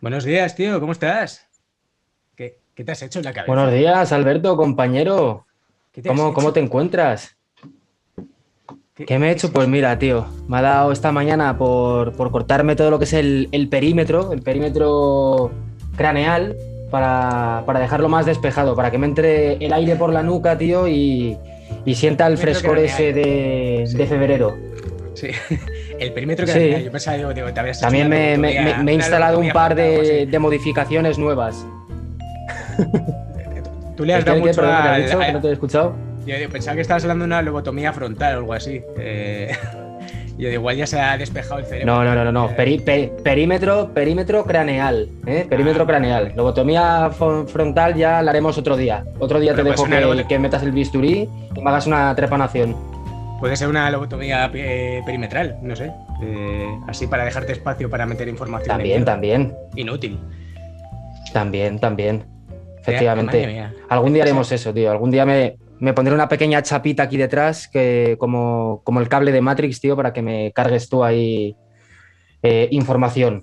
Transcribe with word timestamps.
Buenos 0.00 0.24
días, 0.24 0.54
tío, 0.54 0.80
¿cómo 0.80 0.92
estás? 0.92 1.46
¿Qué, 2.34 2.58
qué 2.74 2.84
te 2.84 2.92
has 2.92 3.02
hecho 3.02 3.18
en 3.18 3.26
la 3.26 3.34
cabeza? 3.34 3.52
Buenos 3.54 3.72
días, 3.72 4.12
Alberto, 4.12 4.56
compañero. 4.56 5.46
¿Qué 5.92 6.00
te 6.00 6.08
has 6.10 6.18
¿Cómo, 6.18 6.52
te 6.54 6.60
encuentras? 6.60 7.36
¿Qué 8.94 9.18
me 9.18 9.28
he 9.28 9.32
hecho? 9.32 9.52
Pues 9.52 9.68
mira, 9.68 9.98
tío, 9.98 10.26
me 10.48 10.56
ha 10.56 10.62
dado 10.62 10.92
esta 10.92 11.12
mañana 11.12 11.58
por, 11.58 12.12
por 12.16 12.30
cortarme 12.30 12.76
todo 12.76 12.90
lo 12.90 12.98
que 12.98 13.04
es 13.04 13.12
el, 13.12 13.50
el 13.52 13.68
perímetro, 13.68 14.32
el 14.32 14.40
perímetro 14.40 15.50
craneal, 15.96 16.56
para, 16.90 17.62
para 17.66 17.80
dejarlo 17.80 18.08
más 18.08 18.24
despejado, 18.24 18.74
para 18.74 18.90
que 18.90 18.96
me 18.96 19.06
entre 19.06 19.54
el 19.64 19.72
aire 19.74 19.96
por 19.96 20.12
la 20.14 20.22
nuca, 20.22 20.56
tío, 20.56 20.88
y, 20.88 21.36
y 21.84 21.94
sienta 21.94 22.26
el 22.26 22.38
frescor 22.38 22.78
craneal. 22.78 22.86
ese 22.86 23.12
de, 23.12 23.84
Sí. 23.86 23.96
de 23.98 24.06
febrero. 24.06 24.56
Sí, 25.14 25.28
el 26.00 26.12
perímetro 26.12 26.46
que 26.46 26.52
Sí. 26.52 26.58
tenía, 26.58 26.80
yo 26.80 26.90
pensaba, 26.92 27.16
digo, 27.16 27.32
digo, 27.34 27.52
te 27.52 27.60
habías 27.60 27.80
También 27.80 28.08
me, 28.08 28.36
me- 28.38 28.52
lobotomía- 28.54 28.76
me- 28.78 28.82
me 28.84 28.92
he 28.92 28.94
instalado 28.94 29.38
un 29.38 29.50
par 29.50 29.74
de, 29.74 30.26
modificaciones 30.38 31.18
nuevas. 31.18 31.66
Tú 33.96 34.04
le 34.04 34.14
has 34.14 34.18
¿El 34.20 34.24
qué, 34.24 34.30
dado 34.30 34.40
mucho 34.42 34.60
Perdona, 34.60 34.82
¿qué 34.82 34.88
has 34.88 34.94
al- 34.96 35.02
dicho? 35.04 35.20
a- 35.20 35.26
¿Que 35.26 35.32
no 35.32 35.40
te 35.40 35.48
he 35.48 35.52
escuchado? 35.52 35.94
Yo 36.26 36.36
digo, 36.36 36.50
pensaba 36.50 36.74
que 36.74 36.80
estabas 36.82 37.04
hablando 37.04 37.22
de 37.24 37.26
una 37.26 37.42
lobotomía 37.42 37.92
frontal 37.92 38.34
o 38.34 38.38
algo 38.38 38.52
así. 38.54 38.82
Eh, 38.98 39.52
yo 40.38 40.48
digo, 40.48 40.52
igual 40.60 40.76
ya 40.76 40.86
se 40.86 40.98
ha 41.00 41.16
despejado 41.16 41.60
el 41.60 41.66
cerebro. 41.66 41.86
No, 41.94 42.04
no, 42.04 42.14
no, 42.14 42.24
no, 42.24 42.32
no. 42.32 42.50
Eh, 42.50 42.56
Peri- 42.56 43.10
perímetro, 43.22 43.90
perímetro 43.94 44.44
craneal, 44.44 45.08
¿eh? 45.26 45.46
Perímetro 45.48 45.84
Ah. 45.84 45.86
craneal. 45.86 46.32
Lobotomía 46.34 47.10
frontal 47.46 47.94
ya 47.94 48.20
la 48.22 48.30
haremos 48.32 48.58
otro 48.58 48.76
día. 48.76 49.04
Otro 49.20 49.38
día 49.38 49.54
te 49.54 49.62
pues 49.62 49.72
dejo 49.76 49.84
una 49.84 50.00
que, 50.22 50.28
que 50.28 50.38
metas 50.40 50.62
el 50.64 50.72
bisturí 50.72 51.28
y 51.54 51.60
me 51.60 51.70
hagas 51.70 51.86
una 51.86 52.12
trepanación. 52.16 52.74
Puede 53.40 53.56
ser 53.56 53.68
una 53.68 53.90
lobotomía 53.90 54.50
eh, 54.54 55.02
perimetral, 55.04 55.58
no 55.60 55.76
sé. 55.76 55.92
Eh, 56.22 56.66
así 56.86 57.06
para 57.06 57.24
dejarte 57.24 57.52
espacio 57.52 57.90
para 57.90 58.06
meter 58.06 58.28
información. 58.28 58.68
También, 58.68 59.04
también, 59.04 59.54
Inútil. 59.76 60.18
también, 61.32 61.78
también. 61.78 62.24
Efectivamente. 62.80 63.70
Algún 63.88 64.12
día 64.14 64.22
haremos 64.22 64.50
eso, 64.52 64.72
tío. 64.72 64.90
Algún 64.90 65.10
día 65.10 65.26
me, 65.26 65.56
me 65.80 65.92
pondré 65.92 66.14
una 66.14 66.28
pequeña 66.28 66.62
chapita 66.62 67.02
aquí 67.04 67.16
detrás, 67.16 67.68
que 67.68 68.16
como, 68.18 68.82
como 68.84 69.00
el 69.00 69.08
cable 69.08 69.32
de 69.32 69.40
Matrix, 69.40 69.80
tío, 69.80 69.96
para 69.96 70.12
que 70.12 70.22
me 70.22 70.52
cargues 70.52 70.88
tú 70.88 71.02
ahí 71.02 71.56
eh, 72.42 72.68
información. 72.70 73.42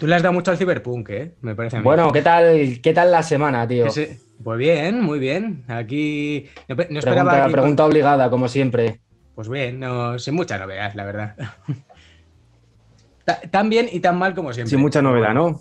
Tú 0.00 0.06
le 0.06 0.14
has 0.14 0.22
dado 0.22 0.32
mucho 0.32 0.50
al 0.52 0.56
Cyberpunk, 0.58 1.10
¿eh? 1.10 1.34
Me 1.42 1.54
parece 1.56 1.76
a 1.76 1.80
mí. 1.80 1.84
Bueno, 1.84 2.12
¿qué 2.12 2.22
tal, 2.22 2.80
qué 2.80 2.92
tal 2.92 3.10
la 3.10 3.22
semana, 3.24 3.66
tío? 3.66 3.86
Ese- 3.86 4.20
Pues 4.42 4.58
bien, 4.58 5.00
muy 5.02 5.18
bien. 5.18 5.64
Aquí. 5.66 6.46
No, 6.68 6.76
no 6.76 6.82
esperaba. 7.00 7.00
Pregunta, 7.30 7.44
aquí- 7.44 7.52
pregunta 7.52 7.84
obligada, 7.84 8.30
como 8.30 8.46
siempre. 8.48 9.00
Pues 9.38 9.48
bien, 9.48 9.78
no, 9.78 10.18
sin 10.18 10.34
mucha 10.34 10.58
novedad, 10.58 10.92
la 10.96 11.04
verdad. 11.04 11.36
Ta- 13.24 13.40
tan 13.52 13.70
bien 13.70 13.88
y 13.92 14.00
tan 14.00 14.18
mal 14.18 14.34
como 14.34 14.52
siempre. 14.52 14.70
Sin 14.70 14.80
mucha 14.80 15.00
novedad, 15.00 15.32
¿no? 15.32 15.60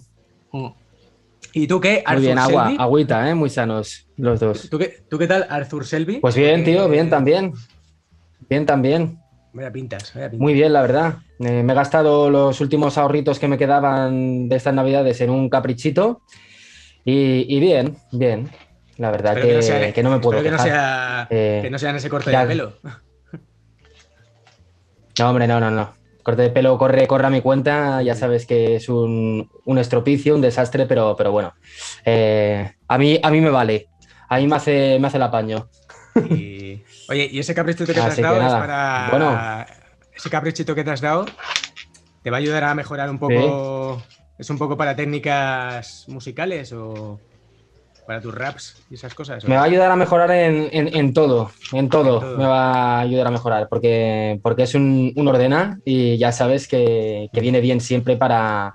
Mm. 0.52 0.70
¿Y 1.54 1.68
tú 1.68 1.80
qué, 1.80 1.92
Muy 1.98 2.02
Arthur 2.08 2.22
bien, 2.24 2.40
agua, 2.40 2.64
Selby? 2.70 2.78
agüita, 2.82 3.30
¿eh? 3.30 3.36
Muy 3.36 3.52
sanos 3.52 4.08
los 4.18 4.40
dos. 4.40 4.68
¿Tú 4.72 4.80
qué, 4.80 5.04
tú 5.08 5.20
qué 5.20 5.28
tal, 5.28 5.46
Arthur 5.48 5.86
Selby? 5.86 6.18
Pues 6.22 6.36
bien, 6.36 6.64
tío, 6.64 6.86
Eh, 6.86 6.90
bien 6.90 7.12
también. 7.12 7.54
Bien 8.50 8.66
también. 8.66 9.20
Vaya 9.54 9.72
pintas, 9.72 10.12
vaya 10.16 10.32
pintas. 10.32 10.42
Muy 10.42 10.54
bien, 10.56 10.74
la 10.74 10.82
verdad. 10.82 11.18
Eh, 11.40 11.62
me 11.62 11.74
he 11.74 11.76
gastado 11.76 12.32
los 12.32 12.60
últimos 12.62 12.98
ahorritos 12.98 13.38
que 13.38 13.48
me 13.48 13.60
quedaban 13.60 14.50
de 14.50 14.56
estas 14.56 14.74
navidades 14.74 15.22
en 15.22 15.30
un 15.30 15.50
caprichito. 15.52 16.24
Y, 17.06 17.46
y 17.56 17.60
bien, 17.60 17.96
bien. 18.12 18.50
La 18.98 19.12
verdad 19.12 19.40
que, 19.40 19.54
no 19.54 19.62
sea- 19.62 19.94
que 19.94 20.02
no 20.02 20.10
me 20.10 20.18
puedo 20.20 20.40
espero 20.40 20.58
que 20.58 20.58
no, 20.58 20.64
sea, 20.68 21.28
Eh, 21.30 21.60
que 21.62 21.70
no 21.70 21.78
sea 21.78 21.92
en 21.92 21.98
ese 21.98 22.10
corte 22.10 22.32
ya- 22.32 22.42
de 22.42 22.48
pelo. 22.48 22.74
No, 25.20 25.30
hombre, 25.30 25.48
no, 25.48 25.60
no, 25.60 25.72
no. 25.72 25.96
Corte 26.24 26.42
de 26.42 26.50
pelo 26.50 26.78
corre, 26.78 27.08
corre 27.08 27.28
a 27.28 27.30
mi 27.30 27.42
cuenta. 27.42 28.02
Ya 28.02 28.14
sabes 28.16 28.46
que 28.46 28.76
es 28.76 28.90
un, 28.90 29.50
un 29.66 29.78
estropicio, 29.78 30.36
un 30.36 30.42
desastre, 30.42 30.86
pero, 30.86 31.16
pero 31.16 31.32
bueno. 31.32 31.54
Eh, 32.06 32.70
a, 32.88 32.98
mí, 32.98 33.20
a 33.24 33.32
mí 33.32 33.40
me 33.42 33.50
vale. 33.50 33.90
A 34.30 34.38
mí 34.38 34.48
me 34.48 34.58
hace, 34.58 34.98
me 35.00 35.08
hace 35.08 35.18
el 35.18 35.24
apaño. 35.24 35.70
Y- 36.30 36.84
Oye, 37.10 37.30
¿y 37.32 37.40
ese 37.40 37.56
caprichito 37.56 37.86
que 37.86 37.94
te 37.94 38.00
has 38.02 38.18
dado 38.20 38.42
es 38.46 38.54
para. 38.54 39.08
bueno. 39.10 39.40
Ese 40.14 40.30
caprichito 40.30 40.76
que 40.76 40.84
te 40.84 40.92
has 40.92 41.00
dado 41.00 41.26
te 42.24 42.30
va 42.30 42.38
a 42.38 42.40
ayudar 42.40 42.64
a 42.66 42.76
mejorar 42.76 43.10
un 43.10 43.20
poco. 43.20 44.04
¿Es 44.38 44.50
un 44.50 44.58
poco 44.58 44.76
para 44.78 44.96
técnicas 44.96 46.06
musicales 46.10 46.74
o 46.74 47.20
para 48.08 48.22
tus 48.22 48.34
raps 48.34 48.86
y 48.90 48.96
esas 48.96 49.14
cosas? 49.14 49.44
o? 49.44 49.48
Me 49.48 49.56
va 49.56 49.62
a 49.62 49.66
ayudar 49.66 49.92
a 49.92 49.96
mejorar 49.96 50.32
en, 50.32 50.70
en- 50.72 50.96
en 50.96 51.14
todo, 51.14 51.52
en 51.74 51.90
todo, 51.90 52.16
En 52.16 52.20
todo. 52.22 52.38
me 52.38 52.46
va 52.48 52.98
a 52.98 53.00
ayudar 53.02 53.28
a 53.28 53.32
mejorar, 53.32 53.68
porque, 53.70 54.40
porque 54.42 54.64
es 54.64 54.74
un, 54.76 55.14
un 55.16 55.28
ordena 55.28 55.78
y 55.86 56.18
ya 56.18 56.32
sabes 56.32 56.68
que, 56.68 57.30
que 57.34 57.42
viene 57.42 57.62
bien 57.62 57.82
siempre 57.82 58.18
para, 58.18 58.74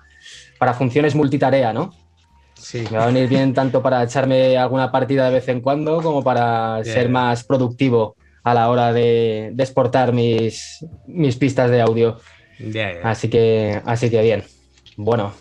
para 0.59 0.75
funciones 0.75 1.15
multitarea, 1.15 1.73
¿no? 1.73 1.91
Sí. 2.55 2.87
Me 2.91 2.99
va 2.99 3.05
a 3.05 3.07
venir 3.09 3.29
bien 3.29 3.55
tanto 3.55 3.83
para 3.83 4.03
echarme 4.05 4.57
alguna 4.57 4.93
partida 4.93 5.25
de 5.27 5.33
vez 5.35 5.49
en 5.49 5.61
cuando 5.61 6.03
como 6.03 6.23
para 6.23 6.85
ser 6.85 7.09
más 7.09 7.45
productivo 7.45 8.17
a 8.45 8.55
la 8.55 8.71
hora 8.71 8.93
de, 8.93 9.51
de 9.55 9.63
exportar 9.65 10.13
mis, 10.13 10.85
mis 11.07 11.37
pistas 11.37 11.71
de 11.71 11.81
audio. 11.81 12.21
Así 13.03 13.29
que, 13.31 13.81
así 13.85 14.11
que 14.11 14.21
bien. 14.23 14.45
Bueno. 14.97 15.33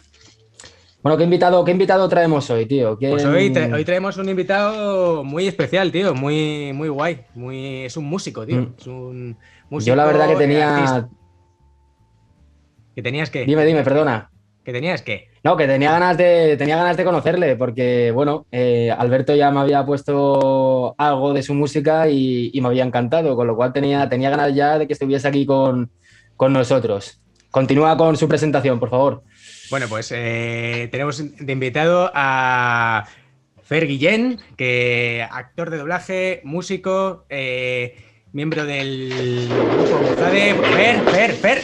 Bueno, 1.03 1.17
¿qué 1.17 1.23
invitado, 1.23 1.66
qué 1.66 1.72
invitado 1.72 2.07
traemos 2.07 2.47
hoy, 2.51 2.66
tío? 2.67 2.95
¿Quién- 2.97 3.12
Pues 3.12 3.25
hoy, 3.25 3.50
tra- 3.50 3.73
hoy 3.73 3.84
traemos 3.84 4.17
un 4.17 4.29
invitado 4.29 5.23
muy 5.23 5.47
especial, 5.47 5.91
tío, 5.91 6.13
muy, 6.13 6.73
muy 6.73 6.89
guay. 6.89 7.22
Muy, 7.34 7.85
es 7.85 7.97
un 7.97 8.06
músico, 8.06 8.45
tío. 8.45 8.57
Mm. 8.57 8.73
Es 8.78 8.88
un 8.88 9.38
músico. 9.69 9.88
Yo 9.89 9.95
la 9.95 10.06
verdad 10.06 10.28
que 10.28 10.35
tenía... 10.35 10.75
artista. 10.75 11.09
¿Que 12.95 13.01
tenías 13.01 13.29
que? 13.31 13.45
Dime, 13.45 13.66
dime, 13.66 13.84
perdona. 13.84 14.29
¿Que 14.63 14.72
tenías 14.72 15.01
que? 15.01 15.29
No, 15.44 15.57
que 15.57 15.66
tenía 15.66 15.91
ganas 15.91 16.17
de, 16.17 16.56
tenía 16.56 16.78
ganas 16.78 16.95
de 16.95 17.03
conocerle, 17.03 17.56
porque 17.56 18.12
bueno, 18.12 18.45
eh, 18.51 18.94
Alberto 18.95 19.33
ya 19.33 19.50
me 19.50 19.59
había 19.62 19.83
puesto 19.83 20.94
algo 21.00 21.33
de 21.33 21.41
su 21.41 21.56
música 21.56 22.09
y, 22.09 22.51
y 22.53 22.62
me 22.62 22.68
había 22.68 22.83
encantado, 22.83 23.35
con 23.35 23.47
lo 23.47 23.56
cual 23.56 23.73
tenía, 23.73 24.07
tenía 24.07 24.29
ganas 24.29 24.53
ya 24.53 24.78
de 24.78 24.85
que 24.85 24.94
estuviese 24.94 25.28
aquí 25.28 25.47
con, 25.47 25.89
con 26.38 26.53
nosotros. 26.53 27.19
Continúa 27.50 27.97
con 27.97 28.16
su 28.18 28.28
presentación, 28.28 28.79
por 28.79 28.91
favor. 28.91 29.23
Bueno, 29.72 29.88
pues 29.88 30.12
eh, 30.14 30.90
tenemos 30.92 31.18
de 31.38 31.54
invitado 31.54 32.12
a 32.14 33.06
Fer 33.64 33.88
Guillén, 33.88 34.40
que 34.58 35.26
actor 35.32 35.70
de 35.70 35.78
doblaje, 35.78 36.42
músico, 36.44 37.26
eh, 37.30 37.96
miembro 38.34 38.66
del 38.66 39.48
grupo 39.50 39.98
Muzade. 40.02 40.54
Fer, 40.76 41.02
Fer, 41.10 41.31
Fer. 41.31 41.62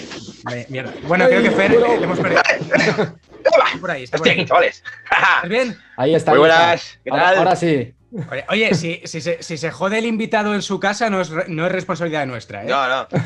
Mierda. 0.69 0.93
Bueno, 1.03 1.25
creo 1.27 1.43
que 1.43 1.51
Fer 1.51 1.73
eh, 1.73 1.79
le 1.97 2.03
hemos 2.05 2.19
perdido. 2.19 2.41
Está 2.41 3.79
por 3.81 3.91
ahí, 3.91 4.03
está 4.03 4.17
por 4.17 4.27
Estoy 4.27 4.31
ahí. 4.31 4.39
aquí, 4.39 4.45
chavales. 4.47 4.83
¿Estás 5.35 5.49
bien? 5.49 5.77
Ahí 5.97 6.15
está. 6.15 6.31
Muy 6.31 6.39
buenas, 6.39 6.99
¿qué 7.03 7.09
Ahora- 7.11 7.23
tal? 7.25 7.37
Ahora, 7.39 7.55
sí. 7.57 7.93
Oye, 8.31 8.45
oye, 8.49 8.73
si, 8.73 9.01
si 9.03 9.19
se, 9.19 9.43
si 9.43 9.57
se 9.57 9.69
jode 9.69 9.97
el 9.99 10.05
invitado 10.05 10.55
en 10.55 10.61
su 10.61 10.79
casa, 10.79 11.09
no 11.09 11.19
es, 11.19 11.29
no 11.49 11.65
es 11.65 11.71
responsabilidad 11.73 12.25
nuestra, 12.25 12.63
¿eh? 12.63 12.67
No, 12.67 12.87
no. 12.87 13.07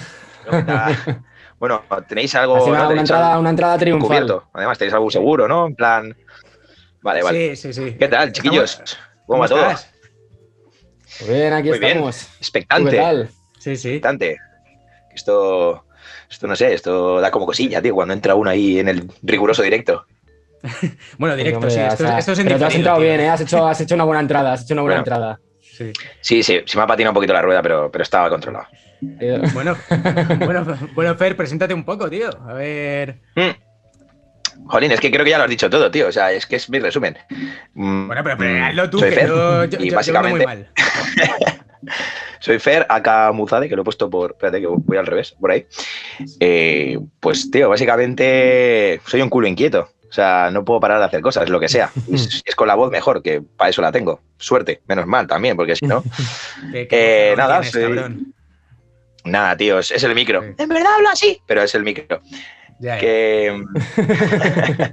No, 0.51 1.23
Bueno, 1.61 1.83
tenéis 2.09 2.33
algo. 2.33 2.55
Una, 2.65 2.89
entrada, 2.91 3.29
algo 3.29 3.41
una 3.41 3.51
entrada 3.51 3.77
triunfal. 3.77 4.07
cubierto. 4.07 4.45
Además, 4.51 4.79
tenéis 4.79 4.95
algo 4.95 5.11
seguro, 5.11 5.47
¿no? 5.47 5.67
En 5.67 5.75
plan. 5.75 6.17
Vale, 7.03 7.21
vale. 7.21 7.55
Sí, 7.55 7.71
sí, 7.71 7.73
sí. 7.73 7.95
¿Qué 7.99 8.07
tal, 8.07 8.31
chiquillos? 8.31 8.81
¿Cómo 9.27 9.41
va 9.41 9.47
todo? 9.47 9.63
Muy 11.27 11.35
bien, 11.35 11.53
aquí 11.53 11.69
Muy 11.69 11.77
bien. 11.77 11.91
estamos. 11.91 12.17
¿Tú 12.17 12.25
Expectante. 12.39 12.89
¿Qué 12.89 12.97
tal? 12.97 13.29
Sí, 13.59 13.75
sí. 13.75 13.89
Expectante. 13.89 14.37
Esto. 15.13 15.85
Esto 16.31 16.47
no 16.47 16.55
sé, 16.55 16.73
esto 16.73 17.21
da 17.21 17.29
como 17.29 17.45
cosilla, 17.45 17.79
tío, 17.79 17.93
cuando 17.93 18.15
entra 18.15 18.33
uno 18.33 18.49
ahí 18.49 18.79
en 18.79 18.87
el 18.87 19.07
riguroso 19.21 19.61
directo. 19.61 20.05
Bueno, 21.19 21.35
directo, 21.35 21.57
Hombre, 21.59 21.71
sí. 21.71 21.79
o 21.79 21.85
Esto, 21.87 22.07
sea, 22.07 22.17
esto 22.17 22.31
es 22.31 22.39
en 22.39 22.45
pero 22.47 22.57
te 22.57 22.65
has 22.65 22.73
entrado 22.75 22.97
tío. 22.97 23.07
bien, 23.07 23.19
¿eh? 23.19 23.29
Has 23.29 23.41
hecho, 23.41 23.67
has 23.67 23.79
hecho 23.81 23.93
una 23.93 24.03
buena 24.05 24.21
entrada, 24.21 24.53
has 24.53 24.63
hecho 24.63 24.73
una 24.73 24.81
buena 24.81 25.01
Bueno. 25.01 25.15
entrada. 25.15 25.39
Sí. 25.61 25.91
Sí, 26.21 26.41
sí, 26.41 26.61
se 26.65 26.77
me 26.77 26.83
ha 26.83 26.87
patinado 26.87 27.11
un 27.11 27.15
poquito 27.15 27.33
la 27.33 27.41
rueda, 27.43 27.61
pero, 27.61 27.91
pero 27.91 28.01
estaba 28.03 28.29
controlado. 28.29 28.65
Bueno, 29.53 29.75
bueno, 30.45 30.77
bueno, 30.93 31.15
Fer, 31.15 31.35
preséntate 31.35 31.73
un 31.73 31.83
poco, 31.83 32.09
tío. 32.09 32.29
A 32.47 32.53
ver. 32.53 33.19
Mm. 33.35 34.67
Jolín, 34.67 34.91
es 34.91 34.99
que 34.99 35.09
creo 35.11 35.23
que 35.25 35.31
ya 35.31 35.37
lo 35.39 35.45
has 35.45 35.49
dicho 35.49 35.69
todo, 35.69 35.89
tío. 35.89 36.07
O 36.07 36.11
sea, 36.11 36.31
es 36.31 36.45
que 36.45 36.57
es 36.57 36.69
mi 36.69 36.77
resumen. 36.79 37.17
Mm, 37.73 38.07
Bueno, 38.07 38.23
pero, 38.23 38.37
pero 38.37 38.59
mm, 38.59 38.63
hazlo 38.63 38.89
tú, 38.91 38.99
soy 38.99 39.09
que 39.09 39.15
Fer, 39.15 39.27
yo, 39.27 39.65
yo, 39.65 39.79
y 39.79 39.89
yo- 39.89 39.95
básicamente 39.95 40.37
muy 40.37 40.45
mal. 40.45 40.69
Soy 42.39 42.57
Fer, 42.59 42.85
acá 42.89 43.31
Muzade, 43.31 43.67
que 43.69 43.75
lo 43.75 43.81
he 43.81 43.85
puesto 43.85 44.09
por. 44.09 44.31
Espérate, 44.31 44.61
que 44.61 44.67
voy 44.67 44.97
al 44.97 45.05
revés, 45.07 45.31
por 45.39 45.51
ahí. 45.51 45.65
Eh, 46.39 46.99
pues, 47.19 47.49
tío, 47.51 47.69
básicamente 47.69 48.99
soy 49.05 49.21
un 49.21 49.29
culo 49.29 49.47
inquieto. 49.47 49.89
O 50.09 50.13
sea, 50.13 50.49
no 50.51 50.65
puedo 50.65 50.79
parar 50.79 50.99
de 50.99 51.05
hacer 51.05 51.21
cosas, 51.21 51.49
lo 51.49 51.59
que 51.59 51.69
sea. 51.69 51.89
Y 52.07 52.17
si 52.17 52.41
es 52.45 52.55
con 52.55 52.67
la 52.67 52.75
voz 52.75 52.91
mejor, 52.91 53.21
que 53.23 53.41
para 53.41 53.69
eso 53.69 53.81
la 53.81 53.91
tengo. 53.91 54.21
Suerte, 54.37 54.81
menos 54.87 55.05
mal 55.07 55.25
también, 55.27 55.55
porque 55.55 55.75
si 55.75 55.85
no. 55.87 56.03
¿Qué- 56.71 56.87
qué 56.87 57.31
Eh, 57.31 57.35
nada, 57.37 57.61
tienes, 57.61 57.71
soy- 57.71 57.95
cabrón? 57.95 58.33
Nada, 59.23 59.55
tío, 59.57 59.79
es 59.79 59.91
es 59.91 60.03
el 60.03 60.15
micro. 60.15 60.41
Sí. 60.41 60.49
En 60.57 60.69
verdad 60.69 60.95
hablo 60.95 61.09
así, 61.09 61.41
pero 61.45 61.61
es 61.61 61.75
el 61.75 61.83
micro. 61.83 62.21
Ya, 62.79 62.95
ya. 62.95 62.99
Que. 62.99 63.63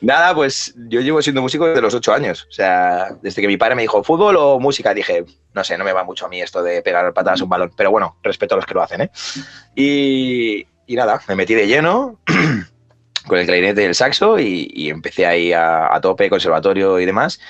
Nada, 0.00 0.34
pues 0.34 0.74
yo 0.88 1.00
llevo 1.00 1.22
siendo 1.22 1.42
músico 1.42 1.68
desde 1.68 1.80
los 1.80 1.94
ocho 1.94 2.12
años. 2.12 2.46
O 2.48 2.52
sea, 2.52 3.16
desde 3.22 3.40
que 3.40 3.46
mi 3.46 3.56
padre 3.56 3.76
me 3.76 3.82
dijo 3.82 4.02
fútbol 4.02 4.36
o 4.36 4.58
música, 4.58 4.92
dije, 4.92 5.24
no 5.54 5.62
sé, 5.62 5.78
no 5.78 5.84
me 5.84 5.92
va 5.92 6.02
mucho 6.02 6.26
a 6.26 6.28
mí 6.28 6.42
esto 6.42 6.60
de 6.62 6.82
pegar 6.82 7.12
patadas 7.14 7.40
a 7.40 7.44
un 7.44 7.50
balón. 7.50 7.72
Pero 7.76 7.92
bueno, 7.92 8.18
respeto 8.22 8.54
a 8.54 8.56
los 8.56 8.66
que 8.66 8.74
lo 8.74 8.82
hacen, 8.82 9.02
¿eh? 9.02 9.10
Y, 9.76 10.66
y 10.86 10.96
nada, 10.96 11.22
me 11.28 11.36
metí 11.36 11.54
de 11.54 11.68
lleno. 11.68 12.18
con 13.28 13.38
el 13.38 13.46
clarinete 13.46 13.82
y 13.82 13.84
el 13.84 13.94
saxo 13.94 14.38
y, 14.38 14.90
empecé 14.90 15.26
ahí 15.26 15.52
a, 15.52 15.98
tope, 16.02 16.30
conservatorio 16.30 16.98
y 16.98 17.06
demás. 17.06 17.40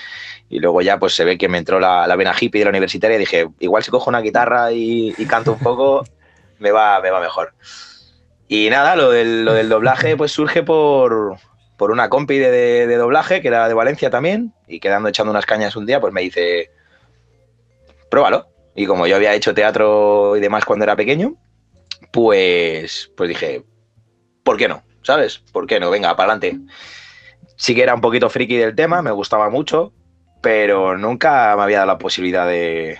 Y 0.49 0.59
luego 0.59 0.81
ya 0.81 0.99
pues 0.99 1.15
se 1.15 1.25
ve 1.25 1.37
que 1.37 1.47
me 1.47 1.57
entró 1.57 1.79
la, 1.79 2.07
la 2.07 2.15
vena 2.15 2.35
hippie 2.39 2.59
de 2.59 2.65
la 2.65 2.71
universitaria 2.71 3.15
y 3.15 3.19
dije, 3.19 3.47
igual 3.59 3.83
si 3.83 3.91
cojo 3.91 4.09
una 4.09 4.21
guitarra 4.21 4.71
y, 4.71 5.13
canto 5.27 5.53
un 5.53 5.59
poco, 5.59 6.03
me 6.59 6.71
va, 6.71 6.99
me 7.01 7.09
va 7.09 7.19
mejor. 7.19 7.53
Y 8.47 8.69
nada, 8.69 8.95
lo 8.95 9.11
del, 9.11 9.45
lo 9.45 9.53
del 9.53 9.69
doblaje 9.69 10.17
pues 10.17 10.31
surge 10.31 10.63
por, 10.63 11.37
por 11.77 11.91
una 11.91 12.09
compi 12.09 12.37
de, 12.37 12.87
de, 12.87 12.95
doblaje 12.97 13.41
que 13.41 13.47
era 13.47 13.67
de 13.67 13.75
Valencia 13.75 14.09
también 14.09 14.53
y 14.67 14.79
quedando 14.79 15.07
echando 15.07 15.31
unas 15.31 15.45
cañas 15.45 15.75
un 15.75 15.85
día 15.85 16.01
pues 16.01 16.13
me 16.13 16.21
dice, 16.21 16.71
pruébalo. 18.09 18.47
Y 18.75 18.85
como 18.85 19.07
yo 19.07 19.15
había 19.15 19.33
hecho 19.33 19.53
teatro 19.53 20.35
y 20.35 20.39
demás 20.39 20.65
cuando 20.65 20.83
era 20.83 20.95
pequeño, 20.95 21.35
pues, 22.11 23.11
pues 23.15 23.29
dije, 23.29 23.63
¿por 24.43 24.57
qué 24.57 24.67
no? 24.67 24.83
¿Sabes? 25.03 25.39
¿Por 25.51 25.67
qué 25.67 25.79
no? 25.79 25.89
Venga, 25.89 26.15
para 26.15 26.33
adelante. 26.33 26.59
Sí 27.55 27.75
que 27.75 27.83
era 27.83 27.95
un 27.95 28.01
poquito 28.01 28.29
friki 28.29 28.57
del 28.57 28.75
tema, 28.75 29.01
me 29.01 29.11
gustaba 29.11 29.49
mucho, 29.49 29.93
pero 30.41 30.97
nunca 30.97 31.55
me 31.55 31.63
había 31.63 31.79
dado 31.79 31.87
la 31.87 31.97
posibilidad 31.97 32.47
de, 32.47 32.97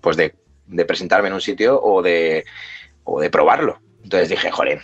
pues 0.00 0.16
de, 0.16 0.34
presentarme 0.84 1.28
en 1.28 1.34
un 1.34 1.40
sitio 1.40 1.80
o 1.80 2.02
de, 2.02 2.44
o 3.04 3.20
de 3.20 3.30
probarlo. 3.30 3.80
Entonces 4.02 4.28
dije, 4.28 4.50
joder, 4.50 4.80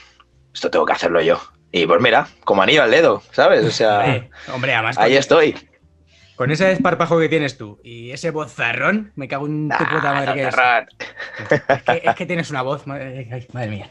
esto 0.53 0.71
tengo 0.71 0.87
que 0.87 0.93
hacerlo 0.93 1.21
yo. 1.21 1.41
Y 1.73 1.87
pues 1.87 2.01
mira, 2.01 2.29
como 2.45 2.63
anillo 2.63 2.85
al 2.85 2.91
dedo, 2.91 3.23
¿sabes? 3.33 3.65
O 3.65 3.71
sea, 3.71 4.29
hombre, 4.53 4.75
además 4.75 4.97
ahí 4.97 5.17
estoy. 5.17 5.57
Con 6.37 6.51
ese 6.51 6.67
desparpajo 6.67 7.19
que 7.21 7.29
tienes 7.29 7.57
tú 7.57 7.81
y 7.85 8.11
ese 8.11 8.31
vozarrón, 8.31 9.13
me 9.15 9.29
cago 9.29 9.47
en 9.47 9.69
tu 9.69 9.85
puta 9.85 10.13
madre 10.15 10.35
que 10.35 10.49
es. 10.49 10.55
Es 12.05 12.15
que, 12.17 12.27
tienes 12.27 12.51
una 12.51 12.63
voz, 12.63 12.87
madre, 12.87 13.29
mía. 13.69 13.89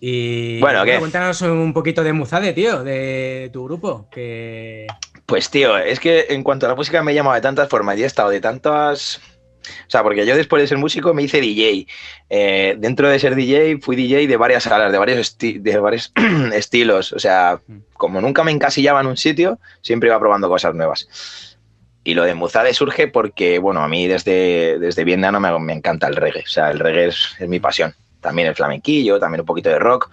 Y 0.00 0.60
bueno, 0.60 0.84
¿qué? 0.84 0.98
cuéntanos 0.98 1.40
un 1.42 1.72
poquito 1.72 2.04
de 2.04 2.12
Muzade, 2.12 2.52
tío, 2.52 2.84
de 2.84 3.50
tu 3.52 3.64
grupo. 3.64 4.08
Que... 4.10 4.86
Pues 5.24 5.50
tío, 5.50 5.76
es 5.78 6.00
que 6.00 6.26
en 6.30 6.42
cuanto 6.42 6.66
a 6.66 6.68
la 6.68 6.74
música 6.74 7.02
me 7.02 7.12
he 7.12 7.14
llamado 7.14 7.34
de 7.34 7.40
tantas 7.40 7.68
formas 7.68 7.98
y 7.98 8.02
he 8.02 8.06
estado 8.06 8.30
de 8.30 8.40
tantas... 8.40 9.20
O 9.66 9.90
sea, 9.90 10.04
porque 10.04 10.24
yo 10.24 10.36
después 10.36 10.62
de 10.62 10.68
ser 10.68 10.78
músico 10.78 11.12
me 11.12 11.24
hice 11.24 11.40
DJ. 11.40 11.88
Eh, 12.30 12.76
dentro 12.78 13.08
de 13.08 13.18
ser 13.18 13.34
DJ 13.34 13.78
fui 13.80 13.96
DJ 13.96 14.28
de 14.28 14.36
varias 14.36 14.62
salas, 14.62 14.92
de 14.92 14.98
varios, 14.98 15.36
de 15.38 15.78
varios 15.78 16.12
estilos. 16.54 17.12
O 17.12 17.18
sea, 17.18 17.60
como 17.94 18.20
nunca 18.20 18.44
me 18.44 18.52
encasillaba 18.52 19.00
en 19.00 19.08
un 19.08 19.16
sitio, 19.16 19.58
siempre 19.80 20.08
iba 20.08 20.20
probando 20.20 20.48
cosas 20.48 20.72
nuevas. 20.74 21.58
Y 22.04 22.14
lo 22.14 22.22
de 22.22 22.34
Muzade 22.34 22.72
surge 22.74 23.08
porque, 23.08 23.58
bueno, 23.58 23.80
a 23.80 23.88
mí 23.88 24.06
desde, 24.06 24.78
desde 24.78 25.02
bien 25.02 25.22
nano 25.22 25.40
me, 25.40 25.58
me 25.58 25.72
encanta 25.72 26.06
el 26.06 26.14
reggae. 26.14 26.44
O 26.44 26.48
sea, 26.48 26.70
el 26.70 26.78
reggae 26.78 27.06
es, 27.06 27.34
es 27.40 27.48
mi 27.48 27.58
pasión. 27.58 27.92
También 28.26 28.48
el 28.48 28.56
flamenquillo, 28.56 29.20
también 29.20 29.42
un 29.42 29.46
poquito 29.46 29.68
de 29.68 29.78
rock, 29.78 30.10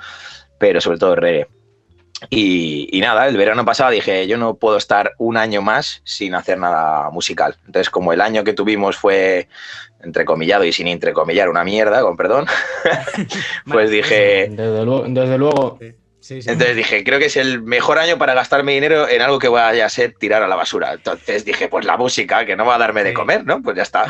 pero 0.59 0.79
sobre 0.79 0.99
todo 0.99 1.13
el 1.13 1.17
reggae. 1.17 1.47
Y, 2.29 2.99
nada, 3.01 3.27
el 3.27 3.35
verano 3.35 3.65
pasado 3.65 3.91
dije, 3.91 4.27
yo 4.27 4.37
no 4.37 4.53
puedo 4.53 4.77
estar 4.77 5.13
un 5.17 5.35
año 5.35 5.63
más 5.63 6.01
sin 6.05 6.35
hacer 6.35 6.59
nada 6.59 7.09
musical. 7.09 7.57
Entonces, 7.65 7.89
como 7.89 8.13
el 8.13 8.21
año 8.21 8.43
que 8.43 8.53
tuvimos 8.53 8.95
fue 8.95 9.47
entrecomillado 10.01 10.63
y 10.63 10.71
sin 10.71 10.87
entrecomillar 10.87 11.49
una 11.49 11.63
mierda, 11.63 12.01
con 12.01 12.15
perdón, 12.15 12.45
pues 13.71 13.89
dije... 13.89 14.47
Desde 14.51 14.85
luego. 14.85 15.05
Desde 15.07 15.37
luego. 15.37 15.79
Entonces 16.29 16.75
dije, 16.75 17.03
creo 17.03 17.19
que 17.19 17.25
es 17.25 17.37
el 17.37 17.61
mejor 17.61 17.99
año 17.99 18.17
para 18.17 18.33
gastar 18.33 18.63
mi 18.63 18.73
dinero 18.73 19.09
en 19.09 19.21
algo 19.21 19.39
que 19.39 19.49
vaya 19.49 19.85
a 19.85 19.89
ser 19.89 20.13
tirar 20.13 20.41
a 20.43 20.47
la 20.47 20.55
basura. 20.55 20.93
Entonces 20.93 21.45
dije, 21.45 21.67
pues 21.67 21.85
la 21.85 21.97
música, 21.97 22.45
que 22.45 22.55
no 22.55 22.65
va 22.65 22.75
a 22.75 22.79
darme 22.79 23.03
de 23.03 23.13
comer, 23.13 23.45
¿no? 23.45 23.61
Pues 23.61 23.75
ya 23.75 23.83
está. 23.83 24.05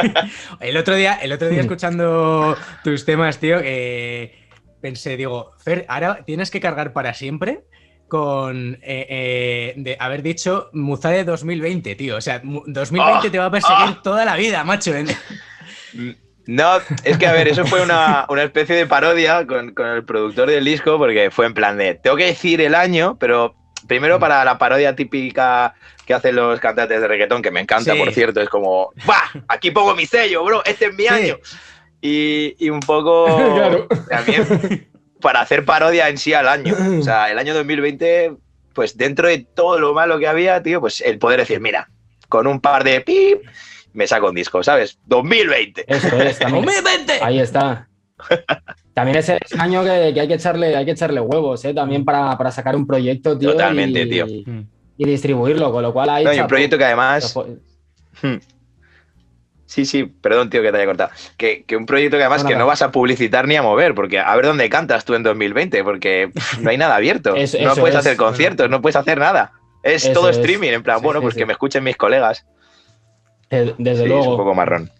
el, 0.60 0.76
otro 0.76 0.96
día, 0.96 1.18
el 1.22 1.32
otro 1.32 1.48
día 1.48 1.60
escuchando 1.60 2.56
tus 2.82 3.04
temas, 3.04 3.38
tío, 3.38 3.58
eh 3.62 4.40
pensé, 4.84 5.16
digo, 5.16 5.52
Fer, 5.64 5.86
ahora 5.88 6.24
tienes 6.26 6.50
que 6.50 6.60
cargar 6.60 6.92
para 6.92 7.14
siempre 7.14 7.64
con 8.06 8.74
eh, 8.82 9.06
eh, 9.08 9.74
de 9.78 9.96
haber 9.98 10.22
dicho 10.22 10.68
Muzade 10.74 11.24
2020, 11.24 11.94
tío. 11.94 12.16
O 12.16 12.20
sea, 12.20 12.42
2020 12.44 13.30
te 13.30 13.38
va 13.38 13.46
a 13.46 13.50
perseguir 13.50 13.96
ah. 13.96 14.00
toda 14.04 14.26
la 14.26 14.36
vida, 14.36 14.62
macho. 14.62 14.92
No, 16.46 16.78
es 17.04 17.18
que 17.18 17.26
a 17.26 17.32
ver, 17.32 17.48
eso 17.48 17.64
fue 17.64 17.82
una, 17.82 18.26
especie 18.42 18.76
de 18.76 18.86
parodia 18.86 19.46
con, 19.46 19.74
el 19.78 20.04
productor 20.04 20.50
del 20.50 20.64
disco, 20.64 20.98
porque 20.98 21.30
fue 21.30 21.46
en 21.46 21.54
plan 21.54 21.78
de, 21.78 21.94
tengo 21.94 22.16
que 22.16 22.26
decir 22.26 22.60
el 22.60 22.74
año, 22.74 23.16
pero 23.18 23.54
primero 23.86 24.18
para 24.18 24.44
la 24.44 24.58
parodia 24.58 24.94
típica 24.94 25.74
que 26.06 26.12
hacen 26.12 26.36
los 26.36 26.60
cantantes 26.60 27.00
de 27.00 27.08
reggaetón, 27.08 27.40
que 27.40 27.50
me 27.50 27.60
encanta, 27.60 27.94
por 27.94 28.12
cierto, 28.12 28.40
es 28.40 28.48
como, 28.48 28.92
¡bah! 29.06 29.30
Aquí 29.48 29.70
pongo 29.70 29.94
mi 29.94 30.04
sello, 30.04 30.44
bro, 30.44 30.62
este 30.64 30.86
es 30.86 30.94
mi 30.94 31.06
año 31.06 31.38
y, 32.04 32.68
un 32.68 32.80
poco 32.80 33.88
también 34.08 34.88
para 35.20 35.40
hacer 35.40 35.64
parodia 35.64 36.08
en 36.10 36.18
sí 36.18 36.34
al 36.34 36.48
año. 36.48 36.74
O 37.00 37.02
sea, 37.02 37.30
el 37.30 37.38
año 37.38 37.54
2020, 37.54 38.34
pues 38.74 38.96
dentro 38.96 39.28
de 39.28 39.38
todo 39.38 39.78
lo 39.78 39.94
malo 39.94 40.18
que 40.18 40.28
había, 40.28 40.62
tío, 40.62 40.80
pues 40.80 41.00
el 41.00 41.18
poder 41.18 41.40
decir, 41.40 41.60
mira, 41.60 41.88
con 42.28 42.46
un 42.46 42.60
par 42.60 42.84
de 42.84 43.00
pip, 43.00 43.42
me 43.94 44.06
saco 44.06 44.28
un 44.28 44.34
disco, 44.34 44.62
¿sabes? 44.62 44.98
2020. 45.06 45.84
Eso 45.86 46.16
es, 46.20 46.38
también. 46.38 46.64
¡2020! 46.66 47.18
Ahí 47.22 47.40
está. 47.40 47.88
También 48.94 49.18
es 49.18 49.28
el 49.28 49.40
año 49.58 49.82
que, 49.82 49.90
hay, 49.90 50.28
que 50.28 50.34
echarle, 50.34 50.76
hay 50.76 50.84
que 50.84 50.92
echarle 50.92 51.20
huevos, 51.20 51.64
¿eh? 51.64 51.74
También 51.74 52.04
para, 52.04 52.50
sacar 52.52 52.76
un 52.76 52.86
proyecto, 52.86 53.36
tío. 53.36 53.52
Totalmente, 53.52 54.06
tío. 54.06 54.26
Y 54.26 55.04
distribuirlo, 55.04 55.72
con 55.72 55.82
lo 55.82 55.92
cual 55.92 56.10
hay. 56.10 56.24
No, 56.24 56.32
y 56.32 56.38
un 56.38 56.46
proyecto 56.46 56.78
que 56.78 56.84
además. 56.84 57.34
Hmm. 58.22 58.36
Sí, 59.66 59.84
sí, 59.84 60.04
perdón, 60.04 60.50
tío, 60.50 60.62
que 60.62 60.70
te 60.70 60.76
haya 60.76 60.86
cortado. 60.86 61.10
Que, 61.36 61.64
un 61.76 61.86
proyecto 61.86 62.16
que 62.16 62.22
además 62.22 62.44
que 62.44 62.54
no 62.54 62.66
vas 62.66 62.82
a 62.82 62.92
publicitar 62.92 63.48
ni 63.48 63.56
a 63.56 63.62
mover, 63.62 63.96
porque 63.96 64.20
a 64.20 64.36
ver 64.36 64.44
dónde 64.46 64.68
cantas 64.68 65.04
tú 65.04 65.14
en 65.14 65.24
2020, 65.24 65.82
porque 65.82 66.30
no 66.60 66.70
hay 66.70 66.78
nada 66.78 66.94
abierto. 66.94 67.34
no 67.62 67.74
puedes 67.74 67.96
hacer 67.96 68.16
conciertos, 68.16 68.70
no 68.70 68.80
puedes 68.80 68.94
hacer 68.94 69.18
nada. 69.18 69.52
Es 69.82 70.12
todo 70.12 70.28
streaming, 70.28 70.68
en 70.68 70.82
plan, 70.84 71.02
bueno, 71.02 71.20
pues 71.20 71.34
que 71.34 71.44
me 71.44 71.52
escuchen 71.52 71.82
mis 71.82 71.96
colegas. 71.96 72.46
Desde 73.78 74.06
luego. 74.06 74.22
Es 74.22 74.28
un 74.28 74.36
poco 74.36 74.54
marrón. 74.54 74.90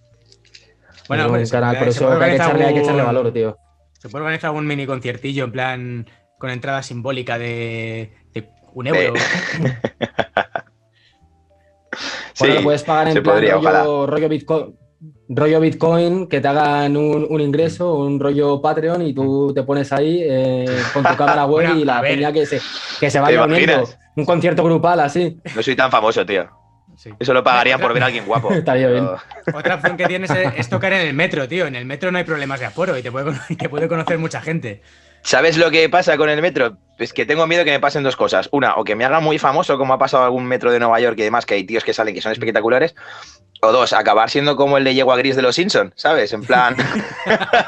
Bueno, 1.09 1.29
pues, 1.29 1.51
canal, 1.51 1.79
por 1.79 1.89
eso 1.89 2.11
hay 2.11 2.31
que, 2.31 2.37
echarle, 2.37 3.03
valor, 3.03 3.33
tío. 3.33 3.57
Se 3.93 4.09
puede 4.09 4.25
organizar 4.25 4.49
algún 4.49 4.67
mini 4.67 4.87
conciertillo 4.87 5.45
en 5.45 5.53
plan 5.53 6.07
con 6.39 6.51
entrada 6.51 6.83
simbólica 6.83 7.39
de, 7.39 8.13
un 8.73 8.87
euro. 8.87 9.15
Bueno, 12.41 12.55
lo 12.57 12.63
puedes 12.63 12.83
pagar 12.83 13.07
en 13.07 13.23
plan 13.23 13.37
rollo, 14.09 14.29
Bitcoin, 14.29 14.77
rollo 15.29 15.61
Bitcoin, 15.61 16.27
que 16.27 16.41
te 16.41 16.49
hagan 16.49 16.97
un, 16.97 17.41
ingreso, 17.41 17.95
un 17.95 18.19
rollo 18.19 18.61
Patreon 18.61 19.03
y 19.03 19.15
tú 19.15 19.53
te 19.55 19.63
pones 19.63 19.93
ahí 19.93 20.19
eh, 20.23 20.67
con 20.93 21.05
tu 21.05 21.17
cámara 21.17 21.47
web 21.47 21.77
y 21.77 21.85
la 21.85 22.01
peña 22.01 22.33
que 22.33 22.45
se, 22.45 22.61
que 22.99 23.09
se 23.09 23.21
vaya 23.21 23.45
uniendo. 23.45 23.89
Un 24.17 24.25
concierto 24.25 24.65
grupal 24.65 24.99
así. 24.99 25.39
No 25.55 25.63
soy 25.63 25.77
tan 25.77 25.93
famoso, 25.93 26.27
tío. 26.27 26.49
Eso 27.19 27.35
lo 27.35 27.43
pagaría 27.43 27.79
por 27.79 27.93
ver 27.93 28.03
a 28.03 28.07
alguien 28.07 28.27
guapo. 28.27 28.53
Estaría 28.53 28.89
bien. 28.89 29.09
Otra 29.53 29.77
opción 29.77 29.97
que 29.97 30.07
tienes 30.07 30.31
es, 30.31 30.69
tocar 30.69 30.93
en 30.93 31.01
el 31.01 31.15
metro, 31.15 31.49
tío. 31.49 31.67
En 31.67 31.75
el 31.75 31.87
metro 31.87 32.11
no 32.13 32.19
hay 32.19 32.25
problemas 32.25 32.61
de 32.61 32.67
aforo 32.67 32.97
y 32.97 33.03
te 33.03 33.11
puede, 33.11 33.33
te 33.59 33.69
puede 33.69 33.89
conocer 33.89 34.19
mucha 34.19 34.41
gente. 34.41 34.83
¿Sabes 35.23 35.57
lo 35.57 35.71
que 35.71 35.89
pasa 35.89 36.19
con 36.19 36.29
el 36.29 36.43
metro? 36.43 36.77
Es 36.99 37.15
que 37.15 37.25
tengo 37.25 37.47
miedo 37.47 37.65
que 37.65 37.71
me 37.71 37.81
pasen 37.81 38.03
dos 38.03 38.15
cosas. 38.15 38.49
Una, 38.53 38.75
o 38.77 38.85
que 38.85 38.95
me 38.95 39.05
haga 39.07 39.21
muy 39.21 39.39
famoso, 39.39 39.79
como 39.79 39.95
ha 39.95 39.99
pasado 39.99 40.25
algún 40.25 40.45
metro 40.45 40.71
de 40.71 40.79
Nueva 40.79 41.01
York 41.01 41.19
y 41.19 41.23
demás, 41.23 41.47
que 41.47 41.55
hay 41.55 41.65
tíos 41.65 41.83
que 41.83 41.95
salen 41.95 42.15
que 42.15 42.21
son 42.21 42.33
espectaculares. 42.33 42.95
O 43.63 43.73
dos, 43.73 43.95
acabar 43.95 44.29
siendo 44.29 44.55
como 44.55 44.77
el 44.77 44.85
de 44.85 44.95
Yegua 44.95 45.17
Gris 45.17 45.37
de 45.37 45.43
los 45.43 45.55
Simpsons, 45.55 45.95
¿sabes? 45.97 46.35
En 46.35 46.43
plan, 46.43 46.77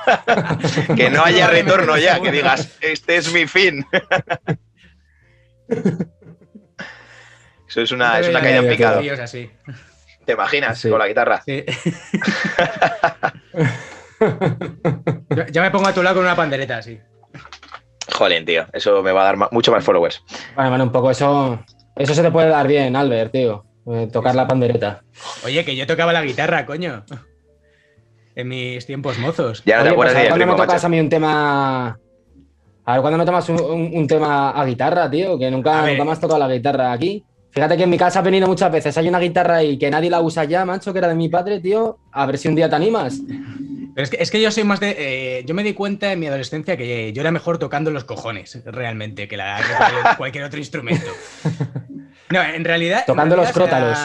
que 0.96 1.08
no 1.08 1.24
haya 1.24 1.48
retorno 1.48 1.96
ya, 1.96 2.20
que 2.20 2.30
digas, 2.30 2.76
este 2.82 3.16
es 3.16 3.32
mi 3.32 3.46
fin. 3.46 3.86
Eso 7.76 7.82
es 7.82 7.92
una, 7.92 8.18
es 8.18 8.28
una 8.28 8.40
caída 8.40 8.60
en 8.60 8.68
picado. 8.68 9.02
¿Te 10.24 10.32
imaginas? 10.32 10.80
Con 10.80 10.98
la 10.98 11.06
guitarra. 11.06 11.42
Sí. 11.44 11.62
ya 15.52 15.60
me 15.60 15.70
pongo 15.70 15.88
a 15.88 15.92
tu 15.92 16.02
lado 16.02 16.16
con 16.16 16.24
una 16.24 16.34
pandereta 16.34 16.78
así. 16.78 16.98
Jolín, 18.14 18.46
tío, 18.46 18.64
eso 18.72 19.02
me 19.02 19.12
va 19.12 19.28
a 19.28 19.34
dar 19.34 19.52
mucho 19.52 19.72
más 19.72 19.84
followers. 19.84 20.22
Bueno, 20.54 20.70
bueno, 20.70 20.84
un 20.84 20.92
poco 20.92 21.10
eso. 21.10 21.62
Eso 21.94 22.14
se 22.14 22.22
te 22.22 22.30
puede 22.30 22.48
dar 22.48 22.66
bien, 22.66 22.96
Albert, 22.96 23.32
tío. 23.32 23.66
Eh, 23.92 24.08
tocar 24.10 24.34
la 24.34 24.48
pandereta. 24.48 25.02
Oye, 25.44 25.62
que 25.62 25.76
yo 25.76 25.86
tocaba 25.86 26.14
la 26.14 26.24
guitarra, 26.24 26.64
coño. 26.64 27.04
En 28.34 28.48
mis 28.48 28.86
tiempos 28.86 29.18
mozos. 29.18 29.62
Ya 29.66 29.76
no 29.76 29.84
te 29.84 29.90
acuerdas 29.90 30.14
pues, 30.14 30.28
¿Cuándo 30.28 30.46
me 30.46 30.54
tocas 30.54 30.82
a 30.82 30.88
mí 30.88 30.98
un 30.98 31.10
tema. 31.10 31.98
A 32.86 32.92
ver, 32.92 33.02
¿cuándo 33.02 33.18
me 33.18 33.26
tomas 33.26 33.46
un, 33.50 34.06
tema 34.06 34.52
a 34.52 34.64
guitarra, 34.64 35.10
tío? 35.10 35.38
Que 35.38 35.50
nunca, 35.50 35.86
nunca 35.86 36.04
me 36.04 36.12
has 36.12 36.20
tocado 36.20 36.40
la 36.40 36.48
guitarra 36.48 36.92
aquí. 36.92 37.22
Fíjate 37.56 37.78
que 37.78 37.84
en 37.84 37.90
mi 37.90 37.96
casa 37.96 38.18
ha 38.18 38.22
venido 38.22 38.46
muchas 38.46 38.70
veces. 38.70 38.98
Hay 38.98 39.08
una 39.08 39.18
guitarra 39.18 39.62
y 39.62 39.78
que 39.78 39.90
nadie 39.90 40.10
la 40.10 40.20
usa 40.20 40.44
ya, 40.44 40.66
macho, 40.66 40.92
que 40.92 40.98
era 40.98 41.08
de 41.08 41.14
mi 41.14 41.30
padre, 41.30 41.58
tío. 41.58 41.98
A 42.12 42.26
ver 42.26 42.36
si 42.36 42.48
un 42.48 42.54
día 42.54 42.68
te 42.68 42.76
animas. 42.76 43.22
Pero 43.94 44.10
es 44.18 44.30
que, 44.30 44.42
yo 44.42 44.50
soy 44.50 44.64
más 44.64 44.78
de. 44.78 44.94
Eh, 44.98 45.44
yo 45.46 45.54
me 45.54 45.62
di 45.62 45.72
cuenta 45.72 46.12
en 46.12 46.20
mi 46.20 46.26
adolescencia 46.26 46.76
que 46.76 47.14
yo 47.14 47.22
era 47.22 47.30
mejor 47.30 47.56
tocando 47.56 47.90
los 47.90 48.04
cojones, 48.04 48.62
realmente, 48.66 49.26
que, 49.26 49.38
cualquier 50.18 50.44
otro 50.44 50.58
instrumento. 50.58 51.06
No, 52.28 52.42
en 52.42 52.62
realidad. 52.62 53.04
Tocando 53.06 53.36
los 53.36 53.50
crótalos. 53.52 53.98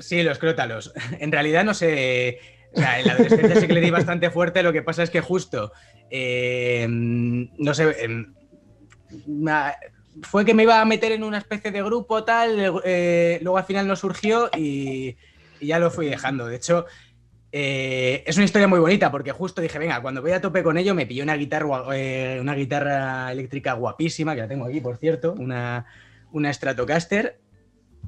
sí, 0.00 0.22
los 0.22 0.38
crótalos. 0.38 0.92
En 1.20 1.32
realidad 1.32 1.64
no 1.64 1.72
sé. 1.72 2.38
O 2.74 2.78
sea, 2.78 3.00
en 3.00 3.06
la 3.06 3.14
adolescencia 3.14 3.60
sí 3.62 3.66
que 3.66 3.72
le 3.72 3.80
di 3.80 3.90
bastante 3.90 4.28
fuerte, 4.28 4.62
lo 4.62 4.74
que 4.74 4.82
pasa 4.82 5.02
es 5.02 5.08
que 5.08 5.22
justo. 5.22 5.72
Eh, 6.10 6.86
no 6.86 7.72
sé. 7.72 7.96
Em, 8.04 8.34
fue 10.22 10.44
que 10.44 10.54
me 10.54 10.64
iba 10.64 10.80
a 10.80 10.84
meter 10.84 11.12
en 11.12 11.22
una 11.22 11.38
especie 11.38 11.70
de 11.70 11.82
grupo 11.82 12.24
tal, 12.24 12.82
eh, 12.84 13.38
luego 13.42 13.58
al 13.58 13.64
final 13.64 13.86
no 13.86 13.96
surgió 13.96 14.50
y, 14.56 15.16
ya 15.60 15.78
lo 15.78 15.90
fui 15.90 16.06
dejando. 16.06 16.46
De 16.46 16.56
hecho, 16.56 16.86
eh, 17.52 18.24
es 18.26 18.36
una 18.36 18.44
historia 18.44 18.68
muy 18.68 18.80
bonita 18.80 19.10
porque 19.10 19.32
justo 19.32 19.60
dije, 19.60 19.78
venga, 19.78 20.00
cuando 20.00 20.22
voy 20.22 20.32
a 20.32 20.40
tope 20.40 20.62
con 20.62 20.78
ello 20.78 20.94
me 20.94 21.06
pilló 21.06 21.22
una 21.22 21.36
guitarra, 21.36 21.84
eh, 21.94 22.38
una 22.40 22.54
guitarra 22.54 23.30
eléctrica 23.30 23.74
guapísima, 23.74 24.34
que 24.34 24.40
la 24.40 24.48
tengo 24.48 24.66
aquí, 24.66 24.80
por 24.80 24.96
cierto, 24.96 25.34
una, 25.38 25.86
una 26.32 26.52
Stratocaster. 26.52 27.38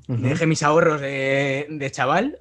Dejé 0.08 0.46
mis 0.46 0.62
ahorros 0.62 1.00
de, 1.00 1.88
chaval 1.92 2.36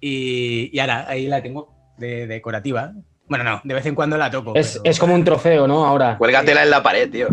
y, 0.00 0.70
y, 0.72 0.78
ahora 0.78 1.06
ahí 1.08 1.26
la 1.26 1.42
tengo 1.42 1.74
de 1.96 2.26
decorativa. 2.26 2.92
Bueno, 3.26 3.44
no, 3.44 3.60
de 3.64 3.74
vez 3.74 3.84
en 3.86 3.94
cuando 3.94 4.16
la 4.16 4.30
toco. 4.30 4.54
Es, 4.54 4.80
es 4.84 4.98
como 4.98 5.14
un 5.14 5.24
trofeo, 5.24 5.66
¿no? 5.66 5.84
Ahora. 5.84 6.16
Cuélgatela 6.16 6.62
en 6.62 6.70
la 6.70 6.82
pared, 6.82 7.10
tío. 7.10 7.28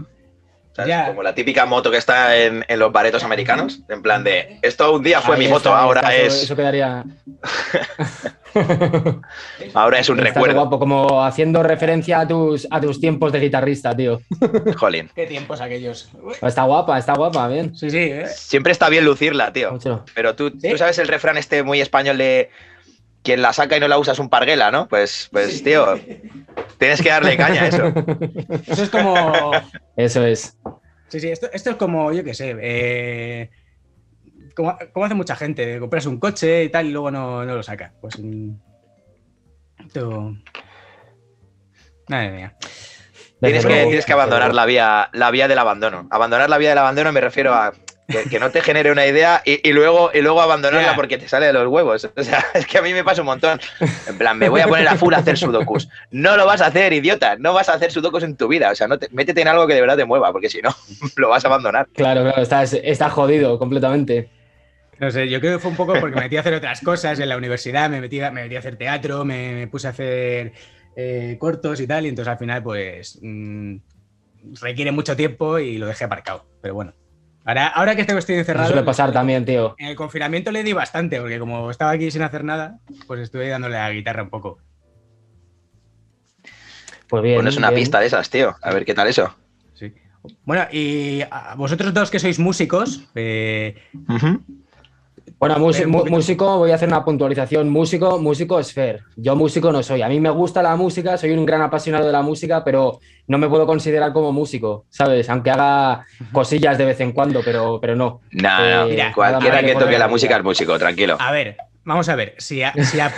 Como 0.75 1.23
la 1.23 1.33
típica 1.33 1.65
moto 1.65 1.89
que 1.89 1.97
está 1.97 2.35
en, 2.37 2.65
los 2.77 2.91
baretos 2.91 3.23
americanos, 3.23 3.79
en 3.87 4.01
plan 4.01 4.23
de, 4.23 4.59
esto 4.61 4.93
un 4.93 5.03
día 5.03 5.21
fue 5.21 5.37
mi 5.37 5.47
moto, 5.47 5.73
ahora 5.73 6.13
es... 6.15 6.43
Eso, 6.43 6.55
quedaría... 6.55 7.05
ahora 9.73 9.99
es 9.99 10.09
un 10.09 10.17
recuerdo. 10.17 10.55
Guapo, 10.55 10.79
como 10.79 11.23
haciendo 11.23 11.63
referencia 11.63 12.19
a 12.21 12.27
tus, 12.27 12.67
a 12.69 12.81
tus 12.81 12.99
tiempos 12.99 13.31
de 13.31 13.39
guitarrista, 13.39 13.95
tío. 13.95 14.21
Jolín. 14.77 15.09
Qué 15.15 15.27
tiempos 15.27 15.61
aquellos. 15.61 16.09
Está 16.41 16.63
guapa, 16.63 16.97
está 16.97 17.13
guapa, 17.13 17.47
bien. 17.47 17.75
Sí, 17.75 17.89
sí. 17.89 17.97
¿eh? 17.97 18.27
Siempre 18.27 18.71
está 18.71 18.89
bien 18.89 19.05
lucirla, 19.05 19.51
tío. 19.53 19.77
Pero 20.13 20.35
tú, 20.35 20.51
tú 20.51 20.77
sabes 20.77 20.97
el 20.99 21.07
refrán 21.07 21.37
este 21.37 21.63
muy 21.63 21.81
español 21.81 22.17
de 22.17 22.49
quien 23.25 23.41
la 23.41 23.51
saca 23.51 23.75
y 23.75 23.79
no 23.79 23.87
la 23.89 23.97
usa 23.97 24.13
es 24.13 24.19
un 24.19 24.29
parguela, 24.29 24.71
¿no? 24.71 24.87
Pues, 24.87 25.27
pues 25.31 25.61
tío, 25.63 25.99
tienes 26.77 27.01
que 27.01 27.09
darle 27.09 27.35
caña 27.35 27.63
a 27.63 27.67
eso. 27.67 27.87
Eso 28.67 28.83
es 28.83 28.89
como. 28.89 29.51
Eso 29.97 30.25
es. 30.25 30.57
Sí, 31.07 31.19
sí, 31.19 31.29
esto, 31.29 31.49
es 31.51 31.63
como, 31.75 32.11
yo 32.11 32.23
qué 32.23 32.33
sé, 32.33 32.55
eh, 32.59 33.49
como, 34.55 34.75
hace 35.03 35.13
mucha 35.13 35.35
gente, 35.35 35.79
compras 35.79 36.05
un 36.07 36.19
coche 36.19 36.63
y 36.63 36.69
tal 36.69 36.87
y 36.87 36.91
luego 36.91 37.11
no, 37.11 37.43
lo 37.43 37.63
saca. 37.63 37.93
Pues. 37.99 38.19
Mm, 38.19 38.51
esto. 39.85 40.35
Madre 42.07 42.31
mía. 42.31 42.55
Tienes 43.41 43.65
que, 43.65 43.83
tienes 43.85 44.05
que 44.05 44.13
abandonar 44.13 44.53
la 44.53 44.65
vía, 44.65 45.09
la 45.13 45.31
vía 45.31 45.47
del 45.47 45.59
abandono. 45.59 46.07
Abandonar 46.11 46.49
la 46.49 46.57
vía 46.57 46.69
del 46.69 46.77
abandono 46.77 47.11
me 47.11 47.21
refiero 47.21 47.53
a 47.53 47.73
que, 48.07 48.39
no 48.39 48.51
te 48.51 48.61
genere 48.61 48.91
una 48.91 49.05
idea 49.05 49.41
y, 49.45 49.71
luego, 49.71 50.11
y 50.13 50.21
luego 50.21 50.41
abandonarla 50.41 50.95
porque 50.95 51.17
te 51.17 51.27
sale 51.27 51.47
de 51.47 51.53
los 51.53 51.67
huevos. 51.67 52.09
O 52.15 52.23
sea, 52.23 52.43
es 52.53 52.65
que 52.65 52.77
a 52.77 52.81
mí 52.81 52.93
me 52.93 53.03
pasa 53.03 53.21
un 53.21 53.27
montón. 53.27 53.59
En 54.07 54.17
plan, 54.17 54.37
me 54.37 54.49
voy 54.49 54.61
a 54.61 54.67
poner 54.67 54.87
a 54.87 54.95
full 54.95 55.13
a 55.13 55.17
hacer 55.17 55.37
sudokus. 55.37 55.89
No 56.11 56.37
lo 56.37 56.45
vas 56.45 56.61
a 56.61 56.67
hacer, 56.67 56.93
idiota. 56.93 57.35
No 57.37 57.53
vas 57.53 57.69
a 57.69 57.73
hacer 57.73 57.91
sudokus 57.91 58.23
en 58.23 58.35
tu 58.35 58.47
vida. 58.47 58.71
O 58.71 58.75
sea, 58.75 58.87
no 58.87 58.97
te, 58.97 59.09
métete 59.11 59.41
en 59.41 59.47
algo 59.47 59.67
que 59.67 59.73
de 59.73 59.81
verdad 59.81 59.97
te 59.97 60.05
mueva, 60.05 60.31
porque 60.31 60.49
si 60.49 60.61
no, 60.61 60.75
lo 61.17 61.29
vas 61.29 61.43
a 61.45 61.47
abandonar. 61.47 61.87
Claro, 61.93 62.23
claro, 62.23 62.41
estás, 62.41 62.73
está 62.73 63.09
jodido 63.09 63.59
completamente. 63.59 64.29
No 64.99 65.11
sé, 65.11 65.27
yo 65.29 65.39
creo 65.41 65.57
que 65.57 65.59
fue 65.59 65.71
un 65.71 65.77
poco 65.77 65.93
porque 65.99 66.15
me 66.15 66.21
metí 66.21 66.37
a 66.37 66.39
hacer 66.39 66.53
otras 66.53 66.79
cosas 66.81 67.19
en 67.19 67.27
la 67.27 67.35
universidad, 67.35 67.89
me 67.89 67.99
metí, 67.99 68.19
me 68.19 68.31
metí 68.31 68.55
a 68.55 68.59
hacer 68.59 68.77
teatro, 68.77 69.25
me, 69.25 69.67
puse 69.67 69.87
a 69.87 69.89
hacer 69.89 70.53
eh, 70.95 71.35
cortos 71.37 71.81
y 71.81 71.87
tal, 71.87 72.05
y 72.05 72.09
entonces 72.09 72.31
al 72.31 72.37
final, 72.37 72.63
pues, 72.63 73.19
mm, 73.21 73.75
requiere 74.61 74.91
mucho 74.91 75.15
tiempo 75.15 75.59
y 75.59 75.77
lo 75.77 75.87
dejé 75.87 76.05
aparcado. 76.05 76.45
Pero 76.61 76.75
bueno. 76.75 76.93
Ahora, 77.47 77.67
ahora 77.67 77.95
que 77.95 78.01
estoy 78.01 78.35
encerrado. 78.35 78.67
suele 78.67 78.83
pasar 78.83 79.11
también, 79.11 79.45
tío. 79.45 79.75
En 79.77 79.87
el 79.87 79.95
confinamiento 79.95 80.51
le 80.51 80.63
di 80.63 80.73
bastante, 80.73 81.21
porque 81.21 81.37
como 81.37 81.69
estaba 81.69 81.91
aquí 81.91 82.09
sin 82.09 82.23
hacer 82.23 82.43
nada, 82.43 82.79
pues 83.05 83.21
estuve 83.21 83.47
dándole 83.47 83.77
a 83.77 83.87
la 83.87 83.93
guitarra 83.93 84.23
un 84.23 84.31
poco. 84.31 84.57
Pues 87.07 87.21
bien. 87.21 87.35
Pones 87.35 87.55
una 87.55 87.69
pista 87.69 87.99
de 87.99 88.07
esas, 88.07 88.31
tío. 88.31 88.55
A 88.63 88.73
ver 88.73 88.83
qué 88.83 88.95
tal 88.95 89.07
eso. 89.07 89.35
Sí. 89.75 89.93
Bueno, 90.43 90.65
y 90.71 91.21
vosotros 91.55 91.93
dos 91.93 92.09
que 92.09 92.17
sois 92.17 92.39
músicos, 92.39 93.07
eh, 93.13 93.75
bueno, 95.39 95.59
músico, 95.59 96.57
voy 96.57 96.71
a 96.71 96.75
hacer 96.75 96.87
una 96.87 97.03
puntualización. 97.03 97.69
Músico, 97.69 98.19
músico 98.19 98.59
es 98.59 98.73
fair. 98.73 99.01
Yo 99.15 99.35
músico 99.35 99.71
no 99.71 99.83
soy. 99.83 100.01
A 100.01 100.07
mí 100.07 100.19
me 100.19 100.29
gusta 100.29 100.63
la 100.63 100.75
música, 100.75 101.17
soy 101.17 101.31
un 101.31 101.45
gran 101.45 101.61
apasionado 101.61 102.05
de 102.05 102.11
la 102.11 102.21
música, 102.21 102.63
pero 102.63 102.99
no 103.27 103.37
me 103.37 103.49
puedo 103.49 103.65
considerar 103.65 104.13
como 104.13 104.31
músico, 104.31 104.85
¿sabes? 104.89 105.29
Aunque 105.29 105.51
haga 105.51 106.05
cosillas 106.31 106.77
de 106.77 106.85
vez 106.85 106.99
en 107.01 107.11
cuando, 107.11 107.41
pero, 107.43 107.79
pero 107.81 107.95
no. 107.95 108.21
No, 108.31 108.87
eh, 108.87 109.11
cualquiera 109.13 109.61
que 109.61 109.75
toque 109.75 109.99
la 109.99 110.07
música 110.07 110.37
es 110.37 110.43
músico, 110.43 110.79
tranquilo. 110.79 111.17
A 111.19 111.31
ver, 111.31 111.57
vamos 111.83 112.07
a 112.09 112.15
ver. 112.15 112.35
Si 112.37 112.63
a, 112.63 112.73
si 112.73 112.99
a, 112.99 113.11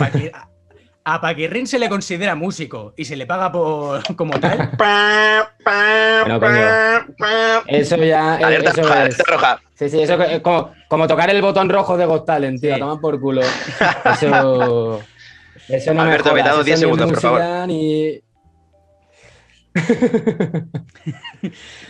a 1.04 1.20
Paquirrin 1.20 1.66
se 1.66 1.78
le 1.78 1.88
considera 1.88 2.34
músico 2.34 2.92
y 2.96 3.04
se 3.06 3.16
le 3.16 3.26
paga 3.26 3.50
por 3.50 4.14
como 4.16 4.38
tal. 4.38 4.70
Eso 7.66 7.96
ya. 7.96 8.34
Alerta 8.34 8.70
eso 8.70 8.82
roja, 8.82 9.06
es, 9.06 9.18
roja. 9.18 9.60
Sí, 9.78 9.88
sí, 9.88 10.00
eso 10.02 10.20
es 10.22 10.40
como, 10.40 10.72
como, 10.88 11.06
tocar 11.06 11.30
el 11.30 11.40
botón 11.40 11.68
rojo 11.68 11.96
de 11.96 12.04
Got 12.04 12.26
Talent, 12.26 12.60
tío. 12.60 12.76
Toma 12.78 13.00
por 13.00 13.20
culo. 13.20 13.42
Eso. 14.12 15.00
Eso 15.68 15.94
no 15.94 16.02
Alberto, 16.02 16.32
me, 16.32 16.42
dado 16.42 16.64
10 16.64 16.80
segundos, 16.80 17.08
por 17.10 17.20
favor. 17.20 17.40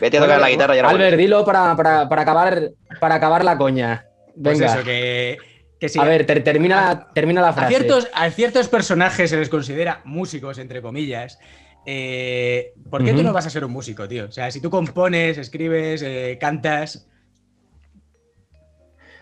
Vete 0.01 0.19
a 0.19 0.21
tocar 0.21 0.41
la 0.41 0.51
guitarra 0.51 0.77
y 0.77 0.81
ahora 0.81 0.91
Albert, 0.91 1.17
dilo 1.17 1.45
para, 1.45 1.75
para, 1.77 2.07
para, 2.09 2.23
acabar, 2.23 2.73
para 3.01 3.15
acabar 3.15 3.45
la 3.45 3.57
coña. 3.57 4.05
Pues 4.35 4.59
Venga. 4.59 4.67
Pues 4.67 4.75
eso, 4.75 4.85
que 4.85 5.39
a 5.99 6.05
ver, 6.05 6.27
termina, 6.27 7.09
termina 7.15 7.41
la 7.41 7.53
frase. 7.53 7.67
A 7.67 7.79
ciertos, 7.79 8.09
a 8.13 8.31
ciertos 8.31 8.69
personajes 8.69 9.31
se 9.31 9.37
les 9.37 9.49
considera 9.49 10.01
músicos, 10.05 10.59
entre 10.59 10.83
comillas. 10.83 11.39
Eh, 11.87 12.75
¿Por 12.91 13.05
qué 13.05 13.13
tú 13.13 13.23
no 13.23 13.33
vas 13.33 13.47
a 13.47 13.51
ser 13.51 13.65
un 13.65 13.71
músico, 13.71 14.09
tío? 14.09 14.27
O 14.27 14.33
sea, 14.33 14.51
si 14.51 14.61
tú 14.61 14.71
compones, 14.71 15.39
escribes, 15.39 16.03
eh, 16.03 16.37
cantas, 16.41 17.09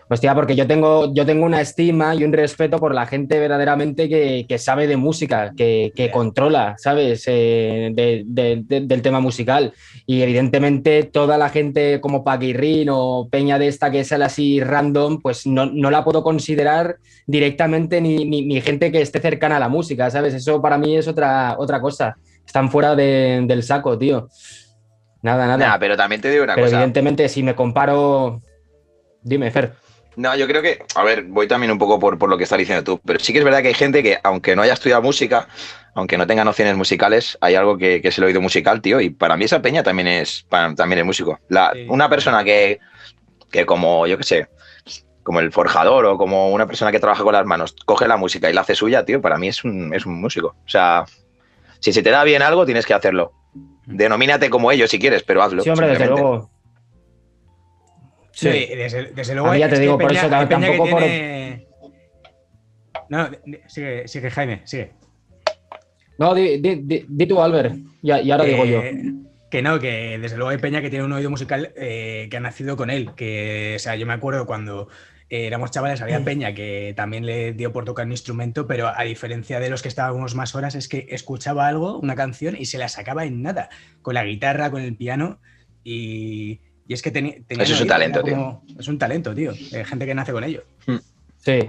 Hostia, 0.09 0.33
porque 0.33 0.55
yo 0.55 0.65
tengo, 0.65 1.13
yo 1.13 1.25
tengo 1.25 1.45
una 1.45 1.59
estima 1.59 2.15
y 2.15 2.23
un 2.23 2.31
respeto 2.31 2.77
por 2.77 2.95
la 2.95 3.05
gente 3.05 3.39
verdaderamente 3.39 4.07
que, 4.07 4.57
sabe 4.57 4.87
de 4.87 4.95
música, 4.95 5.51
que, 5.55 6.09
controla, 6.13 6.75
¿sabes? 6.77 7.23
Eh, 7.27 7.91
del 7.93 9.01
tema 9.01 9.19
musical. 9.19 9.73
Y 10.05 10.21
evidentemente 10.21 11.03
toda 11.03 11.37
la 11.37 11.49
gente 11.49 11.99
como 11.99 12.23
Paquirrin 12.23 12.87
o 12.89 13.27
Peña 13.29 13.59
de 13.59 13.67
esta 13.67 13.91
que 13.91 14.05
sale 14.05 14.23
así 14.23 14.61
random, 14.61 15.21
pues 15.21 15.45
no, 15.45 15.65
la 15.65 16.03
puedo 16.05 16.23
considerar 16.23 16.97
directamente 17.25 17.99
ni, 17.99 18.61
gente 18.61 18.91
que 18.91 19.01
esté 19.01 19.19
cercana 19.19 19.57
a 19.57 19.59
la 19.59 19.69
música, 19.69 20.09
¿sabes? 20.09 20.33
Eso 20.33 20.61
para 20.61 20.77
mí 20.77 20.95
es 20.95 21.07
otra, 21.09 21.55
otra 21.57 21.81
cosa. 21.81 22.15
Están 22.45 22.71
fuera 22.71 22.95
del 22.95 23.63
saco, 23.63 23.97
tío. 23.97 24.29
Nada, 25.21 25.57
nada. 25.57 25.77
pero 25.79 25.97
también 25.97 26.21
te 26.21 26.31
digo 26.31 26.45
una 26.45 26.55
pero 26.55 26.67
cosa. 26.67 26.77
Evidentemente, 26.77 27.27
si 27.27 27.43
me 27.43 27.55
comparo. 27.55 28.41
Dime, 29.21 29.51
Fer. 29.51 29.86
No, 30.17 30.35
yo 30.35 30.47
creo 30.47 30.63
que, 30.63 30.79
a 30.95 31.03
ver, 31.03 31.25
voy 31.25 31.47
también 31.47 31.71
un 31.71 31.77
poco 31.77 31.99
por, 31.99 32.27
lo 32.27 32.37
que 32.39 32.43
estás 32.43 32.57
diciendo 32.57 32.83
tú, 32.83 32.99
pero 33.05 33.19
sí 33.19 33.31
que 33.31 33.39
es 33.39 33.45
verdad 33.45 33.61
que 33.61 33.67
hay 33.67 33.75
gente 33.75 34.01
que, 34.01 34.17
aunque 34.23 34.55
no 34.55 34.63
haya 34.63 34.73
estudiado 34.73 35.03
música, 35.03 35.47
aunque 35.93 36.17
no 36.17 36.25
tenga 36.25 36.43
nociones 36.43 36.75
musicales, 36.75 37.37
hay 37.39 37.53
algo 37.53 37.77
que, 37.77 38.01
es 38.03 38.17
el 38.17 38.23
oído 38.23 38.41
musical, 38.41 38.81
tío, 38.81 38.99
y 38.99 39.11
para 39.11 39.37
mí 39.37 39.45
esa 39.45 39.61
peña 39.61 39.83
también 39.83 40.07
es, 40.07 40.47
también 40.49 40.97
es 40.97 41.05
músico. 41.05 41.39
Una 41.87 42.09
persona 42.09 42.43
que, 42.43 42.79
que 43.51 43.67
como, 43.67 44.07
yo 44.07 44.17
qué 44.17 44.23
sé, 44.23 44.47
como 45.21 45.39
el 45.39 45.51
forjador 45.51 46.05
o 46.05 46.17
como 46.17 46.49
una 46.49 46.65
persona 46.65 46.91
que 46.91 46.99
trabaja 46.99 47.23
con 47.23 47.33
las 47.33 47.45
manos, 47.45 47.75
coge 47.85 48.07
la 48.07 48.17
música 48.17 48.49
y 48.49 48.53
la 48.53 48.61
hace 48.61 48.73
suya, 48.73 49.05
tío, 49.05 49.21
para 49.21 49.37
mí 49.37 49.49
es 49.49 49.63
un, 49.63 49.93
es 49.93 50.07
un 50.07 50.19
músico. 50.19 50.55
O 50.65 50.69
sea, 50.69 51.05
si 51.79 51.93
se 51.93 52.01
te 52.01 52.09
da 52.09 52.23
bien 52.23 52.41
algo, 52.41 52.65
tienes 52.65 52.87
que 52.87 52.95
hacerlo. 52.95 53.33
Denomínate 53.85 54.49
como 54.49 54.71
ellos 54.71 54.89
si 54.89 54.97
quieres, 54.97 55.21
pero 55.21 55.43
hazlo. 55.43 55.61
Sí, 55.61 55.69
hombre, 55.69 55.89
desde 55.89 56.07
luego. 56.07 56.49
Sí, 58.37 58.49
desde, 58.49 59.33
luego. 59.33 59.55
ya 59.55 59.67
te 59.67 59.79
digo, 59.79 59.97
por 59.97 60.11
eso 60.11 60.29
tampoco 60.29 60.87
por... 60.87 61.01
No, 63.09 63.29
sigue, 63.65 64.07
sigue, 64.07 64.29
Jaime, 64.29 64.61
sigue. 64.63 64.91
No, 66.19 66.35
di, 66.35 66.59
di, 66.59 67.05
di, 67.07 67.25
tú, 67.25 67.41
Albert, 67.41 67.75
y, 68.03 68.11
ahora 68.11 68.43
digo 68.43 68.65
yo. 68.65 68.83
Que 69.49 69.63
no, 69.63 69.79
que 69.79 70.19
desde 70.19 70.37
luego 70.37 70.51
hay 70.51 70.57
Peña 70.59 70.81
que 70.81 70.89
tiene 70.91 71.05
un 71.05 71.13
oído 71.13 71.31
musical 71.31 71.71
eh, 71.77 72.27
que 72.29 72.37
ha 72.37 72.39
nacido 72.39 72.77
con 72.77 72.91
él. 72.91 73.15
Que, 73.15 73.73
o 73.77 73.79
sea, 73.79 73.95
yo 73.95 74.05
me 74.05 74.13
acuerdo 74.13 74.45
cuando 74.45 74.87
éramos 75.29 75.71
chavales, 75.71 76.01
había 76.01 76.19
mm. 76.19 76.23
Peña 76.23 76.53
que 76.53 76.93
también 76.95 77.25
le 77.25 77.53
dio 77.53 77.73
por 77.73 77.85
tocar 77.85 78.05
un 78.05 78.11
instrumento, 78.11 78.67
pero 78.67 78.91
a 78.95 79.01
diferencia 79.03 79.59
de 79.59 79.71
los 79.71 79.81
que 79.81 79.87
estábamos 79.87 80.35
más 80.35 80.53
horas, 80.53 80.75
es 80.75 80.87
que 80.87 81.07
escuchaba 81.09 81.67
algo, 81.67 81.97
una 81.97 82.15
canción, 82.15 82.55
y 82.55 82.65
se 82.65 82.77
la 82.77 82.87
sacaba 82.87 83.25
en 83.25 83.41
nada, 83.41 83.69
con 84.03 84.13
la 84.13 84.25
guitarra, 84.25 84.69
con 84.69 84.83
el 84.83 84.95
piano, 84.95 85.39
y, 85.83 86.59
y 86.87 86.93
es 86.93 87.01
que 87.01 87.11
tenía. 87.11 87.35
Eso 87.49 87.73
es 87.73 87.81
un 87.81 87.87
talento, 87.87 88.23
tío. 88.23 88.61
Es 88.79 88.87
un 88.87 88.97
talento, 88.97 89.35
tío. 89.35 89.53
Gente 89.53 90.05
que 90.05 90.15
nace 90.15 90.31
con 90.31 90.43
ello. 90.43 90.63
Hmm. 90.85 90.97
Sí. 91.37 91.59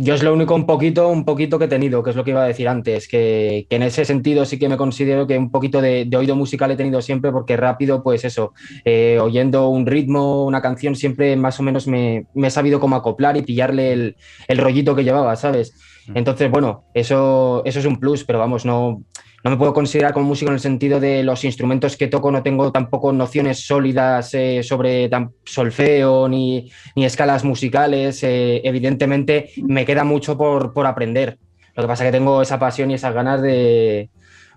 Yo 0.00 0.14
es 0.14 0.22
lo 0.22 0.32
único 0.32 0.54
un 0.54 0.64
poquito, 0.64 1.08
un 1.08 1.24
poquito 1.24 1.58
que 1.58 1.64
he 1.64 1.68
tenido, 1.68 2.04
que 2.04 2.10
es 2.10 2.16
lo 2.16 2.22
que 2.22 2.30
iba 2.30 2.44
a 2.44 2.46
decir 2.46 2.68
antes, 2.68 3.08
que, 3.08 3.66
en 3.68 3.82
ese 3.82 4.04
sentido 4.04 4.44
sí 4.44 4.56
que 4.56 4.68
me 4.68 4.76
considero 4.76 5.26
que 5.26 5.36
un 5.36 5.50
poquito 5.50 5.80
de, 5.80 6.08
oído 6.16 6.36
musical 6.36 6.70
he 6.70 6.76
tenido 6.76 7.02
siempre, 7.02 7.32
porque 7.32 7.56
rápido, 7.56 8.04
pues 8.04 8.24
eso, 8.24 8.52
eh, 8.84 9.18
oyendo 9.20 9.68
un 9.68 9.86
ritmo, 9.86 10.44
una 10.44 10.62
canción, 10.62 10.94
siempre 10.94 11.34
más 11.34 11.58
o 11.58 11.64
menos 11.64 11.88
me, 11.88 12.26
he 12.36 12.50
sabido 12.50 12.78
cómo 12.78 12.94
acoplar 12.94 13.36
y 13.36 13.42
pillarle 13.42 13.92
el, 13.92 14.16
el 14.46 14.58
rollito 14.58 14.94
que 14.94 15.02
llevaba, 15.02 15.34
¿sabes? 15.34 15.74
Hmm. 16.06 16.16
Entonces, 16.16 16.48
bueno, 16.48 16.84
eso, 16.94 17.62
eso 17.64 17.80
es 17.80 17.84
un 17.84 17.98
plus, 17.98 18.22
pero 18.22 18.38
vamos, 18.38 18.64
no, 18.64 19.02
no 19.44 19.50
me 19.50 19.56
puedo 19.56 19.72
considerar 19.72 20.12
como 20.12 20.26
músico 20.26 20.50
en 20.50 20.54
el 20.54 20.60
sentido 20.60 20.98
de 20.98 21.22
los 21.22 21.44
instrumentos 21.44 21.96
que 21.96 22.08
toco, 22.08 22.32
no 22.32 22.42
tengo 22.42 22.72
tampoco 22.72 23.12
nociones 23.12 23.64
sólidas 23.64 24.34
eh, 24.34 24.62
sobre 24.62 25.08
solfeo 25.44 26.28
ni, 26.28 26.70
escalas 26.96 27.44
musicales. 27.44 28.22
Eh, 28.24 28.60
evidentemente 28.64 29.50
me 29.62 29.84
queda 29.84 30.02
mucho 30.02 30.36
por, 30.36 30.72
por, 30.72 30.86
aprender. 30.86 31.38
Lo 31.76 31.84
que 31.84 31.86
pasa 31.86 32.04
es 32.04 32.08
que 32.08 32.18
tengo 32.18 32.42
esa 32.42 32.58
pasión 32.58 32.90
y 32.90 32.94
esas 32.94 33.14
ganas 33.14 33.40
de, 33.40 34.10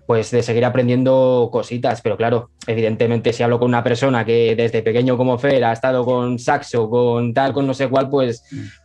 pues, 0.06 0.30
de 0.32 0.42
seguir 0.42 0.64
aprendiendo 0.64 1.48
cositas, 1.52 2.02
pero 2.02 2.16
claro, 2.16 2.50
evidentemente 2.66 3.32
si 3.32 3.42
hablo 3.42 3.58
con 3.58 3.68
una 3.68 3.84
persona 3.84 4.24
que 4.24 4.56
desde 4.56 4.82
pequeño 4.82 5.16
como 5.16 5.38
Fer 5.38 5.64
ha 5.64 5.72
estado 5.72 6.04
con 6.04 6.38
saxo, 6.38 6.90
con 6.90 7.32
tal, 7.32 7.52
con 7.52 7.66
no 7.66 7.74
sé 7.74 7.88
cuál, 7.88 8.10
pues 8.10 8.42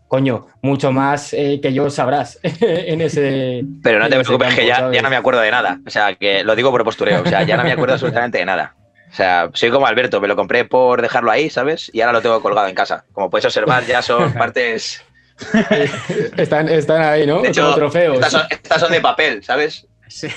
coño, 0.07 0.47
mucho 0.61 0.91
más 0.91 1.33
eh, 1.33 1.59
que 1.61 1.73
yo 1.73 1.89
sabrás 1.89 2.39
en 2.43 3.01
ese. 3.01 3.63
Pero 3.83 3.99
no 3.99 4.09
te 4.09 4.19
preocupes, 4.19 4.55
que 4.55 4.65
ya, 4.65 4.81
no 4.81 5.09
me 5.09 5.15
acuerdo 5.15 5.41
de 5.41 5.51
nada. 5.51 5.79
O 5.85 5.89
sea, 5.89 6.15
que 6.15 6.43
lo 6.43 6.55
digo 6.55 6.71
por 6.71 6.83
postureo. 6.83 7.23
O 7.23 7.25
sea, 7.25 7.43
ya 7.43 7.57
no 7.57 7.63
me 7.63 7.71
acuerdo 7.71 7.93
absolutamente 7.93 8.37
de 8.37 8.45
nada. 8.45 8.75
O 9.09 9.15
sea, 9.15 9.49
soy 9.53 9.71
como 9.71 9.87
Alberto, 9.87 10.19
me 10.19 10.27
lo 10.27 10.35
compré 10.35 10.65
por 10.65 11.01
dejarlo 11.01 11.31
ahí, 11.31 11.49
¿sabes? 11.49 11.89
Y 11.93 12.01
ahora 12.01 12.13
lo 12.13 12.21
tengo 12.21 12.41
colgado 12.41 12.67
en 12.67 12.75
casa. 12.75 13.05
Como 13.13 13.29
puedes 13.29 13.45
observar, 13.45 13.85
ya 13.85 14.01
son 14.01 14.33
partes. 14.37 15.03
están, 16.37 16.67
están 16.69 17.01
ahí, 17.01 17.25
¿no? 17.25 17.41
De 17.41 17.49
hecho, 17.49 17.73
trofeos. 17.75 18.17
Estas 18.17 18.81
son, 18.81 18.91
de 18.91 19.01
papel, 19.01 19.43
¿sabes? 19.43 19.87
Sí. 20.07 20.27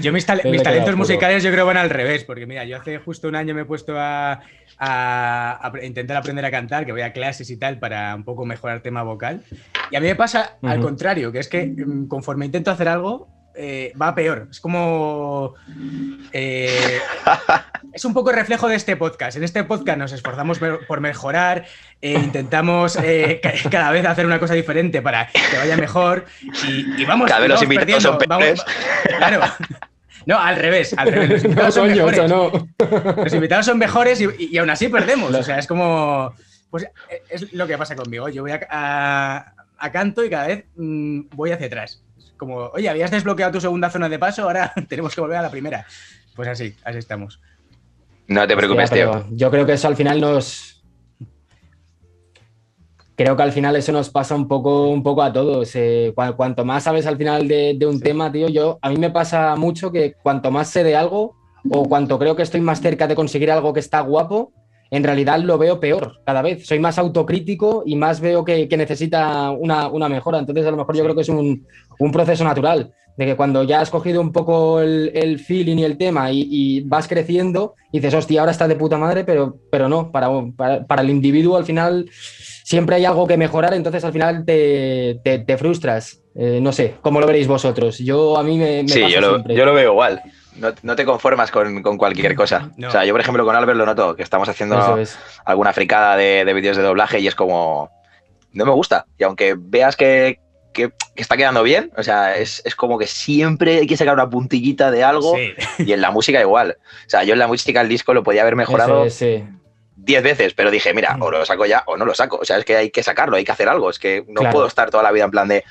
yo, 0.00 0.12
mis, 0.12 0.26
talentos 0.26 0.96
musicales 0.96 1.42
yo 1.42 1.50
creo 1.50 1.66
van 1.66 1.76
al 1.76 1.90
revés, 1.90 2.24
porque 2.24 2.46
mira, 2.46 2.64
yo 2.64 2.76
hace 2.76 2.98
justo 2.98 3.28
un 3.28 3.36
año 3.36 3.54
me 3.54 3.62
he 3.62 3.64
puesto 3.64 3.94
a, 3.96 4.40
a, 4.78 5.72
intentar 5.82 6.16
aprender 6.16 6.44
a 6.44 6.50
cantar, 6.50 6.86
que 6.86 6.92
voy 6.92 7.02
a 7.02 7.12
clases 7.12 7.50
y 7.50 7.56
tal 7.56 7.78
para 7.78 8.14
un 8.14 8.24
poco 8.24 8.44
mejorar 8.44 8.80
tema 8.80 9.02
vocal. 9.02 9.42
Y 9.90 9.96
a 9.96 10.00
mí 10.00 10.06
me 10.06 10.16
pasa 10.16 10.56
al 10.62 10.80
contrario, 10.80 11.32
que 11.32 11.38
es 11.38 11.48
que 11.48 11.66
mm, 11.66 12.08
conforme 12.08 12.46
intento 12.46 12.70
hacer 12.70 12.88
algo, 12.88 13.28
eh, 13.56 13.92
va 14.00 14.14
peor. 14.14 14.48
Es 14.50 14.60
como. 14.60 15.54
Eh, 16.32 16.98
es 17.92 18.04
un 18.04 18.12
poco 18.12 18.30
el 18.30 18.36
reflejo 18.36 18.66
de 18.68 18.74
este 18.74 18.96
podcast. 18.96 19.36
En 19.36 19.44
este 19.44 19.62
podcast 19.62 19.98
nos 19.98 20.12
esforzamos 20.12 20.58
por 20.58 21.00
mejorar, 21.00 21.64
e 22.00 22.12
intentamos 22.12 22.98
eh, 23.02 23.40
cada 23.70 23.90
vez 23.92 24.04
hacer 24.06 24.26
una 24.26 24.40
cosa 24.40 24.54
diferente 24.54 25.02
para 25.02 25.28
que 25.28 25.56
vaya 25.56 25.76
mejor. 25.76 26.24
Y, 26.66 27.04
vamos. 27.04 27.28
Cada 27.28 27.40
vez 27.40 27.50
los 27.50 27.62
invitados 27.62 28.02
son 28.02 28.18
vamos, 28.26 28.64
Claro. 29.18 29.40
No, 30.26 30.38
al 30.38 30.56
revés, 30.56 30.94
al 30.96 31.10
revés. 31.10 31.30
Los 31.30 31.44
invitados 31.44 31.74
son 31.74 31.88
mejores. 31.92 32.30
Los 33.16 33.34
invitados 33.34 33.66
son 33.66 33.78
mejores 33.78 34.20
y, 34.38 34.58
aún 34.58 34.70
así 34.70 34.88
perdemos. 34.88 35.34
O 35.34 35.42
sea, 35.42 35.58
es 35.58 35.66
como. 35.66 36.34
Pues 36.70 36.86
es 37.28 37.52
lo 37.52 37.66
que 37.66 37.78
pasa 37.78 37.94
conmigo. 37.94 38.28
Yo 38.28 38.42
voy 38.42 38.52
a, 38.52 39.54
canto 39.92 40.24
y 40.24 40.30
cada 40.30 40.48
vez 40.48 40.64
mm, 40.76 41.20
voy 41.34 41.52
hacia 41.52 41.66
atrás. 41.66 42.02
Como, 42.36 42.56
oye, 42.56 42.88
habías 42.88 43.10
desbloqueado 43.10 43.52
tu 43.52 43.60
segunda 43.60 43.90
zona 43.90 44.08
de 44.08 44.18
paso, 44.18 44.42
ahora 44.42 44.72
tenemos 44.88 45.14
que 45.14 45.20
volver 45.20 45.38
a 45.38 45.42
la 45.42 45.50
primera. 45.50 45.86
Pues 46.34 46.48
así, 46.48 46.74
así 46.84 46.98
estamos. 46.98 47.40
No 48.26 48.46
te 48.46 48.56
preocupes, 48.56 48.90
tío. 48.90 49.26
Yo 49.30 49.50
creo 49.50 49.66
que 49.66 49.74
eso 49.74 49.86
al 49.86 49.96
final 49.96 50.20
nos, 50.20 50.73
creo 53.16 53.36
que 53.36 53.42
al 53.42 53.52
final 53.52 53.76
eso 53.76 53.92
nos 53.92 54.10
pasa 54.10 54.34
un 54.34 54.48
poco, 54.48 54.88
un 54.88 55.02
poco 55.02 55.22
a 55.22 55.32
todos. 55.32 55.70
Eh, 55.74 56.12
cuanto 56.36 56.64
más 56.64 56.84
sabes 56.84 57.06
al 57.06 57.16
final 57.16 57.46
de, 57.48 57.78
un 57.88 58.00
tema, 58.00 58.30
tío, 58.30 58.48
yo 58.48 58.78
a 58.82 58.90
mí 58.90 58.96
me 58.96 59.10
pasa 59.10 59.56
mucho 59.56 59.92
que 59.92 60.14
cuanto 60.22 60.50
más 60.50 60.68
sé 60.68 60.84
de 60.84 60.96
algo 60.96 61.36
o 61.70 61.84
cuanto 61.88 62.18
creo 62.18 62.36
que 62.36 62.42
estoy 62.42 62.60
más 62.60 62.80
cerca 62.80 63.06
de 63.06 63.14
conseguir 63.14 63.50
algo 63.50 63.72
que 63.72 63.80
está 63.80 64.00
guapo, 64.00 64.52
en 64.90 65.02
realidad 65.02 65.40
lo 65.40 65.58
veo 65.58 65.80
peor 65.80 66.20
cada 66.24 66.42
vez. 66.42 66.66
Soy 66.66 66.78
más 66.78 66.98
autocrítico 66.98 67.82
y 67.86 67.96
más 67.96 68.20
veo 68.20 68.44
que, 68.44 68.68
necesita 68.76 69.50
una, 69.50 70.08
mejora. 70.08 70.38
Entonces, 70.38 70.66
a 70.66 70.70
lo 70.70 70.76
mejor 70.76 70.96
yo 70.96 71.04
creo 71.04 71.14
que 71.14 71.22
es 71.22 71.28
un, 71.28 71.66
proceso 72.12 72.44
natural, 72.44 72.92
de 73.16 73.26
que 73.26 73.36
cuando 73.36 73.62
ya 73.62 73.80
has 73.80 73.90
cogido 73.90 74.20
un 74.20 74.32
poco 74.32 74.80
el, 74.80 75.38
feeling 75.38 75.78
y 75.78 75.84
el 75.84 75.96
tema 75.96 76.30
y, 76.30 76.82
vas 76.82 77.08
creciendo, 77.08 77.74
dices, 77.92 78.12
hostia, 78.12 78.40
ahora 78.40 78.52
está 78.52 78.68
de 78.68 78.76
puta 78.76 78.98
madre, 78.98 79.24
pero, 79.24 79.56
pero 79.70 79.88
no, 79.88 80.12
para, 80.12 80.30
para 80.86 81.02
el 81.02 81.10
individuo 81.10 81.56
al 81.56 81.64
final 81.64 82.06
siempre 82.64 82.96
hay 82.96 83.04
algo 83.04 83.26
que 83.26 83.36
mejorar, 83.36 83.74
entonces 83.74 84.04
al 84.04 84.12
final 84.12 84.44
te, 84.44 85.56
frustras. 85.58 86.22
Eh, 86.34 86.58
no 86.60 86.72
sé, 86.72 86.94
¿cómo 87.02 87.20
lo 87.20 87.26
veréis 87.26 87.46
vosotros? 87.46 87.98
Yo 87.98 88.36
a 88.36 88.42
mí 88.42 88.58
me... 88.58 88.88
sí, 88.88 89.08
yo 89.08 89.20
lo, 89.20 89.46
yo 89.46 89.64
lo, 89.64 89.74
veo 89.74 89.92
igual. 89.92 90.22
No, 90.82 90.96
te 90.96 91.04
conformas 91.04 91.50
con, 91.50 91.82
cualquier 91.98 92.34
cosa. 92.34 92.70
O 92.84 92.90
sea, 92.90 93.04
yo 93.04 93.12
por 93.12 93.20
ejemplo 93.20 93.44
con 93.44 93.54
Albert 93.54 93.76
lo 93.78 93.86
noto, 93.86 94.16
que 94.16 94.22
estamos 94.22 94.48
haciendo 94.48 94.98
alguna 95.44 95.72
fricada 95.72 96.16
de, 96.16 96.52
vídeos 96.54 96.76
de 96.76 96.82
doblaje 96.82 97.20
y 97.20 97.28
es 97.28 97.34
como... 97.34 97.90
No 98.52 98.64
me 98.64 98.72
gusta. 98.72 99.04
Y 99.18 99.24
aunque 99.24 99.56
veas 99.58 99.96
que, 99.96 100.38
está 101.16 101.36
quedando 101.36 101.62
bien. 101.64 101.92
O 101.98 102.02
sea, 102.02 102.36
es, 102.36 102.62
como 102.76 102.98
que 102.98 103.06
siempre 103.06 103.78
hay 103.78 103.86
que 103.86 103.96
sacar 103.96 104.14
una 104.14 104.30
puntillita 104.30 104.90
de 104.90 105.04
algo. 105.04 105.36
Y 105.78 105.92
en 105.92 106.00
la 106.00 106.12
música 106.12 106.40
igual. 106.40 106.78
O 106.80 107.10
sea, 107.10 107.24
yo 107.24 107.34
en 107.34 107.40
la 107.40 107.48
música 107.48 107.80
el 107.80 107.88
disco 107.88 108.14
lo 108.14 108.22
podía 108.22 108.42
haber 108.42 108.56
mejorado 108.56 109.10
sí. 109.10 109.44
10 110.04 110.22
veces, 110.22 110.54
pero 110.54 110.70
dije, 110.70 110.92
mira, 110.92 111.16
o 111.20 111.30
lo 111.30 111.44
saco 111.44 111.64
ya 111.66 111.82
o 111.86 111.96
no 111.96 112.04
lo 112.04 112.14
saco. 112.14 112.38
O 112.40 112.44
sea, 112.44 112.58
es 112.58 112.64
que 112.64 112.76
hay 112.76 112.90
que 112.90 113.02
sacarlo, 113.02 113.36
hay 113.36 113.44
que 113.44 113.52
hacer 113.52 113.68
algo. 113.68 113.90
Es 113.90 113.98
que 113.98 114.24
no 114.28 114.48
puedo 114.50 114.66
estar 114.66 114.90
toda 114.90 115.02
la 115.02 115.12
vida 115.12 115.24
en 115.24 115.30
plan 115.30 115.48
de. 115.48 115.64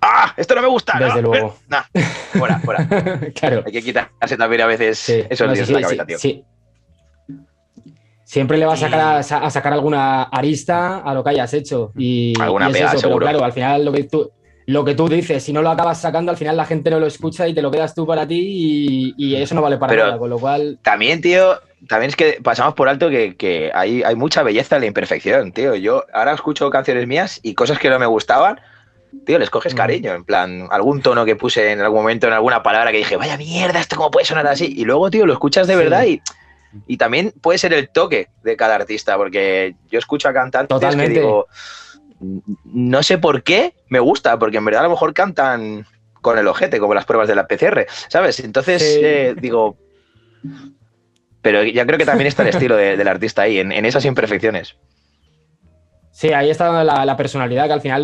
¡Ah! 0.00 0.34
Esto 0.36 0.54
no 0.54 0.62
me 0.62 0.68
gusta. 0.68 0.98
Desde 0.98 1.22
luego. 1.22 1.56
Nah, 1.68 1.84
fuera, 2.32 2.58
fuera. 2.60 2.86
claro. 3.34 3.62
Hay 3.64 3.72
que 3.72 3.82
quitarse 3.82 4.36
también 4.36 4.62
a 4.62 4.66
veces 4.66 5.08
esos 5.08 5.52
días 5.52 5.66
de 5.68 5.74
la 5.74 5.80
cabeza, 5.80 6.06
tío. 6.06 6.18
Sí. 6.18 6.44
Siempre 8.24 8.58
le 8.58 8.66
vas 8.66 8.82
a 8.82 8.90
sacar, 9.22 9.44
a, 9.44 9.50
sacar 9.50 9.72
alguna 9.72 10.24
arista 10.24 10.98
a 10.98 11.14
lo 11.14 11.22
que 11.22 11.30
hayas 11.30 11.54
hecho. 11.54 11.92
Y, 11.96 12.34
alguna 12.40 12.68
y 12.70 12.72
eso, 12.72 12.98
seguro. 12.98 13.24
Pero 13.24 13.38
claro, 13.38 13.44
al 13.44 13.52
final 13.52 13.84
lo 13.84 13.92
que 13.92 14.02
tú, 14.04 14.32
lo 14.66 14.84
que 14.84 14.96
tú 14.96 15.08
dices, 15.08 15.44
si 15.44 15.52
no 15.52 15.62
lo 15.62 15.70
acabas 15.70 16.00
sacando, 16.00 16.32
al 16.32 16.36
final 16.36 16.56
la 16.56 16.66
gente 16.66 16.90
no 16.90 16.98
lo 16.98 17.06
escucha 17.06 17.46
y 17.46 17.54
te 17.54 17.62
lo 17.62 17.70
quedas 17.70 17.94
tú 17.94 18.04
para 18.04 18.26
ti 18.26 19.14
y, 19.16 19.36
eso 19.36 19.54
no 19.54 19.62
vale 19.62 19.78
para 19.78 19.94
nada. 19.94 20.18
Con 20.18 20.28
lo 20.28 20.40
cual. 20.40 20.78
También, 20.82 21.20
tío, 21.20 21.56
también 21.88 22.10
es 22.10 22.16
que 22.16 22.40
pasamos 22.42 22.74
por 22.74 22.88
alto 22.88 23.08
que, 23.08 23.70
hay, 23.74 24.02
hay, 24.02 24.14
mucha 24.14 24.42
belleza 24.42 24.76
en 24.76 24.82
la 24.82 24.86
imperfección, 24.86 25.52
tío. 25.52 25.74
Yo 25.74 26.04
ahora 26.12 26.32
escucho 26.32 26.70
canciones 26.70 27.06
mías 27.06 27.40
y 27.42 27.54
cosas 27.54 27.78
que 27.78 27.90
no 27.90 27.98
me 27.98 28.06
gustaban, 28.06 28.60
tío, 29.24 29.38
les 29.38 29.50
coges 29.50 29.74
mm. 29.74 29.76
cariño. 29.76 30.14
En 30.14 30.24
plan, 30.24 30.68
algún 30.70 31.02
tono 31.02 31.24
que 31.24 31.36
puse 31.36 31.72
en 31.72 31.80
algún 31.80 32.00
momento, 32.00 32.26
en 32.26 32.32
alguna 32.32 32.62
palabra 32.62 32.92
que 32.92 32.98
dije, 32.98 33.16
vaya 33.16 33.36
mierda, 33.36 33.80
esto 33.80 33.96
cómo 33.96 34.10
puede 34.10 34.26
sonar 34.26 34.46
así. 34.46 34.72
Y 34.76 34.84
luego, 34.84 35.10
tío, 35.10 35.26
lo 35.26 35.32
escuchas 35.32 35.66
de 35.66 35.76
verdad 35.76 36.04
y, 36.04 36.20
y 36.86 36.96
también 36.96 37.32
puede 37.40 37.58
ser 37.58 37.72
el 37.72 37.88
toque 37.88 38.28
de 38.42 38.56
cada 38.56 38.74
artista, 38.74 39.16
porque 39.16 39.76
yo 39.90 39.98
escucho 39.98 40.28
a 40.28 40.32
cantantes 40.32 40.96
que 40.96 41.08
digo, 41.08 41.46
no 42.64 43.02
sé 43.02 43.18
por 43.18 43.42
qué 43.42 43.74
me 43.88 44.00
gusta, 44.00 44.38
porque 44.38 44.58
en 44.58 44.64
verdad 44.64 44.80
a 44.80 44.84
lo 44.84 44.90
mejor 44.90 45.14
cantan 45.14 45.86
con 46.20 46.38
el 46.38 46.48
ojete, 46.48 46.80
como 46.80 46.94
las 46.94 47.04
pruebas 47.04 47.28
de 47.28 47.34
la 47.34 47.46
PCR, 47.46 47.86
¿sabes? 48.08 48.40
Entonces 48.40 48.82
eh, 49.00 49.34
digo, 49.38 49.76
pero 51.46 51.62
ya 51.62 51.86
creo 51.86 51.96
que 51.96 52.04
también 52.04 52.26
está 52.26 52.42
el 52.42 52.48
estilo 52.56 52.74
del 52.74 53.06
artista 53.06 53.42
ahí, 53.42 53.58
en, 53.60 53.72
esas 53.84 54.04
imperfecciones. 54.04 54.74
Sí, 56.10 56.32
ahí 56.32 56.50
está 56.50 56.82
la, 56.82 57.16
personalidad, 57.16 57.68
que 57.68 57.72
al 57.72 57.80
final 57.80 58.02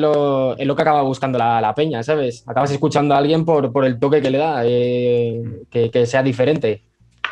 es 0.56 0.64
lo 0.64 0.76
que 0.76 0.82
acaba 0.82 1.02
buscando 1.02 1.38
la, 1.38 1.72
peña, 1.74 2.04
¿sabes? 2.04 2.44
Acabas 2.46 2.70
escuchando 2.70 3.14
a 3.14 3.18
alguien 3.18 3.44
por, 3.44 3.84
el 3.84 3.98
toque 3.98 4.22
que 4.22 4.30
le 4.30 4.38
da, 4.38 4.62
eh, 4.64 5.42
que, 5.68 6.06
sea 6.06 6.22
diferente, 6.22 6.84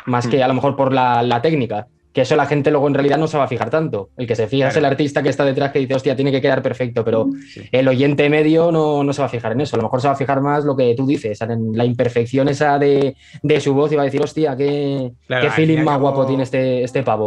más 0.05 0.27
que 0.27 0.39
mm. 0.39 0.43
a 0.43 0.47
lo 0.49 0.53
mejor 0.55 0.75
por 0.75 0.91
la 0.91 1.39
técnica 1.41 1.87
que 2.13 2.21
eso 2.21 2.35
la 2.35 2.45
gente 2.45 2.71
luego 2.71 2.87
en 2.87 2.93
realidad 2.93 3.17
no 3.17 3.27
se 3.27 3.37
va 3.37 3.45
a 3.45 3.47
fijar 3.47 3.69
tanto. 3.69 4.09
El 4.17 4.27
que 4.27 4.35
se 4.35 4.47
fija 4.47 4.67
es 4.67 4.75
el 4.75 4.85
artista 4.85 5.23
que 5.23 5.29
está 5.29 5.45
detrás 5.45 5.71
que 5.71 5.79
dice, 5.79 5.95
hostia, 5.95 6.15
tiene 6.15 6.31
que 6.31 6.41
quedar 6.41 6.61
perfecto, 6.61 7.05
pero 7.05 7.29
el 7.71 7.87
oyente 7.87 8.29
medio 8.29 8.71
no, 8.71 9.13
se 9.13 9.21
va 9.21 9.27
a 9.27 9.29
fijar 9.29 9.53
en 9.53 9.61
eso. 9.61 9.75
A 9.75 9.77
lo 9.77 9.83
mejor 9.83 10.01
se 10.01 10.07
va 10.07 10.13
a 10.13 10.17
fijar 10.17 10.41
más 10.41 10.65
lo 10.65 10.75
que 10.75 10.93
tú 10.95 11.07
dices, 11.07 11.39
en 11.41 11.75
la 11.75 11.85
imperfección 11.85 12.49
esa 12.49 12.77
de, 12.77 13.15
su 13.59 13.73
voz 13.73 13.91
y 13.91 13.95
va 13.95 14.01
a 14.01 14.05
decir, 14.05 14.21
hostia, 14.21 14.55
qué, 14.57 15.11
feeling 15.55 15.83
más 15.83 15.99
guapo 15.99 16.25
tiene 16.25 16.43
este, 16.43 16.83
este 16.83 17.03
pavo. 17.03 17.25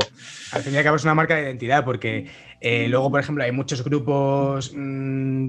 Al 0.52 0.62
fin 0.62 0.74
y 0.74 0.76
al 0.76 0.84
cabo 0.84 0.96
es 0.96 1.04
una 1.04 1.14
marca 1.14 1.36
de 1.36 1.42
identidad, 1.42 1.84
porque 1.84 2.26
eh, 2.60 2.86
luego, 2.88 3.10
por 3.10 3.20
ejemplo, 3.20 3.42
hay 3.42 3.52
muchos 3.52 3.82
grupos. 3.82 4.72
Mm, 4.74 5.48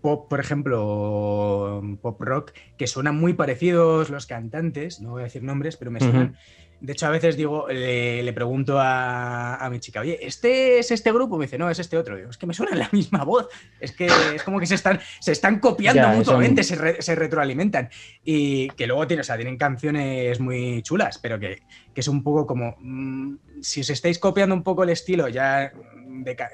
pop, 0.00 0.28
por 0.28 0.40
ejemplo, 0.40 1.82
pop 2.00 2.20
rock, 2.20 2.52
que 2.76 2.86
suenan 2.86 3.16
muy 3.16 3.34
parecidos 3.34 4.10
los 4.10 4.26
cantantes, 4.26 5.00
no 5.00 5.10
voy 5.10 5.22
a 5.22 5.24
decir 5.24 5.42
nombres, 5.42 5.76
pero 5.76 5.90
me 5.90 6.00
suenan, 6.00 6.36
de 6.80 6.94
hecho, 6.94 7.06
a 7.06 7.10
veces 7.10 7.36
digo, 7.36 7.68
le, 7.68 8.32
pregunto 8.32 8.78
a, 8.80 9.68
mi 9.70 9.80
chica, 9.80 10.00
oye, 10.00 10.18
¿este 10.26 10.78
es 10.78 10.90
este 10.90 11.12
grupo? 11.12 11.36
Me 11.36 11.44
dice, 11.44 11.58
no, 11.58 11.68
es 11.68 11.78
este 11.78 11.98
otro. 11.98 12.16
Digo, 12.16 12.30
es 12.30 12.38
que 12.38 12.46
me 12.46 12.54
suena 12.54 12.74
la 12.74 12.88
misma 12.92 13.22
voz. 13.24 13.48
Es 13.78 13.92
que 13.92 14.06
es 14.34 14.42
como 14.42 14.58
que 14.58 14.66
se 14.66 14.76
están, 14.76 14.98
se 15.20 15.32
están 15.32 15.60
copiando 15.60 16.08
mutuamente, 16.08 16.62
se, 16.62 17.14
retroalimentan. 17.14 17.90
Y 18.24 18.68
que 18.70 18.86
luego 18.86 19.06
tiene, 19.06 19.20
o 19.20 19.24
sea, 19.24 19.36
tienen 19.36 19.58
canciones 19.58 20.40
muy 20.40 20.82
chulas, 20.82 21.18
pero 21.18 21.38
que, 21.38 21.60
es 21.94 22.08
un 22.08 22.22
poco 22.22 22.46
como, 22.46 22.76
mm, 22.80 23.36
si 23.60 23.82
os 23.82 23.90
estáis 23.90 24.18
copiando 24.18 24.54
un 24.54 24.62
poco 24.62 24.82
el 24.82 24.88
estilo 24.88 25.28
ya 25.28 25.64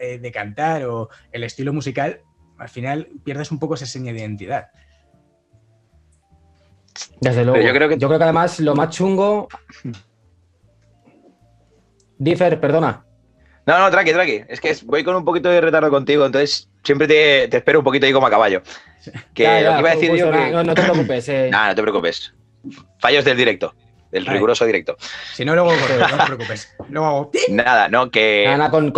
eh, 0.01 0.19
de, 0.19 0.33
cantar 0.33 0.85
o 0.87 1.09
el 1.31 1.45
estilo 1.45 1.73
musical, 1.73 2.21
al 2.59 2.69
final 2.69 3.09
pierdes 3.25 3.51
un 3.51 3.59
poco 3.59 3.75
esa 3.75 3.87
seña 3.87 4.13
de 4.13 4.21
identidad. 4.21 4.69
Desde 7.21 7.45
luego. 7.45 7.61
Yo 7.61 7.73
creo, 7.73 7.89
que... 7.89 7.99
yo 7.99 8.09
creo 8.09 8.19
que 8.19 8.25
además 8.25 8.59
lo 8.61 8.75
más 8.75 8.91
chungo 8.91 9.49
Differ, 12.19 12.61
perdona. 12.61 13.05
No, 13.67 13.79
no, 13.79 13.91
tranqui, 13.91 14.13
tranqui. 14.13 14.45
Es 14.49 14.61
que 14.61 14.75
voy 14.85 15.03
con 15.03 15.17
un 15.17 15.25
poquito 15.25 15.49
de 15.49 15.61
retardo 15.61 15.91
contigo, 15.91 16.25
entonces 16.25 16.69
siempre 16.85 17.09
te, 17.09 17.45
espero 17.57 17.81
un 17.81 17.85
poquito 17.85 18.07
ahí 18.07 18.13
como 18.13 18.27
a 18.27 18.31
caballo. 18.31 18.63
Que 19.35 19.61
lo 19.63 19.75
que 19.75 19.81
iba 19.81 19.91
a 19.91 19.95
decir 19.95 20.15
yo 20.15 20.31
que... 20.31 20.51
no, 20.51 20.75
te 20.75 20.83
preocupes. 20.83 21.29
Eh. 21.29 21.51
no 21.53 21.75
te 21.75 21.83
preocupes. 21.83 22.35
Fallos 23.01 23.25
del 23.25 23.37
directo. 23.37 23.75
Del 24.11 24.25
riguroso 24.25 24.65
directo. 24.65 24.97
Si 25.35 25.45
no, 25.45 25.55
luego 25.55 25.73
no 26.11 26.17
te 26.17 26.25
preocupes. 26.25 26.75
Luego 26.89 27.31
Nada, 27.51 27.89
no, 27.89 28.11
que. 28.11 28.57
con, 28.71 28.93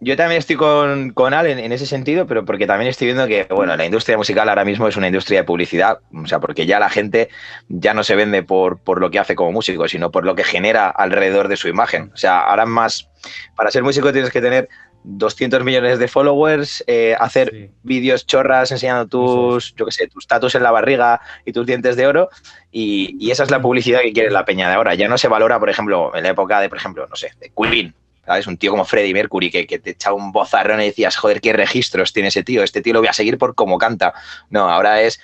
yo 0.00 0.16
también 0.16 0.38
estoy 0.38 0.56
con, 0.56 1.10
con 1.10 1.32
Al 1.32 1.46
en, 1.46 1.72
ese 1.72 1.86
sentido, 1.86 2.26
pero 2.26 2.44
porque 2.44 2.66
también 2.66 2.90
estoy 2.90 3.06
viendo 3.06 3.26
que, 3.26 3.44
bueno, 3.50 3.76
la 3.76 3.86
industria 3.86 4.16
musical 4.16 4.48
ahora 4.48 4.64
mismo 4.64 4.86
es 4.88 4.96
una 4.96 5.06
industria 5.06 5.40
de 5.40 5.44
publicidad, 5.44 6.00
o 6.12 6.26
sea, 6.26 6.38
porque 6.38 6.66
ya 6.66 6.78
la 6.78 6.90
gente 6.90 7.28
ya 7.68 7.94
no 7.94 8.04
se 8.04 8.14
vende 8.14 8.42
por, 8.42 8.78
por 8.78 9.00
lo 9.00 9.10
que 9.10 9.18
hace 9.18 9.34
como 9.34 9.52
músico, 9.52 9.88
sino 9.88 10.10
por 10.10 10.24
lo 10.24 10.34
que 10.34 10.44
genera 10.44 10.88
alrededor 10.88 11.48
de 11.48 11.56
su 11.56 11.68
imagen. 11.68 12.10
O 12.12 12.16
sea, 12.16 12.40
ahora 12.40 12.66
más, 12.66 13.08
para 13.56 13.70
ser 13.70 13.82
músico 13.82 14.12
tienes 14.12 14.30
que 14.30 14.40
tener 14.42 14.68
200 15.04 15.64
millones 15.64 15.98
de 15.98 16.08
followers, 16.08 16.84
eh, 16.86 17.16
hacer 17.18 17.70
vídeos 17.82 18.26
chorras 18.26 18.72
enseñando 18.72 19.06
tus, 19.06 19.74
yo 19.76 19.86
qué 19.86 19.92
sé, 19.92 20.08
tus 20.08 20.26
tatus 20.26 20.56
en 20.56 20.62
la 20.62 20.72
barriga 20.72 21.20
y 21.44 21.52
tus 21.52 21.64
dientes 21.64 21.96
de 21.96 22.06
oro, 22.06 22.28
y, 22.70 23.16
y, 23.18 23.30
esa 23.30 23.44
es 23.44 23.50
la 23.50 23.62
publicidad 23.62 24.00
que 24.00 24.12
quiere 24.12 24.30
la 24.30 24.44
peña 24.44 24.68
de 24.68 24.74
ahora. 24.74 24.94
Ya 24.94 25.08
no 25.08 25.16
se 25.16 25.28
valora, 25.28 25.58
por 25.58 25.70
ejemplo, 25.70 26.14
en 26.14 26.24
la 26.24 26.30
época 26.30 26.60
de, 26.60 26.68
por 26.68 26.76
ejemplo, 26.76 27.06
no 27.08 27.16
sé, 27.16 27.32
de 27.40 27.50
Queen, 27.56 27.94
¿sabes? 28.26 28.46
Un 28.46 28.56
tío 28.56 28.72
como 28.72 28.84
Freddie 28.84 29.14
Mercury 29.14 29.50
que, 29.50 29.78
te 29.78 29.90
echaba 29.90 30.16
un 30.16 30.32
bozarrón 30.32 30.80
y 30.80 30.86
decías, 30.86 31.16
joder, 31.16 31.40
qué 31.40 31.52
registros 31.52 32.12
tiene 32.12 32.28
ese 32.28 32.42
tío, 32.42 32.62
este 32.62 32.82
tío 32.82 32.92
lo 32.92 33.00
voy 33.00 33.08
a 33.08 33.12
seguir 33.12 33.38
por 33.38 33.54
cómo 33.54 33.78
canta. 33.78 34.14
No, 34.50 34.68
ahora 34.68 35.00
es 35.00 35.20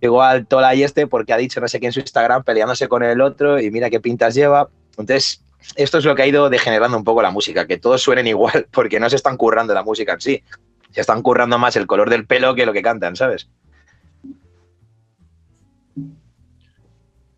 igual 0.00 0.46
Tola 0.46 0.74
y 0.74 0.82
este 0.82 1.06
porque 1.06 1.32
ha 1.32 1.36
dicho 1.36 1.60
no 1.60 1.68
sé 1.68 1.78
quién 1.78 1.88
en 1.88 1.92
su 1.92 2.00
Instagram 2.00 2.44
peleándose 2.44 2.88
con 2.88 3.02
el 3.02 3.20
otro 3.20 3.60
y 3.60 3.70
mira 3.70 3.90
qué 3.90 4.00
pintas 4.00 4.34
lleva. 4.34 4.68
Entonces, 4.90 5.42
esto 5.74 5.98
es 5.98 6.04
lo 6.04 6.14
que 6.14 6.22
ha 6.22 6.26
ido 6.26 6.48
degenerando 6.48 6.96
un 6.96 7.04
poco 7.04 7.22
la 7.22 7.30
música, 7.30 7.66
que 7.66 7.78
todos 7.78 8.02
suenen 8.02 8.26
igual 8.26 8.66
porque 8.72 9.00
no 9.00 9.10
se 9.10 9.16
están 9.16 9.36
currando 9.36 9.74
la 9.74 9.82
música 9.82 10.14
en 10.14 10.20
sí. 10.20 10.42
Se 10.92 11.00
están 11.00 11.22
currando 11.22 11.58
más 11.58 11.76
el 11.76 11.86
color 11.86 12.08
del 12.08 12.26
pelo 12.26 12.54
que 12.54 12.64
lo 12.64 12.72
que 12.72 12.82
cantan, 12.82 13.16
¿sabes? 13.16 13.48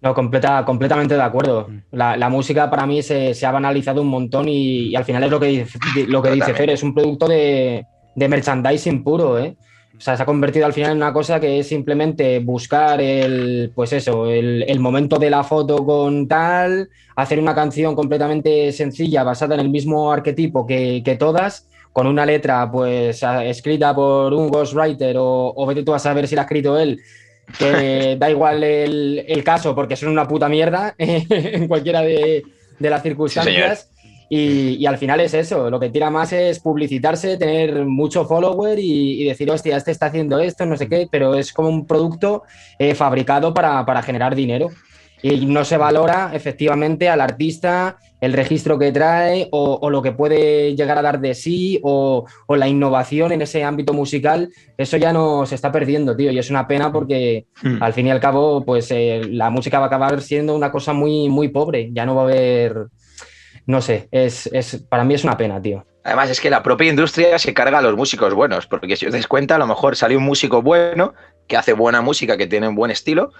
No, 0.01 0.15
completa, 0.15 0.65
completamente 0.65 1.15
de 1.15 1.23
acuerdo. 1.23 1.69
Mm. 1.69 1.97
La, 1.97 2.29
música 2.29 2.71
para 2.71 2.87
mí 2.87 3.03
se, 3.03 3.35
ha 3.45 3.51
banalizado 3.51 4.01
un 4.01 4.09
montón 4.09 4.49
y, 4.49 4.95
al 4.95 5.05
final 5.05 5.25
es 5.25 5.31
lo 5.31 5.41
que 5.41 5.47
dice, 5.47 5.79
lo 6.07 6.23
que 6.23 6.31
dice 6.31 6.55
Fer, 6.55 6.71
es 6.71 6.83
un 6.83 6.95
producto 6.95 7.27
de, 7.27 7.85
merchandising 8.15 9.03
puro, 9.03 9.39
¿eh? 9.39 9.57
O 9.97 10.01
sea, 10.01 10.17
se 10.17 10.23
ha 10.23 10.27
convertido 10.27 10.65
al 10.65 10.73
final 10.73 10.93
en 10.93 10.99
una 10.99 11.13
cosa 11.13 11.41
que 11.41 11.59
es 11.59 11.69
simplemente 11.69 12.39
buscar 12.39 13.01
el, 13.01 13.73
pues 13.75 13.93
eso, 13.93 14.27
el, 14.29 14.79
momento 14.79 15.19
de 15.19 15.29
la 15.29 15.43
foto 15.43 15.85
con 15.85 16.29
tal, 16.29 16.89
hacer 17.17 17.41
una 17.41 17.53
canción 17.53 17.97
completamente 17.97 18.71
sencilla, 18.71 19.25
basada 19.25 19.57
en 19.57 19.61
el 19.61 19.71
mismo 19.71 20.13
arquetipo 20.13 20.65
que, 20.65 21.17
todas, 21.19 21.67
con 21.93 22.07
una 22.07 22.25
letra 22.25 22.71
pues 22.71 23.21
escrita 23.43 23.93
por 23.93 24.33
un 24.33 24.49
ghostwriter 24.51 25.17
o, 25.19 25.53
o 25.57 25.67
vete 25.67 25.83
tú 25.83 25.93
a 25.93 25.99
saber 25.99 26.29
si 26.29 26.37
la 26.37 26.43
ha 26.43 26.45
escrito 26.45 26.79
él, 26.79 27.01
que 27.59 28.17
da 28.19 28.31
igual 28.31 28.63
el, 28.63 29.43
caso 29.45 29.75
porque 29.75 29.97
son 29.97 30.11
una 30.11 30.29
puta 30.29 30.49
mierda 30.49 30.95
en 30.99 31.69
cualquiera 31.69 32.03
de, 32.03 32.43
las 32.79 33.03
circunstancias. 33.03 33.91
y, 34.29 34.85
al 34.87 34.99
final 34.99 35.21
es 35.21 35.35
eso, 35.35 35.71
lo 35.71 35.81
que 35.81 35.91
tira 35.91 36.11
más 36.11 36.33
es 36.33 36.61
publicitarse, 36.61 37.37
tener 37.39 37.85
mucho 37.87 38.27
follower 38.27 38.79
y, 38.79 39.25
decir, 39.25 39.51
hostia, 39.51 39.77
este 39.77 39.93
está 39.93 40.07
haciendo 40.07 40.39
esto, 40.41 40.67
no 40.67 40.77
sé 40.77 40.89
qué, 40.89 41.09
pero 41.11 41.35
es 41.35 41.53
como 41.53 41.69
un 41.69 41.87
producto 41.87 42.43
eh, 42.79 42.95
fabricado 42.95 43.55
para, 43.55 43.85
para 43.87 44.03
generar 44.03 44.35
dinero 44.35 44.71
y 45.22 45.46
no 45.46 45.64
se 45.64 45.76
valora 45.76 46.31
efectivamente 46.33 47.09
al 47.09 47.20
artista 47.20 47.96
el 48.20 48.33
registro 48.33 48.78
que 48.78 48.92
trae 48.92 49.48
o, 49.52 49.90
lo 49.90 50.02
que 50.02 50.12
puede 50.12 50.74
llegar 50.74 50.98
a 50.98 51.02
dar 51.02 51.20
de 51.20 51.35
sí 51.35 51.81
o, 51.83 52.26
la 52.48 52.68
innovación 52.68 53.33
en 53.33 53.42
ese 53.42 53.62
ámbito 53.64 53.92
musical, 53.92 54.50
eso 54.76 54.96
ya 54.96 55.12
no 55.12 55.46
se 55.46 55.54
está 55.54 55.70
perdiendo, 55.70 56.16
tío, 56.16 56.31
y 56.33 56.38
es 56.38 56.50
una 56.50 56.66
pena 56.66 56.92
porque 56.92 57.46
hmm. 57.62 57.83
al 57.83 57.92
fin 57.92 58.07
y 58.07 58.11
al 58.11 58.20
cabo, 58.20 58.64
pues 58.64 58.90
eh, 58.90 59.22
la 59.31 59.50
música 59.50 59.78
va 59.78 59.85
a 59.85 59.88
acabar 59.88 60.20
siendo 60.20 60.57
una 60.57 60.72
cosa 60.72 60.92
muy, 60.92 61.28
muy 61.28 61.48
pobre, 61.48 61.90
ya 61.92 62.04
no 62.04 62.16
va 62.16 62.22
a 62.22 62.24
haber, 62.24 62.87
no 63.66 63.81
sé, 63.81 64.09
es, 64.11 64.50
para 64.88 65.04
mí 65.04 65.14
es 65.14 65.24
una 65.24 65.37
pena, 65.37 65.62
tío. 65.62 65.85
Además, 66.02 66.31
es 66.31 66.40
que 66.40 66.48
la 66.48 66.62
propia 66.62 66.88
industria 66.88 67.38
se 67.38 67.52
carga 67.52 67.78
a 67.78 67.83
los 67.83 67.94
músicos 67.94 68.33
buenos, 68.33 68.66
porque 68.66 68.96
si 68.96 69.07
os 69.07 69.12
dais 69.12 69.26
cuenta, 69.26 69.57
a 69.57 69.59
lo 69.59 69.66
mejor 69.66 69.94
sale 69.94 70.16
un 70.16 70.22
músico 70.22 70.62
bueno 70.62 71.12
que 71.46 71.57
hace 71.57 71.72
buena 71.72 72.00
música, 72.00 72.37
que 72.37 72.46
tiene 72.46 72.68
un 72.68 72.74
buen 72.74 72.90
estilo, 72.90 73.33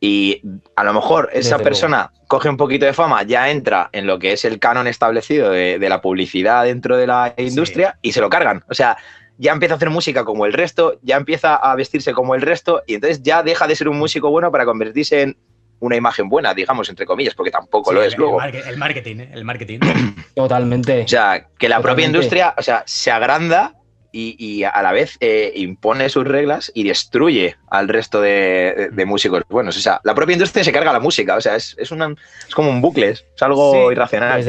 y 0.00 0.42
a 0.74 0.84
lo 0.84 0.92
mejor 0.92 1.30
esa 1.32 1.58
persona 1.58 2.12
coge 2.28 2.48
un 2.48 2.56
poquito 2.56 2.84
de 2.84 2.92
fama, 2.92 3.22
ya 3.22 3.50
entra 3.50 3.88
en 3.92 4.06
lo 4.06 4.18
que 4.18 4.32
es 4.32 4.44
el 4.44 4.58
canon 4.58 4.86
establecido 4.86 5.50
de, 5.50 5.78
la 5.88 6.00
publicidad 6.00 6.64
dentro 6.64 6.96
de 6.96 7.06
la 7.06 7.34
industria 7.36 7.98
y 8.02 8.12
se 8.12 8.20
lo 8.20 8.28
cargan. 8.28 8.62
O 8.68 8.74
sea, 8.74 8.96
ya 9.38 9.52
empieza 9.52 9.74
a 9.74 9.76
hacer 9.76 9.90
música 9.90 10.24
como 10.24 10.46
el 10.46 10.52
resto, 10.52 10.98
ya 11.02 11.16
empieza 11.16 11.56
a 11.56 11.74
vestirse 11.76 12.12
como 12.12 12.34
el 12.34 12.42
resto 12.42 12.82
y 12.86 12.94
entonces 12.94 13.22
ya 13.22 13.42
deja 13.42 13.66
de 13.66 13.76
ser 13.76 13.88
un 13.88 13.98
músico 13.98 14.30
bueno 14.30 14.50
para 14.50 14.64
convertirse 14.64 15.22
en 15.22 15.36
una 15.78 15.96
imagen 15.96 16.28
buena, 16.28 16.54
digamos, 16.54 16.88
entre 16.88 17.04
comillas, 17.04 17.34
porque 17.34 17.50
tampoco 17.50 17.92
lo 17.92 18.02
es 18.02 18.16
luego. 18.16 18.42
El 18.42 18.76
marketing, 18.78 19.16
¿eh? 19.20 19.30
el 19.32 19.44
marketing. 19.44 19.78
Totalmente. 20.34 21.02
O 21.02 21.08
sea, 21.08 21.48
que 21.58 21.68
la 21.68 21.80
propia 21.80 22.06
industria, 22.06 22.54
o 22.56 22.62
sea, 22.62 22.82
se 22.86 23.10
agranda 23.10 23.74
y, 24.16 24.64
a 24.64 24.82
la 24.82 24.92
vez 24.92 25.16
eh, 25.20 25.52
impone 25.56 26.08
sus 26.08 26.24
reglas 26.26 26.70
y 26.74 26.84
destruye 26.84 27.56
al 27.68 27.88
resto 27.88 28.20
de, 28.20 28.90
músicos 29.06 29.42
buenos. 29.48 29.76
O 29.76 29.80
sea, 29.80 30.00
la 30.04 30.14
propia 30.14 30.34
industria 30.34 30.64
se 30.64 30.72
carga 30.72 30.92
la 30.92 31.00
música, 31.00 31.36
o 31.36 31.40
sea, 31.40 31.56
es, 31.56 31.76
es, 31.78 31.92
es 31.92 32.54
como 32.54 32.70
un 32.70 32.80
bucle, 32.80 33.10
es 33.10 33.24
algo 33.40 33.92
irracional. 33.92 34.42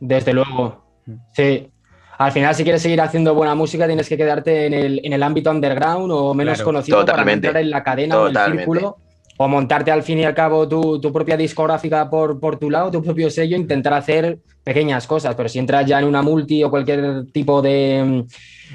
Desde, 0.00 0.32
luego, 0.32 0.84
sí. 1.32 1.70
Al 2.18 2.32
final, 2.32 2.54
si 2.54 2.64
quieres 2.64 2.82
seguir 2.82 3.00
haciendo 3.00 3.34
buena 3.34 3.54
música, 3.54 3.86
tienes 3.86 4.08
que 4.08 4.18
quedarte 4.18 4.66
en 4.66 4.74
el, 4.74 5.00
en 5.02 5.12
el 5.14 5.22
ámbito 5.22 5.50
underground 5.50 6.12
o 6.12 6.34
menos 6.34 6.60
conocido 6.62 7.04
para 7.04 7.32
entrar 7.32 7.56
en 7.56 7.70
la 7.70 7.82
cadena 7.82 8.20
o 8.20 8.28
en 8.28 8.36
el 8.36 8.52
círculo 8.58 8.98
o 9.42 9.48
montarte 9.48 9.90
al 9.90 10.02
fin 10.02 10.18
y 10.18 10.24
al 10.24 10.34
cabo 10.34 10.68
tu, 10.68 11.00
propia 11.14 11.34
discográfica 11.34 12.10
por, 12.10 12.38
por, 12.38 12.58
tu 12.58 12.68
lado, 12.68 12.90
tu 12.90 13.02
propio 13.02 13.30
sello, 13.30 13.56
intentar 13.56 13.94
hacer 13.94 14.38
pequeñas 14.62 15.06
cosas, 15.06 15.34
pero 15.34 15.48
si 15.48 15.58
entras 15.58 15.86
ya 15.86 15.98
en 15.98 16.04
una 16.04 16.20
multi 16.20 16.62
o 16.62 16.68
cualquier 16.68 17.24
tipo 17.32 17.62
de, 17.62 18.26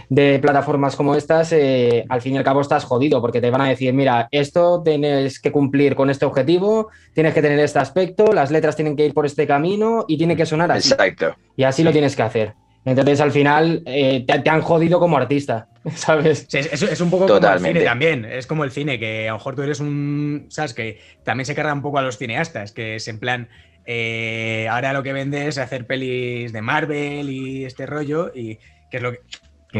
de 0.10 0.40
plataformas 0.40 0.96
como 0.96 1.14
estas, 1.14 1.52
eh, 1.52 2.04
al 2.10 2.20
fin 2.20 2.34
y 2.34 2.38
al 2.40 2.44
cabo 2.44 2.62
estás 2.62 2.84
jodido 2.84 3.22
porque 3.22 3.42
te 3.42 3.52
van 3.52 3.62
a 3.62 3.70
decir, 3.70 3.94
mira, 3.94 4.28
esto 4.32 4.82
tienes 4.84 5.40
que 5.40 5.52
cumplir 5.52 5.96
con 5.96 6.10
este 6.10 6.26
objetivo, 6.26 6.90
tienes 7.14 7.36
que 7.36 7.44
tener 7.44 7.60
este 7.60 7.78
aspecto, 7.78 8.34
las 8.34 8.50
letras 8.50 8.76
tienen 8.76 8.96
que 8.96 9.06
ir 9.06 9.14
por 9.14 9.28
este 9.28 9.46
camino 9.46 10.06
y 10.08 10.18
tiene 10.18 10.36
que 10.36 10.48
sonar 10.48 10.72
así. 10.72 10.90
Exacto. 10.94 11.36
Y 11.56 11.62
así 11.62 11.84
lo 11.84 11.92
tienes 11.92 12.16
que 12.16 12.24
hacer. 12.24 12.56
Entonces, 12.86 13.20
al 13.20 13.32
final, 13.32 13.82
eh, 13.88 14.26
te, 14.28 14.50
han 14.50 14.62
jodido 14.62 15.00
como 15.00 15.18
artista, 15.18 15.68
¿sabes? 15.96 16.48
es, 16.54 17.02
un 17.02 17.10
poco 17.10 17.28
como 17.28 17.48
el 17.48 17.60
cine 17.60 17.82
también. 17.82 18.26
Es 18.26 18.46
como 18.46 18.64
el 18.64 18.72
cine, 18.72 19.00
que 19.00 19.28
a 19.28 19.32
lo 19.32 19.40
mejor 19.40 19.56
tú 19.56 19.64
eres 19.64 19.80
un. 19.80 20.46
¿Sabes? 20.50 20.76
Que 20.76 21.02
también 21.24 21.46
se 21.46 21.56
carga 21.56 21.74
un 21.74 21.82
poco 21.82 21.98
a 21.98 22.04
los 22.04 22.20
cineastas, 22.20 22.72
que 22.72 22.96
es 22.96 23.08
en 23.08 23.20
plan. 23.20 23.50
Eh, 23.88 24.68
ahora 24.70 24.94
lo 24.94 25.04
que 25.04 25.14
vende 25.14 25.48
es 25.48 25.58
hacer 25.58 25.86
pelis 25.86 26.54
de 26.54 26.62
Marvel 26.62 27.30
y 27.30 27.66
este 27.66 27.88
rollo, 27.88 28.32
y 28.34 28.60
que 28.92 28.98
es 28.98 29.02
lo 29.02 29.14
que. 29.14 29.20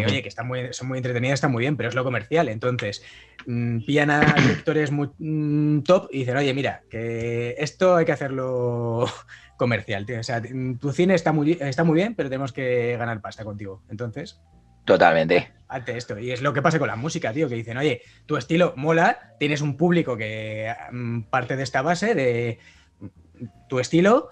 oye, 0.04 0.24
que 0.24 0.30
están 0.30 0.48
muy, 0.48 0.74
son 0.74 0.88
muy 0.88 0.98
entretenidas, 0.98 1.36
está 1.36 1.48
muy 1.48 1.62
bien, 1.62 1.78
pero 1.78 1.90
es 1.90 1.96
lo 1.96 2.04
comercial. 2.04 2.50
Entonces, 2.50 3.04
mm, 3.46 3.86
pillan 3.86 4.10
a 4.10 4.34
directores 4.34 4.90
muy 4.90 5.10
mm, 5.20 5.82
top 5.84 6.10
y 6.12 6.20
dicen, 6.20 6.38
oye, 6.38 6.56
mira, 6.56 6.82
que 6.90 7.54
esto 7.60 7.96
hay 7.96 8.06
que 8.06 8.14
hacerlo 8.14 9.06
comercial, 9.58 10.06
tío. 10.06 10.20
O 10.20 10.24
sea, 10.24 10.42
tu 10.80 10.92
cine 10.92 11.16
está 11.16 11.32
muy, 11.32 11.58
está 11.60 11.84
muy 11.84 11.96
bien, 11.96 12.16
pero 12.16 12.30
tenemos 12.30 12.54
que 12.54 12.96
ganar 12.98 13.22
pasta 13.22 13.44
contigo. 13.44 13.82
Entonces. 13.90 14.40
Totalmente. 14.86 15.52
Hazte 15.68 15.98
esto. 15.98 16.20
Y 16.20 16.32
es 16.32 16.42
lo 16.42 16.54
que 16.54 16.62
pasa 16.62 16.78
con 16.78 16.88
la 16.88 16.96
música, 16.96 17.34
tío, 17.34 17.50
que 17.50 17.56
dicen, 17.56 17.78
oye, 17.78 18.02
tu 18.26 18.38
estilo 18.38 18.74
mola, 18.76 19.34
tienes 19.40 19.62
un 19.62 19.78
público 19.78 20.16
que 20.16 20.74
mm, 20.92 21.24
parte 21.24 21.56
de 21.56 21.64
esta 21.64 21.82
base 21.82 22.14
de 22.14 22.60
tu 23.68 23.80
estilo, 23.80 24.30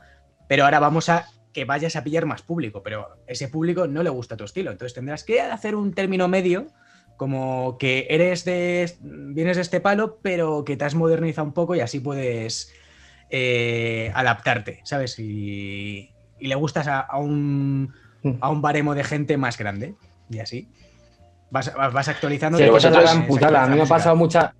pero 0.47 0.65
ahora 0.65 0.79
vamos 0.79 1.09
a 1.09 1.25
que 1.51 1.65
vayas 1.65 1.95
a 1.95 2.03
pillar 2.03 2.25
más 2.25 2.41
público, 2.41 2.81
pero 2.83 3.17
ese 3.27 3.47
público 3.47 3.87
no 3.87 4.03
le 4.03 4.09
gusta 4.09 4.37
tu 4.37 4.43
estilo. 4.43 4.71
Entonces 4.71 4.93
tendrás 4.93 5.23
que 5.23 5.41
hacer 5.41 5.75
un 5.75 5.93
término 5.93 6.27
medio 6.27 6.67
como 7.15 7.77
que 7.77 8.07
eres 8.09 8.43
de 8.43 8.91
vienes 9.01 9.57
de 9.57 9.61
este 9.61 9.79
palo, 9.79 10.19
pero 10.21 10.65
que 10.65 10.75
te 10.75 10.85
has 10.85 10.95
modernizado 10.95 11.45
un 11.45 11.53
poco 11.53 11.75
y 11.75 11.79
así 11.79 11.99
puedes 11.99 12.73
eh, 13.35 14.11
adaptarte, 14.13 14.81
¿sabes? 14.83 15.17
Y, 15.17 16.11
le 16.39 16.53
gustas 16.53 16.87
a, 16.87 17.17
un, 17.17 17.91
a 18.41 18.49
un 18.49 18.61
baremo 18.61 18.93
de 18.93 19.03
gente 19.03 19.37
más 19.37 19.57
grande 19.57 19.95
y 20.29 20.37
así. 20.37 20.67
Vas, 21.49 21.73
vas 21.73 22.07
actualizando. 22.07 22.59
Sí, 22.59 22.63
A 22.65 23.67
mí 23.67 23.75
me 23.75 23.81
ha 23.81 23.85
pasado 23.85 24.15
mucha. 24.15 24.53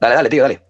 Dale, 0.00 0.14
dale, 0.16 0.28
tío, 0.28 0.42
dale. 0.42 0.62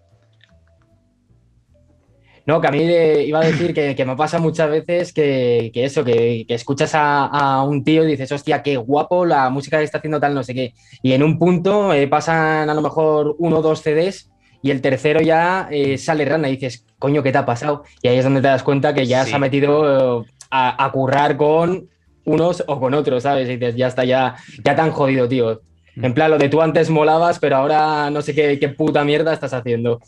No, 2.45 2.61
que 2.61 2.67
a 2.67 2.71
mí 2.71 2.83
iba 2.83 3.39
a 3.39 3.45
decir 3.45 3.73
que, 3.73 4.05
me 4.05 4.15
pasa 4.15 4.37
muchas 4.37 4.69
veces 4.69 5.13
que, 5.13 5.71
eso, 5.73 6.03
que, 6.05 6.45
escuchas 6.47 6.91
a, 6.93 7.63
un 7.63 7.83
tío 7.83 8.03
y 8.03 8.11
dices, 8.11 8.31
hostia, 8.31 8.61
qué 8.61 8.77
guapo 8.77 9.25
la 9.25 9.49
música 9.49 9.79
que 9.79 9.83
está 9.83 9.97
haciendo 9.97 10.19
tal, 10.19 10.35
no 10.35 10.43
sé 10.43 10.53
qué. 10.53 10.73
Y 11.01 11.13
en 11.13 11.23
un 11.23 11.39
punto 11.39 11.91
eh, 11.91 12.07
pasan 12.07 12.69
a 12.69 12.73
lo 12.75 12.81
mejor 12.81 13.35
uno 13.39 13.57
o 13.57 13.61
dos 13.63 13.81
CDs 13.81 14.29
y 14.61 14.71
el 14.71 14.81
tercero 14.81 15.21
ya 15.21 15.67
eh, 15.71 15.97
sale 15.97 16.25
rana 16.25 16.49
y 16.49 16.53
dices, 16.53 16.85
coño, 16.99 17.23
¿qué 17.23 17.31
te 17.31 17.37
ha 17.37 17.45
pasado? 17.45 17.83
Y 18.01 18.07
ahí 18.07 18.17
es 18.17 18.23
donde 18.23 18.41
te 18.41 18.47
das 18.47 18.63
cuenta 18.63 18.93
que 18.93 19.05
ya 19.05 19.25
se 19.25 19.35
ha 19.35 19.39
metido 19.39 20.21
eh, 20.21 20.25
a, 20.49 20.89
currar 20.91 21.37
con 21.37 21.89
unos 22.25 22.63
o 22.67 22.79
con 22.79 22.93
otros, 22.93 23.23
¿sabes? 23.23 23.47
Y 23.49 23.57
dices, 23.57 23.75
ya 23.75 23.87
está, 23.87 24.03
ya, 24.03 24.35
ya 24.63 24.75
tan 24.75 24.91
jodido, 24.91 25.27
tío. 25.27 25.61
En 25.95 26.13
plan, 26.13 26.31
lo 26.31 26.37
de 26.37 26.49
tú 26.49 26.61
antes 26.61 26.89
molabas, 26.89 27.39
pero 27.39 27.55
ahora 27.55 28.09
no 28.09 28.21
sé 28.21 28.35
qué, 28.35 28.59
qué 28.59 28.69
puta 28.69 29.03
mierda 29.03 29.33
estás 29.33 29.53
haciendo. 29.53 29.99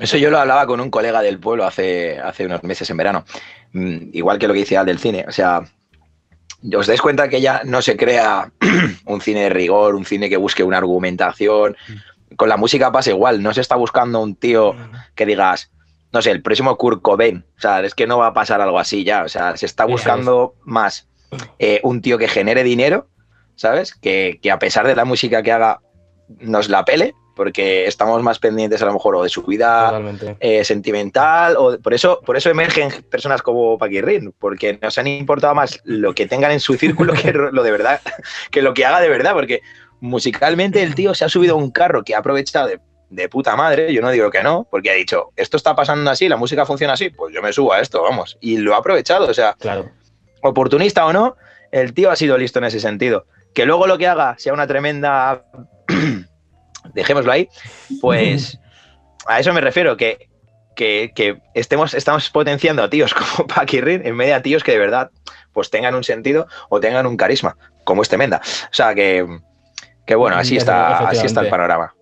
Eso 0.00 0.16
yo 0.16 0.30
lo 0.30 0.38
hablaba 0.38 0.66
con 0.66 0.80
un 0.80 0.90
colega 0.90 1.22
del 1.22 1.38
pueblo 1.38 1.64
hace, 1.64 2.18
hace 2.18 2.46
unos 2.46 2.62
meses 2.64 2.88
en 2.90 2.96
verano. 2.96 3.24
Mm, 3.72 4.08
igual 4.12 4.38
que 4.38 4.48
lo 4.48 4.54
que 4.54 4.60
decía 4.60 4.84
del 4.84 4.98
cine. 4.98 5.24
O 5.28 5.32
sea, 5.32 5.62
os 6.76 6.86
dais 6.86 7.00
cuenta 7.00 7.28
que 7.28 7.40
ya 7.40 7.62
no 7.64 7.82
se 7.82 7.96
crea 7.96 8.50
un 9.06 9.20
cine 9.20 9.42
de 9.42 9.48
rigor, 9.50 9.94
un 9.94 10.04
cine 10.04 10.28
que 10.28 10.36
busque 10.36 10.64
una 10.64 10.78
argumentación. 10.78 11.76
Con 12.36 12.48
la 12.48 12.56
música 12.56 12.92
pasa 12.92 13.10
igual, 13.10 13.42
no 13.42 13.52
se 13.54 13.60
está 13.60 13.76
buscando 13.76 14.20
un 14.20 14.34
tío 14.36 14.74
que 15.14 15.26
digas, 15.26 15.70
no 16.12 16.22
sé, 16.22 16.30
el 16.30 16.42
próximo 16.42 16.76
Kurt 16.76 17.02
Cobain. 17.02 17.44
O 17.56 17.60
sea, 17.60 17.80
es 17.80 17.94
que 17.94 18.06
no 18.06 18.18
va 18.18 18.28
a 18.28 18.34
pasar 18.34 18.60
algo 18.60 18.78
así 18.78 19.04
ya. 19.04 19.24
O 19.24 19.28
sea, 19.28 19.56
se 19.56 19.66
está 19.66 19.84
buscando 19.84 20.54
más 20.64 21.08
eh, 21.58 21.80
un 21.82 22.02
tío 22.02 22.18
que 22.18 22.28
genere 22.28 22.62
dinero 22.62 23.08
¿sabes? 23.56 23.94
Que, 23.94 24.38
a 24.50 24.58
pesar 24.58 24.86
de 24.86 24.96
la 24.96 25.04
música 25.04 25.42
que 25.42 25.52
haga, 25.52 25.80
nos 26.40 26.68
la 26.68 26.84
pele, 26.84 27.14
porque 27.36 27.86
estamos 27.86 28.22
más 28.22 28.38
pendientes 28.38 28.82
a 28.82 28.86
lo 28.86 28.92
mejor 28.92 29.16
o 29.16 29.22
de 29.22 29.28
su 29.28 29.42
vida 29.42 30.00
eh, 30.40 30.64
sentimental, 30.64 31.56
o 31.56 31.78
por 31.78 31.94
eso, 31.94 32.20
por 32.26 32.36
eso 32.36 32.50
emergen 32.50 32.90
personas 33.10 33.40
como 33.40 33.78
Paquirrin, 33.78 34.34
porque 34.38 34.78
nos 34.82 34.98
han 34.98 35.06
importado 35.06 35.54
más 35.54 35.80
lo 35.84 36.14
que 36.14 36.26
tengan 36.26 36.50
en 36.50 36.60
su 36.60 36.74
círculo 36.74 37.12
que 37.22 37.32
lo 37.32 37.62
de 37.62 37.70
verdad, 37.70 38.00
que 38.50 38.62
lo 38.62 38.74
que 38.74 38.84
haga 38.84 39.00
de 39.00 39.08
verdad, 39.08 39.32
porque 39.32 39.62
musicalmente 40.02 40.82
el 40.82 40.94
tío 40.94 41.14
se 41.14 41.24
ha 41.24 41.28
subido 41.30 41.54
a 41.54 41.58
un 41.58 41.70
carro 41.70 42.04
que 42.04 42.14
ha 42.14 42.18
aprovechado 42.18 42.68
de, 42.68 42.80
de 43.08 43.28
puta 43.28 43.56
madre, 43.56 43.94
yo 43.94 44.02
no 44.02 44.10
digo 44.10 44.30
que 44.30 44.42
no, 44.42 44.66
porque 44.70 44.90
ha 44.90 44.94
dicho, 44.94 45.30
esto 45.36 45.56
está 45.56 45.74
pasando 45.74 46.10
así, 46.10 46.28
la 46.28 46.36
música 46.36 46.66
funciona 46.66 46.92
así, 46.92 47.08
pues 47.08 47.34
yo 47.34 47.40
me 47.40 47.52
subo 47.52 47.72
a 47.72 47.80
esto, 47.80 48.02
vamos, 48.02 48.36
y 48.40 48.58
lo 48.58 48.74
ha 48.74 48.78
aprovechado, 48.78 49.28
o 49.28 49.34
sea, 49.34 49.54
claro. 49.58 49.90
oportunista 50.42 51.06
o 51.06 51.12
no, 51.12 51.36
el 51.72 51.94
tío 51.94 52.10
ha 52.10 52.16
sido 52.16 52.38
listo 52.38 52.58
en 52.58 52.66
ese 52.66 52.78
sentido. 52.78 53.26
Que 53.54 53.66
luego 53.66 53.86
lo 53.86 53.98
que 53.98 54.06
haga 54.06 54.36
sea 54.38 54.52
una 54.52 54.66
tremenda. 54.66 55.44
Dejémoslo 56.94 57.32
ahí. 57.32 57.48
Pues 58.00 58.58
a 59.26 59.40
eso 59.40 59.52
me 59.52 59.60
refiero, 59.60 59.96
que, 59.96 60.28
estemos, 61.54 61.94
estamos 61.94 62.30
potenciando 62.30 62.82
a 62.82 62.90
tíos 62.90 63.14
como 63.36 63.48
Paquirrin 63.48 64.06
en 64.06 64.14
medio 64.14 64.34
de 64.34 64.40
tíos 64.40 64.62
que 64.62 64.72
de 64.72 64.78
verdad 64.78 65.10
pues 65.52 65.70
tengan 65.70 65.94
un 65.94 66.02
sentido 66.02 66.46
o 66.70 66.80
tengan 66.80 67.06
un 67.06 67.16
carisma, 67.16 67.56
como 67.84 68.02
este 68.02 68.16
Menda. 68.16 68.40
O 68.44 68.74
sea 68.74 68.94
que, 68.94 69.26
bueno, 70.16 70.36
así 70.36 70.56
está, 70.56 71.08
así 71.08 71.26
está 71.26 71.40
el 71.40 71.48
panorama. 71.48 71.94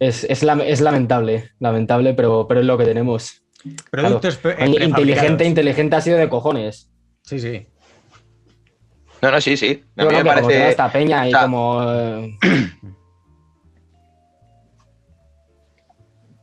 Es, 0.00 0.24
es, 0.24 0.42
lamentable, 0.42 1.50
lamentable, 1.58 2.14
pero, 2.14 2.46
pero 2.46 2.60
es 2.60 2.66
lo 2.66 2.78
que 2.78 2.84
tenemos. 2.84 3.42
Productos 3.90 4.38
inteligente, 4.60 5.44
inteligente 5.44 5.96
ha 5.96 6.00
sido 6.00 6.18
de 6.18 6.28
cojones. 6.28 6.90
Sí, 7.22 7.40
sí. 7.40 7.66
No, 9.20 9.32
no, 9.32 9.40
sí, 9.40 9.56
sí. 9.56 9.84
A 9.96 10.04
mí 10.04 10.14
me 10.14 10.24
parece. 10.24 10.70
esta 10.70 10.90
peña 10.92 11.28
y 11.28 11.32
como. 11.32 11.82
Eh, 11.92 12.38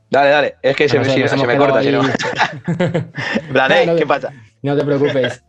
dale, 0.09 0.29
dale. 0.29 0.55
Es 0.61 0.75
que 0.75 0.89
se, 0.89 0.99
me, 0.99 1.05
se 1.05 1.47
me 1.47 1.57
corta, 1.57 1.81
si 1.81 1.91
no. 1.91 2.01
¿qué 3.97 4.05
pasa? 4.05 4.33
No 4.61 4.75
te 4.75 4.83
preocupes. 4.83 5.41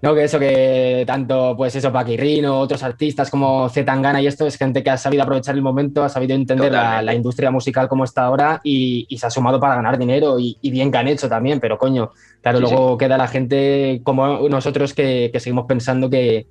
No, 0.00 0.14
que 0.14 0.24
eso 0.24 0.38
que 0.38 1.02
tanto, 1.06 1.56
pues 1.56 1.74
eso, 1.74 1.92
Paquirrino, 1.92 2.60
otros 2.60 2.84
artistas 2.84 3.30
como 3.30 3.68
Zetangana 3.68 4.22
y 4.22 4.28
esto, 4.28 4.46
es 4.46 4.56
gente 4.56 4.84
que 4.84 4.90
ha 4.90 4.96
sabido 4.96 5.24
aprovechar 5.24 5.56
el 5.56 5.62
momento, 5.62 6.04
ha 6.04 6.08
sabido 6.08 6.36
entender 6.36 6.70
la, 6.70 7.14
industria 7.14 7.50
musical 7.50 7.88
como 7.88 8.04
está 8.04 8.24
ahora 8.24 8.60
y, 8.62 9.06
se 9.18 9.26
ha 9.26 9.30
sumado 9.30 9.58
para 9.58 9.74
ganar 9.74 9.98
dinero 9.98 10.36
y, 10.38 10.56
bien 10.70 10.92
que 10.92 10.98
han 10.98 11.08
hecho 11.08 11.28
también, 11.28 11.58
pero 11.58 11.78
coño, 11.78 12.12
claro, 12.40 12.60
luego 12.60 12.96
queda 12.96 13.18
la 13.18 13.26
gente 13.26 14.00
como 14.04 14.48
nosotros 14.48 14.94
que, 14.94 15.32
seguimos 15.34 15.66
pensando 15.66 16.08
que, 16.08 16.46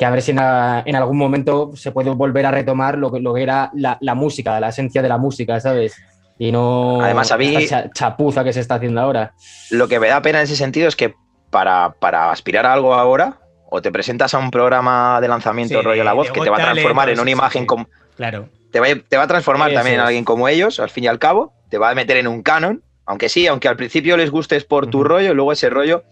a 0.00 0.10
ver 0.10 0.22
si 0.22 0.30
en, 0.30 0.38
algún 0.38 1.18
momento 1.18 1.72
se 1.74 1.90
puede 1.90 2.10
volver 2.10 2.46
a 2.46 2.52
retomar 2.52 2.98
lo 2.98 3.10
que, 3.10 3.18
lo 3.18 3.34
que 3.34 3.42
era 3.42 3.72
la, 3.74 4.14
música, 4.14 4.60
la 4.60 4.68
esencia 4.68 5.02
de 5.02 5.08
la 5.08 5.18
música, 5.18 5.58
¿sabes? 5.58 5.96
Y 6.38 6.52
no 6.52 7.00
Además, 7.00 7.32
a 7.32 7.36
mí, 7.36 7.56
chapuza 7.94 8.44
que 8.44 8.52
se 8.52 8.60
está 8.60 8.76
haciendo 8.76 9.00
ahora. 9.00 9.32
Lo 9.70 9.88
que 9.88 9.98
me 9.98 10.06
da 10.06 10.22
pena 10.22 10.38
en 10.38 10.44
ese 10.44 10.54
sentido 10.54 10.86
es 10.86 10.94
que 10.94 11.14
para, 11.50 12.30
aspirar 12.30 12.66
a 12.66 12.72
algo 12.72 12.94
ahora, 12.94 13.38
o 13.68 13.82
te 13.82 13.90
presentas 13.90 14.34
a 14.34 14.38
un 14.38 14.50
programa 14.50 15.20
de 15.20 15.28
lanzamiento 15.28 15.82
rollo 15.82 16.04
La 16.04 16.12
Voz 16.12 16.30
que 16.30 16.40
te 16.40 16.50
va 16.50 16.58
a 16.58 16.72
transformar 16.72 17.10
en 17.10 17.20
una 17.20 17.30
imagen 17.30 17.66
como. 17.66 17.88
Claro. 18.16 18.48
Te 18.70 18.80
va, 19.16 19.22
a 19.22 19.26
transformar 19.26 19.72
también 19.72 19.94
en 19.94 20.00
alguien 20.00 20.24
como 20.24 20.48
ellos, 20.48 20.80
al 20.80 20.90
fin 20.90 21.04
y 21.04 21.06
al 21.06 21.18
cabo, 21.18 21.54
te 21.70 21.78
va 21.78 21.90
a 21.90 21.94
meter 21.94 22.18
en 22.18 22.26
un 22.26 22.42
canon, 22.42 22.82
aunque 23.06 23.28
sí, 23.28 23.46
aunque 23.46 23.68
al 23.68 23.76
principio 23.76 24.16
les 24.16 24.30
gustes 24.30 24.64
por 24.64 24.88
tu 24.88 25.02
rollo, 25.02 25.32
luego 25.32 25.52
ese 25.52 25.70
rollo. 25.70 26.04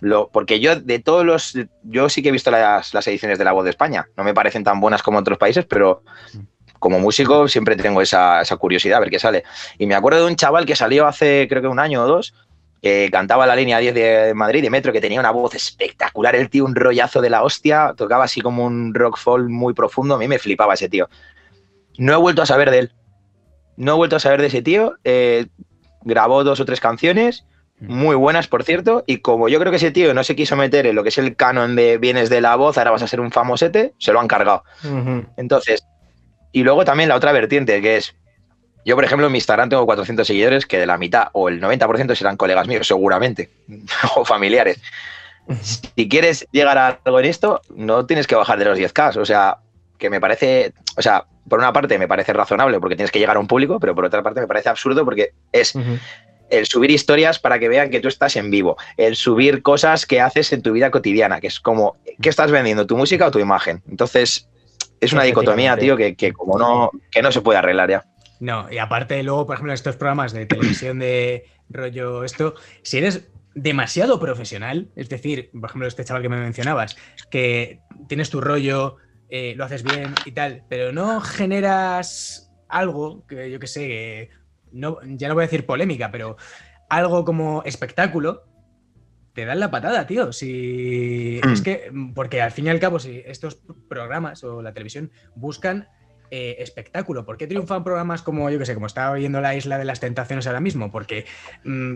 Lo, 0.00 0.28
porque 0.28 0.58
yo 0.58 0.74
de 0.74 0.98
todos 0.98 1.24
los. 1.24 1.56
Yo 1.84 2.08
sí 2.08 2.20
que 2.20 2.30
he 2.30 2.32
visto 2.32 2.50
las, 2.50 2.92
ediciones 3.06 3.38
de 3.38 3.44
La 3.44 3.52
Voz 3.52 3.62
de 3.62 3.70
España. 3.70 4.08
No 4.16 4.24
me 4.24 4.34
parecen 4.34 4.64
tan 4.64 4.80
buenas 4.80 5.04
como 5.04 5.18
otros 5.18 5.38
países, 5.38 5.64
pero 5.66 6.02
como 6.80 6.98
músico 6.98 7.46
siempre 7.46 7.76
tengo 7.76 8.02
esa, 8.02 8.40
esa, 8.40 8.56
curiosidad 8.56 8.96
a 8.98 9.00
ver 9.00 9.10
qué 9.10 9.20
sale. 9.20 9.44
Y 9.78 9.86
me 9.86 9.94
acuerdo 9.94 10.24
de 10.24 10.26
un 10.26 10.36
chaval 10.36 10.66
que 10.66 10.74
salió 10.74 11.06
hace 11.06 11.46
creo 11.48 11.62
que 11.62 11.68
un 11.68 11.78
año 11.78 12.02
o 12.02 12.06
dos, 12.06 12.34
cantaba 13.10 13.46
la 13.46 13.56
línea 13.56 13.78
10 13.78 13.94
de 13.94 14.34
Madrid 14.34 14.62
de 14.62 14.68
Metro, 14.68 14.92
que 14.92 15.00
tenía 15.00 15.18
una 15.18 15.30
voz 15.30 15.54
espectacular, 15.54 16.36
el 16.36 16.50
tío 16.50 16.64
un 16.64 16.74
rollazo 16.74 17.22
de 17.22 17.30
la 17.30 17.42
hostia, 17.42 17.94
tocaba 17.96 18.24
así 18.24 18.42
como 18.42 18.64
un 18.64 18.92
rock 18.92 19.16
folk 19.16 19.48
muy 19.48 19.72
profundo, 19.72 20.16
a 20.16 20.18
mí 20.18 20.28
me 20.28 20.38
flipaba 20.38 20.74
ese 20.74 20.90
tío. 20.90 21.08
No 21.96 22.12
he 22.12 22.16
vuelto 22.16 22.42
a 22.42 22.46
saber 22.46 22.70
de 22.70 22.80
él, 22.80 22.92
no 23.76 23.92
he 23.92 23.96
vuelto 23.96 24.16
a 24.16 24.20
saber 24.20 24.42
de 24.42 24.48
ese 24.48 24.60
tío, 24.60 24.96
eh, 25.04 25.46
grabó 26.02 26.44
dos 26.44 26.60
o 26.60 26.66
tres 26.66 26.80
canciones, 26.80 27.46
mm. 27.80 27.94
muy 27.94 28.16
buenas 28.16 28.48
por 28.48 28.64
cierto, 28.64 29.02
y 29.06 29.18
como 29.18 29.48
yo 29.48 29.58
creo 29.60 29.70
que 29.70 29.78
ese 29.78 29.90
tío 29.90 30.12
no 30.12 30.22
se 30.22 30.36
quiso 30.36 30.54
meter 30.54 30.86
en 30.86 30.94
lo 30.94 31.02
que 31.02 31.08
es 31.08 31.16
el 31.16 31.36
canon 31.36 31.76
de 31.76 31.96
bienes 31.96 32.28
de 32.28 32.42
la 32.42 32.54
voz, 32.56 32.76
ahora 32.76 32.90
vas 32.90 33.02
a 33.02 33.08
ser 33.08 33.20
un 33.20 33.32
famosete, 33.32 33.94
se 33.98 34.12
lo 34.12 34.20
han 34.20 34.28
cargado. 34.28 34.62
Entonces, 35.38 35.86
y 36.52 36.62
luego 36.64 36.84
también 36.84 37.08
la 37.08 37.16
otra 37.16 37.32
vertiente, 37.32 37.80
que 37.80 37.96
es 37.96 38.14
yo, 38.84 38.94
por 38.94 39.04
ejemplo, 39.04 39.26
en 39.26 39.32
mi 39.32 39.38
Instagram 39.38 39.68
tengo 39.68 39.86
400 39.86 40.26
seguidores 40.26 40.66
que 40.66 40.78
de 40.78 40.86
la 40.86 40.98
mitad 40.98 41.28
o 41.32 41.48
el 41.48 41.60
90% 41.60 42.14
serán 42.14 42.36
colegas 42.36 42.66
míos, 42.68 42.86
seguramente, 42.86 43.50
o 44.16 44.24
familiares. 44.24 44.80
Si 45.62 46.08
quieres 46.08 46.46
llegar 46.52 46.78
a 46.78 47.00
algo 47.04 47.20
en 47.20 47.26
esto, 47.26 47.60
no 47.74 48.06
tienes 48.06 48.26
que 48.26 48.34
bajar 48.34 48.58
de 48.58 48.64
los 48.64 48.78
10K. 48.78 49.16
O 49.16 49.24
sea, 49.24 49.58
que 49.98 50.10
me 50.10 50.20
parece, 50.20 50.72
o 50.96 51.02
sea, 51.02 51.24
por 51.48 51.58
una 51.58 51.72
parte 51.72 51.98
me 51.98 52.08
parece 52.08 52.32
razonable 52.32 52.80
porque 52.80 52.96
tienes 52.96 53.10
que 53.10 53.18
llegar 53.18 53.36
a 53.36 53.40
un 53.40 53.46
público, 53.46 53.78
pero 53.78 53.94
por 53.94 54.04
otra 54.04 54.22
parte 54.22 54.40
me 54.40 54.46
parece 54.46 54.68
absurdo 54.68 55.04
porque 55.04 55.32
es 55.52 55.74
el 56.50 56.66
subir 56.66 56.90
historias 56.90 57.38
para 57.38 57.58
que 57.58 57.68
vean 57.68 57.90
que 57.90 58.00
tú 58.00 58.08
estás 58.08 58.36
en 58.36 58.50
vivo, 58.50 58.76
el 58.96 59.16
subir 59.16 59.62
cosas 59.62 60.06
que 60.06 60.20
haces 60.20 60.52
en 60.52 60.62
tu 60.62 60.72
vida 60.72 60.90
cotidiana, 60.90 61.40
que 61.40 61.48
es 61.48 61.60
como, 61.60 61.96
¿qué 62.20 62.28
estás 62.28 62.50
vendiendo? 62.50 62.86
¿Tu 62.86 62.96
música 62.96 63.26
o 63.26 63.30
tu 63.30 63.38
imagen? 63.38 63.82
Entonces, 63.88 64.48
es 65.00 65.12
una 65.12 65.24
dicotomía, 65.24 65.76
tío, 65.76 65.96
que, 65.96 66.14
que 66.14 66.32
como 66.32 66.58
no, 66.58 66.90
que 67.10 67.22
no 67.22 67.32
se 67.32 67.40
puede 67.40 67.58
arreglar 67.58 67.90
ya. 67.90 68.04
No, 68.44 68.70
y 68.70 68.76
aparte 68.76 69.22
luego, 69.22 69.46
por 69.46 69.54
ejemplo, 69.54 69.72
en 69.72 69.76
estos 69.76 69.96
programas 69.96 70.34
de 70.34 70.44
televisión 70.44 70.98
de 70.98 71.46
rollo 71.70 72.24
esto, 72.24 72.54
si 72.82 72.98
eres 72.98 73.26
demasiado 73.54 74.20
profesional, 74.20 74.90
es 74.96 75.08
decir, 75.08 75.50
por 75.58 75.70
ejemplo, 75.70 75.88
este 75.88 76.04
chaval 76.04 76.20
que 76.20 76.28
me 76.28 76.36
mencionabas, 76.36 76.94
que 77.30 77.80
tienes 78.06 78.28
tu 78.28 78.42
rollo, 78.42 78.98
eh, 79.30 79.54
lo 79.56 79.64
haces 79.64 79.82
bien 79.82 80.14
y 80.26 80.32
tal, 80.32 80.62
pero 80.68 80.92
no 80.92 81.22
generas 81.22 82.52
algo 82.68 83.26
que 83.26 83.50
yo 83.50 83.58
que 83.58 83.66
sé, 83.66 84.28
no, 84.72 84.98
ya 85.02 85.28
no 85.28 85.34
voy 85.34 85.44
a 85.44 85.46
decir 85.46 85.64
polémica, 85.64 86.10
pero 86.10 86.36
algo 86.90 87.24
como 87.24 87.62
espectáculo, 87.64 88.44
te 89.32 89.46
dan 89.46 89.58
la 89.58 89.70
patada, 89.70 90.06
tío. 90.06 90.34
Si 90.34 91.40
es 91.42 91.60
mm. 91.62 91.64
que, 91.64 91.92
porque 92.14 92.42
al 92.42 92.50
fin 92.50 92.66
y 92.66 92.68
al 92.68 92.78
cabo, 92.78 92.98
si 92.98 93.22
estos 93.24 93.58
programas 93.88 94.44
o 94.44 94.60
la 94.60 94.74
televisión 94.74 95.10
buscan 95.34 95.88
eh, 96.36 96.56
espectáculo. 96.58 97.24
¿Por 97.24 97.36
qué 97.36 97.46
triunfan 97.46 97.84
programas 97.84 98.20
como, 98.20 98.50
yo 98.50 98.58
que 98.58 98.66
sé, 98.66 98.74
como 98.74 98.88
estaba 98.88 99.14
viendo 99.14 99.40
La 99.40 99.54
Isla 99.54 99.78
de 99.78 99.84
las 99.84 100.00
Tentaciones 100.00 100.48
ahora 100.48 100.58
mismo? 100.58 100.90
Porque, 100.90 101.26
mm, 101.62 101.94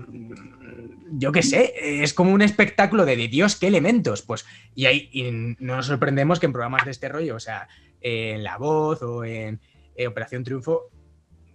yo 1.19 1.33
que 1.33 1.43
sé, 1.43 1.75
es 2.05 2.15
como 2.15 2.31
un 2.31 2.41
espectáculo 2.41 3.05
de, 3.05 3.17
Dios, 3.17 3.57
qué 3.57 3.67
elementos. 3.67 4.23
Pues, 4.23 4.47
y, 4.77 4.87
ahí, 4.87 5.57
no 5.59 5.75
nos 5.75 5.87
sorprendemos 5.87 6.39
que 6.39 6.47
en 6.47 6.53
programas 6.53 6.85
de 6.85 6.93
este 6.93 7.09
rollo, 7.09 7.35
o 7.35 7.41
sea, 7.41 7.67
en 8.01 8.45
La 8.45 8.59
Voz 8.59 9.03
o 9.03 9.25
en 9.25 9.61
eh, 9.97 10.07
Operación 10.07 10.45
Triunfo, 10.45 10.89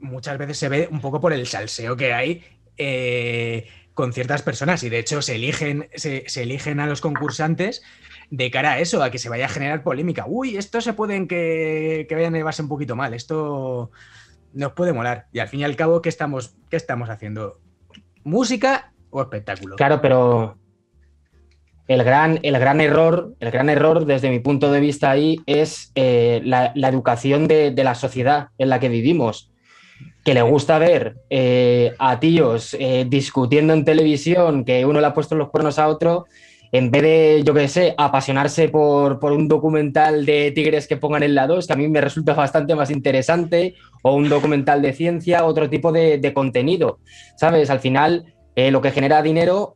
muchas 0.01 0.37
veces 0.37 0.57
se 0.57 0.67
ve 0.67 0.89
un 0.91 0.99
poco 0.99 1.21
por 1.21 1.31
el 1.31 1.47
salseo 1.47 1.95
que 1.95 2.11
hay. 2.11 2.43
Con 3.93 4.13
ciertas 4.13 4.41
personas 4.41 4.83
y 4.83 4.89
de 4.89 4.99
hecho 4.99 5.21
se 5.21 5.35
eligen, 5.35 5.89
se, 5.93 6.23
se 6.27 6.43
eligen 6.43 6.79
a 6.79 6.87
los 6.87 7.01
concursantes 7.01 7.83
de 8.31 8.49
cara 8.49 8.73
a 8.73 8.79
eso, 8.79 9.03
a 9.03 9.11
que 9.11 9.19
se 9.19 9.29
vaya 9.29 9.45
a 9.45 9.49
generar 9.49 9.83
polémica. 9.83 10.25
Uy, 10.27 10.57
esto 10.57 10.81
se 10.81 10.93
pueden 10.93 11.27
que, 11.27 12.05
que 12.09 12.15
vayan 12.15 12.33
a 12.33 12.37
llevarse 12.37 12.63
un 12.63 12.69
poquito 12.69 12.95
mal, 12.95 13.13
esto 13.13 13.91
nos 14.53 14.73
puede 14.73 14.93
molar. 14.93 15.27
Y 15.31 15.39
al 15.39 15.47
fin 15.47 15.59
y 15.59 15.63
al 15.63 15.75
cabo, 15.75 16.01
¿qué 16.01 16.09
estamos, 16.09 16.55
qué 16.69 16.77
estamos 16.77 17.09
haciendo? 17.09 17.59
¿Música 18.23 18.93
o 19.09 19.21
espectáculo? 19.21 19.75
Claro, 19.75 20.01
pero 20.01 20.57
el 21.87 22.03
gran, 22.03 22.39
el 22.43 22.57
gran 22.59 22.79
error, 22.81 23.35
el 23.39 23.51
gran 23.51 23.69
error 23.69 24.05
desde 24.05 24.29
mi 24.29 24.39
punto 24.39 24.71
de 24.71 24.79
vista 24.79 25.11
ahí 25.11 25.41
es 25.45 25.91
eh, 25.95 26.41
la, 26.43 26.71
educación 26.75 27.47
de, 27.47 27.73
la 27.75 27.95
sociedad 27.95 28.49
en 28.57 28.69
la 28.69 28.79
que 28.79 28.89
vivimos. 28.89 29.51
Que 30.23 30.33
le 30.33 30.41
gusta 30.41 30.79
ver 30.79 31.17
eh, 31.29 31.93
a 31.99 32.19
tíos 32.19 32.75
eh, 32.79 33.05
discutiendo 33.07 33.73
en 33.73 33.83
televisión, 33.83 34.63
que 34.63 34.85
uno 34.85 35.01
le 35.01 35.07
ha 35.07 35.13
puesto 35.13 35.35
los 35.35 35.49
cuernos 35.49 35.79
a 35.79 35.87
otro, 35.87 36.25
en 36.71 36.89
vez 36.89 37.03
de, 37.03 37.43
yo 37.45 37.53
qué 37.53 37.67
sé, 37.67 37.93
apasionarse 37.97 38.69
por, 38.69 39.19
por, 39.19 39.31
un 39.31 39.47
documental 39.47 40.25
de 40.25 40.51
tigres 40.51 40.87
que 40.87 40.97
pongan 40.97 41.23
en 41.23 41.35
la 41.35 41.45
2, 41.45 41.67
que 41.67 41.73
a 41.73 41.75
mí 41.75 41.87
me 41.87 42.01
resulta 42.01 42.33
bastante 42.33 42.73
más 42.73 42.89
interesante, 42.89 43.75
o 44.01 44.15
un 44.15 44.29
documental 44.29 44.81
de 44.81 44.93
ciencia, 44.93 45.45
otro 45.45 45.69
tipo 45.69 45.91
de, 45.91 46.31
contenido, 46.33 46.99
¿sabes? 47.37 47.69
Al 47.69 47.79
final, 47.79 48.33
eh, 48.55 48.71
lo 48.71 48.81
que 48.81 48.91
genera 48.91 49.21
dinero 49.21 49.75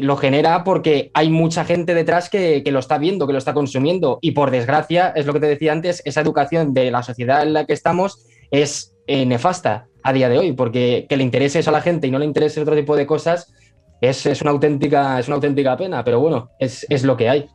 lo 0.00 0.16
genera 0.16 0.64
porque 0.64 1.10
hay 1.12 1.28
mucha 1.28 1.66
gente 1.66 1.92
detrás 1.92 2.30
que, 2.30 2.62
que, 2.64 2.72
lo 2.72 2.78
está 2.78 2.96
viendo, 2.96 3.26
que 3.26 3.34
lo 3.34 3.38
está 3.38 3.52
consumiendo. 3.52 4.18
Y 4.22 4.30
por 4.30 4.50
desgracia, 4.50 5.12
es 5.14 5.26
lo 5.26 5.34
que 5.34 5.40
te 5.40 5.46
decía 5.46 5.72
antes, 5.72 6.00
esa 6.06 6.22
educación 6.22 6.72
de 6.72 6.90
la 6.90 7.02
sociedad 7.02 7.42
en 7.42 7.52
la 7.52 7.66
que 7.66 7.74
estamos 7.74 8.24
es 8.50 8.93
eh, 9.06 9.26
nefasta 9.26 9.86
a 10.02 10.12
día 10.12 10.28
de 10.28 10.38
hoy, 10.38 10.52
porque 10.52 11.06
que 11.08 11.16
le 11.16 11.24
interese 11.24 11.58
eso 11.58 11.70
a 11.70 11.72
la 11.72 11.80
gente 11.80 12.06
y 12.06 12.10
no 12.10 12.18
le 12.18 12.24
interese 12.24 12.60
otro 12.60 12.76
tipo 12.76 12.96
de 12.96 13.06
cosas 13.06 13.52
es, 14.00 14.26
es 14.26 14.42
una, 14.42 14.50
auténtica, 14.50 15.18
es 15.18 15.28
una 15.28 15.36
auténtica 15.36 15.76
pena, 15.76 16.04
pero 16.04 16.20
bueno, 16.20 16.50
es, 16.58 16.86
es 16.90 17.04
lo 17.04 17.16
que 17.16 17.28
hay. 17.28 17.48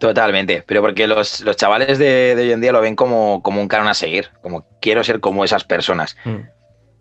Totalmente, 0.00 0.64
pero 0.66 0.80
porque 0.80 1.06
los, 1.06 1.40
los 1.42 1.56
chavales 1.56 1.98
de, 1.98 2.34
de, 2.34 2.42
hoy 2.42 2.52
en 2.52 2.60
día 2.60 2.72
lo 2.72 2.80
ven 2.80 2.96
como, 2.96 3.42
como 3.42 3.60
un 3.60 3.68
canon 3.68 3.88
a 3.88 3.94
seguir, 3.94 4.30
como 4.42 4.66
quiero 4.80 5.04
ser 5.04 5.20
como 5.20 5.44
esas 5.44 5.62
personas. 5.64 6.16
Mm. 6.24 6.40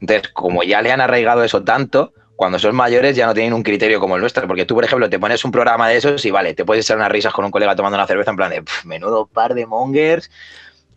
Entonces, 0.01 0.31
como 0.33 0.63
ya 0.63 0.81
le 0.81 0.91
han 0.91 1.01
arraigado 1.01 1.43
eso 1.43 1.63
tanto, 1.63 2.13
cuando 2.35 2.59
son 2.59 2.75
mayores 2.75 3.15
ya 3.15 3.27
no 3.27 3.33
tienen 3.33 3.53
un 3.53 3.63
criterio 3.63 3.99
como 3.99 4.15
el 4.15 4.21
nuestro, 4.21 4.47
porque 4.47 4.65
tú, 4.65 4.75
por 4.75 4.83
ejemplo, 4.83 5.09
te 5.09 5.19
pones 5.19 5.43
un 5.45 5.51
programa 5.51 5.87
de 5.89 5.97
esos 5.97 6.25
y 6.25 6.31
vale, 6.31 6.53
te 6.53 6.65
puedes 6.65 6.85
echar 6.85 6.97
unas 6.97 7.11
risas 7.11 7.33
con 7.33 7.45
un 7.45 7.51
colega 7.51 7.75
tomando 7.75 7.97
una 7.97 8.07
cerveza 8.07 8.31
en 8.31 8.37
plan 8.37 8.51
de 8.51 8.63
menudo 8.83 9.27
par 9.27 9.53
de 9.53 9.65
mongers, 9.65 10.29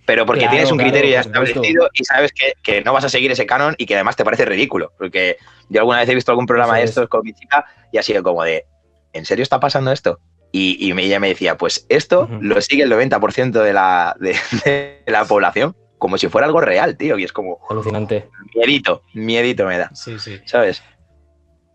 pero 0.06 0.26
porque 0.26 0.40
claro, 0.40 0.52
tienes 0.52 0.72
un 0.72 0.78
criterio 0.78 1.10
ya 1.12 1.20
establecido 1.20 1.88
y 1.92 2.04
sabes 2.04 2.32
que, 2.32 2.52
que, 2.62 2.82
no 2.82 2.92
vas 2.92 3.04
a 3.04 3.08
seguir 3.08 3.30
ese 3.32 3.46
canon 3.46 3.74
y 3.78 3.86
que 3.86 3.94
además 3.94 4.16
te 4.16 4.24
parece 4.24 4.44
ridículo, 4.44 4.92
porque 4.98 5.38
yo 5.68 5.80
alguna 5.80 6.00
vez 6.00 6.08
he 6.08 6.14
visto 6.14 6.30
algún 6.30 6.46
programa 6.46 6.78
de 6.78 6.84
estos 6.84 7.04
es. 7.04 7.10
con 7.10 7.22
mi 7.24 7.32
chica 7.32 7.64
y 7.92 7.98
ha 7.98 8.02
sido 8.02 8.22
como 8.22 8.44
de, 8.44 8.66
¿en 9.12 9.24
serio 9.24 9.42
está 9.42 9.60
pasando 9.60 9.92
esto? 9.92 10.18
Y, 10.52 10.76
y 10.78 10.92
ella 10.92 11.18
me 11.18 11.28
decía, 11.28 11.56
pues 11.56 11.86
esto 11.88 12.22
uh 12.22 12.34
-huh. 12.34 12.40
lo 12.40 12.60
sigue 12.60 12.84
el 12.84 12.92
90% 12.92 13.50
de 13.50 13.72
la, 13.72 14.14
de, 14.20 14.36
de 14.64 15.04
la 15.06 15.24
población 15.24 15.74
como 16.04 16.18
si 16.18 16.28
fuera 16.28 16.46
algo 16.46 16.60
real, 16.60 16.98
tío, 16.98 17.18
y 17.18 17.24
es 17.24 17.32
como... 17.32 17.60
Alucinante. 17.70 18.28
Miedito, 18.54 19.00
miedito 19.14 19.64
me 19.64 19.78
da. 19.78 19.90
Sí, 19.94 20.18
sí. 20.18 20.38
¿Sabes? 20.44 20.82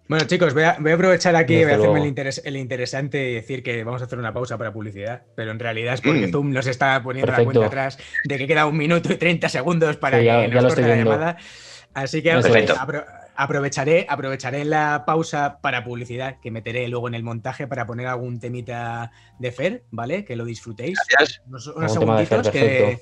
Bueno, 0.10 0.26
chicos, 0.26 0.56
voy 0.56 0.64
a, 0.64 0.76
voy 0.80 0.92
a 0.92 0.96
aprovechar 0.96 1.36
aquí, 1.36 1.54
Desde 1.54 1.66
voy 1.66 1.74
a 1.74 1.78
hacerme 1.78 2.00
el, 2.00 2.08
interes, 2.08 2.42
el, 2.44 2.58
interesante 2.58 3.30
y 3.30 3.36
decir 3.36 3.62
que 3.62 3.84
vamos 3.84 4.02
a 4.02 4.06
hacer 4.06 4.18
una 4.18 4.34
pausa 4.34 4.58
para 4.58 4.74
publicidad, 4.74 5.22
pero 5.36 5.52
en 5.52 5.60
realidad 5.60 5.94
es 5.94 6.02
porque 6.02 6.26
mm. 6.26 6.32
Zoom 6.32 6.52
nos 6.52 6.66
está 6.66 7.04
poniendo 7.04 7.28
Perfecto. 7.28 7.48
la 7.48 7.54
cuenta 7.54 7.68
atrás 7.68 8.00
de 8.24 8.38
que 8.40 8.48
queda 8.48 8.66
un 8.66 8.76
minuto 8.76 9.14
y 9.14 9.18
30 9.18 9.48
segundos 9.50 9.98
para 9.98 10.18
sí, 10.18 10.26
ya, 10.26 10.42
que 10.42 10.48
nos 10.48 10.66
corte 10.66 10.82
la 10.82 10.96
llamada. 10.96 11.38
Así 11.94 12.24
que 12.24 12.32
apro 12.32 13.06
aprovecharé, 13.36 14.08
aprovecharé 14.10 14.66
la 14.66 15.04
pausa 15.06 15.60
para 15.62 15.84
publicidad 15.84 16.40
que 16.42 16.50
meteré 16.50 16.88
luego 16.88 17.08
en 17.08 17.14
el 17.14 17.22
montaje 17.22 17.68
para 17.68 17.86
poner 17.86 18.08
algún 18.08 18.40
temita 18.40 19.12
de 19.38 19.52
Fer, 19.52 19.84
¿vale? 19.92 20.26
Que 20.26 20.36
lo 20.36 20.44
disfrutéis. 20.44 20.98
Gracias. 21.08 21.44
Unos, 21.46 21.68
unos 21.68 21.94
segunditos 21.94 22.50
Fer, 22.50 22.52
que... 22.52 23.00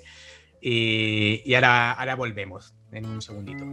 Y, 0.60 1.42
y 1.46 1.56
ahora, 1.56 1.94
ahora 1.94 2.16
volvemos 2.16 2.76
en 2.92 3.06
un 3.06 3.22
segundito. 3.22 3.64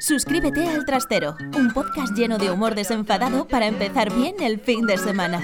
Suscríbete 0.00 0.68
al 0.68 0.84
Trastero, 0.84 1.36
un 1.56 1.72
podcast 1.72 2.16
lleno 2.16 2.38
de 2.38 2.50
humor 2.50 2.74
desenfadado 2.74 3.46
para 3.46 3.66
empezar 3.66 4.12
bien 4.12 4.34
el 4.40 4.60
fin 4.60 4.86
de 4.86 4.98
semana. 4.98 5.40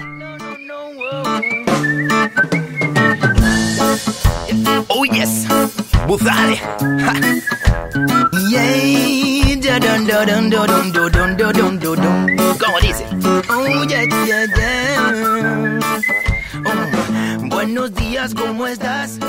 Oh 4.87 5.05
yes, 5.05 5.47
buzale. 6.07 6.59
Yeah, 8.49 9.55
Oh 13.49 13.85
yeah 13.87 14.03
yeah 14.25 14.45
Buenos 17.59 17.93
días, 17.93 18.33
¿cómo 18.33 18.65
estás? 18.67 19.19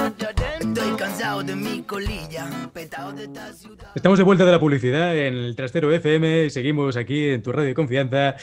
Estoy 0.61 0.93
cansado 0.97 1.43
de 1.43 1.57
mi 1.57 1.83
colilla, 1.83 2.49
petado 2.73 3.12
de 3.12 3.25
esta 3.25 3.53
ciudad. 3.53 3.88
Estamos 3.93 4.19
de 4.19 4.25
vuelta 4.25 4.45
de 4.45 4.53
la 4.53 4.61
publicidad 4.61 5.16
en 5.16 5.35
el 5.35 5.57
Trastero 5.57 5.93
FM, 5.93 6.49
seguimos 6.51 6.97
aquí 6.97 7.31
en 7.31 7.43
tu 7.43 7.51
radio 7.51 7.66
de 7.66 7.75
confianza. 7.75 8.37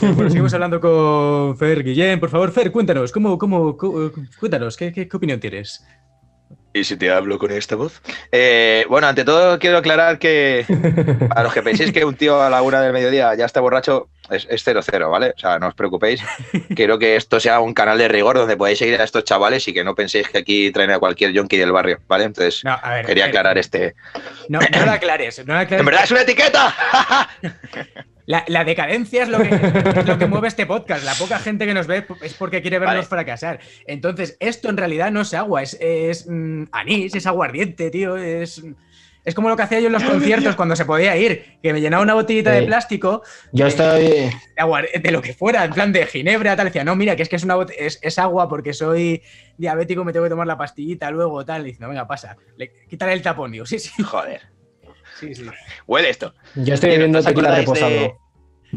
Bueno, 0.00 0.28
seguimos 0.28 0.52
hablando 0.54 0.80
con 0.80 1.56
Fer 1.56 1.84
Guillén. 1.84 2.18
Por 2.18 2.30
favor, 2.30 2.50
Fer, 2.50 2.72
cuéntanos, 2.72 3.12
¿cómo, 3.12 3.38
cómo, 3.38 3.76
cómo 3.76 4.10
cuéntanos, 4.40 4.76
¿qué, 4.76 4.92
qué, 4.92 5.06
qué 5.06 5.16
opinión 5.16 5.38
tienes? 5.38 5.86
¿Y 6.74 6.82
si 6.82 6.96
te 6.96 7.12
hablo 7.12 7.38
con 7.38 7.52
esta 7.52 7.76
voz? 7.76 8.02
Eh, 8.32 8.86
bueno, 8.88 9.06
ante 9.06 9.24
todo 9.24 9.60
quiero 9.60 9.78
aclarar 9.78 10.18
que 10.18 10.66
a 11.30 11.44
los 11.44 11.54
que 11.54 11.62
penséis 11.62 11.92
que 11.92 12.04
un 12.04 12.16
tío 12.16 12.42
a 12.42 12.50
la 12.50 12.62
una 12.62 12.80
del 12.80 12.92
mediodía 12.92 13.36
ya 13.36 13.44
está 13.46 13.60
borracho, 13.60 14.08
es, 14.30 14.46
es 14.50 14.62
cero 14.64 14.80
cero, 14.82 15.10
¿vale? 15.10 15.34
O 15.36 15.38
sea, 15.38 15.58
no 15.58 15.68
os 15.68 15.74
preocupéis. 15.74 16.22
Quiero 16.74 16.98
que 16.98 17.16
esto 17.16 17.40
sea 17.40 17.60
un 17.60 17.74
canal 17.74 17.98
de 17.98 18.08
rigor 18.08 18.36
donde 18.36 18.56
podáis 18.56 18.78
seguir 18.78 19.00
a 19.00 19.04
estos 19.04 19.24
chavales 19.24 19.66
y 19.68 19.72
que 19.72 19.84
no 19.84 19.94
penséis 19.94 20.28
que 20.28 20.38
aquí 20.38 20.70
traen 20.70 20.90
a 20.90 20.98
cualquier 20.98 21.32
yonki 21.32 21.56
del 21.56 21.72
barrio, 21.72 22.00
¿vale? 22.08 22.24
Entonces, 22.24 22.64
no, 22.64 22.78
ver, 22.82 23.06
quería 23.06 23.26
aclarar 23.26 23.58
este... 23.58 23.94
No, 24.48 24.60
no 24.60 24.84
lo 24.84 24.92
aclares, 24.92 25.44
no 25.46 25.54
lo 25.54 25.58
aclares. 25.60 25.80
¡En 25.80 25.86
verdad 25.86 26.04
es 26.04 26.10
una 26.10 26.22
etiqueta! 26.22 26.76
La, 28.28 28.44
la, 28.46 28.62
decadencia 28.62 29.22
es 29.22 29.30
lo, 29.30 29.38
que, 29.38 29.48
es 29.48 30.06
lo, 30.06 30.18
que, 30.18 30.26
mueve 30.26 30.48
este 30.48 30.66
podcast. 30.66 31.02
La 31.02 31.14
poca 31.14 31.38
gente 31.38 31.64
que 31.64 31.72
nos 31.72 31.86
ve 31.86 32.04
es 32.20 32.34
porque 32.34 32.60
quiere 32.60 32.78
vernos 32.78 32.96
vale. 32.96 33.08
fracasar. 33.08 33.58
Entonces, 33.86 34.36
esto 34.38 34.68
en 34.68 34.76
realidad 34.76 35.10
no 35.10 35.22
es 35.22 35.32
agua, 35.32 35.62
es, 35.62 35.78
es 35.80 36.26
mmm, 36.28 36.64
anís, 36.70 37.14
es 37.14 37.26
aguardiente, 37.26 37.90
tío. 37.90 38.18
Es, 38.18 38.62
es 39.24 39.34
como 39.34 39.48
lo 39.48 39.56
que 39.56 39.62
hacía 39.62 39.80
yo 39.80 39.86
en 39.88 39.92
los 39.92 40.02
conciertos 40.04 40.56
cuando 40.56 40.76
se 40.76 40.84
podía 40.84 41.16
ir, 41.16 41.58
que 41.62 41.72
me 41.72 41.80
llenaba 41.80 42.02
una 42.02 42.14
botellita 42.14 42.52
sí. 42.52 42.60
de 42.60 42.66
plástico. 42.66 43.22
Yo 43.52 43.64
de, 43.64 43.70
estoy. 43.70 44.04
De, 44.04 45.00
de, 45.00 45.10
lo 45.10 45.20
que 45.22 45.34
fuera, 45.34 45.64
en 45.64 45.72
plan 45.72 45.92
de 45.92 46.06
ginebra, 46.06 46.56
tal. 46.56 46.66
Decía, 46.66 46.84
no, 46.84 46.96
mira, 46.96 47.16
que 47.16 47.22
es 47.22 47.28
que 47.28 47.36
es, 47.36 47.44
una 47.44 47.56
es, 47.76 47.98
es, 48.02 48.18
agua 48.18 48.48
porque 48.48 48.72
soy 48.72 49.22
diabético, 49.56 50.04
me 50.04 50.12
tengo 50.12 50.24
que 50.24 50.30
tomar 50.30 50.46
la 50.46 50.56
pastillita 50.56 51.10
luego, 51.10 51.44
tal. 51.44 51.62
Y 51.62 51.70
dice, 51.70 51.80
no, 51.80 51.88
venga, 51.88 52.06
pasa. 52.06 52.36
Le, 52.56 52.72
quítale 52.88 53.12
el 53.12 53.22
tapón, 53.22 53.52
digo, 53.52 53.66
sí, 53.66 53.78
sí. 53.78 54.02
Joder. 54.02 54.42
Sí, 55.18 55.34
sí. 55.34 55.44
Huele 55.86 56.10
esto. 56.10 56.34
Yo 56.54 56.74
estoy 56.74 56.96
viendo 56.96 57.22
tequila 57.22 57.54
reposado. 57.54 57.90
De... 57.90 58.14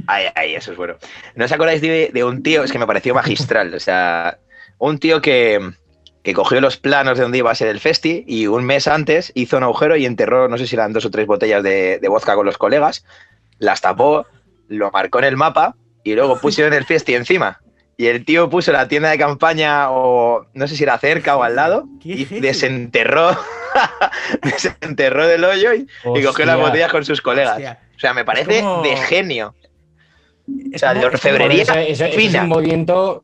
Ay, 0.07 0.25
ay, 0.35 0.55
eso 0.55 0.71
es 0.71 0.77
bueno. 0.77 0.95
¿No 1.35 1.45
os 1.45 1.51
acordáis 1.51 1.81
de, 1.81 2.09
de, 2.13 2.23
un 2.23 2.41
tío? 2.41 2.63
Es 2.63 2.71
que 2.71 2.79
me 2.79 2.87
pareció 2.87 3.13
magistral. 3.13 3.73
O 3.73 3.79
sea, 3.79 4.39
un 4.77 4.97
tío 4.97 5.21
que, 5.21 5.59
que 6.23 6.33
cogió 6.33 6.61
los 6.61 6.77
planos 6.77 7.17
de 7.17 7.23
donde 7.23 7.39
iba 7.39 7.51
a 7.51 7.55
ser 7.55 7.67
el 7.67 7.79
festi 7.79 8.23
y 8.27 8.47
un 8.47 8.63
mes 8.63 8.87
antes 8.87 9.31
hizo 9.35 9.57
un 9.57 9.63
agujero 9.63 9.95
y 9.95 10.05
enterró, 10.05 10.47
no 10.47 10.57
sé 10.57 10.67
si 10.67 10.75
eran 10.75 10.93
dos 10.93 11.05
o 11.05 11.11
tres 11.11 11.25
botellas 11.25 11.63
de, 11.63 11.99
de 11.99 12.07
vodka 12.07 12.35
con 12.35 12.45
los 12.45 12.57
colegas, 12.57 13.05
las 13.57 13.81
tapó, 13.81 14.25
lo 14.67 14.91
marcó 14.91 15.19
en 15.19 15.25
el 15.25 15.37
mapa 15.37 15.75
y 16.03 16.13
luego 16.13 16.39
pusieron 16.39 16.73
el 16.73 16.85
festi 16.85 17.15
encima. 17.15 17.61
Y 17.97 18.07
el 18.07 18.25
tío 18.25 18.49
puso 18.49 18.71
la 18.71 18.87
tienda 18.87 19.09
de 19.09 19.17
campaña 19.17 19.91
o 19.91 20.47
no 20.53 20.67
sé 20.67 20.75
si 20.75 20.83
era 20.83 20.97
cerca 20.97 21.37
o 21.37 21.43
al 21.43 21.55
lado 21.55 21.85
y 22.03 22.25
desenterró, 22.39 23.37
desenterró 24.41 25.27
del 25.27 25.43
hoyo 25.43 25.73
y, 25.73 25.87
y, 26.15 26.23
cogió 26.23 26.45
las 26.45 26.57
botellas 26.59 26.91
con 26.91 27.05
sus 27.05 27.21
colegas. 27.21 27.57
Hostia. 27.57 27.79
O 27.95 27.99
sea, 27.99 28.15
me 28.15 28.25
parece 28.25 28.61
como... 28.61 28.81
de 28.81 28.97
genio. 28.97 29.53
O 30.73 30.77
sea, 30.79 30.95
de 30.95 31.05
orfebrería 31.05 31.61
eso 31.61 32.07
fina. 32.07 32.39
Es 32.39 32.43
un 32.43 32.49
movimiento 32.49 33.23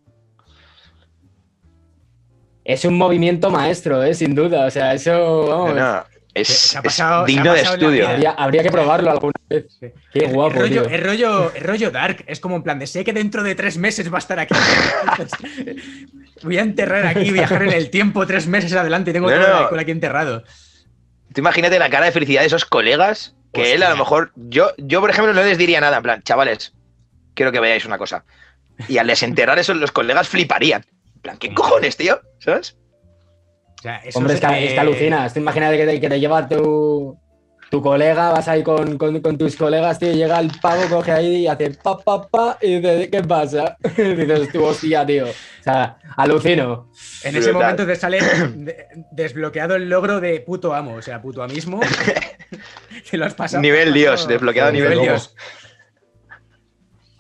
es 2.68 2.84
un 2.84 2.98
movimiento 2.98 3.50
maestro, 3.50 4.04
¿eh? 4.04 4.14
sin 4.14 4.36
duda. 4.36 4.66
O 4.66 4.70
sea, 4.70 4.94
eso, 4.94 5.48
vamos. 5.48 5.74
No, 5.74 5.94
no. 5.94 6.04
Es, 6.34 6.78
pasado, 6.84 7.26
es, 7.26 7.28
digno 7.28 7.54
de 7.54 7.62
estudio. 7.62 8.08
Habría, 8.10 8.32
habría, 8.32 8.62
que 8.62 8.70
probarlo 8.70 9.10
alguna 9.10 9.34
vez. 9.50 9.66
Sí. 9.80 9.88
Qué 10.14 10.28
guapo. 10.28 10.56
El 10.56 10.60
rollo, 10.60 10.90
el 10.90 11.02
rollo, 11.02 11.56
el, 11.56 11.64
rollo, 11.64 11.92
dark. 11.92 12.26
Es 12.28 12.42
como 12.42 12.58
en 12.58 12.64
plan 12.64 12.78
de 12.78 12.86
sé 12.86 13.06
que 13.06 13.14
dentro 13.14 13.42
de 13.42 13.56
tres 13.56 13.78
meses 13.78 14.12
va 14.12 14.18
a 14.18 14.20
estar 14.20 14.38
aquí. 14.38 14.54
voy 16.44 16.58
a 16.58 16.62
enterrar 16.62 17.08
aquí, 17.08 17.32
viajar 17.32 17.64
en 17.64 17.72
el 17.72 17.90
tiempo 17.90 18.28
tres 18.28 18.48
meses 18.48 18.74
adelante 18.74 19.12
y 19.12 19.14
tengo 19.14 19.32
no, 19.32 19.36
todo 19.38 19.48
no. 19.48 19.54
el 19.54 19.64
alcohol 19.64 19.80
aquí 19.80 19.92
enterrado. 19.92 20.44
Tú 21.34 21.40
imagínate 21.40 21.80
la 21.80 21.90
cara 21.90 22.06
de 22.08 22.12
felicidad 22.12 22.42
de 22.42 22.48
esos 22.48 22.66
colegas 22.66 23.34
que 23.54 23.62
Hostia. 23.62 23.76
él 23.76 23.84
a 23.84 23.90
lo 23.92 23.98
mejor. 23.98 24.34
Yo, 24.36 24.74
yo, 24.78 25.00
por 25.00 25.10
ejemplo, 25.10 25.34
no 25.34 25.42
les 25.42 25.58
diría 25.58 25.80
nada. 25.80 25.98
En 25.98 26.04
plan, 26.04 26.22
chavales, 26.22 26.74
quiero 27.34 27.54
que 27.54 27.62
veáis 27.62 27.86
una 27.86 27.98
cosa. 27.98 28.26
Y 28.90 28.98
al 28.98 29.08
desenterrar 29.08 29.58
eso, 29.58 29.74
los 29.74 29.94
colegas 29.94 30.28
fliparían. 30.28 30.86
Plan, 31.22 31.38
¿qué 31.38 31.54
cojones, 31.54 31.98
tío? 31.98 32.20
¿Sabes? 32.40 32.78
O 33.80 33.82
sea, 33.82 34.02
Hombre, 34.16 34.34
es 34.34 34.40
que, 34.42 34.66
es 34.66 34.74
que 34.74 34.80
alucinas. 34.80 35.34
Tú 35.34 35.40
imagínate 35.40 35.78
que 35.78 35.86
te, 35.86 36.02
que 36.02 36.10
te 36.10 36.20
lleva 36.20 36.48
tu, 36.48 37.18
tu 37.70 37.82
colega, 37.82 38.32
vas 38.32 38.48
ahí 38.48 38.64
con, 38.64 38.98
con, 38.98 39.22
con, 39.22 39.38
tus 39.38 39.56
colegas, 39.56 40.00
tío, 40.00 40.14
llega 40.14 40.40
el 40.40 40.52
pavo, 40.62 40.84
coge 40.90 41.12
ahí 41.12 41.36
y 41.38 41.48
hace 41.48 41.72
pa, 41.72 41.98
pa, 41.98 42.28
pa, 42.28 42.58
y 42.62 42.80
dice, 42.80 43.10
¿qué 43.10 43.24
pasa? 43.24 43.78
Y 43.98 44.16
dices, 44.16 44.52
tú, 44.52 44.64
hostia, 44.64 45.06
tío. 45.06 45.26
O 45.26 45.64
sea, 45.64 45.98
alucino. 46.16 46.92
En 47.24 47.36
ese 47.36 47.52
momento 47.52 47.86
te 47.86 47.96
sale 47.96 48.20
desbloqueado 49.12 49.76
el 49.76 49.90
logro 49.90 50.20
de 50.22 50.40
puto 50.40 50.74
amo, 50.74 50.96
o 50.96 51.02
sea, 51.02 51.22
puto 51.22 51.44
amismo. 51.44 51.80
que 53.10 53.18
lo 53.18 53.26
has 53.26 53.34
pasado. 53.34 53.62
Nivel 53.62 53.94
Dios, 53.94 54.28
desbloqueado 54.28 54.72
nivel, 54.72 54.92
nivel 54.92 55.06
Dios. 55.06 55.36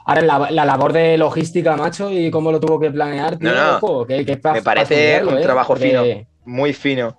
Ahora, 0.08 0.22
la, 0.22 0.50
la, 0.52 0.66
labor 0.66 0.94
de 0.94 1.18
logística, 1.18 1.76
macho, 1.76 2.10
y 2.10 2.32
cómo 2.32 2.50
lo 2.52 2.60
tuvo 2.62 2.80
que 2.80 2.90
planear, 2.90 3.38
tío, 3.38 3.52
no, 3.54 3.72
no. 3.72 3.78
Ojo, 3.78 4.08
que, 4.08 4.26
que 4.26 4.40
Me 4.54 4.62
parece 4.62 5.22
un 5.22 5.38
¿eh? 5.38 5.42
trabajo 5.42 5.74
Porque... 5.74 5.90
fino, 5.90 6.04
muy 6.46 6.72
fino. 6.74 7.18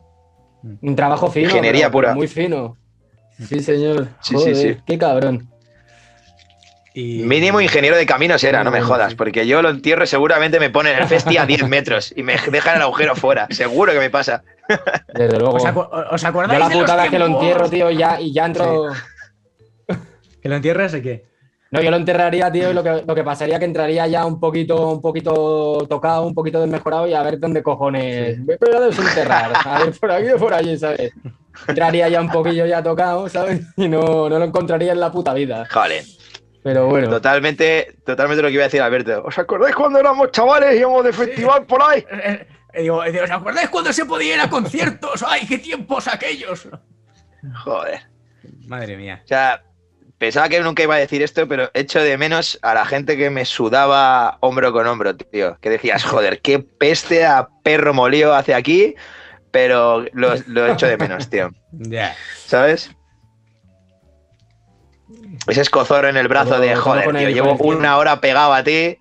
Un 0.81 0.97
trabajo 0.97 1.31
fino. 1.31 1.49
Ingeniería 1.51 1.87
pero- 1.89 1.93
pura. 1.93 2.15
Muy 2.15 2.27
fino. 2.29 2.77
Sí, 3.47 3.61
señor. 3.61 4.09
Sí, 4.23 4.35
sí, 4.35 4.35
Joder, 4.37 4.57
sí. 4.57 4.77
Qué 4.87 4.99
cabrón. 4.99 5.49
Y... 6.95 7.23
Mínimo 7.23 7.61
ingeniero 7.61 7.97
de 7.97 8.07
caminos 8.07 8.43
era, 8.43 8.65
no 8.65 8.71
me 8.73 8.81
jodas, 8.81 9.15
porque 9.15 9.47
yo 9.47 9.61
lo 9.63 9.69
entierro 9.69 10.03
y 10.05 10.07
seguramente 10.09 10.59
me 10.59 10.71
ponen 10.71 10.97
el 10.99 11.07
festi 11.07 11.37
a 11.37 11.47
10 11.47 11.69
metros 11.69 12.13
y 12.17 12.23
me 12.23 12.37
dejan 12.51 12.77
el 12.77 12.83
agujero 12.83 13.15
fuera. 13.15 13.47
Seguro 13.51 13.93
que 13.93 13.99
me 14.01 14.11
pasa. 14.11 14.43
Desde 15.15 15.39
luego. 15.39 15.55
¿Os, 15.57 15.65
acu- 15.65 15.89
os 16.11 16.23
Yo 16.23 16.29
acordáis 16.29 16.59
la 16.59 16.69
de 16.69 16.75
los 16.75 16.83
putada 16.83 17.09
que 17.09 17.19
lo 17.19 17.27
entierro, 17.27 17.69
tío, 17.71 17.91
y 17.91 17.99
ya, 17.99 18.21
y 18.21 18.33
ya 18.33 18.47
entro. 18.47 18.87
¿Que 20.43 20.49
lo 20.49 20.57
entierras 20.57 20.95
o 20.95 21.03
qué? 21.03 21.29
No, 21.71 21.83
yo 21.83 21.91
lo 21.91 21.99
enterraría, 21.99 22.51
tío, 22.51 22.71
y 22.71 22.75
lo 22.75 22.83
que, 22.83 23.05
lo 23.07 23.15
que 23.15 23.23
pasaría 23.23 23.59
que 23.59 23.67
entraría 23.67 24.07
ya 24.07 24.25
un 24.25 24.41
poquito, 24.41 24.91
un 24.91 25.03
poquito 25.03 25.87
tocado, 25.87 26.23
un 26.27 26.35
poquito 26.35 26.61
desmejorado 26.61 27.07
y 27.07 27.13
a 27.13 27.23
ver 27.23 27.39
dónde 27.39 27.63
cojones. 27.63 28.39
Pero 28.59 28.73
lo 28.73 28.81
debes 28.81 28.99
enterrar. 28.99 29.53
A 29.65 29.79
ver 29.85 29.93
por 29.99 30.11
aquí 30.11 30.29
o 30.31 30.39
por 30.39 30.55
allí, 30.55 30.79
¿sabes? 30.79 31.13
Entraría 31.67 32.09
ya 32.09 32.23
un 32.23 32.31
poquillo 32.31 32.65
ya 32.65 32.83
tocado, 32.83 33.29
¿sabes? 33.29 33.61
Y 33.77 33.87
no, 33.89 34.29
no 34.31 34.39
lo 34.39 34.45
encontraría 34.45 34.93
en 34.93 35.01
la 35.01 35.13
puta 35.13 35.35
vida. 35.35 35.67
Joder, 35.71 36.05
Pero 36.63 36.87
bueno. 36.87 37.11
totalmente, 37.11 37.97
totalmente 38.07 38.43
lo 38.43 38.49
que 38.49 38.55
iba 38.55 38.63
a 38.63 38.69
decir 38.69 38.81
Alberto. 38.81 39.25
¿Os 39.27 39.39
acordáis 39.39 39.75
cuando 39.75 39.99
éramos 39.99 40.31
chavales 40.33 40.75
y 40.75 40.79
íbamos 40.79 41.05
de 41.05 41.13
festival 41.13 41.67
por 41.67 41.83
ahí? 41.83 42.03
Eh, 42.11 42.47
eh, 42.73 42.83
digo, 42.83 43.05
eh, 43.05 43.21
¿os 43.23 43.31
acordáis 43.31 43.69
cuando 43.69 43.93
se 43.93 44.07
podía 44.07 44.37
ir 44.37 44.41
a 44.41 44.49
conciertos? 44.49 45.23
¡Ay, 45.27 45.47
qué 45.47 45.59
tiempos 45.59 46.09
aquellos! 46.09 46.67
Joder. 47.63 48.01
Madre 48.67 48.97
mía. 48.97 49.21
O 49.23 49.29
sea, 49.29 49.63
pensaba 50.19 50.49
que 50.49 50.61
nunca 50.61 50.83
iba 50.83 50.97
a 50.97 50.99
decir 50.99 51.23
esto, 51.23 51.47
pero 51.49 51.71
echo 51.75 52.01
de 52.01 52.19
menos 52.19 52.59
a 52.63 52.75
la 52.75 52.85
gente 52.85 53.17
que 53.17 53.31
me 53.31 53.45
sudaba 53.45 54.37
hombro 54.41 54.73
con 54.73 54.87
hombro, 54.87 55.17
tío. 55.17 55.57
Que 55.61 55.71
decías, 55.71 56.05
joder, 56.05 56.41
qué 56.41 56.59
peste 56.59 57.25
a 57.25 57.49
perro 57.63 57.95
molido 57.95 58.35
hace 58.35 58.55
aquí, 58.55 58.95
pero 59.51 60.05
lo, 60.13 60.35
lo 60.47 60.67
echo 60.67 60.87
de 60.87 60.97
menos, 60.97 61.31
tío. 61.31 61.51
Ya. 61.73 62.17
¿Sabes? 62.47 62.91
Ese 65.47 65.61
escozor 65.61 66.07
en 66.07 66.17
el 66.17 66.29
brazo 66.29 66.59
de, 66.59 66.75
joder, 66.75 67.15
tío, 67.17 67.31
llevo 67.31 67.55
una 67.55 67.97
hora 67.97 68.21
pegado 68.21 68.53
a 68.53 68.63
ti. 68.63 68.99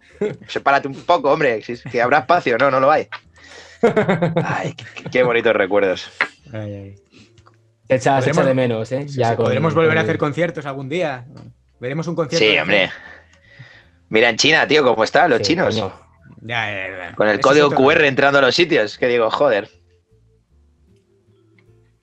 Sepárate 0.47 0.88
un 0.88 0.95
poco, 0.95 1.32
hombre, 1.32 1.61
si 1.63 1.78
que 1.78 2.01
habrá 2.01 2.20
espacio. 2.20 2.57
No, 2.57 2.70
no 2.72 2.80
lo 2.80 2.91
hay. 2.91 3.07
Ay, 4.43 4.74
qué, 4.74 5.09
qué 5.11 5.24
bonitos 5.24 5.55
recuerdos. 5.55 6.09
Ay, 6.51 6.74
ay. 6.74 7.07
Se 7.90 7.96
echa, 7.96 8.22
se 8.22 8.30
echa 8.32 8.42
Podremos- 8.42 8.46
de 8.46 8.54
menos, 8.54 8.92
¿eh? 8.92 9.06
Sí, 9.08 9.18
Ya 9.20 9.30
sí, 9.32 9.36
con- 9.36 9.46
podremos 9.46 9.74
volver 9.74 9.92
con 9.92 9.98
a 9.98 10.02
hacer 10.02 10.18
conciertos 10.18 10.66
algún 10.66 10.90
día. 10.90 11.26
Veremos 11.80 12.08
un 12.08 12.16
concierto. 12.16 12.46
Sí, 12.46 12.58
hombre. 12.60 12.90
Mira 14.10 14.30
en 14.30 14.38
China, 14.38 14.68
tío, 14.68 14.84
cómo 14.84 15.04
están 15.04 15.30
los 15.30 15.40
Sí, 15.40 15.46
chinos. 15.46 15.74
coño. 15.76 15.94
Ya, 16.42 16.70
ya, 16.72 16.98
ya. 17.10 17.16
Con 17.16 17.28
el 17.28 17.40
Eso 17.40 17.48
código 17.50 17.70
QR 17.72 18.06
entrando 18.08 18.40
a 18.40 18.42
los 18.42 18.56
sitios. 18.56 18.98
Que 18.98 19.08
digo, 19.08 19.30
joder. 19.32 19.70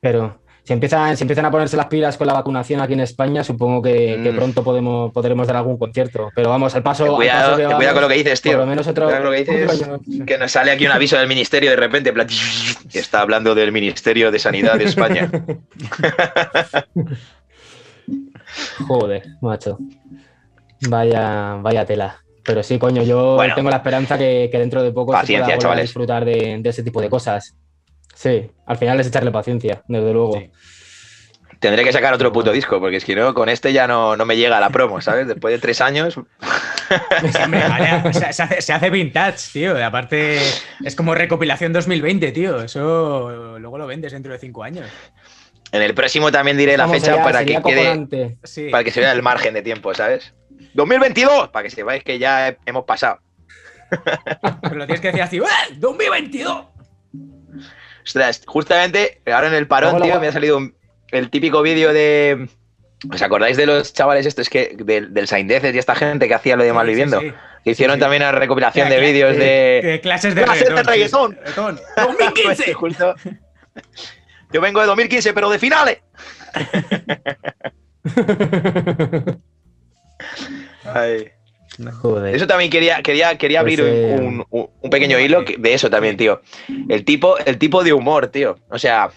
Pero 0.00 0.40
si 0.66 0.72
empiezan, 0.72 1.14
si 1.16 1.24
empiezan 1.24 1.44
a 1.44 1.50
ponerse 1.50 1.76
las 1.76 1.86
pilas 1.86 2.16
con 2.16 2.26
la 2.26 2.32
vacunación 2.32 2.80
aquí 2.80 2.94
en 2.94 3.00
España, 3.00 3.44
supongo 3.44 3.82
que, 3.82 4.18
que 4.22 4.32
Mm. 4.32 4.36
pronto 4.36 4.64
podemos, 4.64 5.12
podremos 5.12 5.46
dar 5.46 5.56
algún 5.56 5.76
concierto. 5.76 6.30
Pero 6.34 6.48
vamos, 6.48 6.74
al 6.74 6.82
paso. 6.82 7.04
al 7.04 7.14
Cuidado, 7.16 7.50
paso 7.50 7.56
que 7.58 7.66
ten 7.68 7.76
cuidado 7.76 7.94
con 7.94 8.02
lo 8.02 8.08
que 8.08 8.14
dices, 8.14 8.40
Por 8.40 8.50
tío. 8.50 8.58
lo 8.58 8.66
menos 8.66 8.86
otro. 8.86 9.20
Lo 9.20 9.30
que 9.30 9.44
dices. 9.44 9.84
Que 10.26 10.38
nos 10.38 10.50
sale 10.52 10.70
aquí 10.72 10.86
un 10.86 10.92
aviso 10.92 11.18
del 11.18 11.28
ministerio 11.28 11.68
de 11.70 11.76
repente, 11.76 12.12
que 12.90 12.98
está 12.98 13.20
hablando 13.20 13.54
del 13.54 13.72
Ministerio 13.72 14.30
de 14.30 14.38
Sanidad 14.38 14.78
de 14.78 14.84
España. 14.84 15.30
Joder, 18.86 19.22
macho. 19.40 19.78
Vaya, 20.88 21.54
vaya 21.60 21.84
tela. 21.84 22.20
Pero 22.44 22.62
sí, 22.62 22.78
coño, 22.78 23.02
yo 23.02 23.36
Bueno. 23.36 23.54
tengo 23.54 23.70
la 23.70 23.76
esperanza 23.76 24.18
que, 24.18 24.48
que 24.52 24.58
dentro 24.58 24.82
de 24.82 24.92
poco 24.92 25.12
se 25.24 25.26
pueda 25.38 25.56
volver 25.56 25.78
a 25.78 25.80
disfrutar 25.80 26.24
de, 26.24 26.58
de 26.60 26.68
ese 26.70 26.82
tipo 26.82 27.00
de 27.00 27.08
cosas. 27.08 27.54
Sí, 28.14 28.50
al 28.66 28.76
final 28.78 29.00
es 29.00 29.06
echarle 29.08 29.30
paciencia, 29.30 29.82
desde 29.88 30.12
luego. 30.12 30.38
Sí. 30.38 30.50
Tendré 31.58 31.82
que 31.84 31.92
sacar 31.92 32.12
otro 32.12 32.30
puto 32.32 32.52
disco, 32.52 32.78
porque 32.78 32.96
es 32.96 33.04
que 33.04 33.14
no, 33.16 33.32
con 33.32 33.48
este 33.48 33.72
ya 33.72 33.86
no, 33.86 34.16
no 34.16 34.26
me 34.26 34.36
llega 34.36 34.60
la 34.60 34.68
promo, 34.70 35.00
¿sabes? 35.00 35.26
Después 35.26 35.52
de 35.54 35.58
tres 35.58 35.80
años. 35.80 36.18
Ahora 36.90 38.12
se, 38.12 38.32
se 38.32 38.42
hace, 38.42 38.60
se 38.62 38.72
hace 38.72 38.90
vintage, 38.90 39.38
tío. 39.52 39.78
Y 39.78 39.82
aparte, 39.82 40.38
es 40.84 40.94
como 40.94 41.14
recopilación 41.14 41.72
2020, 41.72 42.32
tío. 42.32 42.62
Eso 42.62 43.58
luego 43.58 43.78
lo 43.78 43.86
vendes 43.86 44.12
dentro 44.12 44.32
de 44.32 44.38
cinco 44.38 44.62
años. 44.62 44.86
En 45.72 45.80
el 45.82 45.94
próximo 45.94 46.30
también 46.30 46.56
diré 46.58 46.76
la 46.76 46.86
fecha 46.86 47.22
para 47.22 47.44
que 47.44 47.60
quede. 47.62 48.36
Sí. 48.44 48.68
para 48.70 48.84
que 48.84 48.90
se 48.90 49.00
vea 49.00 49.12
el 49.12 49.22
margen 49.22 49.54
de 49.54 49.62
tiempo, 49.62 49.94
¿sabes? 49.94 50.34
2022, 50.74 51.48
para 51.48 51.62
que 51.64 51.70
sepáis 51.70 52.04
que 52.04 52.18
ya 52.18 52.48
he- 52.50 52.58
hemos 52.66 52.84
pasado. 52.84 53.20
Pero 54.62 54.74
lo 54.76 54.86
tienes 54.86 55.00
que 55.00 55.08
decir 55.08 55.22
así, 55.22 55.38
¡eh! 55.38 55.78
¡2022! 55.80 56.66
Ostras, 58.04 58.42
justamente 58.46 59.20
ahora 59.26 59.48
en 59.48 59.54
el 59.54 59.66
parón, 59.66 60.00
tío, 60.02 60.20
me 60.20 60.28
ha 60.28 60.32
salido 60.32 60.58
un- 60.58 60.74
el 61.10 61.30
típico 61.30 61.62
vídeo 61.62 61.92
de. 61.92 62.48
¿Os 63.12 63.22
acordáis 63.22 63.56
de 63.56 63.66
los 63.66 63.92
chavales 63.92 64.24
estos 64.26 64.48
que 64.48 64.76
del, 64.78 65.12
del 65.12 65.28
Saindeces 65.28 65.74
y 65.74 65.78
esta 65.78 65.94
gente 65.94 66.26
que 66.28 66.34
hacía 66.34 66.56
lo 66.56 66.62
de 66.62 66.70
Sí, 66.70 66.74
Malviviendo? 66.74 67.20
sí, 67.20 67.28
sí. 67.28 67.34
Que 67.64 67.70
hicieron 67.70 67.96
sí. 67.96 68.00
también 68.00 68.22
una 68.22 68.32
recopilación 68.32 68.88
de 68.88 69.00
vídeos 69.00 69.36
de. 69.36 69.80
de 69.82 70.00
clases 70.02 70.34
de 70.34 70.42
Clases 70.42 70.68
de 70.68 70.82
reggaetón. 70.82 71.32
sí, 71.32 71.36
reggaetón. 71.44 71.76
reggaetón. 71.76 71.80
Pues, 71.94 72.18
2015. 72.18 72.74
justo- 72.74 73.14
Yo 74.52 74.60
vengo 74.60 74.80
de 74.80 74.86
2015, 74.86 75.32
pero 75.34 75.50
de 75.50 75.58
finales. 75.58 75.98
Ay. 80.84 81.30
Joder. 82.00 82.34
Eso 82.34 82.46
también 82.46 82.70
quería, 82.70 83.02
quería, 83.02 83.36
quería 83.38 83.60
abrir 83.60 83.82
un- 83.82 83.88
un, 84.26 84.46
un- 84.50 84.70
un 84.80 84.90
pequeño 84.90 85.18
hilo 85.18 85.42
de 85.58 85.74
eso 85.74 85.90
también, 85.90 86.16
tío. 86.16 86.40
El 86.88 87.04
tipo, 87.04 87.38
el 87.38 87.58
tipo 87.58 87.82
de 87.84 87.92
humor, 87.92 88.28
tío. 88.28 88.56
O 88.70 88.78
sea, 88.78 89.10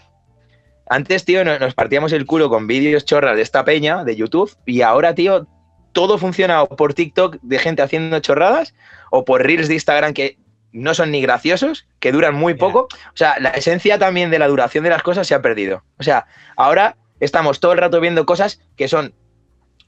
antes, 0.89 1.25
tío, 1.25 1.43
no- 1.43 1.59
nos 1.59 1.73
partíamos 1.73 2.13
el 2.13 2.25
culo 2.25 2.49
con 2.49 2.67
vídeos 2.67 3.05
chorras 3.05 3.35
de 3.35 3.41
esta 3.41 3.65
peña, 3.65 4.03
de 4.03 4.15
YouTube, 4.15 4.55
y 4.65 4.81
ahora, 4.81 5.13
tío, 5.15 5.47
todo 5.91 6.17
funciona 6.17 6.61
o 6.63 6.75
por 6.75 6.93
TikTok 6.93 7.37
de 7.41 7.59
gente 7.59 7.81
haciendo 7.81 8.19
chorradas 8.19 8.73
o 9.11 9.25
por 9.25 9.43
reels 9.43 9.67
de 9.67 9.73
Instagram 9.75 10.13
que 10.13 10.37
no 10.71 10.93
son 10.93 11.11
ni 11.11 11.21
graciosos, 11.21 11.87
que 11.99 12.11
duran 12.11 12.35
muy 12.35 12.53
poco. 12.53 12.81
O 12.81 13.15
sea, 13.15 13.39
la 13.39 13.49
esencia 13.49 13.97
también 13.97 14.29
de 14.29 14.37
la 14.39 14.47
duración 14.47 14.83
de 14.83 14.91
las 14.91 15.01
cosas 15.01 15.25
se 15.25 15.33
ha 15.33 15.41
perdido. 15.41 15.83
O 15.97 16.03
sea, 16.03 16.27
ahora 16.55 16.97
estamos 17.19 17.59
todo 17.59 17.71
el 17.71 17.79
rato 17.79 17.99
viendo 17.99 18.25
cosas 18.25 18.61
que 18.75 18.87
son 18.87 19.13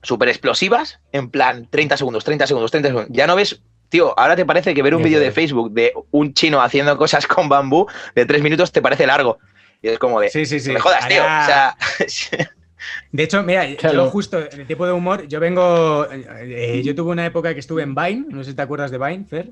súper 0.02 0.30
explosivas, 0.30 1.00
en 1.12 1.30
plan 1.30 1.68
30 1.70 1.97
segundos, 1.97 2.24
30 2.24 2.47
segundos, 2.47 2.72
30 2.72 2.89
segundos. 2.89 3.10
Ya 3.12 3.28
no 3.28 3.36
ves, 3.36 3.62
tío, 3.89 4.18
ahora 4.18 4.36
te 4.36 4.45
parece 4.45 4.74
que 4.74 4.82
ver 4.84 4.95
un 4.95 5.04
vídeo 5.04 5.20
de. 5.20 5.32
Facebook 5.32 5.72
de 5.74 5.93
un 6.12 6.34
chino 6.34 6.62
haciendo 6.62 6.97
cosas 6.97 7.28
con 7.28 7.50
bambú 7.50 7.88
de 8.16 8.26
3 8.26 8.41
minutos 8.41 8.72
te 8.72 8.82
parece 8.82 9.06
largo. 9.08 9.39
Y 9.82 9.88
es 9.89 10.00
como 10.00 10.20
de, 10.20 10.30
Sí, 10.30 10.45
sí, 10.45 10.60
sí. 10.60 10.72
me 10.72 10.80
jodas, 10.80 11.08
tío. 11.08 11.22
Ahora- 11.24 11.76
O 12.00 12.10
sea, 12.10 12.50
De 13.12 13.24
hecho, 13.24 13.43
mira, 13.43 13.66
Claro. 13.78 14.06
yo 14.06 14.10
justo 14.10 14.39
en 14.39 14.62
el 14.62 14.68
tipo 14.68 14.86
de 14.86 14.93
humor, 14.93 15.28
yo 15.28 15.39
vengo. 15.39 16.08
eh, 16.12 16.82
yo 16.84 16.95
tuve 16.95 17.12
una 17.12 17.26
época 17.26 17.54
que 17.54 17.60
estuve 17.60 17.84
en 17.84 17.93
Vine, 17.93 18.26
no 18.30 18.43
sé 18.43 18.52
si 18.52 18.56
te 18.56 18.62
acuerdas 18.62 18.89
de 18.91 18.97
Vine, 18.97 19.26
Fer. 19.26 19.50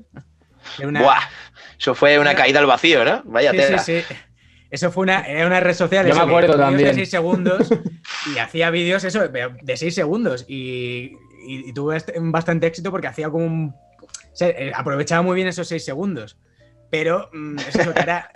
Una- 0.82 1.00
¡buah! 1.02 1.20
Eso 1.78 1.94
fue 1.94 2.18
una 2.18 2.34
caída 2.34 2.58
al 2.58 2.66
vacío, 2.66 3.04
¿no? 3.04 3.22
Vaya 3.24 3.50
Sí, 3.52 3.56
tela. 3.58 3.78
sí, 3.78 4.00
sí. 4.06 4.14
Eso 4.70 4.90
fue 4.92 5.02
una, 5.04 5.20
era 5.22 5.46
una 5.46 5.60
red 5.60 5.74
social. 5.74 6.06
Yo 6.06 6.12
eso, 6.12 6.26
me 6.26 6.30
acuerdo 6.32 6.56
también. 6.56 6.88
De 6.88 6.94
6 6.94 7.10
segundos 7.10 7.68
y 8.34 8.38
hacía 8.38 8.70
vídeos, 8.70 9.04
eso, 9.04 9.26
de 9.28 9.76
6 9.76 9.94
segundos. 9.94 10.44
Y, 10.48 11.16
y- 11.46 11.68
y 11.68 11.72
tuve 11.72 12.02
bastante 12.20 12.66
éxito 12.66 12.90
porque 12.90 13.06
hacía 13.06 13.30
como 13.30 13.46
un. 13.46 13.74
o 14.02 14.36
sea, 14.36 14.48
eh, 14.48 14.72
aprovechaba 14.74 15.22
muy 15.22 15.36
bien 15.36 15.48
esos 15.48 15.68
6 15.68 15.84
segundos. 15.84 16.36
Pero 16.90 17.30
mm, 17.32 17.58
es 17.60 17.76
eso 17.76 17.94
que 17.94 18.00
era. 18.00 18.30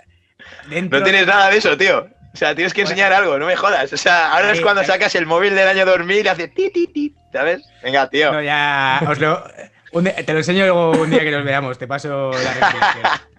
Dentro 0.69 0.99
No 0.99 1.03
tienes 1.05 1.27
nada 1.27 1.49
de 1.49 1.57
eso, 1.57 1.77
tío. 1.77 2.07
O 2.33 2.35
sea, 2.37 2.55
tienes 2.55 2.73
que 2.73 2.81
enseñar 2.81 3.13
algo, 3.13 3.37
no 3.37 3.45
me 3.45 3.55
jodas. 3.55 3.93
O 3.93 3.97
sea, 3.97 4.33
ahora 4.33 4.51
es 4.51 4.61
cuando 4.61 4.81
eh. 4.81 4.85
sacas 4.85 5.13
el 5.13 5.27
móvil 5.27 5.53
del 5.55 5.67
año 5.67 5.85
2000 5.85 6.25
y 6.25 6.27
hace 6.27 6.47
ti, 6.47 6.71
ti, 6.71 6.87
ti, 6.87 7.15
¿sabes? 7.31 7.61
Venga, 7.83 8.09
tío. 8.09 8.31
No, 8.31 8.41
ya 8.41 9.01
os 9.07 9.19
lo, 9.19 9.43
un 9.91 10.05
te 10.05 10.33
lo 10.33 10.39
enseño 10.39 10.63
luego 10.65 10.91
un 10.91 11.11
día 11.11 11.19
que 11.19 11.29
nos 11.31 11.43
veamos, 11.45 11.77
te 11.77 11.87
paso 11.87 12.31
la 12.31 12.53
reproducción. 12.53 13.03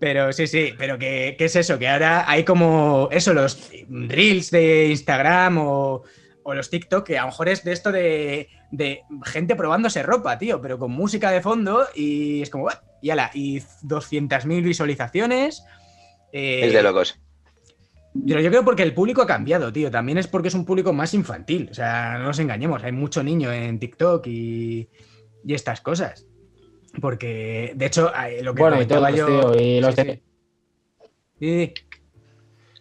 Pero 0.00 0.32
sí, 0.32 0.46
sí, 0.46 0.72
pero 0.78 0.98
que, 0.98 1.36
¿qué 1.38 1.44
es 1.44 1.54
eso? 1.56 1.78
Que 1.78 1.88
ahora 1.88 2.24
hay 2.28 2.42
como 2.44 3.08
eso, 3.12 3.32
los 3.34 3.70
reels 3.88 4.50
de 4.50 4.88
Instagram 4.88 5.58
o, 5.58 6.02
o 6.42 6.54
los 6.54 6.70
TikTok, 6.70 7.06
que 7.06 7.18
a 7.18 7.22
lo 7.22 7.28
mejor 7.28 7.48
es 7.50 7.62
de 7.64 7.72
esto 7.72 7.92
de, 7.92 8.48
de 8.70 9.02
gente 9.26 9.54
probándose 9.56 10.02
ropa, 10.02 10.38
tío, 10.38 10.60
pero 10.62 10.78
con 10.78 10.90
música 10.90 11.30
de 11.30 11.42
fondo 11.42 11.86
y 11.94 12.40
es 12.40 12.48
como, 12.50 12.64
"What?", 12.64 12.78
y 13.02 13.10
ala, 13.10 13.30
y 13.34 13.60
200.000 13.82 14.62
visualizaciones. 14.62 15.62
eh, 16.32 16.62
Es 16.66 16.72
de 16.72 16.82
locos. 16.82 17.18
pero 18.26 18.40
yo 18.40 18.48
creo 18.50 18.64
porque 18.64 18.82
el 18.82 18.94
público 18.94 19.20
ha 19.22 19.26
cambiado, 19.26 19.70
tío. 19.72 19.90
También 19.90 20.16
es 20.18 20.26
porque 20.26 20.48
es 20.48 20.54
un 20.54 20.64
público 20.64 20.92
más 20.94 21.12
infantil. 21.14 21.68
O 21.70 21.74
sea, 21.74 22.16
no 22.18 22.24
nos 22.24 22.38
engañemos. 22.38 22.82
Hay 22.84 22.92
mucho 22.92 23.22
niño 23.22 23.52
en 23.52 23.78
TikTok 23.78 24.26
y, 24.26 24.88
y 25.44 25.54
estas 25.54 25.80
cosas. 25.80 26.26
Porque, 27.00 27.72
de 27.76 27.86
hecho, 27.86 28.10
eh, 28.14 28.42
lo 28.42 28.54
que 28.54 28.62
Bueno, 28.62 28.80
y 28.80 28.86
todos, 28.86 29.14
yo. 29.14 29.26
tío, 29.52 29.60
y 29.60 29.80
los 29.80 29.94
Sí, 29.94 30.02
de- 30.04 30.22
sí. 31.38 31.74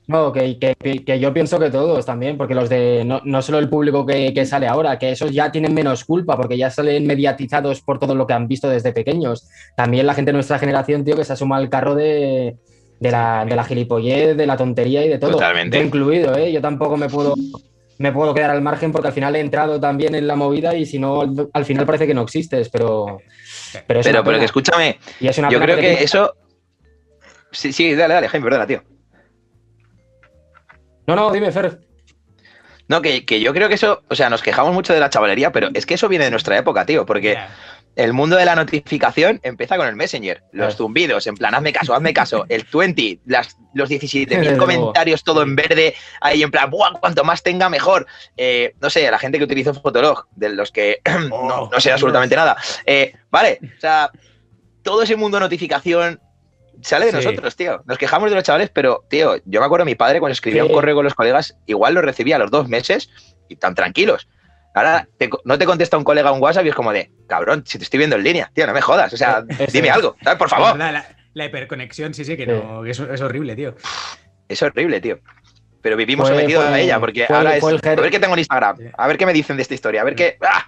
No, 0.07 0.33
que, 0.33 0.57
que- 0.57 1.05
que 1.05 1.19
yo 1.19 1.31
pienso 1.31 1.59
que 1.59 1.69
todos 1.69 2.03
también, 2.03 2.35
porque 2.35 2.55
los 2.55 2.67
de 2.67 3.03
no, 3.05 3.21
no 3.25 3.43
solo 3.43 3.59
el 3.59 3.69
público 3.69 4.07
que, 4.07 4.33
que 4.33 4.43
sale 4.43 4.67
ahora, 4.67 4.97
que 4.97 5.11
esos 5.11 5.31
ya 5.31 5.51
tienen 5.51 5.71
menos 5.75 6.03
culpa, 6.03 6.35
porque 6.35 6.57
ya 6.57 6.71
salen 6.71 7.05
mediatizados 7.05 7.81
por 7.81 7.99
todo 7.99 8.15
lo 8.15 8.25
que 8.25 8.33
han 8.33 8.47
visto 8.47 8.67
desde 8.67 8.91
pequeños. 8.91 9.47
También 9.75 10.07
la 10.07 10.15
gente 10.15 10.29
de 10.29 10.33
nuestra 10.33 10.57
generación, 10.57 11.05
tío, 11.05 11.15
que 11.15 11.23
se 11.23 11.33
asuma 11.33 11.57
al 11.57 11.69
carro 11.69 11.93
de, 11.93 12.55
de 12.99 13.11
la, 13.11 13.45
de 13.47 13.55
la 13.55 13.63
gilipollez, 13.63 14.35
de 14.35 14.47
la 14.47 14.57
tontería 14.57 15.05
y 15.05 15.09
de 15.09 15.19
todo. 15.19 15.33
Totalmente. 15.33 15.77
Yo 15.77 15.83
incluido, 15.85 16.35
¿eh? 16.35 16.51
Yo 16.51 16.59
tampoco 16.59 16.97
me 16.97 17.07
puedo, 17.07 17.35
me 17.99 18.11
puedo 18.11 18.33
quedar 18.33 18.49
al 18.49 18.63
margen 18.63 18.91
porque 18.91 19.09
al 19.09 19.13
final 19.13 19.35
he 19.35 19.41
entrado 19.41 19.79
también 19.79 20.15
en 20.15 20.25
la 20.25 20.35
movida 20.35 20.73
y 20.75 20.87
si 20.87 20.97
no, 20.97 21.21
al- 21.21 21.49
al 21.53 21.65
final 21.65 21.85
parece 21.85 22.07
que 22.07 22.15
no 22.15 22.23
existes, 22.23 22.67
pero... 22.69 23.19
Pero, 23.87 23.99
es 23.99 24.07
Pero, 24.07 24.23
que 24.23 24.45
escúchame, 24.45 24.99
Y 25.19 25.27
es 25.27 25.37
una 25.37 25.49
yo 25.49 25.59
creo 25.59 25.77
que 25.77 26.03
eso. 26.03 26.33
Sí, 27.51 27.73
sí, 27.73 27.95
dale, 27.95 28.13
dale, 28.13 28.27
Jaime, 28.27 28.43
perdona, 28.43 28.67
tío. 28.67 28.83
No, 31.07 31.15
no, 31.15 31.31
dime, 31.31 31.51
Fer. 31.51 31.79
No, 32.87 33.01
que, 33.01 33.25
que 33.25 33.39
yo 33.39 33.53
creo 33.53 33.67
que 33.67 33.75
eso, 33.75 34.03
o 34.09 34.15
sea, 34.15 34.29
nos 34.29 34.41
quejamos 34.41 34.73
mucho 34.73 34.93
de 34.93 34.99
la 34.99 35.09
chavalería, 35.09 35.51
pero 35.51 35.69
es 35.73 35.85
que 35.85 35.93
eso 35.93 36.07
viene 36.07 36.25
de 36.25 36.31
nuestra 36.31 36.57
época, 36.57 36.85
tío, 36.85 37.05
porque. 37.05 37.37
El 37.95 38.13
mundo 38.13 38.37
de 38.37 38.45
la 38.45 38.55
notificación 38.55 39.39
empieza 39.43 39.75
con 39.75 39.85
el 39.87 39.95
Messenger, 39.95 40.41
los 40.53 40.75
zumbidos, 40.77 41.27
en 41.27 41.35
plan, 41.35 41.53
hazme 41.53 41.73
caso, 41.73 41.93
hazme 41.93 42.13
caso, 42.13 42.45
el 42.47 42.65
20, 42.73 43.19
las, 43.25 43.57
los 43.73 43.89
17.000 43.89 44.27
Desde 44.27 44.43
luego. 44.43 44.59
comentarios, 44.59 45.23
todo 45.23 45.41
en 45.41 45.55
verde, 45.55 45.95
ahí 46.21 46.41
en 46.43 46.51
plan, 46.51 46.69
¡buah! 46.69 46.93
Cuanto 46.99 47.23
más 47.25 47.43
tenga, 47.43 47.67
mejor. 47.69 48.07
Eh, 48.37 48.73
no 48.79 48.89
sé, 48.89 49.09
la 49.11 49.19
gente 49.19 49.37
que 49.37 49.43
utilizó 49.43 49.73
Fotolog, 49.73 50.27
de 50.35 50.49
los 50.49 50.71
que 50.71 51.01
Oh, 51.31 51.47
no, 51.47 51.69
no 51.71 51.79
sé 51.81 51.91
absolutamente 51.91 52.35
nada. 52.35 52.55
Eh, 52.85 53.13
vale, 53.29 53.59
o 53.77 53.79
sea, 53.81 54.11
todo 54.81 55.03
ese 55.03 55.15
mundo 55.17 55.37
de 55.37 55.41
notificación 55.41 56.21
sale 56.81 57.07
de 57.07 57.11
Sí. 57.11 57.17
nosotros, 57.17 57.55
tío. 57.57 57.83
Nos 57.85 57.97
quejamos 57.97 58.29
de 58.29 58.35
los 58.35 58.43
chavales, 58.45 58.69
pero, 58.73 59.03
tío, 59.09 59.35
yo 59.43 59.59
me 59.59 59.65
acuerdo 59.65 59.85
mi 59.85 59.95
padre 59.95 60.19
cuando 60.21 60.31
escribía 60.33 60.63
Sí. 60.63 60.69
un 60.69 60.73
correo 60.73 60.95
con 60.95 61.03
los 61.03 61.15
colegas, 61.15 61.57
igual 61.65 61.95
lo 61.95 62.01
recibía 62.01 62.37
a 62.37 62.39
los 62.39 62.49
dos 62.51 62.69
meses 62.69 63.09
y 63.49 63.57
tan 63.57 63.75
tranquilos. 63.75 64.29
Ahora 64.73 65.07
te 65.17 65.29
no 65.45 65.57
te 65.57 65.65
contesta 65.65 65.97
un 65.97 66.03
colega 66.03 66.31
un 66.31 66.41
WhatsApp 66.41 66.65
y 66.65 66.69
es 66.69 66.75
como 66.75 66.91
de, 66.93 67.11
cabrón, 67.27 67.63
si 67.65 67.77
te 67.77 67.83
estoy 67.83 67.97
viendo 67.97 68.15
en 68.15 68.23
línea, 68.23 68.51
tío, 68.53 68.67
no 68.67 68.73
me 68.73 68.81
jodas. 68.81 69.11
O 69.13 69.17
sea, 69.17 69.43
Eh, 69.59 69.67
dime 69.73 69.87
es. 69.89 69.93
algo, 69.95 70.15
¿sabes? 70.23 70.37
Por 70.37 70.49
favor. 70.49 70.77
la, 70.77 71.05
la 71.33 71.45
hiperconexión, 71.45 72.13
sí, 72.13 72.23
sí, 72.23 72.37
que 72.37 72.45
no, 72.45 72.83
que 72.83 72.91
es, 72.91 72.99
es 72.99 73.21
horrible, 73.21 73.55
tío. 73.55 73.75
Es 74.47 74.61
horrible, 74.61 75.01
tío. 75.01 75.19
Pero 75.81 75.95
vivimos 75.95 76.27
Fue- 76.27 76.37
sometidos 76.37 76.65
fue- 76.65 76.73
a 76.73 76.79
ella, 76.79 76.99
porque 76.99 77.25
fue- 77.25 77.35
ahora 77.35 77.55
es. 77.57 77.63
A 77.63 77.95
ver 77.95 78.11
qué 78.11 78.19
tengo 78.19 78.33
en 78.33 78.39
Instagram, 78.39 78.77
a 78.97 79.07
ver 79.07 79.17
qué 79.17 79.25
me 79.25 79.33
dicen 79.33 79.55
de 79.55 79.61
esta 79.63 79.73
historia, 79.73 80.01
a 80.01 80.03
ver 80.03 80.15
qué. 80.15 80.37
¡Ah! 80.41 80.65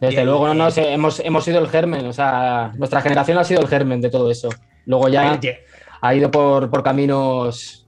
Desde 0.00 0.16
Bien, 0.16 0.26
luego, 0.26 0.48
no, 0.48 0.54
no, 0.54 0.70
sé, 0.70 0.92
hemos, 0.92 1.20
hemos 1.20 1.44
sido 1.44 1.60
el 1.60 1.68
germen, 1.68 2.06
o 2.06 2.12
sea, 2.12 2.72
nuestra 2.76 3.00
generación 3.00 3.38
ha 3.38 3.44
sido 3.44 3.60
el 3.62 3.68
germen 3.68 4.00
de 4.00 4.10
todo 4.10 4.30
eso. 4.30 4.48
Luego 4.86 5.08
ya 5.08 5.38
ha 6.02 6.14
ido 6.14 6.30
por, 6.30 6.68
por 6.68 6.82
caminos, 6.82 7.86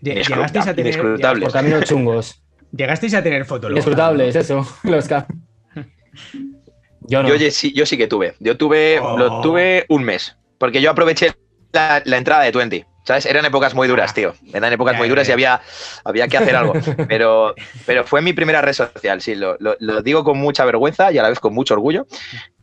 llegasteis 0.00 0.66
a 0.66 0.74
tener, 0.74 0.92
inescrutables. 0.94 1.44
por 1.44 1.52
caminos 1.52 1.84
chungos. 1.88 2.42
llegasteis 2.72 3.14
a 3.14 3.22
tener 3.22 3.44
Fotolog. 3.44 3.72
Inescrutables, 3.76 4.36
eso. 4.36 4.66
Los 4.84 5.08
Yo 7.08 7.22
no. 7.22 7.28
Yo, 7.28 7.34
oye, 7.34 7.50
sí, 7.50 7.72
yo 7.72 7.86
sí 7.86 7.96
que 7.96 8.06
tuve. 8.08 8.34
Yo 8.40 8.56
tuve, 8.56 8.98
Oh. 9.00 9.16
lo 9.16 9.40
tuve 9.40 9.86
un 9.88 10.02
mes. 10.04 10.36
Porque 10.58 10.80
yo 10.80 10.90
aproveché 10.90 11.32
la, 11.72 12.02
la 12.04 12.16
entrada 12.16 12.42
de 12.42 12.50
20. 12.50 12.86
¿Sabes? 13.04 13.24
Eran 13.26 13.44
épocas 13.44 13.72
muy 13.72 13.86
duras, 13.86 14.12
tío. 14.12 14.34
Eran 14.52 14.72
épocas 14.72 14.94
Ya, 14.94 14.98
muy 14.98 15.06
ya, 15.06 15.10
duras 15.10 15.26
ya. 15.28 15.32
y 15.32 15.34
había, 15.34 15.60
había 16.04 16.26
que 16.26 16.38
hacer 16.38 16.56
algo. 16.56 16.72
Pero, 17.06 17.54
pero 17.84 18.02
fue 18.02 18.20
mi 18.20 18.32
primera 18.32 18.60
red 18.62 18.72
social, 18.72 19.20
sí. 19.22 19.36
Lo, 19.36 19.56
lo- 19.60 19.76
lo 19.78 20.02
digo 20.02 20.24
con 20.24 20.38
mucha 20.38 20.64
vergüenza 20.64 21.12
y 21.12 21.18
a 21.18 21.22
la 21.22 21.28
vez 21.28 21.38
con 21.38 21.54
mucho 21.54 21.74
orgullo. 21.74 22.08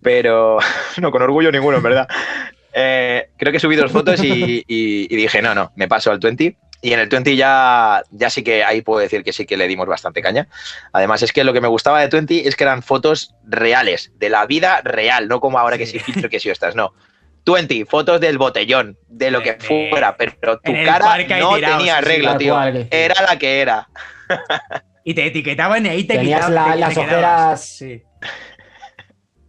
Pero 0.02 0.58
no, 1.00 1.12
con 1.12 1.22
orgullo 1.22 1.50
ninguno, 1.50 1.78
en 1.78 1.84
verdad. 1.84 2.08
Eh, 2.74 3.30
creo 3.38 3.54
que 3.54 3.60
subí 3.62 3.78
dos 3.78 3.90
fotos 3.94 4.22
y, 4.22 4.66
y- 4.68 5.08
y 5.10 5.16
dije, 5.16 5.42
no, 5.42 5.56
no, 5.56 5.72
me 5.78 5.88
paso 5.88 6.12
al 6.12 6.20
20. 6.20 6.58
Y 6.84 6.92
en 6.92 7.00
el 7.00 7.08
20 7.08 7.36
ya, 7.38 8.04
ya 8.12 8.30
sí 8.30 8.44
que 8.44 8.64
ahí 8.64 8.82
puedo 8.82 9.00
decir 9.00 9.24
que 9.24 9.32
sí 9.32 9.46
que 9.46 9.56
le 9.56 9.68
dimos 9.70 9.88
bastante 9.88 10.22
caña. 10.22 10.50
Además, 10.92 11.24
es 11.24 11.32
que 11.32 11.46
lo 11.46 11.54
que 11.54 11.62
me 11.62 11.70
gustaba 11.70 12.02
de 12.02 12.08
20 12.10 12.46
es 12.48 12.58
que 12.58 12.66
eran 12.66 12.84
fotos 12.84 13.34
reales, 13.46 14.12
de 14.16 14.28
la 14.30 14.46
vida 14.46 14.82
real, 14.84 15.30
no 15.30 15.40
como 15.40 15.58
ahora 15.58 15.78
que 15.78 15.86
Sí. 15.86 15.98
filtro 16.00 16.30
que 16.30 16.42
sí 16.42 16.50
estás, 16.50 16.76
no. 16.76 16.94
20, 17.46 17.86
fotos 17.86 18.20
del 18.20 18.38
botellón, 18.38 18.98
de 19.08 19.32
lo 19.32 19.42
que 19.42 19.54
fuera, 19.54 20.16
pero 20.18 20.60
tu 20.60 20.74
cara 20.86 21.18
no 21.18 21.56
tirado, 21.56 21.56
tenía 21.56 21.78
sí, 21.80 21.84
sí, 21.84 21.90
arreglo, 21.90 22.38
tío. 22.38 22.54
cual, 22.54 22.88
Era 22.92 23.22
la 23.22 23.40
que 23.40 23.62
era. 23.62 23.88
Y 25.06 25.14
te 25.14 25.26
etiquetaban 25.26 25.86
y 25.86 25.90
ahí 25.90 26.04
te 26.06 26.16
Tenías 26.16 26.46
quitaban. 26.48 26.56
la- 26.56 26.74
te- 26.74 26.80
las 26.80 26.94
te 26.94 27.00
ojeras- 27.00 27.66
Sí. 27.66 28.02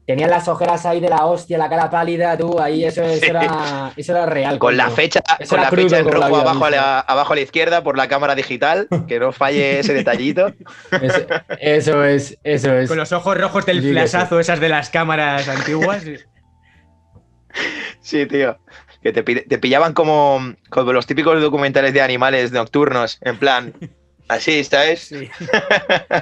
Tenías 0.07 0.29
las 0.29 0.49
ojeras 0.49 0.85
ahí 0.85 1.01
de 1.01 1.09
la 1.09 1.25
hostia, 1.25 1.57
la 1.57 1.71
cara 1.71 1.89
pálida, 1.89 2.37
tú, 2.37 2.61
ahí 2.61 2.85
eso, 2.85 3.03
eso 3.03 3.25
era, 3.25 3.91
eso 3.97 4.13
era 4.13 4.27
real. 4.27 4.59
Con 4.59 4.77
la 4.77 4.91
fecha, 4.91 5.23
Eso 5.39 5.57
con 5.57 5.65
la 5.65 5.71
fecha 5.71 5.99
en 5.99 6.11
rojo 6.11 6.37
abajo 6.37 6.65
a, 6.67 6.71
la, 6.71 7.01
abajo 7.01 7.33
a 7.33 7.37
la 7.37 7.43
izquierda 7.43 7.83
por 7.83 7.97
la 7.97 8.07
cámara 8.07 8.35
digital, 8.35 8.87
que 9.09 9.19
no 9.19 9.33
falle 9.33 9.79
ese 9.81 9.95
detallito. 9.95 10.53
Eso, 11.01 11.27
eso 11.59 12.05
es, 12.05 12.39
eso 12.45 12.75
es. 12.75 12.89
Con 12.89 12.99
los 12.99 13.13
ojos 13.13 13.39
rojos 13.39 13.65
del 13.65 13.81
Sí, 13.81 13.93
flasazo, 13.93 14.39
esas 14.41 14.61
de 14.61 14.69
las 14.69 14.91
cámaras 14.91 15.49
antiguas. 15.49 16.05
sí. 18.01 18.27
Tío. 18.27 18.59
Que 19.03 19.13
te, 19.13 19.23
pi- 19.23 19.43
te 19.47 19.59
pillaban 19.59 19.93
como, 19.93 20.55
como 20.71 20.93
los 20.93 21.07
típicos 21.07 21.41
documentales 21.41 21.93
de 21.93 22.01
animales 22.01 22.53
nocturnos, 22.53 23.19
en 23.21 23.39
plan, 23.39 23.73
así, 24.29 24.65
¿sabes? 24.65 25.01
Sí. 25.09 25.31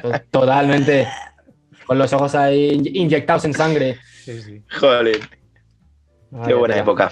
To- 0.02 0.20
Totalmente. 0.30 1.06
Con 1.86 1.98
los 1.98 2.12
ojos 2.12 2.34
ahí 2.34 2.70
in- 2.70 2.96
inyectados 2.96 3.44
en 3.44 3.54
sangre. 3.54 3.98
Sí, 4.24 4.40
sí. 4.42 4.62
Joder, 4.78 5.18
qué 6.46 6.54
buena 6.54 6.76
época. 6.78 7.10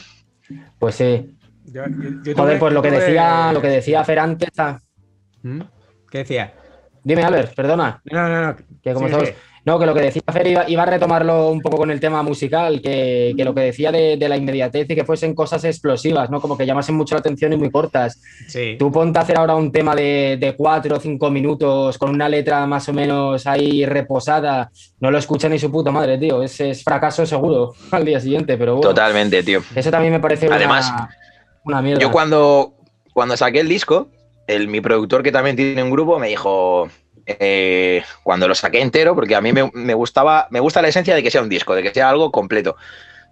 Pues 0.78 0.94
sí. 0.94 1.36
Yo- 1.64 1.84
yo- 1.86 2.10
yo 2.24 2.34
Joder, 2.34 2.34
tuve- 2.34 2.58
pues 2.58 2.72
lo 2.72 2.82
que 2.82 2.88
tuve- 2.90 3.00
decía, 3.00 3.52
lo 3.52 3.60
que 3.62 3.68
decía 3.68 4.04
Fer 4.04 4.18
antes. 4.18 4.48
ah, 4.58 4.80
¿Mm? 5.42 5.60
¿Qué 6.10 6.18
decía? 6.18 6.54
Dime, 7.02 7.22
Albert, 7.22 7.54
perdona. 7.54 8.00
No, 8.10 8.28
no, 8.28 8.46
no. 8.48 8.56
Que 8.82 8.92
como 8.92 9.08
sí. 9.08 9.14
No, 9.64 9.78
que 9.78 9.86
lo 9.86 9.94
que 9.94 10.00
decía 10.00 10.22
Fer 10.32 10.46
iba, 10.46 10.68
iba 10.68 10.82
a 10.82 10.86
retomarlo 10.86 11.50
un 11.50 11.60
poco 11.60 11.76
con 11.76 11.90
el 11.90 12.00
tema 12.00 12.22
musical, 12.22 12.80
que, 12.80 13.34
que 13.36 13.44
lo 13.44 13.54
que 13.54 13.60
decía 13.60 13.92
de, 13.92 14.16
de 14.16 14.28
la 14.28 14.36
inmediatez 14.36 14.88
y 14.88 14.94
que 14.94 15.04
fuesen 15.04 15.34
cosas 15.34 15.64
explosivas, 15.64 16.30
¿no? 16.30 16.40
Como 16.40 16.56
que 16.56 16.64
llamasen 16.64 16.94
mucho 16.94 17.14
la 17.14 17.20
atención 17.20 17.52
y 17.52 17.56
muy 17.56 17.70
cortas. 17.70 18.20
Sí. 18.48 18.76
Tú 18.78 18.90
ponte 18.90 19.18
a 19.18 19.22
hacer 19.22 19.36
ahora 19.36 19.54
un 19.54 19.70
tema 19.70 19.94
de, 19.94 20.38
de 20.40 20.56
cuatro 20.56 20.96
o 20.96 21.00
cinco 21.00 21.30
minutos 21.30 21.98
con 21.98 22.10
una 22.10 22.28
letra 22.28 22.66
más 22.66 22.88
o 22.88 22.92
menos 22.92 23.46
ahí 23.46 23.84
reposada. 23.84 24.70
No 24.98 25.10
lo 25.10 25.18
escucha 25.18 25.48
ni 25.48 25.58
su 25.58 25.70
puta 25.70 25.90
madre, 25.90 26.16
tío. 26.16 26.42
Es, 26.42 26.60
es 26.60 26.82
fracaso 26.82 27.26
seguro 27.26 27.74
al 27.90 28.04
día 28.04 28.20
siguiente, 28.20 28.56
pero 28.56 28.76
bueno. 28.76 28.88
Totalmente, 28.88 29.42
tío. 29.42 29.62
Eso 29.74 29.90
también 29.90 30.12
me 30.12 30.20
parece 30.20 30.46
una, 30.46 30.56
Además, 30.56 30.92
una 31.64 31.82
mierda. 31.82 32.00
Yo 32.00 32.10
cuando, 32.10 32.74
cuando 33.12 33.36
saqué 33.36 33.60
el 33.60 33.68
disco, 33.68 34.08
el, 34.46 34.68
mi 34.68 34.80
productor 34.80 35.22
que 35.22 35.32
también 35.32 35.56
tiene 35.56 35.82
un 35.82 35.90
grupo 35.90 36.18
me 36.18 36.28
dijo, 36.28 36.88
eh, 37.38 38.02
cuando 38.22 38.48
lo 38.48 38.54
saqué 38.54 38.80
entero, 38.80 39.14
porque 39.14 39.34
a 39.34 39.40
mí 39.40 39.52
me, 39.52 39.70
me 39.72 39.94
gustaba, 39.94 40.48
me 40.50 40.60
gusta 40.60 40.82
la 40.82 40.88
esencia 40.88 41.14
de 41.14 41.22
que 41.22 41.30
sea 41.30 41.42
un 41.42 41.48
disco, 41.48 41.74
de 41.74 41.82
que 41.82 41.94
sea 41.94 42.08
algo 42.08 42.32
completo. 42.32 42.76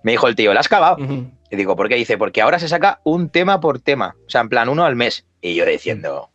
Me 0.03 0.13
dijo 0.13 0.29
el 0.29 0.37
tío, 0.37 0.55
¿la 0.55 0.61
has 0.61 0.69
cavado? 0.69 0.97
Y 1.51 1.57
digo, 1.57 1.75
¿por 1.75 1.89
qué? 1.89 1.97
Dice, 1.97 2.17
porque 2.19 2.41
ahora 2.41 2.59
se 2.59 2.69
saca 2.69 3.01
un 3.05 3.31
tema 3.31 3.61
por 3.61 3.81
tema, 3.81 4.15
o 4.27 4.31
sea, 4.31 4.43
en 4.43 4.49
plan 4.49 4.69
uno 4.69 4.85
al 4.85 4.95
mes. 4.95 5.27
Y 5.41 5.55
yo 5.55 5.65
diciendo, 5.67 6.31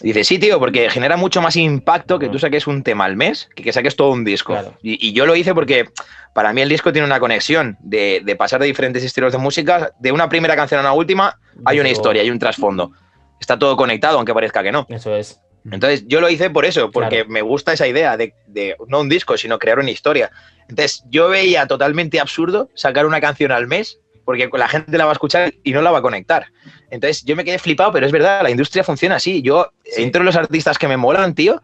dice, 0.00 0.24
sí, 0.24 0.38
tío, 0.38 0.58
porque 0.58 0.90
genera 0.90 1.16
mucho 1.16 1.40
más 1.40 1.54
impacto 1.56 2.18
que 2.18 2.28
tú 2.28 2.38
saques 2.38 2.66
un 2.66 2.82
tema 2.82 3.04
al 3.04 3.16
mes 3.16 3.48
que 3.54 3.62
que 3.62 3.72
saques 3.72 3.94
todo 3.94 4.10
un 4.10 4.24
disco. 4.24 4.52
Claro. 4.52 4.74
Y, 4.82 5.08
y 5.08 5.12
yo 5.12 5.26
lo 5.26 5.36
hice 5.36 5.54
porque 5.54 5.88
para 6.34 6.52
mí 6.52 6.60
el 6.60 6.68
disco 6.68 6.92
tiene 6.92 7.06
una 7.06 7.20
conexión 7.20 7.76
de, 7.80 8.20
de 8.24 8.36
pasar 8.36 8.60
de 8.60 8.66
diferentes 8.66 9.04
estilos 9.04 9.32
de 9.32 9.38
música, 9.38 9.92
de 9.98 10.12
una 10.12 10.28
primera 10.28 10.56
canción 10.56 10.78
a 10.80 10.82
una 10.82 10.92
última, 10.92 11.38
hay 11.64 11.80
una 11.80 11.88
historia, 11.88 12.22
hay 12.22 12.30
un 12.30 12.38
trasfondo. 12.38 12.92
Está 13.40 13.58
todo 13.58 13.76
conectado, 13.76 14.16
aunque 14.16 14.34
parezca 14.34 14.62
que 14.62 14.72
no. 14.72 14.86
Eso 14.88 15.14
es. 15.14 15.40
Entonces, 15.72 16.04
yo 16.06 16.20
lo 16.20 16.28
hice 16.30 16.50
por 16.50 16.64
eso, 16.64 16.90
porque 16.90 17.16
Claro. 17.16 17.30
me 17.30 17.42
gusta 17.42 17.72
esa 17.72 17.86
idea 17.86 18.16
de, 18.16 18.34
de 18.46 18.76
no 18.88 19.00
un 19.00 19.08
disco, 19.08 19.36
sino 19.36 19.58
crear 19.58 19.78
una 19.78 19.90
historia. 19.90 20.30
Entonces, 20.68 21.02
yo 21.10 21.28
veía 21.28 21.66
totalmente 21.66 22.20
absurdo 22.20 22.68
sacar 22.74 23.06
una 23.06 23.20
canción 23.20 23.52
al 23.52 23.66
mes, 23.66 23.98
porque 24.24 24.48
la 24.52 24.68
gente 24.68 24.96
la 24.98 25.04
va 25.04 25.12
a 25.12 25.14
escuchar 25.14 25.54
y 25.62 25.72
no 25.72 25.82
la 25.82 25.90
va 25.92 25.98
a 25.98 26.02
conectar. 26.02 26.46
Entonces, 26.90 27.24
yo 27.24 27.36
me 27.36 27.44
quedé 27.44 27.58
flipado, 27.58 27.92
pero 27.92 28.06
es 28.06 28.12
verdad, 28.12 28.42
la 28.42 28.50
industria 28.50 28.82
funciona 28.84 29.16
así. 29.16 29.42
Yo 29.42 29.70
Sí. 29.84 30.02
entro 30.02 30.20
en 30.22 30.26
los 30.26 30.36
artistas 30.36 30.78
que 30.78 30.88
me 30.88 30.96
molan, 30.96 31.34
tío, 31.34 31.62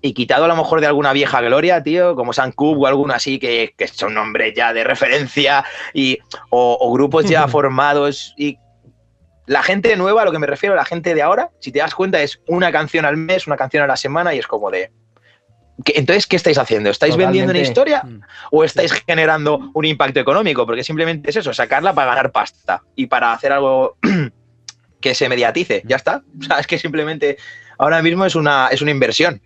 y 0.00 0.12
quitado 0.14 0.44
a 0.44 0.48
lo 0.48 0.56
mejor 0.56 0.80
de 0.80 0.86
alguna 0.86 1.12
vieja 1.12 1.40
gloria, 1.40 1.82
tío, 1.82 2.14
como 2.14 2.32
San 2.32 2.52
Cub 2.52 2.78
o 2.80 2.86
alguno 2.86 3.12
así, 3.14 3.38
que, 3.38 3.74
que 3.76 3.88
son 3.88 4.14
nombres 4.14 4.54
ya 4.54 4.72
de 4.72 4.84
referencia, 4.84 5.64
y, 5.92 6.18
o, 6.50 6.78
o 6.80 6.92
grupos 6.92 7.24
ya 7.28 7.46
formados, 7.48 8.32
y 8.38 8.56
la 9.48 9.62
gente 9.62 9.96
nueva, 9.96 10.22
a 10.22 10.24
lo 10.24 10.30
que 10.32 10.38
me 10.38 10.46
refiero, 10.46 10.74
la 10.76 10.84
gente 10.84 11.14
de 11.14 11.22
ahora, 11.22 11.50
si 11.60 11.72
te 11.72 11.80
das 11.80 11.94
cuenta, 11.94 12.22
es 12.22 12.40
una 12.46 12.70
canción 12.70 13.04
al 13.04 13.16
mes, 13.16 13.46
una 13.46 13.56
canción 13.56 13.82
a 13.82 13.86
la 13.86 13.96
semana, 13.96 14.34
y 14.34 14.38
es 14.38 14.46
como 14.46 14.70
de... 14.70 14.92
¿qué- 15.84 15.94
entonces, 15.96 16.26
¿qué 16.26 16.36
estáis 16.36 16.58
haciendo? 16.58 16.90
¿Estáis 16.90 17.16
vendiendo 17.16 17.50
una 17.50 17.60
historia 17.60 18.02
Mm. 18.04 18.20
o 18.52 18.62
estáis 18.64 18.92
generando 18.92 19.70
un 19.74 19.84
impacto 19.84 20.20
económico? 20.20 20.66
Porque 20.66 20.84
simplemente 20.84 21.30
es 21.30 21.36
eso, 21.36 21.52
sacarla 21.52 21.92
para 21.94 22.14
ganar 22.14 22.30
pasta 22.32 22.82
y 22.94 23.06
para 23.06 23.32
hacer 23.32 23.52
algo 23.52 23.96
que 25.00 25.14
se 25.14 25.28
mediatice. 25.28 25.82
Ya 25.86 25.96
está. 25.96 26.22
O 26.40 26.42
sea, 26.44 26.58
es 26.58 26.66
que 26.66 26.78
simplemente 26.78 27.36
ahora 27.78 28.02
mismo 28.02 28.24
es 28.26 28.34
una, 28.34 28.68
es 28.70 28.82
una 28.82 28.90
inversión. 28.90 29.40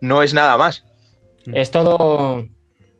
No 0.00 0.22
es 0.22 0.34
nada 0.34 0.56
más. 0.56 0.84
Es 1.52 1.70
todo, 1.70 2.46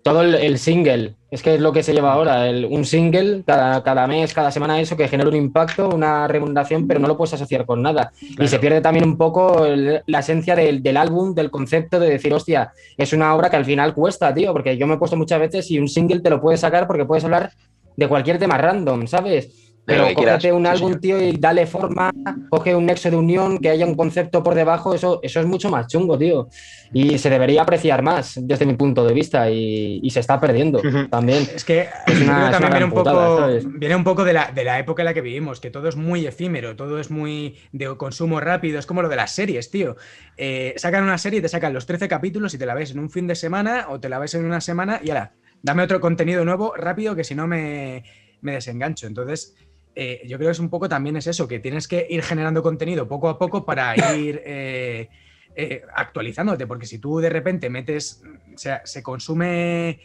todo 0.02 0.22
el, 0.22 0.34
el 0.34 0.58
single. 0.58 1.14
Es 1.32 1.42
que 1.42 1.54
es 1.54 1.60
lo 1.60 1.72
que 1.72 1.82
se 1.82 1.94
lleva 1.94 2.12
ahora. 2.12 2.46
el- 2.48 2.66
un 2.66 2.84
single 2.84 3.42
cada, 3.46 3.82
cada 3.82 4.06
mes, 4.06 4.34
cada 4.34 4.50
semana, 4.50 4.78
eso 4.80 4.96
que 4.98 5.08
genera 5.08 5.30
un 5.30 5.34
impacto, 5.36 5.88
una 5.88 6.28
remuneración, 6.28 6.86
pero 6.86 7.00
no 7.00 7.08
lo 7.08 7.16
puedes 7.16 7.32
asociar 7.32 7.64
con 7.64 7.80
nada. 7.80 8.12
Y 8.38 8.46
se 8.48 8.58
pierde 8.58 8.82
también 8.82 9.06
un 9.06 9.16
poco 9.16 9.64
el- 9.64 10.02
la 10.06 10.18
esencia 10.18 10.54
del, 10.54 10.82
del 10.82 10.96
álbum, 10.98 11.34
del 11.34 11.50
concepto 11.50 11.98
de 11.98 12.10
decir, 12.10 12.34
hostia, 12.34 12.70
es 12.98 13.12
una 13.14 13.34
obra 13.34 13.48
que 13.48 13.56
al 13.56 13.64
final 13.64 13.94
cuesta, 13.94 14.32
tío, 14.34 14.52
porque 14.52 14.76
yo 14.76 14.86
me 14.86 14.94
he 14.94 14.98
puesto 14.98 15.16
muchas 15.16 15.40
veces 15.40 15.70
y 15.70 15.78
un 15.78 15.88
single 15.88 16.20
te 16.20 16.28
lo 16.30 16.38
puedes 16.40 16.60
sacar 16.60 16.86
porque 16.86 17.06
puedes 17.06 17.24
hablar 17.24 17.50
de 17.96 18.08
cualquier 18.08 18.38
tema 18.38 18.58
random, 18.58 19.06
¿sabes? 19.06 19.61
Pero 19.84 20.04
cógete 20.14 20.52
un 20.52 20.62
sí, 20.64 20.68
álbum, 20.70 20.98
señor. 20.98 21.00
tío, 21.00 21.22
y 21.22 21.32
dale 21.38 21.66
forma, 21.66 22.10
coge 22.48 22.74
un 22.74 22.86
nexo 22.86 23.10
de 23.10 23.16
unión, 23.16 23.58
que 23.58 23.68
haya 23.70 23.84
un 23.84 23.94
concepto 23.96 24.42
por 24.42 24.54
debajo, 24.54 24.94
eso, 24.94 25.20
eso 25.22 25.40
es 25.40 25.46
mucho 25.46 25.70
más 25.70 25.86
chungo, 25.88 26.16
tío. 26.18 26.48
Y 26.92 27.18
se 27.18 27.30
debería 27.30 27.62
apreciar 27.62 28.02
más 28.02 28.34
desde 28.40 28.66
mi 28.66 28.74
punto 28.74 29.04
de 29.04 29.14
vista 29.14 29.50
y, 29.50 30.00
y 30.02 30.10
se 30.10 30.20
está 30.20 30.38
perdiendo 30.40 30.80
también. 31.10 31.42
Es 31.54 31.64
que 31.64 31.88
Es 32.06 32.20
una- 32.20 32.50
también 32.50 32.70
una 32.70 32.78
viene 32.78 32.84
un, 32.84 32.90
poco, 32.92 33.46
viene 33.78 33.96
un 33.96 34.04
poco 34.04 34.24
de 34.24 34.32
la, 34.34 34.52
de 34.52 34.64
la 34.64 34.78
época 34.78 35.02
en 35.02 35.06
la 35.06 35.14
que 35.14 35.20
vivimos, 35.22 35.58
que 35.58 35.70
todo 35.70 35.88
es 35.88 35.96
muy 35.96 36.26
efímero, 36.26 36.76
todo 36.76 37.00
es 37.00 37.10
muy 37.10 37.56
de 37.72 37.96
consumo 37.96 38.40
rápido, 38.40 38.78
es 38.78 38.86
como 38.86 39.02
lo 39.02 39.08
de 39.08 39.16
las 39.16 39.32
series, 39.32 39.70
tío. 39.70 39.96
Eh, 40.36 40.74
sacan 40.76 41.02
una 41.02 41.18
serie 41.18 41.38
y 41.38 41.42
te 41.42 41.48
sacan 41.48 41.72
los 41.72 41.86
13 41.86 42.08
capítulos 42.08 42.54
y 42.54 42.58
te 42.58 42.66
la 42.66 42.74
ves 42.74 42.92
en 42.92 42.98
un 43.00 43.10
fin 43.10 43.26
de 43.26 43.34
semana 43.34 43.86
o 43.88 43.98
te 44.00 44.08
la 44.08 44.18
ves 44.18 44.34
en 44.34 44.44
una 44.44 44.60
semana 44.60 45.00
y 45.02 45.10
ahora, 45.10 45.34
dame 45.62 45.82
otro 45.82 46.00
contenido 46.00 46.44
nuevo 46.44 46.74
rápido 46.76 47.16
que 47.16 47.24
si 47.24 47.34
no 47.34 47.46
me, 47.46 48.04
me 48.40 48.52
desengancho. 48.52 49.06
Entonces, 49.06 49.54
eh, 49.94 50.22
yo 50.26 50.36
creo 50.38 50.48
que 50.48 50.52
es 50.52 50.58
un 50.58 50.70
poco 50.70 50.88
también 50.88 51.16
es 51.16 51.26
eso, 51.26 51.46
que 51.48 51.58
tienes 51.58 51.86
que 51.88 52.06
ir 52.08 52.22
generando 52.22 52.62
contenido 52.62 53.06
poco 53.08 53.28
a 53.28 53.38
poco 53.38 53.64
para 53.64 53.94
ir 54.16 54.42
eh, 54.44 55.08
eh, 55.54 55.82
actualizándote, 55.94 56.66
porque 56.66 56.86
si 56.86 56.98
tú 56.98 57.18
de 57.18 57.28
repente 57.30 57.68
metes, 57.70 58.22
o 58.54 58.58
sea, 58.58 58.80
se 58.84 59.02
consume, 59.02 60.00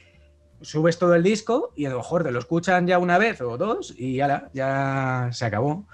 subes 0.62 0.98
todo 1.00 1.16
el 1.16 1.24
disco 1.24 1.72
y 1.76 1.86
a 1.86 1.90
lo 1.90 1.98
mejor 1.98 2.24
te 2.24 2.32
lo 2.32 2.40
escuchan 2.40 2.86
ya 2.88 3.00
una 3.00 3.18
vez 3.18 3.40
o 3.42 3.58
dos 3.58 3.94
y 3.98 4.16
ya, 4.16 4.50
ya 4.54 5.30
se 5.32 5.46
acabó. 5.46 5.88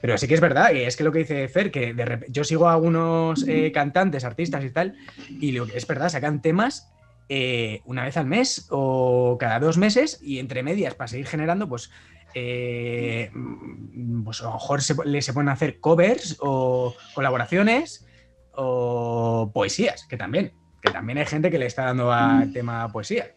Pero 0.00 0.18
sí 0.18 0.26
que 0.26 0.34
es 0.34 0.40
verdad, 0.40 0.72
y 0.74 0.80
es 0.80 0.96
que 0.96 1.04
lo 1.04 1.12
que 1.12 1.20
dice 1.20 1.46
Fer, 1.48 1.70
que 1.70 1.94
de 1.94 2.04
rep- 2.04 2.26
yo 2.28 2.42
sigo 2.42 2.68
a 2.68 2.72
algunos 2.72 3.44
cantantes, 3.72 4.24
artistas 4.24 4.64
y 4.64 4.70
tal, 4.70 4.96
y 5.28 5.52
lo 5.52 5.64
que 5.64 5.76
es 5.76 5.86
verdad, 5.86 6.08
sacan 6.08 6.42
temas 6.42 6.92
eh, 7.28 7.82
una 7.84 8.04
vez 8.04 8.16
al 8.16 8.26
mes 8.26 8.66
o 8.70 9.36
cada 9.38 9.60
dos 9.60 9.78
meses 9.78 10.18
y 10.20 10.40
entre 10.40 10.64
medias 10.64 10.96
para 10.96 11.06
seguir 11.06 11.28
generando, 11.28 11.68
pues, 11.68 11.92
eh, 12.34 13.30
mm, 13.32 14.24
pues 14.24 14.40
a 14.40 14.44
lo 14.44 14.52
mejor 14.54 14.82
se, 14.82 14.94
le- 15.04 15.22
se 15.22 15.32
pueden 15.32 15.48
hacer 15.48 15.80
covers 15.80 16.36
o 16.40 16.94
colaboraciones 17.14 18.06
o 18.54 19.50
poesías, 19.54 20.06
que 20.08 20.16
también, 20.16 20.52
que 20.82 20.90
también 20.92 21.18
hay 21.18 21.26
gente 21.26 21.50
que 21.50 21.58
le 21.58 21.66
está 21.66 21.84
dando 21.86 22.12
al 22.12 22.52
tema 22.52 22.88
poesía. 22.92 23.32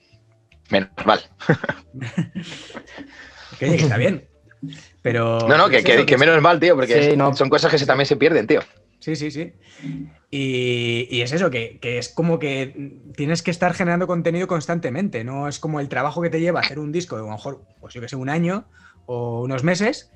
Menos 0.70 0.90
mal. 1.06 1.20
Que 3.60 3.66
oye, 3.68 3.78
que 3.78 3.84
está 3.84 3.98
bien. 3.98 4.28
Pero. 5.02 5.40
No, 5.48 5.58
no, 5.58 5.70
que, 5.70 5.84
que- 5.84 6.18
menos 6.18 6.42
mal, 6.42 6.60
tío, 6.60 6.76
porque 6.76 6.94
Sí, 7.02 7.10
es- 7.12 7.18
no. 7.18 7.34
son 7.36 7.50
cosas 7.50 7.72
que 7.72 7.78
se, 7.78 7.86
también 7.86 8.06
se 8.08 8.18
pierden, 8.18 8.48
tío. 8.48 8.62
Sí, 9.06 9.16
sí, 9.16 9.30
sí. 9.30 9.54
Y, 10.32 11.08
y 11.12 11.22
es 11.22 11.32
eso, 11.32 11.52
que, 11.52 11.78
que 11.80 12.00
es 12.00 12.10
como 12.10 12.40
que 12.40 13.04
tienes 13.16 13.44
que 13.44 13.52
estar 13.52 13.76
generando 13.76 14.08
contenido 14.08 14.48
constantemente. 14.48 15.24
No 15.24 15.48
es 15.48 15.60
como 15.60 15.80
el 15.80 15.90
trabajo 15.90 16.24
que 16.24 16.32
te 16.32 16.40
lleva 16.40 16.62
hacer 16.62 16.80
un 16.80 16.92
disco 16.92 17.16
a 17.16 17.20
lo 17.20 17.28
mejor, 17.28 17.62
pues 17.80 17.94
yo 17.94 18.02
que 18.02 18.08
sé, 18.08 18.16
un 18.16 18.30
año 18.30 18.66
o 19.06 19.44
unos 19.44 19.64
meses. 19.64 20.12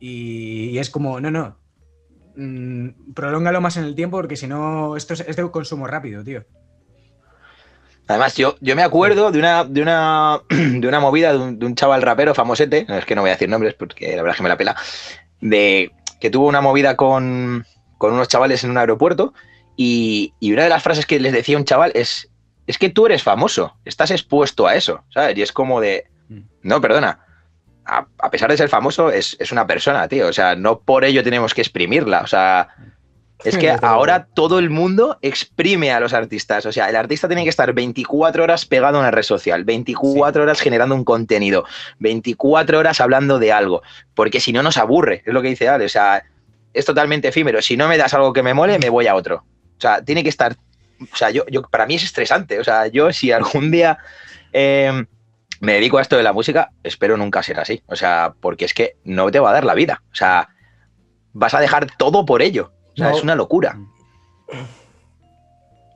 Y, 0.00 0.76
es 0.76 0.90
como, 0.90 1.18
no, 1.18 1.30
no. 1.30 1.56
mm, 2.36 3.14
prolóngalo 3.14 3.62
más 3.62 3.78
en 3.78 3.84
el 3.84 3.94
tiempo 3.94 4.18
porque 4.18 4.36
si 4.36 4.46
no, 4.46 4.98
esto 4.98 5.14
es, 5.14 5.20
es 5.20 5.34
de 5.34 5.50
consumo 5.50 5.86
rápido, 5.86 6.22
tío. 6.22 6.44
Además, 8.06 8.36
yo, 8.36 8.56
yo 8.60 8.76
me 8.76 8.82
acuerdo 8.82 9.32
de 9.32 9.38
una, 9.38 9.64
de 9.64 9.80
una, 9.80 10.42
de 10.50 10.86
una 10.86 11.00
movida 11.00 11.32
de 11.32 11.38
un, 11.38 11.58
de 11.58 11.64
un 11.64 11.74
chaval 11.74 12.02
rapero 12.02 12.34
famosete, 12.34 12.84
es 12.86 13.06
que 13.06 13.14
no 13.14 13.22
voy 13.22 13.30
a 13.30 13.32
decir 13.32 13.48
nombres 13.48 13.72
porque 13.72 14.10
la 14.10 14.20
verdad 14.20 14.32
es 14.32 14.36
que 14.36 14.42
me 14.42 14.50
la 14.50 14.58
pela, 14.58 14.76
de 15.40 15.90
que 16.20 16.28
tuvo 16.28 16.48
una 16.48 16.60
movida 16.60 16.96
con, 16.96 17.64
con 17.98 18.12
unos 18.12 18.28
chavales 18.28 18.64
en 18.64 18.70
un 18.70 18.78
aeropuerto 18.78 19.34
y, 19.76 20.32
y 20.40 20.52
una 20.52 20.64
de 20.64 20.68
las 20.68 20.82
frases 20.82 21.06
que 21.06 21.20
les 21.20 21.32
decía 21.32 21.56
un 21.56 21.64
chaval 21.64 21.92
es, 21.94 22.28
es 22.66 22.78
que 22.78 22.90
tú 22.90 23.06
eres 23.06 23.22
famoso, 23.22 23.76
estás 23.84 24.10
expuesto 24.10 24.66
a 24.66 24.74
eso, 24.74 25.04
¿sabes? 25.10 25.36
Y 25.36 25.42
es 25.42 25.52
como 25.52 25.80
de, 25.80 26.06
Mm. 26.28 26.40
no, 26.62 26.80
perdona, 26.80 27.20
a, 27.84 28.06
a 28.18 28.30
pesar 28.30 28.50
de 28.50 28.56
ser 28.56 28.68
famoso, 28.68 29.10
es, 29.10 29.36
es 29.38 29.52
una 29.52 29.66
persona, 29.66 30.08
tío, 30.08 30.26
o 30.26 30.32
sea, 30.32 30.56
no 30.56 30.80
por 30.80 31.04
ello 31.04 31.22
tenemos 31.22 31.54
que 31.54 31.60
exprimirla, 31.62 32.20
o 32.22 32.26
sea... 32.26 32.68
Es 33.44 33.58
que 33.58 33.70
ahora 33.70 34.28
todo 34.32 34.58
el 34.58 34.70
mundo 34.70 35.18
exprime 35.20 35.92
a 35.92 36.00
los 36.00 36.14
artistas. 36.14 36.64
O 36.64 36.72
sea, 36.72 36.88
el 36.88 36.96
artista 36.96 37.28
tiene 37.28 37.42
que 37.44 37.50
estar 37.50 37.70
24 37.74 38.42
horas 38.42 38.64
pegado 38.64 38.96
a 38.96 39.00
una 39.00 39.10
red 39.10 39.24
social, 39.24 39.62
24 39.62 40.42
horas 40.42 40.58
generando 40.58 40.94
un 40.94 41.04
contenido, 41.04 41.66
24 41.98 42.78
horas 42.78 42.98
hablando 42.98 43.38
de 43.38 43.52
algo, 43.52 43.82
porque 44.14 44.40
si 44.40 44.54
no 44.54 44.62
nos 44.62 44.78
aburre, 44.78 45.22
es 45.26 45.34
lo 45.34 45.42
que 45.42 45.50
dice 45.50 45.68
Ale. 45.68 45.84
O 45.84 45.88
sea, 45.90 46.24
es 46.78 46.84
totalmente 46.84 47.28
efímero. 47.28 47.60
Si 47.62 47.76
no 47.76 47.88
me 47.88 47.96
das 47.98 48.14
algo 48.14 48.32
que 48.32 48.42
me 48.42 48.54
mole, 48.54 48.78
me 48.78 48.90
voy 48.90 49.06
a 49.06 49.14
otro. 49.14 49.44
O 49.76 49.80
sea, 49.80 50.02
tiene 50.02 50.22
que 50.22 50.28
estar. 50.28 50.56
O 51.12 51.16
sea, 51.16 51.30
yo, 51.30 51.44
yo 51.50 51.62
para 51.62 51.86
mí 51.86 51.94
es 51.96 52.04
estresante. 52.04 52.58
O 52.58 52.64
sea, 52.64 52.86
yo 52.86 53.12
si 53.12 53.32
algún 53.32 53.70
día 53.70 53.98
eh, 54.52 55.04
me 55.60 55.74
dedico 55.74 55.98
a 55.98 56.02
esto 56.02 56.16
de 56.16 56.22
la 56.22 56.32
música, 56.32 56.70
espero 56.82 57.16
nunca 57.16 57.42
ser 57.42 57.60
así. 57.60 57.82
O 57.86 57.96
sea, 57.96 58.34
porque 58.40 58.64
es 58.64 58.74
que 58.74 58.96
no 59.04 59.30
te 59.30 59.40
va 59.40 59.50
a 59.50 59.54
dar 59.54 59.64
la 59.64 59.74
vida. 59.74 60.02
O 60.12 60.14
sea, 60.14 60.48
vas 61.32 61.54
a 61.54 61.60
dejar 61.60 61.86
todo 61.96 62.24
por 62.24 62.42
ello. 62.42 62.72
O 62.92 62.96
sea, 62.96 63.10
No. 63.10 63.16
es 63.16 63.22
una 63.22 63.34
locura. 63.34 63.76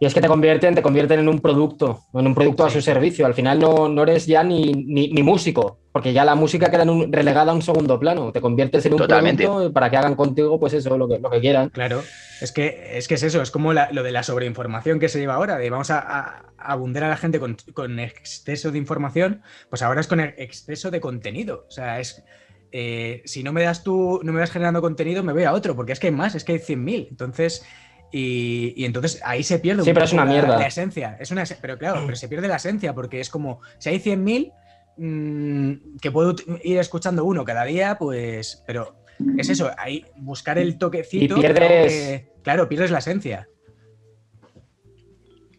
Y 0.03 0.07
es 0.07 0.15
que 0.15 0.23
te 0.23 0.29
convierten, 0.29 0.75
te 0.75 0.81
convierten 0.81 1.21
en 1.21 1.29
un 1.29 1.41
producto, 1.41 2.01
en 2.15 2.27
un 2.27 2.35
producto 2.35 2.65
a 2.65 2.71
su 2.71 2.81
servicio. 2.81 3.27
Al 3.27 3.35
final 3.35 3.59
no, 3.59 3.87
no 3.87 4.03
eres 4.03 4.25
ya 4.27 4.43
ni, 4.43 4.73
ni, 4.73 5.09
ni 5.13 5.23
músico, 5.23 5.79
porque 5.93 6.15
ya 6.15 6.25
la 6.25 6.35
música 6.35 6.71
queda 6.71 6.85
en 6.85 6.89
un- 6.91 7.13
relegada 7.13 7.53
a 7.53 7.55
un 7.55 7.61
segundo 7.61 8.01
plano. 8.01 8.33
Te 8.33 8.41
conviertes 8.41 8.87
en 8.87 8.95
un 8.95 8.99
Totalmente. 8.99 9.45
producto 9.45 9.75
para 9.75 9.91
que 9.91 9.99
hagan 9.99 10.15
contigo, 10.15 10.59
pues 10.59 10.73
eso, 10.73 10.97
lo 10.97 11.07
que, 11.07 11.19
lo 11.19 11.29
que 11.31 11.41
quieran. 11.41 11.69
Claro, 11.69 12.03
es 12.41 12.51
que 12.51 12.97
es, 12.97 13.09
que 13.09 13.15
es 13.17 13.23
eso, 13.25 13.43
es 13.43 13.51
como 13.51 13.75
la- 13.75 13.91
lo 13.93 14.03
de 14.03 14.11
la 14.11 14.23
sobreinformación 14.23 14.99
que 15.01 15.11
se 15.11 15.19
lleva 15.19 15.35
ahora, 15.35 15.59
de 15.59 15.69
vamos 15.69 15.91
a, 15.91 15.99
a- 15.99 16.45
abundar 16.57 17.05
a 17.05 17.09
la 17.11 17.19
gente 17.19 17.39
con, 17.39 17.59
con 17.75 17.99
exceso 18.01 18.71
de 18.73 18.79
información, 18.79 19.43
pues 19.69 19.83
ahora 19.83 20.01
es 20.01 20.07
con 20.07 20.21
exceso 20.21 20.91
de 20.91 21.01
contenido. 21.03 21.67
O 21.69 21.71
sea, 21.71 22.01
es 22.01 22.25
eh, 22.73 23.21
si 23.27 23.43
no 23.43 23.53
me 23.53 23.63
das 23.65 23.83
tú, 23.85 24.21
no 24.23 24.33
me 24.33 24.41
vas 24.41 24.51
generando 24.51 24.81
contenido, 24.81 25.23
me 25.23 25.35
voy 25.35 25.43
a 25.45 25.53
otro, 25.53 25.77
porque 25.77 25.93
es 25.93 26.01
que 26.01 26.07
hay 26.07 26.13
más, 26.15 26.35
es 26.35 26.45
que 26.45 26.53
hay 26.53 26.59
100.000. 26.59 27.09
Entonces, 27.11 27.67
y, 28.13 28.73
y 28.77 28.85
entonces 28.85 29.21
ahí 29.25 29.43
se 29.43 29.59
pierde 29.59 29.83
un 29.83 29.87
Sí, 29.87 29.93
pero 29.93 30.05
es 30.05 30.13
una 30.13 30.25
la- 30.25 30.31
mierda. 30.33 30.59
La, 30.59 30.67
esencia. 30.67 31.17
Es 31.21 31.31
una, 31.31 31.45
pero 31.61 31.79
claro, 31.79 32.03
pero 32.05 32.17
se 32.17 32.29
pierde 32.29 32.49
la 32.49 32.57
esencia, 32.57 32.95
porque 32.95 33.21
es 33.21 33.31
como, 33.31 33.61
si 33.79 33.89
hay 33.91 33.99
100.000, 34.01 34.53
mm, 34.97 35.99
que 36.01 36.11
puedo 36.11 36.35
ir 36.65 36.79
escuchando 36.79 37.25
uno 37.25 37.45
cada 37.45 37.65
día, 37.65 37.97
pues, 37.99 38.63
pero 38.67 38.97
es 39.39 39.49
eso, 39.49 39.71
ahí 39.79 40.05
buscar 40.17 40.59
el 40.59 40.79
toquecito. 40.79 41.37
Y 41.37 41.41
pierdes- 41.41 41.87
que- 41.93 42.33
claro, 42.43 42.69
pierdes 42.69 42.91
la 42.91 42.99
esencia. 42.99 43.47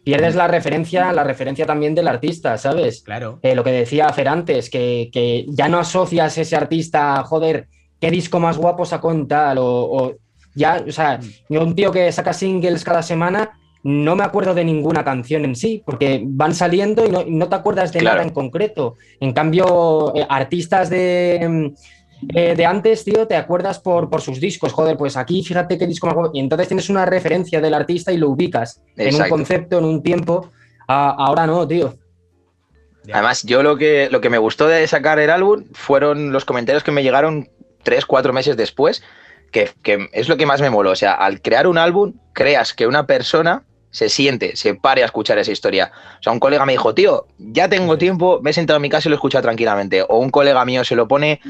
Pierdes 0.04 0.34
la 0.34 0.48
referencia, 0.48 1.14
la 1.14 1.24
referencia 1.24 1.68
también 1.68 1.94
del 1.94 2.08
artista, 2.08 2.58
¿sabes? 2.58 3.04
Claro. 3.04 3.40
Eh, 3.44 3.54
lo 3.54 3.64
que 3.64 3.72
decía 3.72 4.10
Fer 4.10 4.30
antes, 4.30 4.72
que, 4.72 5.12
que 5.14 5.46
ya 5.50 5.70
no 5.70 5.78
asocias 5.78 6.36
ese 6.40 6.56
artista, 6.56 7.22
joder, 7.24 7.68
qué 8.00 8.10
disco 8.10 8.40
más 8.40 8.58
guapo 8.58 8.84
sacó 8.84 9.12
en 9.12 9.28
tal, 9.28 9.60
o, 9.60 9.64
o 9.66 10.16
ya, 10.56 10.84
o 10.88 10.92
sea, 10.92 11.20
yo 11.50 11.62
un 11.64 11.76
tío 11.76 11.92
que 11.92 12.12
saca 12.12 12.34
singles 12.34 12.84
cada 12.84 13.02
semana, 13.02 13.52
no 13.84 14.16
me 14.16 14.24
acuerdo 14.24 14.54
de 14.54 14.64
ninguna 14.64 15.04
canción 15.04 15.44
en 15.46 15.56
sí, 15.56 15.82
porque 15.86 16.22
van 16.24 16.54
saliendo 16.54 17.06
y 17.06 17.10
no, 17.10 17.22
y 17.22 17.32
no 17.32 17.48
te 17.50 17.56
acuerdas 17.56 17.92
de 17.92 18.00
Claro. 18.00 18.18
nada 18.18 18.28
en 18.28 18.34
concreto. 18.34 18.96
En 19.20 19.34
cambio, 19.34 20.14
eh, 20.16 20.26
artistas 20.30 20.90
de, 20.90 21.48
mm, 21.50 22.36
eh, 22.36 22.56
de 22.56 22.66
antes, 22.66 23.04
tío, 23.04 23.26
te 23.28 23.36
acuerdas 23.36 23.80
por, 23.80 24.10
por 24.10 24.22
sus 24.22 24.40
discos, 24.40 24.72
joder, 24.74 24.98
pues 24.98 25.18
aquí 25.18 25.42
fíjate 25.44 25.78
qué 25.80 25.88
disco 25.88 26.08
guapo, 26.14 26.30
y 26.34 26.40
entonces 26.40 26.68
tienes 26.68 26.90
una 26.90 27.06
referencia 27.06 27.60
del 27.60 27.74
artista 27.74 28.12
y 28.12 28.18
lo 28.18 28.30
ubicas 28.30 28.84
en 28.96 29.08
un 29.08 29.14
Exacto. 29.14 29.36
concepto, 29.36 29.78
en 29.80 29.86
un 29.86 30.04
tiempo. 30.04 30.52
Ahora 30.88 31.48
no, 31.48 31.68
tío. 31.68 31.96
Además, 33.12 33.44
yo 33.44 33.64
lo 33.64 33.78
que, 33.78 34.10
lo 34.12 34.22
que 34.22 34.30
me 34.30 34.38
gustó 34.38 34.68
de 34.68 34.86
sacar 34.88 35.18
el 35.20 35.30
álbum 35.32 35.66
fueron 35.74 36.32
los 36.32 36.46
comentarios 36.46 36.84
que 36.84 36.92
me 36.92 37.02
llegaron 37.02 37.50
tres, 37.82 38.06
cuatro 38.06 38.32
meses 38.34 38.58
después, 38.58 39.02
que, 39.52 39.70
que 39.84 40.10
es 40.14 40.30
lo 40.30 40.38
que 40.38 40.46
más 40.46 40.62
me 40.62 40.70
moló. 40.70 40.92
O 40.92 40.96
sea, 40.96 41.14
al 41.14 41.42
crear 41.42 41.68
un 41.68 41.78
álbum, 41.78 42.14
creas 42.34 42.74
que 42.74 42.88
una 42.88 43.06
persona 43.06 43.64
se 43.92 44.08
siente, 44.10 44.56
se 44.56 44.74
pare 44.74 45.04
a 45.04 45.06
escuchar 45.06 45.38
esa 45.38 45.52
historia. 45.52 45.92
O 46.20 46.24
sea, 46.24 46.34
un 46.34 46.40
colega 46.40 46.66
me 46.66 46.72
dijo, 46.72 46.94
tío, 46.96 47.28
ya 47.38 47.68
tengo 47.68 47.98
tiempo, 47.98 48.40
me 48.42 48.52
he 48.52 48.54
sentado 48.54 48.78
en 48.78 48.82
mi 48.82 48.90
casa 48.90 49.08
y 49.08 49.10
lo 49.10 49.16
he 49.16 49.18
escuchado 49.18 49.44
tranquilamente. 49.44 50.04
O 50.08 50.18
un 50.18 50.30
colega 50.30 50.64
mío 50.66 50.84
se 50.84 50.96
lo 50.96 51.08
pone 51.08 51.42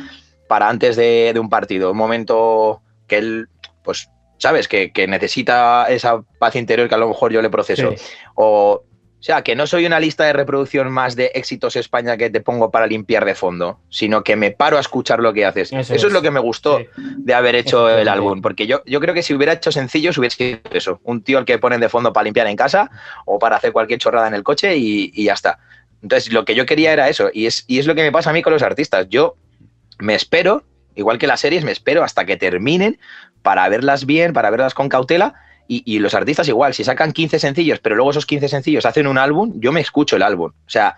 para 0.47 0.67
antes 0.67 0.95
de, 0.95 1.31
de 1.33 1.39
un 1.39 1.49
partido, 1.49 1.91
un 1.91 1.97
momento 1.97 2.81
que 3.07 3.19
él, 3.19 3.47
pues, 3.83 4.09
sabes, 4.37 4.67
que, 4.67 4.91
que 4.91 5.07
necesita 5.07 5.85
esa 5.87 6.23
paz 6.39 6.55
interior 6.55 6.89
que 6.89 6.95
a 6.95 6.97
lo 6.97 7.07
mejor 7.07 7.31
yo 7.31 7.41
le 7.41 7.49
proceso. 7.49 7.91
Sí. 7.91 8.03
O, 8.35 8.83
o 9.21 9.23
sea, 9.23 9.43
que 9.43 9.55
no 9.55 9.67
soy 9.67 9.85
una 9.85 9.99
lista 9.99 10.23
de 10.23 10.33
reproducción 10.33 10.91
más 10.91 11.15
de 11.15 11.31
éxitos 11.35 11.75
España 11.75 12.17
que 12.17 12.31
te 12.31 12.41
pongo 12.41 12.71
para 12.71 12.87
limpiar 12.87 13.23
de 13.23 13.35
fondo, 13.35 13.79
sino 13.89 14.23
que 14.23 14.35
me 14.35 14.49
paro 14.49 14.77
a 14.77 14.79
escuchar 14.79 15.19
lo 15.19 15.31
que 15.31 15.45
haces. 15.45 15.67
Eso 15.71 15.77
Eso, 15.79 15.93
es. 15.93 16.03
es. 16.05 16.11
lo 16.11 16.23
que 16.23 16.31
me 16.31 16.39
gustó 16.39 16.79
Sí. 16.79 16.85
de 17.17 17.33
haber 17.35 17.53
hecho 17.53 17.87
el 17.87 18.07
álbum, 18.07 18.41
porque 18.41 18.65
yo, 18.65 18.81
yo 18.87 18.99
creo 18.99 19.13
que 19.13 19.21
si 19.21 19.35
hubiera 19.35 19.53
hecho 19.53 19.71
sencillos 19.71 20.17
hubiera 20.17 20.35
sido 20.35 20.57
eso, 20.71 20.99
un 21.03 21.21
tío 21.21 21.37
al 21.37 21.45
que 21.45 21.59
ponen 21.59 21.79
de 21.79 21.87
fondo 21.87 22.11
para 22.11 22.23
limpiar 22.23 22.47
en 22.47 22.55
casa 22.55 22.89
o 23.25 23.37
para 23.37 23.57
hacer 23.57 23.71
cualquier 23.71 23.99
chorrada 23.99 24.27
en 24.27 24.33
el 24.33 24.41
coche 24.41 24.75
y, 24.75 25.11
y 25.13 25.25
ya 25.25 25.33
está. 25.33 25.59
Entonces, 26.01 26.33
lo 26.33 26.43
que 26.43 26.55
yo 26.55 26.65
quería 26.65 26.91
era 26.91 27.07
eso, 27.07 27.29
y 27.31 27.45
es, 27.45 27.63
y 27.67 27.77
es 27.77 27.85
lo 27.85 27.93
que 27.93 28.01
me 28.01 28.11
pasa 28.11 28.31
a 28.31 28.33
mí 28.33 28.41
con 28.41 28.51
los 28.53 28.63
artistas. 28.63 29.07
Yo 29.07 29.35
me 29.99 30.15
espero, 30.15 30.63
igual 30.95 31.19
que 31.19 31.27
las 31.27 31.41
series, 31.41 31.63
me 31.63 31.71
espero 31.71 32.03
hasta 32.03 32.25
que 32.25 32.37
terminen 32.37 32.99
para 33.43 33.69
verlas 33.69 34.07
bien, 34.07 34.33
para 34.33 34.49
verlas 34.49 34.73
con 34.73 34.89
cautela. 34.89 35.35
Y, 35.73 35.83
y 35.85 35.99
los 35.99 36.13
artistas 36.13 36.47
igual, 36.49 36.73
si 36.73 36.83
sacan 36.83 37.13
15 37.13 37.39
sencillos, 37.39 37.79
pero 37.79 37.95
luego 37.95 38.11
esos 38.11 38.25
15 38.25 38.49
sencillos 38.49 38.85
hacen 38.85 39.07
un 39.07 39.17
álbum, 39.17 39.53
yo 39.55 39.71
me 39.71 39.79
escucho 39.79 40.17
el 40.17 40.23
álbum. 40.23 40.51
O 40.51 40.69
sea, 40.69 40.97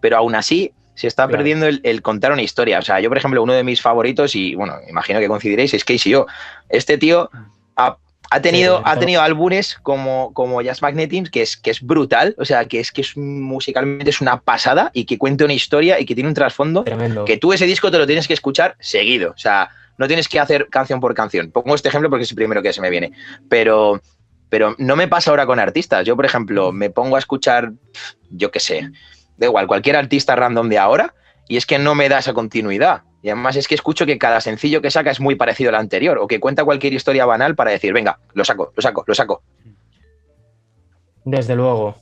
pero 0.00 0.16
aún 0.16 0.34
así, 0.34 0.72
se 0.94 1.06
está 1.06 1.24
Claro. 1.26 1.38
perdiendo 1.38 1.66
el, 1.66 1.80
el 1.84 2.02
contar 2.02 2.32
una 2.32 2.42
historia. 2.42 2.80
O 2.80 2.82
sea, 2.82 2.98
yo, 3.00 3.08
por 3.08 3.18
ejemplo, 3.18 3.40
uno 3.42 3.52
de 3.52 3.62
mis 3.62 3.80
favoritos, 3.80 4.34
y 4.34 4.54
bueno, 4.56 4.74
imagino 4.88 5.20
que 5.20 5.28
coincidiréis, 5.28 5.74
es 5.74 5.84
Casey 5.84 6.14
O. 6.14 6.26
Este 6.68 6.98
tío 6.98 7.30
ha, 7.76 7.96
ha 8.32 8.40
tenido, 8.42 8.78
Sí, 8.78 8.82
ha 8.86 8.98
tenido 8.98 9.22
álbumes 9.22 9.78
como, 9.82 10.32
como 10.34 10.60
Jazz 10.60 10.82
Magnetism, 10.82 11.26
que 11.30 11.42
es, 11.42 11.56
que 11.56 11.70
es 11.70 11.80
brutal, 11.80 12.34
o 12.36 12.44
sea, 12.44 12.64
que 12.64 12.80
es 12.80 12.90
que 12.92 13.02
es 13.02 13.16
musicalmente 13.16 14.10
es 14.10 14.20
una 14.20 14.40
pasada 14.40 14.90
y 14.92 15.04
que 15.04 15.18
cuenta 15.18 15.44
una 15.44 15.54
historia 15.54 16.00
y 16.00 16.04
que 16.04 16.14
tiene 16.14 16.28
un 16.28 16.34
trasfondo 16.34 16.82
Tremendo. 16.84 17.24
que 17.24 17.36
tú 17.36 17.52
ese 17.52 17.66
disco 17.66 17.90
te 17.92 17.98
lo 17.98 18.06
tienes 18.06 18.26
que 18.26 18.34
escuchar 18.34 18.74
seguido. 18.80 19.30
O 19.30 19.38
sea, 19.38 19.70
no 20.00 20.08
tienes 20.08 20.28
que 20.28 20.40
hacer 20.40 20.68
canción 20.70 20.98
por 20.98 21.12
canción. 21.14 21.50
Pongo 21.50 21.74
este 21.74 21.88
ejemplo 21.88 22.08
porque 22.08 22.24
es 22.24 22.30
el 22.30 22.36
primero 22.36 22.62
que 22.62 22.72
se 22.72 22.80
me 22.80 22.88
viene. 22.88 23.12
Pero, 23.50 24.00
pero 24.48 24.74
no 24.78 24.96
me 24.96 25.08
pasa 25.08 25.30
ahora 25.30 25.44
con 25.44 25.60
artistas. 25.60 26.06
Yo, 26.06 26.16
por 26.16 26.24
ejemplo, 26.24 26.72
me 26.72 26.88
pongo 26.88 27.16
a 27.16 27.18
escuchar, 27.18 27.72
yo 28.30 28.50
qué 28.50 28.60
sé, 28.60 28.90
da 29.36 29.46
igual, 29.46 29.66
cualquier 29.66 29.96
artista 29.96 30.34
random 30.34 30.70
de 30.70 30.78
ahora, 30.78 31.14
y 31.48 31.58
es 31.58 31.66
que 31.66 31.78
no 31.78 31.94
me 31.94 32.08
da 32.08 32.20
esa 32.20 32.32
continuidad. 32.32 33.02
Y 33.22 33.28
además 33.28 33.56
es 33.56 33.68
que 33.68 33.74
escucho 33.74 34.06
que 34.06 34.16
cada 34.16 34.40
sencillo 34.40 34.80
que 34.80 34.90
saca 34.90 35.10
es 35.10 35.20
muy 35.20 35.34
parecido 35.34 35.68
al 35.68 35.74
anterior, 35.74 36.16
o 36.16 36.26
que 36.26 36.40
cuenta 36.40 36.64
cualquier 36.64 36.94
historia 36.94 37.26
banal 37.26 37.54
para 37.54 37.70
decir, 37.70 37.92
venga, 37.92 38.20
lo 38.32 38.42
saco, 38.46 38.72
lo 38.74 38.80
saco, 38.80 39.04
lo 39.06 39.14
saco. 39.14 39.42
Desde 41.26 41.54
luego. 41.54 41.96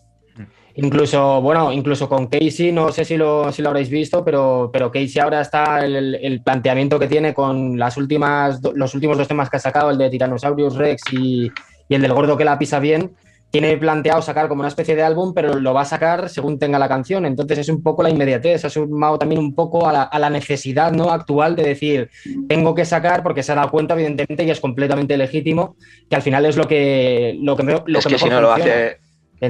Incluso, 0.80 1.42
bueno, 1.42 1.72
incluso 1.72 2.08
con 2.08 2.28
Casey, 2.28 2.70
no 2.70 2.92
sé 2.92 3.04
si 3.04 3.16
lo, 3.16 3.50
si 3.50 3.62
lo 3.62 3.70
habréis 3.70 3.90
visto, 3.90 4.24
pero, 4.24 4.70
pero 4.72 4.92
Casey 4.92 5.20
ahora 5.20 5.40
está 5.40 5.84
el, 5.84 6.14
el 6.14 6.40
planteamiento 6.40 7.00
que 7.00 7.08
tiene 7.08 7.34
con 7.34 7.76
las 7.76 7.96
últimas, 7.96 8.60
los 8.74 8.94
últimos 8.94 9.18
dos 9.18 9.26
temas 9.26 9.50
que 9.50 9.56
ha 9.56 9.60
sacado, 9.60 9.90
el 9.90 9.98
de 9.98 10.08
Tyrannosaurus 10.08 10.76
Rex 10.76 11.02
y, 11.12 11.50
y 11.88 11.94
el 11.96 12.00
del 12.00 12.12
gordo 12.12 12.36
que 12.36 12.44
la 12.44 12.58
pisa 12.58 12.78
bien. 12.78 13.10
Tiene 13.50 13.76
planteado 13.78 14.20
sacar 14.22 14.46
como 14.46 14.60
una 14.60 14.68
especie 14.68 14.94
de 14.94 15.02
álbum, 15.02 15.32
pero 15.34 15.54
lo 15.58 15.72
va 15.72 15.80
a 15.80 15.84
sacar 15.86 16.28
según 16.28 16.58
tenga 16.58 16.78
la 16.78 16.86
canción. 16.86 17.24
Entonces 17.26 17.58
es 17.58 17.70
un 17.70 17.82
poco 17.82 18.02
la 18.02 18.10
inmediatez, 18.10 18.64
ha 18.66 18.70
sumado 18.70 19.18
también 19.18 19.40
un 19.40 19.54
poco 19.54 19.88
a 19.88 19.92
la, 19.92 20.02
a 20.02 20.18
la 20.18 20.28
necesidad 20.30 20.92
¿no? 20.92 21.10
actual 21.10 21.56
de 21.56 21.62
decir, 21.62 22.10
tengo 22.46 22.74
que 22.74 22.84
sacar 22.84 23.22
porque 23.22 23.42
se 23.42 23.50
ha 23.50 23.54
dado 23.54 23.70
cuenta, 23.70 23.94
evidentemente, 23.94 24.44
y 24.44 24.50
es 24.50 24.60
completamente 24.60 25.16
legítimo, 25.16 25.76
que 26.10 26.14
al 26.16 26.22
final 26.22 26.44
es 26.44 26.56
lo 26.58 26.68
que, 26.68 27.36
lo 27.40 27.56
que, 27.56 27.62
me- 27.62 27.72
lo 27.86 27.98
es 27.98 28.06
que 28.06 28.12
que 28.12 28.18
si 28.18 28.28
no 28.28 28.40
lo 28.42 28.48
funciona. 28.54 28.80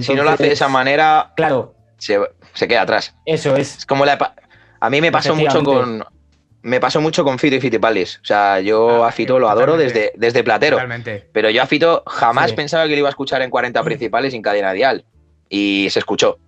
Si 0.00 0.14
no 0.14 0.22
lo 0.24 0.30
hace 0.30 0.44
de 0.44 0.52
esa 0.52 0.68
manera, 0.68 1.32
Claro, 1.36 1.74
se, 1.96 2.18
se 2.54 2.68
queda 2.68 2.82
atrás. 2.82 3.14
eso 3.24 3.56
es. 3.56 3.78
Es 3.78 3.86
como 3.86 4.04
la. 4.04 4.34
A 4.80 4.90
mí 4.90 5.00
me 5.00 5.10
pasó 5.12 5.34
mucho 5.34 5.62
con. 5.62 6.04
Me 6.60 6.80
pasó 6.80 7.00
mucho 7.00 7.22
con 7.24 7.38
Fito 7.38 7.54
y 7.56 7.60
Fitipaldis. 7.60 8.18
O 8.22 8.24
sea, 8.24 8.60
yo 8.60 9.04
Ah, 9.04 9.08
a 9.08 9.12
Fito 9.12 9.38
lo 9.38 9.48
adoro 9.48 9.76
desde, 9.76 10.12
desde 10.16 10.42
Platero. 10.42 10.76
Totalmente. 10.76 11.28
Pero 11.32 11.50
yo 11.50 11.62
a 11.62 11.66
Fito 11.66 12.02
jamás 12.06 12.50
Sí. 12.50 12.56
pensaba 12.56 12.84
que 12.84 12.90
lo 12.90 12.98
iba 12.98 13.08
a 13.08 13.10
escuchar 13.10 13.42
en 13.42 13.48
40 13.50 13.82
principales 13.84 14.32
sin 14.32 14.42
cadena 14.42 14.72
dial. 14.72 15.04
Y 15.48 15.86
se 15.90 16.00
escuchó. 16.00 16.38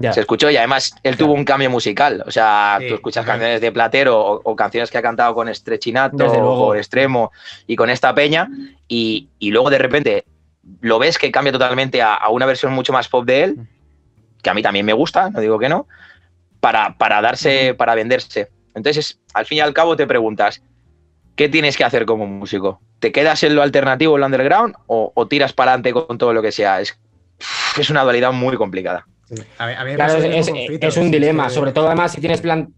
Ya. 0.00 0.12
Se 0.12 0.20
escuchó 0.20 0.50
y 0.50 0.56
además 0.56 0.94
él 1.02 1.16
tuvo 1.16 1.32
un 1.32 1.44
cambio 1.44 1.68
musical. 1.70 2.22
O 2.26 2.30
sea, 2.30 2.76
Sí, 2.80 2.88
tú 2.88 2.94
escuchas 2.94 3.24
claro. 3.24 3.38
canciones 3.40 3.60
de 3.62 3.72
Platero 3.72 4.18
o, 4.20 4.40
o 4.44 4.54
canciones 4.56 4.90
que 4.90 4.98
ha 4.98 5.02
cantado 5.02 5.34
con 5.34 5.48
Estrechinato 5.48 6.16
Desde 6.16 6.38
o 6.40 6.74
Extremo 6.74 7.32
y 7.66 7.74
con 7.76 7.88
esta 7.90 8.14
peña. 8.14 8.48
Y, 8.86 9.28
y 9.38 9.50
luego 9.50 9.70
de 9.70 9.78
repente 9.78 10.24
lo 10.80 10.98
ves 10.98 11.18
que 11.18 11.30
cambia 11.30 11.52
totalmente 11.52 12.02
a, 12.02 12.14
a 12.14 12.28
una 12.30 12.46
versión 12.46 12.72
mucho 12.72 12.92
más 12.92 13.08
pop 13.08 13.24
de 13.24 13.44
él, 13.44 13.56
que 14.42 14.50
a 14.50 14.54
mí 14.54 14.62
también 14.62 14.86
me 14.86 14.92
gusta, 14.92 15.30
no 15.30 15.40
digo 15.40 15.58
que 15.58 15.68
no, 15.68 15.86
para, 16.60 16.96
para 16.98 17.20
darse, 17.20 17.74
para 17.74 17.94
venderse. 17.94 18.48
Entonces, 18.74 19.18
al 19.34 19.46
fin 19.46 19.58
y 19.58 19.60
al 19.60 19.72
cabo 19.74 19.96
te 19.96 20.06
preguntas, 20.06 20.62
¿qué 21.34 21.48
tienes 21.48 21.76
que 21.76 21.84
hacer 21.84 22.04
como 22.06 22.26
músico? 22.26 22.80
¿Te 22.98 23.12
quedas 23.12 23.42
en 23.42 23.54
lo 23.54 23.62
alternativo, 23.62 24.14
en 24.16 24.20
lo 24.20 24.26
underground, 24.26 24.74
o, 24.86 25.12
o 25.14 25.28
tiras 25.28 25.52
para 25.52 25.72
adelante 25.72 25.92
con 25.92 26.18
todo 26.18 26.32
lo 26.32 26.42
que 26.42 26.52
sea? 26.52 26.80
Es, 26.80 26.98
es 27.78 27.90
una 27.90 28.02
dualidad 28.02 28.32
muy 28.32 28.56
complicada. 28.56 29.06
Sí. 29.28 29.34
A 29.58 29.66
mí- 29.66 29.72
a 29.74 29.84
mí 29.84 29.90
me 29.90 29.96
Claro, 29.96 30.14
pasó 30.14 30.26
es, 30.26 30.96
un 30.98 31.04
sí, 31.06 31.10
dilema, 31.10 31.50
sobre 31.50 31.72
todo 31.72 31.86
además 31.86 32.12
si 32.12 32.20
tienes 32.20 32.40
plan, 32.40 32.72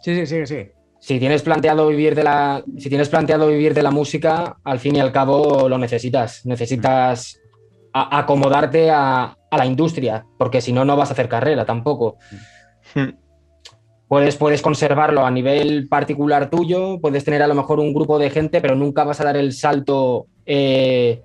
Sí, 0.00 0.14
sí, 0.14 0.26
sí, 0.26 0.46
sí. 0.46 0.70
Si 1.06 1.20
tienes 1.20 1.42
planteado 1.42 1.86
vivir 1.86 2.16
de 2.16 2.24
la, 2.24 2.64
si 2.78 2.88
tienes 2.88 3.08
planteado 3.08 3.46
vivir 3.46 3.74
de 3.74 3.82
la 3.84 3.92
música, 3.92 4.56
al 4.64 4.80
fin 4.80 4.96
y 4.96 4.98
al 5.00 5.12
cabo 5.12 5.68
lo 5.68 5.78
necesitas. 5.78 6.44
Necesitas 6.44 7.40
a- 7.92 8.18
acomodarte 8.18 8.90
a, 8.90 9.36
a 9.50 9.56
la 9.56 9.66
industria, 9.66 10.26
porque 10.36 10.60
si 10.60 10.72
no, 10.72 10.84
no 10.84 10.96
vas 10.96 11.10
a 11.10 11.12
hacer 11.12 11.28
carrera 11.28 11.64
tampoco. 11.64 12.16
Puedes, 14.08 14.34
puedes 14.36 14.62
conservarlo 14.62 15.24
a 15.24 15.30
nivel 15.30 15.86
particular 15.88 16.50
tuyo, 16.50 16.98
puedes 17.00 17.24
tener 17.24 17.40
a 17.40 17.46
lo 17.46 17.54
mejor 17.54 17.78
un 17.78 17.94
grupo 17.94 18.18
de 18.18 18.30
gente, 18.30 18.60
pero 18.60 18.74
nunca 18.74 19.04
vas 19.04 19.20
a 19.20 19.24
dar 19.24 19.36
el 19.36 19.52
salto 19.52 20.26
eh, 20.44 21.22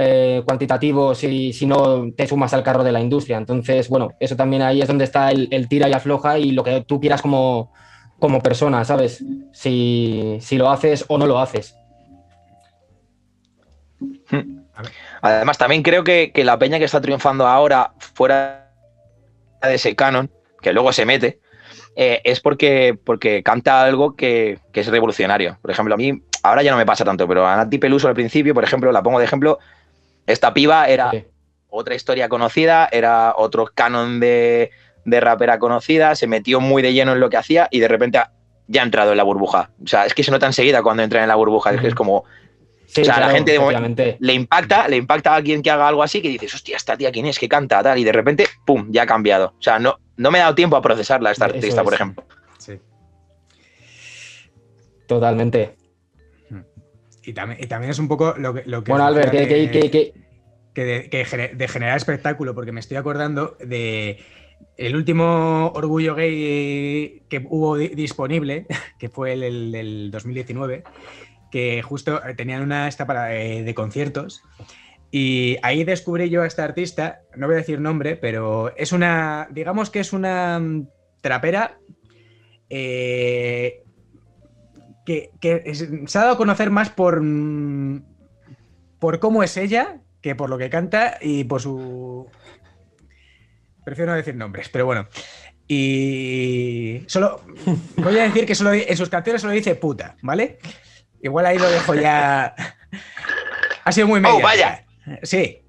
eh, 0.00 0.42
cuantitativo 0.44 1.14
si, 1.14 1.52
si 1.52 1.64
no 1.66 2.10
te 2.16 2.26
sumas 2.26 2.54
al 2.54 2.64
carro 2.64 2.82
de 2.82 2.90
la 2.90 3.00
industria. 3.00 3.38
Entonces, 3.38 3.88
bueno, 3.88 4.10
eso 4.18 4.34
también 4.34 4.62
ahí 4.62 4.80
es 4.82 4.88
donde 4.88 5.04
está 5.04 5.30
el, 5.30 5.46
el 5.52 5.68
tira 5.68 5.88
y 5.88 5.92
afloja 5.92 6.38
y 6.40 6.50
lo 6.50 6.64
que 6.64 6.80
tú 6.82 6.98
quieras 7.00 7.22
como, 7.22 7.72
como 8.18 8.40
persona, 8.40 8.84
¿sabes? 8.84 9.22
Si, 9.52 10.38
si 10.40 10.56
lo 10.56 10.70
haces 10.70 11.04
o 11.08 11.18
no 11.18 11.26
lo 11.26 11.38
haces. 11.38 11.76
Además, 15.22 15.58
también 15.58 15.82
creo 15.82 16.04
que, 16.04 16.32
que 16.32 16.44
la 16.44 16.58
peña 16.58 16.78
que 16.78 16.84
está 16.84 17.00
triunfando 17.00 17.46
ahora 17.46 17.92
fuera 17.98 18.70
de 19.62 19.74
ese 19.74 19.96
canon, 19.96 20.30
que 20.60 20.72
luego 20.72 20.92
se 20.92 21.06
mete, 21.06 21.40
eh, 21.96 22.20
es 22.24 22.40
porque, 22.40 22.98
porque 23.02 23.42
canta 23.42 23.82
algo 23.82 24.16
que, 24.16 24.58
que 24.72 24.80
es 24.80 24.86
revolucionario. 24.88 25.58
Por 25.62 25.70
ejemplo, 25.70 25.94
a 25.94 25.96
mí 25.96 26.22
ahora 26.42 26.62
ya 26.62 26.70
no 26.70 26.76
me 26.76 26.86
pasa 26.86 27.04
tanto, 27.04 27.26
pero 27.26 27.46
a 27.46 27.56
Nati 27.56 27.78
Peluso 27.78 28.08
al 28.08 28.14
principio, 28.14 28.54
por 28.54 28.64
ejemplo, 28.64 28.92
la 28.92 29.02
pongo 29.02 29.18
de 29.18 29.24
ejemplo, 29.24 29.58
esta 30.26 30.52
piba 30.52 30.88
era 30.88 31.10
Sí. 31.10 31.24
otra 31.68 31.94
historia 31.94 32.28
conocida, 32.28 32.88
era 32.92 33.34
otro 33.36 33.66
canon 33.74 34.20
de, 34.20 34.70
de 35.06 35.20
rapera 35.20 35.58
conocida, 35.58 36.14
se 36.14 36.26
metió 36.26 36.60
muy 36.60 36.82
de 36.82 36.92
lleno 36.92 37.12
en 37.14 37.20
lo 37.20 37.30
que 37.30 37.38
hacía 37.38 37.68
y 37.70 37.80
de 37.80 37.88
repente 37.88 38.18
ha- 38.18 38.32
ya 38.66 38.82
ha 38.82 38.84
entrado 38.84 39.12
en 39.12 39.16
la 39.16 39.22
burbuja. 39.22 39.70
O 39.82 39.86
sea, 39.86 40.04
es 40.04 40.12
que 40.12 40.22
se 40.22 40.30
nota 40.30 40.44
enseguida 40.46 40.82
cuando 40.82 41.02
entra 41.02 41.22
en 41.22 41.28
la 41.28 41.36
burbuja, 41.36 41.72
es 41.72 41.80
que 41.80 41.88
es 41.88 41.94
como, 41.94 42.24
Sí, 42.88 43.00
O 43.02 43.04
sea, 43.04 43.18
la 43.18 43.30
gente 43.30 43.50
de 43.50 43.58
momento- 43.58 43.80
efectivamente. 43.82 44.16
le 44.24 44.32
impacta, 44.32 44.86
le 44.86 44.96
impacta 44.96 45.32
a 45.32 45.34
alguien 45.36 45.60
que 45.60 45.70
haga 45.72 45.88
algo 45.88 46.04
así 46.04 46.22
que 46.22 46.28
dices, 46.28 46.54
hostia, 46.54 46.76
esta 46.76 46.96
tía 46.96 47.10
quién 47.10 47.26
es, 47.26 47.36
que 47.36 47.48
canta, 47.48 47.82
tal, 47.82 47.98
y 47.98 48.04
de 48.04 48.12
repente, 48.12 48.46
pum, 48.64 48.86
ya 48.90 49.02
ha 49.02 49.06
cambiado. 49.06 49.54
O 49.58 49.62
sea, 49.62 49.80
no, 49.80 49.98
no 50.16 50.30
me 50.30 50.38
ha 50.38 50.42
dado 50.42 50.54
tiempo 50.54 50.76
a 50.76 50.82
procesarla 50.82 51.32
esta 51.32 51.46
Eso 51.46 51.54
artista, 51.56 51.82
por 51.82 51.94
ejemplo. 51.94 52.24
sí. 52.58 52.78
Totalmente. 55.06 55.76
Y 57.24 57.32
también, 57.32 57.58
y 57.62 57.66
también 57.66 57.90
es 57.90 57.98
un 57.98 58.06
poco 58.08 58.34
lo 58.38 58.54
que. 58.54 58.62
Lo 58.66 58.84
que 58.84 58.92
Bueno, 58.92 59.04
Albert, 59.06 59.30
¿qué, 59.32 59.48
qué- 59.48 59.70
qué- 59.70 59.90
qué- 59.90 60.14
que 60.72 60.84
de, 60.84 61.10
que 61.10 61.24
gene- 61.24 61.48
de 61.54 61.68
generar 61.68 61.96
espectáculo, 61.96 62.54
porque 62.54 62.70
me 62.70 62.80
estoy 62.80 62.96
acordando 62.98 63.56
de 63.58 64.18
el 64.76 64.94
último 64.96 65.72
orgullo 65.74 66.14
gay 66.14 67.22
que 67.28 67.46
hubo 67.48 67.76
di- 67.76 67.88
disponible, 67.88 68.66
que 68.98 69.08
fue 69.08 69.32
el, 69.32 69.42
el 69.42 69.72
del 69.72 70.10
2019, 70.10 70.84
que 71.50 71.82
justo 71.82 72.22
eh, 72.26 72.34
tenían 72.34 72.62
una 72.62 72.88
esta 72.88 73.06
eh, 73.34 73.62
de 73.62 73.74
conciertos. 73.74 74.42
Y 75.10 75.56
ahí 75.62 75.84
descubrí 75.84 76.28
yo 76.28 76.42
a 76.42 76.46
esta 76.46 76.64
artista, 76.64 77.20
no 77.36 77.46
voy 77.46 77.54
a 77.54 77.58
decir 77.58 77.80
nombre, 77.80 78.16
pero 78.16 78.74
es 78.76 78.92
una, 78.92 79.48
digamos 79.50 79.88
que 79.88 80.00
es 80.00 80.12
una 80.12 80.58
mm, 80.58 80.88
trapera 81.22 81.78
eh, 82.68 83.82
que, 85.04 85.30
que 85.40 85.62
es- 85.64 85.88
se 86.06 86.18
ha 86.18 86.22
dado 86.22 86.34
a 86.34 86.38
conocer 86.38 86.70
más 86.70 86.90
por, 86.90 87.20
mm, 87.22 88.02
por 88.98 89.20
cómo 89.20 89.42
es 89.42 89.56
ella 89.56 90.00
que 90.20 90.34
por 90.34 90.50
lo 90.50 90.58
que 90.58 90.70
canta 90.70 91.18
y 91.20 91.44
por 91.44 91.60
su... 91.62 92.26
Prefiero 93.86 94.10
no 94.10 94.16
decir 94.16 94.34
nombres, 94.34 94.68
pero 94.68 94.84
bueno. 94.84 95.06
Y 95.68 97.04
solo 97.06 97.40
voy 97.96 98.18
a 98.18 98.24
decir 98.24 98.44
que 98.46 98.56
solo 98.56 98.72
en 98.74 98.96
sus 98.96 99.08
canciones 99.08 99.42
solo 99.42 99.54
dice 99.54 99.76
puta, 99.76 100.16
¿vale? 100.22 100.58
Igual 101.22 101.46
ahí 101.46 101.56
lo 101.56 101.70
dejo 101.70 101.94
ya. 101.94 102.52
Ha 103.84 103.92
sido 103.92 104.08
muy 104.08 104.18
Oh, 104.18 104.22
mediática. 104.22 104.42
vaya. 104.44 104.84
Sí. 105.22 105.62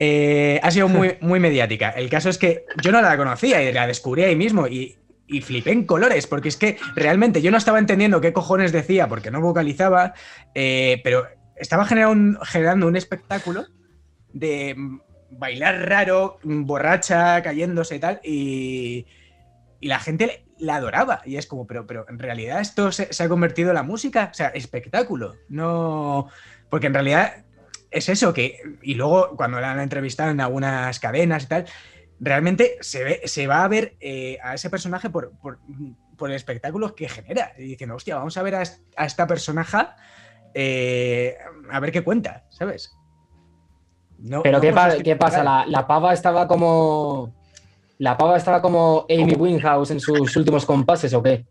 Eh, 0.00 0.58
ha 0.64 0.70
sido 0.72 0.88
muy, 0.88 1.16
muy 1.20 1.38
mediática. 1.38 1.90
El 1.90 2.10
caso 2.10 2.28
es 2.28 2.38
que 2.38 2.64
yo 2.82 2.90
no 2.90 3.00
la 3.00 3.16
conocía 3.16 3.62
y 3.62 3.72
la 3.72 3.86
descubrí 3.86 4.24
ahí 4.24 4.34
mismo 4.34 4.66
y, 4.66 4.98
y 5.28 5.40
flipé 5.40 5.70
en 5.70 5.84
colores, 5.84 6.26
porque 6.26 6.48
es 6.48 6.56
que 6.56 6.76
realmente 6.96 7.40
yo 7.40 7.52
no 7.52 7.58
estaba 7.58 7.78
entendiendo 7.78 8.20
qué 8.20 8.32
cojones 8.32 8.72
decía 8.72 9.06
porque 9.06 9.30
no 9.30 9.40
vocalizaba, 9.40 10.14
eh, 10.56 11.00
pero 11.04 11.28
estaba 11.54 11.84
generando 11.84 12.12
un, 12.20 12.38
generando 12.44 12.88
un 12.88 12.96
espectáculo 12.96 13.66
de 14.32 14.74
bailar 15.30 15.88
raro, 15.88 16.38
borracha, 16.42 17.42
cayéndose 17.42 17.96
y 17.96 17.98
tal, 17.98 18.20
y, 18.22 19.06
y 19.80 19.88
la 19.88 19.98
gente 19.98 20.44
la 20.58 20.76
adoraba. 20.76 21.22
Y 21.24 21.36
es 21.36 21.46
como, 21.46 21.66
pero, 21.66 21.86
pero 21.86 22.06
en 22.08 22.18
realidad 22.18 22.60
esto 22.60 22.92
se, 22.92 23.08
ha 23.22 23.28
convertido 23.28 23.70
en 23.70 23.76
la 23.76 23.82
música, 23.82 24.28
o 24.30 24.34
sea, 24.34 24.48
espectáculo. 24.48 25.36
No. 25.48 26.28
Porque 26.68 26.86
en 26.86 26.94
realidad 26.94 27.44
es 27.90 28.08
eso 28.08 28.32
que. 28.32 28.60
Y 28.82 28.94
luego, 28.94 29.36
cuando 29.36 29.60
la 29.60 29.72
han 29.72 29.80
entrevistado 29.80 30.30
en 30.30 30.40
algunas 30.40 31.00
cadenas 31.00 31.44
y 31.44 31.46
tal, 31.46 31.64
realmente 32.20 32.76
se, 32.80 33.04
ve, 33.04 33.20
se 33.24 33.46
va 33.46 33.64
a 33.64 33.68
ver 33.68 33.96
eh, 34.00 34.38
a 34.42 34.54
ese 34.54 34.70
personaje 34.70 35.10
por, 35.10 35.32
por, 35.38 35.58
por 36.16 36.30
el 36.30 36.36
espectáculo 36.36 36.94
que 36.94 37.08
genera. 37.08 37.52
Y 37.58 37.62
diciendo, 37.62 37.96
hostia, 37.96 38.16
vamos 38.16 38.36
a 38.36 38.42
ver 38.42 38.54
a 38.54 38.62
esta 39.04 39.26
personaje 39.26 39.78
eh, 40.54 41.36
a 41.70 41.80
ver 41.80 41.92
qué 41.92 42.02
cuenta, 42.02 42.44
¿sabes? 42.50 42.92
No- 44.22 44.42
Pero 44.42 44.58
no 44.58 44.60
¿qué, 44.60 44.72
pa- 44.72 44.96
pasa? 45.16 45.42
La, 45.42 45.64
la 45.66 45.86
pava 45.86 46.12
estaba 46.12 46.46
como. 46.46 47.32
¿La 47.98 48.16
pava 48.16 48.36
estaba 48.36 48.62
como 48.62 49.04
Amy 49.10 49.34
Winehouse 49.34 49.90
en 49.90 50.00
sus 50.00 50.34
últimos 50.36 50.64
compases 50.64 51.12
o 51.12 51.22
qué? 51.22 51.44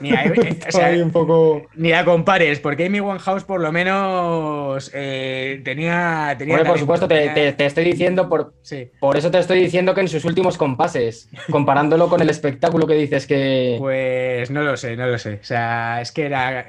Ni, 0.00 0.12
a- 0.12 0.24
eh, 0.26 0.58
o 0.68 0.72
sea, 0.72 0.90
un 1.02 1.10
poco... 1.10 1.66
ni 1.74 1.90
compares, 2.04 2.60
porque 2.60 2.86
Amy 2.86 3.00
Winehouse 3.00 3.44
por 3.44 3.60
lo 3.60 3.72
menos 3.72 4.90
eh, 4.94 5.60
tenía, 5.64 6.36
por 6.66 6.78
supuesto, 6.78 7.08
te, 7.08 7.16
tenía- 7.16 7.34
te- 7.34 7.52
te 7.52 7.66
estoy 7.66 7.84
diciendo, 7.84 8.28
por, 8.28 8.54
Sí. 8.62 8.90
por 9.00 9.16
eso 9.16 9.30
te 9.30 9.38
estoy 9.38 9.60
diciendo 9.60 9.94
que 9.94 10.02
en 10.02 10.08
sus 10.08 10.24
últimos 10.24 10.56
compases, 10.56 11.28
comparándolo 11.50 12.08
con 12.08 12.20
el 12.20 12.30
espectáculo 12.30 12.86
que 12.86 12.94
dices 12.94 13.26
que... 13.26 13.76
Pues 13.78 14.50
no 14.50 14.62
lo 14.62 14.76
sé, 14.76 14.96
no 14.96 15.06
lo 15.06 15.18
sé. 15.18 15.34
O 15.40 15.44
sea, 15.44 16.00
es 16.00 16.12
que 16.12 16.26
era 16.26 16.66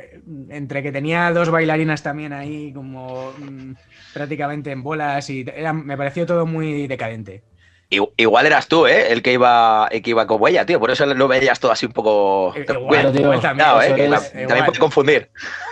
entre 0.50 0.82
que 0.82 0.92
tenía 0.92 1.32
dos 1.32 1.52
bailarinas 1.52 2.02
también 2.02 2.34
ahí 2.34 2.74
como 2.74 3.34
mm, 3.38 3.74
prácticamente 4.14 4.72
en 4.72 4.82
bolas 4.82 5.30
y 5.30 5.46
era- 5.56 5.74
me 5.74 5.96
pareció 5.98 6.26
todo 6.26 6.46
muy 6.46 6.88
decadente. 6.88 7.44
Igual 7.90 8.46
eras 8.48 8.68
tú, 8.68 8.88
¿eh? 8.88 9.12
El 9.14 9.22
que 9.22 9.34
iba, 9.34 9.88
el 9.92 10.02
que 10.02 10.10
iba 10.10 10.26
como 10.28 10.48
ella, 10.48 10.66
tío. 10.66 10.80
Por 10.80 10.92
eso 10.92 11.06
lo 11.06 11.28
veías 11.28 11.60
todo 11.60 11.72
así 11.72 11.86
un 11.86 11.92
poco. 11.94 12.54
Eh, 12.56 12.66
Cuidado, 12.66 12.80
Igual, 12.82 13.12
tío, 13.12 13.22
igual 13.22 13.40
también, 13.42 13.70
cuidado, 13.70 13.82
¿eh? 13.82 13.86
es- 14.16 14.34
igual. 14.42 14.66
puede 14.66 14.80
confundir. 14.80 15.30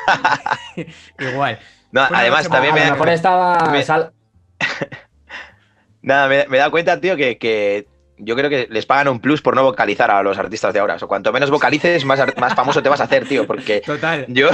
Igual. 1.20 1.60
No, 1.92 2.02
Bueno, 2.02 2.18
además, 2.18 2.50
también 2.50 2.74
a 2.74 2.76
me, 2.80 2.86
lo 2.86 2.92
mejor 2.94 3.10
estaba... 3.10 3.70
me- 3.72 3.84
sal- 3.84 4.14
nada, 6.02 6.28
me, 6.28 6.46
me 6.48 6.58
he 6.58 6.60
dado 6.60 6.72
cuenta, 6.72 7.00
tío, 7.00 7.16
que, 7.16 7.38
que 7.38 7.88
yo 8.18 8.36
creo 8.36 8.50
que 8.50 8.68
les 8.70 8.86
pagan 8.86 9.08
un 9.08 9.20
plus 9.20 9.42
por 9.42 9.56
no 9.56 9.64
vocalizar 9.64 10.10
a 10.12 10.22
los 10.24 10.38
artistas 10.38 10.74
de 10.74 10.80
ahora. 10.80 10.96
O 10.96 11.00
sea, 11.00 11.08
cuanto 11.08 11.32
menos 11.34 11.50
vocalices, 11.52 12.06
más, 12.06 12.20
ar- 12.20 12.36
más 12.40 12.54
famoso 12.56 12.82
te 12.82 12.90
vas 12.90 13.02
a 13.02 13.06
hacer, 13.06 13.28
tío. 13.28 13.46
Porque 13.48 13.82
Total. 13.82 14.26
yo, 14.28 14.50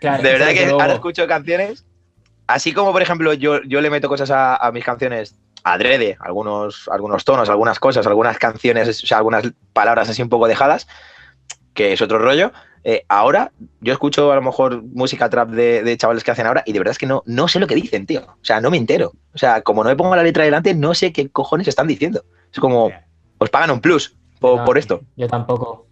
claro, 0.00 0.22
de 0.22 0.32
verdad 0.32 0.48
que 0.52 0.66
ahora 0.66 0.94
escucho 0.94 1.26
canciones. 1.26 1.84
Así 2.46 2.72
como, 2.72 2.92
por 2.92 3.02
ejemplo, 3.02 3.32
yo, 3.34 3.62
yo 3.62 3.80
le 3.80 3.88
meto 3.90 4.08
cosas 4.08 4.30
a, 4.30 4.56
a 4.56 4.72
mis 4.72 4.84
canciones 4.84 5.36
adrede, 5.64 6.16
algunos, 6.20 6.88
algunos 6.88 7.24
tonos, 7.24 7.48
algunas 7.48 7.78
cosas, 7.78 8.06
algunas 8.06 8.38
canciones, 8.38 9.02
o 9.02 9.06
sea, 9.06 9.18
algunas 9.18 9.44
palabras 9.72 10.08
así 10.08 10.22
un 10.22 10.28
poco 10.28 10.48
dejadas, 10.48 10.86
que 11.74 11.92
es 11.92 12.02
otro 12.02 12.18
rollo. 12.18 12.52
Eh, 12.84 13.04
ahora, 13.08 13.52
yo 13.80 13.92
escucho 13.92 14.32
a 14.32 14.34
lo 14.34 14.42
mejor 14.42 14.82
música 14.82 15.30
trap 15.30 15.50
de, 15.50 15.82
de 15.82 15.96
chavales 15.96 16.24
que 16.24 16.32
hacen 16.32 16.46
ahora 16.46 16.64
y 16.66 16.72
de 16.72 16.80
verdad 16.80 16.92
es 16.92 16.98
que 16.98 17.06
no, 17.06 17.22
no 17.26 17.46
sé 17.46 17.60
lo 17.60 17.66
que 17.66 17.76
dicen, 17.76 18.06
tío. 18.06 18.22
O 18.26 18.44
sea, 18.44 18.60
no 18.60 18.70
me 18.70 18.76
entero. 18.76 19.12
O 19.34 19.38
sea, 19.38 19.62
como 19.62 19.84
no 19.84 19.90
me 19.90 19.96
pongo 19.96 20.16
la 20.16 20.24
letra 20.24 20.44
delante, 20.44 20.74
no 20.74 20.94
sé 20.94 21.12
qué 21.12 21.28
cojones 21.28 21.68
están 21.68 21.86
diciendo. 21.86 22.24
Es 22.52 22.58
como, 22.58 22.90
os 23.38 23.50
pagan 23.50 23.70
un 23.70 23.80
plus 23.80 24.16
por, 24.40 24.58
No, 24.58 24.64
por 24.64 24.78
esto. 24.78 25.02
Yo 25.16 25.28
tampoco. 25.28 25.86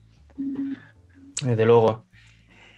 Desde 1.43 1.65
luego. 1.65 2.05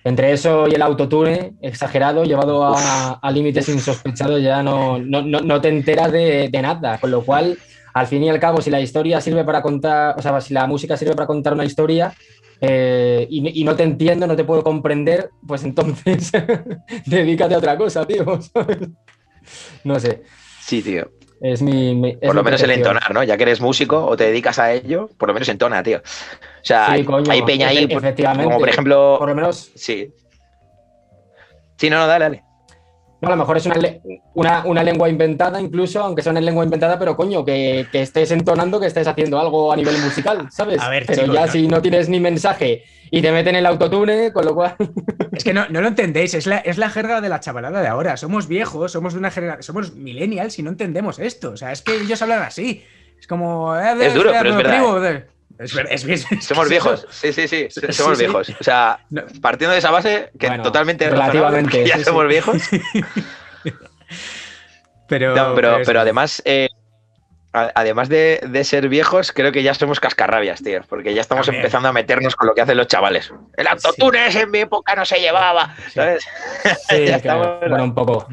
Entre 0.04 0.32
eso 0.32 0.66
y 0.68 0.74
el 0.74 0.82
autotune 0.82 1.54
exagerado, 1.60 2.24
llevado 2.24 2.64
a, 2.64 3.30
límites 3.32 3.68
insospechados, 3.68 4.42
ya 4.42 4.62
no, 4.62 4.98
no, 4.98 5.22
no- 5.22 5.40
no 5.40 5.60
te 5.60 5.68
enteras 5.68 6.10
de, 6.10 6.50
nada. 6.60 6.98
Con 6.98 7.10
lo 7.10 7.24
cual, 7.24 7.56
al 7.94 8.06
fin 8.06 8.24
y 8.24 8.28
al 8.28 8.40
cabo, 8.40 8.60
si 8.60 8.70
la 8.70 8.80
historia 8.80 9.20
sirve 9.20 9.44
para 9.44 9.62
contar, 9.62 10.14
o 10.18 10.22
sea, 10.22 10.40
si 10.40 10.54
la 10.54 10.66
música 10.66 10.96
sirve 10.96 11.14
para 11.14 11.26
contar 11.26 11.52
una 11.52 11.64
historia 11.64 12.12
eh, 12.60 13.26
y, 13.30 13.64
no 13.64 13.76
te 13.76 13.82
entiendo, 13.84 14.26
no 14.26 14.36
te 14.36 14.44
puedo 14.44 14.62
comprender, 14.62 15.30
pues 15.46 15.64
entonces 15.64 16.32
dedícate 17.06 17.54
a 17.54 17.58
otra 17.58 17.76
cosa, 17.76 18.06
tío. 18.06 18.24
No 19.84 19.98
sé. 19.98 20.22
Sí, 20.60 20.82
tío. 20.82 21.10
Es 21.42 21.60
mi. 21.60 21.94
mi- 21.96 22.10
es 22.10 22.18
Por 22.20 22.36
lo 22.36 22.42
mi 22.42 22.46
menos 22.46 22.62
el 22.62 22.70
entonar, 22.70 23.12
¿no? 23.12 23.22
Ya 23.24 23.36
que 23.36 23.42
eres 23.42 23.60
músico 23.60 24.06
o 24.06 24.16
te 24.16 24.24
dedicas 24.24 24.58
a 24.60 24.72
ello, 24.72 25.10
por 25.18 25.28
lo 25.28 25.34
menos 25.34 25.48
entona, 25.48 25.82
tío. 25.82 25.98
O 25.98 26.64
sea, 26.64 26.86
Sí, 26.86 26.92
hay, 26.92 27.04
coño, 27.04 27.32
hay 27.32 27.42
peña 27.42 27.68
ahí, 27.68 27.88
efectivamente. 27.90 28.44
como 28.44 28.58
por 28.60 28.68
ejemplo. 28.68 29.16
Por 29.18 29.28
lo 29.28 29.34
menos 29.34 29.72
Sí. 29.74 30.12
Sí, 31.76 31.90
no, 31.90 31.98
no, 31.98 32.06
dale, 32.06 32.24
dale. 32.26 32.44
No, 33.22 33.28
a 33.28 33.30
lo 33.30 33.36
mejor 33.36 33.56
es 33.56 33.66
una, 33.66 33.76
una, 34.34 34.64
una 34.66 34.82
lengua 34.82 35.08
inventada, 35.08 35.60
incluso, 35.60 36.00
aunque 36.02 36.22
sea 36.22 36.32
una 36.32 36.40
lengua 36.40 36.64
inventada, 36.64 36.98
pero 36.98 37.16
coño, 37.16 37.44
que, 37.44 37.86
que 37.92 38.02
estés 38.02 38.32
entonando, 38.32 38.80
que 38.80 38.86
estés 38.88 39.06
haciendo 39.06 39.38
algo 39.38 39.72
a 39.72 39.76
nivel 39.76 39.96
musical, 39.98 40.48
¿sabes? 40.50 40.82
A 40.82 40.88
ver, 40.88 41.04
pero 41.06 41.22
chicos, 41.22 41.34
ya 41.36 41.46
no. 41.46 41.52
si 41.52 41.68
no 41.68 41.80
tienes 41.80 42.08
ni 42.08 42.18
mensaje 42.18 42.82
y 43.12 43.22
te 43.22 43.30
meten 43.30 43.54
el 43.54 43.64
autotune, 43.66 44.32
con 44.32 44.44
lo 44.44 44.54
cual. 44.54 44.74
Es 45.32 45.44
que 45.44 45.54
no, 45.54 45.66
no 45.70 45.80
lo 45.80 45.88
entendéis, 45.88 46.34
es 46.34 46.46
la, 46.46 46.58
es 46.58 46.76
la 46.78 46.90
jerga 46.90 47.20
de 47.20 47.28
la 47.30 47.40
chavalada 47.40 47.80
de 47.80 47.88
ahora. 47.88 48.16
Somos 48.18 48.48
viejos, 48.48 48.92
somos 48.92 49.12
de 49.14 49.18
una 49.20 49.30
generación, 49.30 49.62
somos 49.62 49.94
millennials 49.94 50.58
y 50.58 50.62
no 50.62 50.70
entendemos 50.70 51.18
esto. 51.18 51.52
O 51.52 51.56
sea, 51.56 51.72
es 51.72 51.80
que 51.80 51.94
ellos 51.96 52.20
hablan 52.20 52.42
así. 52.42 52.84
Es 53.18 53.26
como. 53.26 53.74
eh, 53.76 53.94
Es 54.00 54.14
duro, 54.14 54.30
eh, 54.30 54.36
pero 54.36 54.50
es 54.50 54.56
verdad, 54.56 54.72
primo, 54.78 55.04
eh. 55.04 55.26
Es, 55.62 55.74
ver- 55.74 55.86
es, 55.90 56.04
es- 56.04 56.30
es- 56.30 56.44
Somos 56.44 56.68
viejos. 56.68 57.06
Sí, 57.10 57.32
sí, 57.32 57.46
sí. 57.48 57.68
Somos 57.92 58.18
sí. 58.18 58.24
viejos. 58.24 58.48
O 58.60 58.64
sea, 58.64 58.98
No. 59.10 59.22
partiendo 59.40 59.72
de 59.72 59.78
esa 59.78 59.90
base, 59.90 60.30
que 60.38 60.48
Bueno, 60.48 60.62
totalmente 60.62 61.08
relativamente, 61.08 61.84
ya 61.86 61.96
sí, 61.98 62.04
somos 62.04 62.22
sí. 62.24 62.28
viejos. 62.28 62.62
Pero, 65.08 65.34
No, 65.34 65.54
pero, 65.54 65.78
pero 65.84 66.00
además, 66.00 66.40
eh, 66.46 66.68
además 67.52 68.08
de, 68.08 68.40
de 68.48 68.64
ser 68.64 68.88
viejos, 68.88 69.30
creo 69.32 69.52
que 69.52 69.62
ya 69.62 69.74
somos 69.74 70.00
cascarrabias, 70.00 70.62
tío. 70.62 70.80
Porque 70.88 71.12
ya 71.12 71.20
estamos 71.20 71.44
También. 71.46 71.62
empezando 71.62 71.88
a 71.88 71.92
meternos 71.92 72.34
con 72.34 72.46
lo 72.48 72.54
que 72.54 72.62
hacen 72.62 72.78
los 72.78 72.86
chavales. 72.86 73.30
El 73.56 73.66
autotune 73.68 74.26
en 74.28 74.50
mi 74.50 74.60
época 74.60 74.94
no 74.94 75.04
se 75.04 75.20
llevaba. 75.20 75.74
¿Sabes? 75.92 76.24
Sí, 76.88 77.04
Ya 77.06 77.20
claro. 77.20 77.42
estamos- 77.42 77.60
Bueno, 77.68 77.84
un 77.84 77.94
poco. 77.94 78.26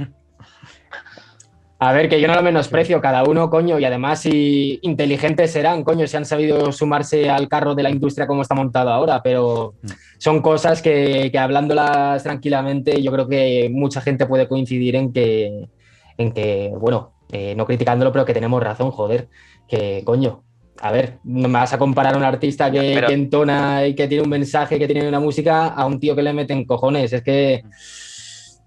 A 1.82 1.94
ver, 1.94 2.10
que 2.10 2.20
yo 2.20 2.28
no 2.28 2.36
lo 2.36 2.44
menosprecio, 2.44 3.00
cada 3.00 3.24
uno, 3.24 3.50
coño, 3.50 3.80
y 3.80 3.86
además 3.86 4.20
si 4.22 4.80
inteligentes 4.82 5.52
serán, 5.52 5.86
coño, 5.86 6.06
si 6.08 6.18
han 6.18 6.26
sabido 6.26 6.74
sumarse 6.74 7.30
al 7.30 7.48
carro 7.48 7.74
de 7.74 7.84
la 7.84 7.90
industria 7.90 8.28
como 8.28 8.42
está 8.42 8.54
montado 8.54 8.90
ahora, 8.90 9.24
pero 9.24 9.76
Mm. 9.82 9.88
son 10.18 10.42
cosas 10.42 10.82
que, 10.82 11.30
que 11.32 11.40
hablándolas 11.40 12.22
tranquilamente, 12.24 13.02
yo 13.02 13.12
creo 13.14 13.30
que 13.30 13.70
mucha 13.72 14.02
gente 14.02 14.26
puede 14.26 14.50
coincidir 14.50 14.98
en 14.98 15.14
que, 15.14 15.70
en 16.18 16.32
que 16.34 16.70
bueno, 16.78 17.14
eh, 17.32 17.54
no 17.56 17.66
criticándolo, 17.66 18.12
pero 18.12 18.26
que 18.26 18.34
tenemos 18.34 18.62
razón, 18.62 18.92
joder, 18.92 19.30
que 19.68 20.02
coño. 20.04 20.44
A 20.82 20.92
ver, 20.92 21.20
no 21.26 21.48
me 21.50 21.60
vas 21.60 21.74
a 21.74 21.78
comparar 21.78 22.14
a 22.14 22.18
un 22.18 22.24
artista 22.24 22.70
que, 22.72 22.92
Pero- 22.96 23.08
que 23.08 23.14
entona 23.14 23.86
y 23.86 23.96
que 23.96 24.08
tiene 24.08 24.24
un 24.24 24.30
mensaje, 24.30 24.80
que 24.80 24.88
tiene 24.88 25.08
una 25.08 25.20
música, 25.22 25.68
a 25.68 25.86
un 25.86 26.00
tío 26.00 26.16
que 26.16 26.24
le 26.24 26.32
meten 26.34 26.66
cojones. 26.66 27.12
Es 27.14 27.22
que 27.22 27.64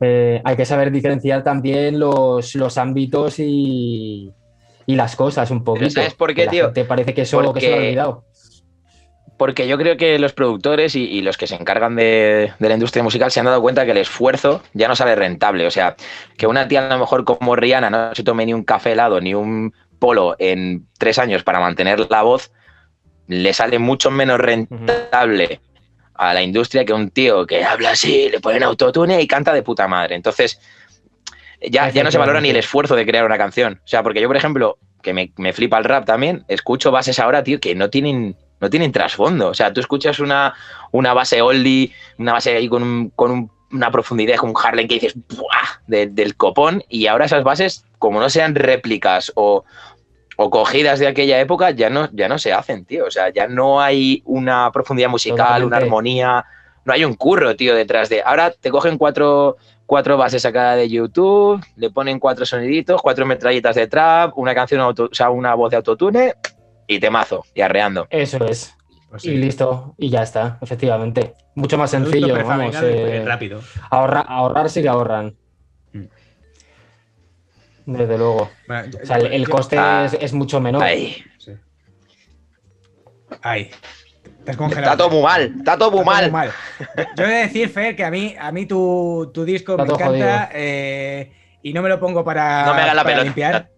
eh, 0.03 0.43
hay 0.45 0.57
que 0.57 0.65
saber 0.65 0.91
diferenciar 0.91 1.45
también 1.45 1.99
los, 1.99 2.55
los 2.57 2.77
ámbitos 2.77 3.39
y, 3.39 4.33
y 4.85 4.95
las 4.97 5.15
cosas 5.15 5.51
un 5.51 5.63
poquito. 5.63 5.91
¿sabes 5.91 6.15
por 6.15 6.35
qué, 6.35 6.49
tío? 6.49 6.67
gente 6.67 6.85
parece 6.85 7.15
que 7.15 7.23
eso 7.23 7.53
que 7.55 7.61
se 7.61 7.69
lo 7.69 7.75
ha 7.75 7.79
olvidado. 7.79 8.25
Porque 9.39 9.67
yo 9.67 9.79
creo 9.79 9.97
que 9.97 10.19
los 10.19 10.33
productores 10.33 10.95
y, 10.95 11.05
y 11.05 11.23
los 11.23 11.37
que 11.37 11.47
se 11.47 11.55
encargan 11.55 11.97
de, 11.97 12.53
de 12.59 12.69
la 12.69 12.75
industria 12.75 13.03
musical 13.03 13.31
se 13.31 13.41
han 13.41 13.47
dado 13.47 13.63
cuenta 13.63 13.85
que 13.85 13.93
el 13.93 13.97
esfuerzo 13.97 14.63
ya 14.73 14.89
no 14.89 14.97
sale 14.97 15.15
rentable. 15.15 15.67
O 15.67 15.71
sea, 15.71 15.97
que 16.37 16.47
una 16.47 16.69
tía 16.69 16.87
a 16.87 16.93
lo 16.93 16.99
mejor 16.99 17.25
como 17.25 17.57
Rihanna 17.57 17.91
no 17.91 18.15
se 18.15 18.25
tome 18.25 18.45
ni 18.45 18.55
un 18.55 18.65
café 18.65 18.93
helado 18.93 19.21
ni 19.21 19.35
un 19.35 19.73
polo 19.99 20.35
en 20.39 20.87
tres 20.99 21.19
años 21.19 21.45
para 21.45 21.61
mantener 21.61 22.11
la 22.11 22.23
voz, 22.23 22.53
le 23.29 23.53
sale 23.53 23.79
mucho 23.79 24.11
menos 24.11 24.39
rentable 24.39 25.61
a 26.15 26.35
la 26.35 26.43
industria 26.43 26.85
que 26.85 26.93
un 26.93 27.11
tío 27.11 27.47
que 27.47 27.65
habla 27.65 27.91
así, 27.91 28.29
le 28.31 28.41
ponen 28.41 28.63
autotune 28.63 29.21
y 29.21 29.27
canta 29.27 29.53
de 29.53 29.63
puta 29.63 29.89
madre. 29.89 30.15
Entonces, 30.15 30.61
ya, 31.61 31.91
ya 31.91 32.03
no 32.03 32.11
se 32.11 32.19
valora 32.19 32.41
ni 32.41 32.51
el 32.51 32.57
esfuerzo 32.57 32.97
de 32.97 33.07
crear 33.07 33.25
una 33.25 33.39
canción. 33.39 33.81
O 33.85 33.89
sea, 33.89 34.03
porque 34.03 34.21
yo, 34.21 34.29
por 34.29 34.37
ejemplo, 34.37 34.79
que 35.03 35.13
me, 35.13 35.33
me 35.37 35.53
flipa 35.53 35.79
el 35.79 35.85
rap 35.85 36.05
también, 36.05 36.45
escucho 36.49 36.91
bases 36.91 37.19
ahora, 37.19 37.43
tío, 37.45 37.61
que 37.61 37.75
no 37.75 37.91
tienen, 37.91 38.37
no 38.61 38.71
tienen 38.71 38.93
trasfondo. 38.93 39.49
O 39.49 39.55
sea, 39.55 39.73
tú 39.73 39.81
escuchas 39.81 40.19
una, 40.21 40.55
una 40.91 41.15
base 41.15 41.41
oldie, 41.43 41.93
una 42.19 42.33
base 42.35 42.57
ahí 42.57 42.69
con, 42.69 42.83
un- 42.83 43.11
con 43.11 43.31
un- 43.31 43.51
una 43.71 43.91
profundidad, 43.91 44.37
con 44.37 44.51
un 44.51 44.57
Harlem 44.63 44.87
que 44.87 44.95
dices, 44.95 45.15
¡buah! 45.29 45.81
de- 45.87 46.07
del 46.07 46.37
copón, 46.37 46.85
y 46.89 47.07
ahora 47.07 47.25
esas 47.25 47.43
bases, 47.43 47.85
como 47.99 48.21
no 48.21 48.29
sean 48.29 48.55
réplicas 48.55 49.33
o, 49.35 49.65
o 50.43 50.51
cogidas 50.51 50.99
de 50.99 51.07
aquella 51.07 51.38
época, 51.40 51.70
ya 51.70 51.88
no, 51.88 52.09
ya 52.12 52.28
no 52.28 52.38
se 52.38 52.53
hacen, 52.53 52.84
tío. 52.84 53.07
O 53.07 53.11
sea, 53.11 53.30
ya 53.30 53.47
no 53.47 53.80
hay 53.80 54.22
una 54.26 54.70
profundidad 54.72 55.09
musical, 55.09 55.62
una 55.64 55.76
armonía, 55.84 56.45
no 56.84 56.93
hay 56.93 57.05
un 57.05 57.14
curro, 57.14 57.55
tío, 57.55 57.74
detrás 57.74 58.09
de. 58.09 58.22
Ahora 58.24 58.51
te 58.51 58.70
cogen 58.70 58.99
cuatro, 58.99 59.57
cuatro 59.86 60.16
bases 60.16 60.43
sacadas 60.43 60.76
de 60.78 60.88
YouTube, 60.88 61.64
le 61.76 61.90
ponen 61.90 62.18
cuatro 62.18 62.45
soniditos, 62.45 63.01
cuatro 63.01 63.24
metralletas 63.24 63.76
de 63.76 63.86
trap, 63.86 64.36
una 64.36 64.55
canción, 64.55 64.80
auto- 64.80 65.09
o 65.11 65.14
sea, 65.14 65.30
una 65.30 65.55
voz 65.55 65.70
de 65.70 65.76
autotune 65.76 66.34
y 66.88 66.99
temazo, 66.99 67.45
y 67.55 67.61
arreando. 67.61 68.07
Eso 68.11 68.45
es. 68.45 68.74
Pues 69.11 69.24
Y 69.26 69.36
listo, 69.36 69.95
y 69.99 70.09
ya 70.09 70.22
está, 70.22 70.59
efectivamente. 70.62 71.34
Mucho 71.55 71.76
más 71.76 71.90
sencillo, 71.90 72.34
vamos. 72.45 72.74
eh, 72.82 73.22
rápido. 73.26 73.61
ahorra- 73.90 74.24
ahorrar 74.26 74.70
sí 74.70 74.80
que 74.82 74.88
ahorran. 74.88 75.36
Desde 77.99 78.18
luego. 78.18 78.51
Bueno, 78.68 78.88
O 79.03 79.07
sea, 79.07 79.16
el, 79.18 79.49
coste 79.49 79.76
Ah. 79.78 80.05
es, 80.07 80.14
es 80.20 80.32
mucho 80.32 80.61
menor. 80.61 80.82
Ay, 80.82 81.22
Sí. 81.38 81.53
Te 84.45 84.51
has 84.51 84.59
está 84.72 84.97
todo 84.97 85.11
muy 85.11 85.22
mal, 85.22 85.55
está 85.59 85.78
todo 85.78 85.90
muy 85.93 86.01
Está 86.01 86.20
todo 86.20 86.30
mal. 86.32 86.53
Yo, 87.16 87.24
he 87.24 87.28
de 87.28 87.34
decir, 87.43 87.68
Fer, 87.68 87.95
que 87.95 88.05
a 88.05 88.11
mí, 88.11 88.34
a 88.38 88.51
mí 88.51 88.66
tu, 88.66 89.30
tu 89.32 89.45
disco 89.45 89.72
Está 89.72 89.84
me 89.84 89.93
encanta 89.93 90.51
eh, 90.53 91.32
y 91.62 91.72
no 91.72 91.80
me 91.80 91.88
lo 91.88 92.01
pongo 92.01 92.24
para, 92.24 92.66
No 92.66 92.74
me 92.74 92.82
hagas 92.82 92.95
la 92.97 93.03
para 93.05 93.14
pelota. 93.16 93.24
limpiar. 93.24 93.68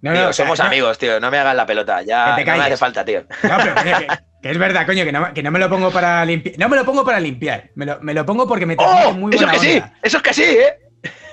No, 0.00 0.12
Tío, 0.12 0.22
no, 0.24 0.28
o 0.28 0.32
sea, 0.32 0.44
somos 0.44 0.58
no- 0.58 0.64
amigos, 0.66 0.98
tío, 0.98 1.20
no 1.20 1.30
me 1.30 1.38
hagas 1.38 1.54
la 1.54 1.66
pelota, 1.66 2.02
ya 2.02 2.36
Que 2.36 2.44
te 2.44 2.50
no 2.50 2.56
me 2.56 2.64
hace 2.64 2.76
falta, 2.76 3.04
tío. 3.04 3.20
No, 3.42 3.56
pero 3.62 3.74
que, 3.76 4.06
que 4.42 4.50
es 4.50 4.58
verdad, 4.58 4.84
coño, 4.86 5.04
que 5.04 5.12
no, 5.12 5.32
que 5.32 5.42
no 5.42 5.50
me 5.50 5.58
lo 5.58 5.68
pongo 5.70 5.90
para 5.90 6.24
limpiar. 6.24 6.56
No 6.58 6.68
me 6.68 6.76
lo 6.76 6.84
pongo 6.84 7.04
para 7.04 7.20
limpiar. 7.20 7.70
Me 7.74 7.86
lo, 7.86 8.00
me 8.00 8.12
lo 8.14 8.24
pongo 8.26 8.46
porque 8.48 8.66
me 8.66 8.76
transmite 8.76 9.06
¡Oh! 9.08 9.12
muy 9.14 9.34
Eso 9.34 9.44
es 9.44 9.50
buena 9.50 9.62
que 9.64 9.72
sí, 9.72 9.82
eso 10.02 10.16
es 10.18 10.22
que 10.22 10.34
sí, 10.34 10.42
¿eh? 10.42 10.78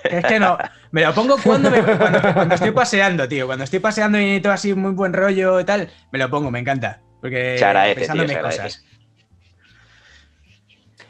Es 0.04 0.26
que 0.26 0.40
no. 0.40 0.58
Me 0.92 1.04
lo 1.04 1.14
pongo 1.14 1.38
cuando, 1.42 1.70
me- 1.72 1.82
cuando, 1.82 2.34
cuando 2.34 2.56
estoy 2.56 2.72
paseando, 2.72 3.28
tío. 3.28 3.46
Cuando 3.46 3.64
estoy 3.64 3.80
paseando 3.80 4.20
y 4.20 4.24
necesito 4.26 4.52
así 4.52 4.74
muy 4.74 4.92
buen 4.92 5.14
rollo 5.14 5.60
y 5.60 5.64
tal, 5.64 5.90
me 6.12 6.20
lo 6.20 6.30
pongo, 6.30 6.52
me 6.52 6.60
encanta. 6.60 7.02
Porque 7.22 7.64
agradece, 7.64 7.96
pensando 8.02 8.24
en 8.24 8.30
mis 8.30 8.38
cosas. 8.38 8.84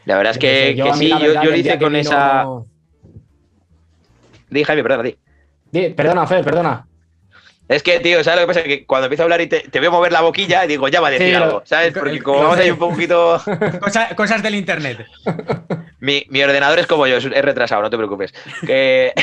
La 0.05 0.18
verdad 0.18 0.34
es 0.34 0.39
que, 0.39 0.76
yo 0.76 0.93
sí, 0.93 1.09
yo, 1.09 1.18
yo 1.34 1.43
lo 1.51 1.55
hice 1.55 1.80
con 1.80 1.93
vino- 1.93 1.99
esa. 1.99 2.45
Di, 4.49 4.64
Jaime, 4.64 4.84
perdona, 4.84 5.03
di. 5.03 5.18
Di, 5.72 5.89
Perdona, 5.93 6.28
Fer, 6.28 6.43
perdona. 6.43 6.86
Es 7.72 7.84
que, 7.84 7.99
tío, 8.01 8.24
¿sabes 8.24 8.41
lo 8.41 8.47
que 8.47 8.53
pasa? 8.53 8.63
Que 8.63 8.86
cuando 8.86 9.05
empiezo 9.05 9.24
a 9.24 9.26
hablar 9.26 9.39
y 9.41 9.47
te, 9.47 9.61
te 9.61 9.80
veo 9.80 9.91
mover 9.91 10.11
la 10.11 10.22
boquilla, 10.22 10.67
digo, 10.67 10.88
ya 10.89 10.99
va 10.99 11.07
a 11.07 11.11
decir 11.11 11.28
Sí, 11.30 11.34
algo, 11.34 11.61
¿sabes? 11.65 11.93
Porque 11.93 12.22
como 12.22 12.39
vamos 12.43 12.57
ahí 12.59 12.69
un 12.69 12.78
poquito. 12.78 13.41
Cosa- 13.82 14.13
cosas 14.15 14.43
del 14.43 14.55
internet. 14.55 15.05
Mi, 16.01 16.26
mi 16.30 16.41
ordenador 16.43 16.80
es 16.80 16.88
como 16.88 17.05
yo, 17.07 17.17
es, 17.17 17.26
es 17.26 17.45
retrasado, 17.45 17.82
no 17.84 17.89
te 17.89 17.95
preocupes. 17.97 18.34
Que. 18.65 19.13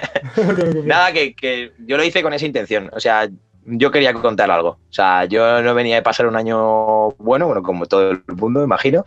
Nada, 0.84 1.12
que, 1.12 1.34
que 1.34 1.72
yo 1.86 1.96
lo 1.96 2.02
hice 2.04 2.22
con 2.22 2.32
esa 2.32 2.46
intención. 2.46 2.90
O 2.94 3.00
sea, 3.00 3.28
yo 3.66 3.90
quería 3.90 4.12
contar 4.14 4.50
algo. 4.50 4.70
O 4.70 4.92
sea, 4.92 5.24
yo 5.24 5.62
no 5.62 5.74
venía 5.74 5.96
de 5.96 6.02
pasar 6.02 6.26
un 6.26 6.36
año 6.36 7.10
bueno, 7.12 7.46
bueno, 7.46 7.62
como 7.62 7.86
todo 7.86 8.10
el 8.10 8.22
mundo, 8.36 8.62
imagino. 8.62 9.04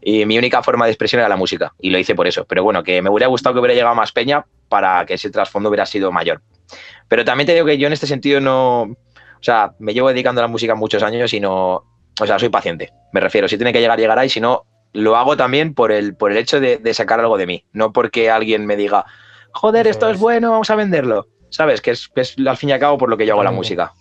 Y 0.00 0.24
mi 0.26 0.38
única 0.38 0.62
forma 0.62 0.86
de 0.86 0.92
expresión 0.92 1.20
era 1.20 1.28
la 1.28 1.36
música. 1.36 1.72
Y 1.80 1.90
lo 1.90 1.98
hice 1.98 2.14
por 2.14 2.26
eso. 2.26 2.44
Pero 2.46 2.62
bueno, 2.62 2.82
que 2.82 3.02
me 3.02 3.10
hubiera 3.10 3.26
gustado 3.26 3.54
que 3.54 3.60
hubiera 3.60 3.74
llegado 3.74 3.94
más 3.94 4.12
peña 4.12 4.46
para 4.68 5.04
que 5.06 5.14
ese 5.14 5.30
trasfondo 5.30 5.68
hubiera 5.68 5.86
sido 5.86 6.12
mayor. 6.12 6.42
Pero 7.08 7.24
también 7.24 7.46
te 7.46 7.54
digo 7.54 7.66
que 7.66 7.78
yo 7.78 7.86
en 7.86 7.92
este 7.92 8.06
sentido 8.06 8.40
no. 8.40 8.82
O 8.82 9.42
sea, 9.42 9.72
me 9.78 9.92
llevo 9.92 10.08
dedicando 10.08 10.40
a 10.40 10.44
la 10.44 10.48
música 10.48 10.74
muchos 10.74 11.02
años 11.02 11.32
y 11.34 11.40
no. 11.40 11.84
O 12.20 12.26
sea, 12.26 12.38
soy 12.38 12.48
paciente. 12.48 12.92
Me 13.12 13.20
refiero, 13.20 13.48
si 13.48 13.56
tiene 13.56 13.72
que 13.72 13.80
llegar, 13.80 13.98
llegará. 13.98 14.24
Y 14.24 14.30
si 14.30 14.40
no, 14.40 14.64
lo 14.92 15.16
hago 15.16 15.36
también 15.36 15.74
por 15.74 15.92
el, 15.92 16.16
por 16.16 16.32
el 16.32 16.38
hecho 16.38 16.60
de, 16.60 16.78
de 16.78 16.94
sacar 16.94 17.20
algo 17.20 17.36
de 17.36 17.46
mí. 17.46 17.64
No 17.72 17.92
porque 17.92 18.30
alguien 18.30 18.66
me 18.66 18.76
diga, 18.76 19.04
joder, 19.52 19.86
esto 19.86 20.08
es 20.08 20.14
es. 20.14 20.20
bueno, 20.20 20.50
vamos 20.50 20.70
a 20.70 20.76
venderlo. 20.76 21.28
¿Sabes? 21.50 21.80
Que 21.80 21.92
es, 21.92 22.08
que 22.08 22.20
es 22.20 22.36
al 22.46 22.56
fin 22.56 22.68
y 22.70 22.72
al 22.72 22.80
cabo 22.80 22.98
por 22.98 23.08
lo 23.08 23.16
que 23.16 23.26
yo 23.26 23.34
hago 23.34 23.42
la 23.44 23.50
música. 23.52 23.92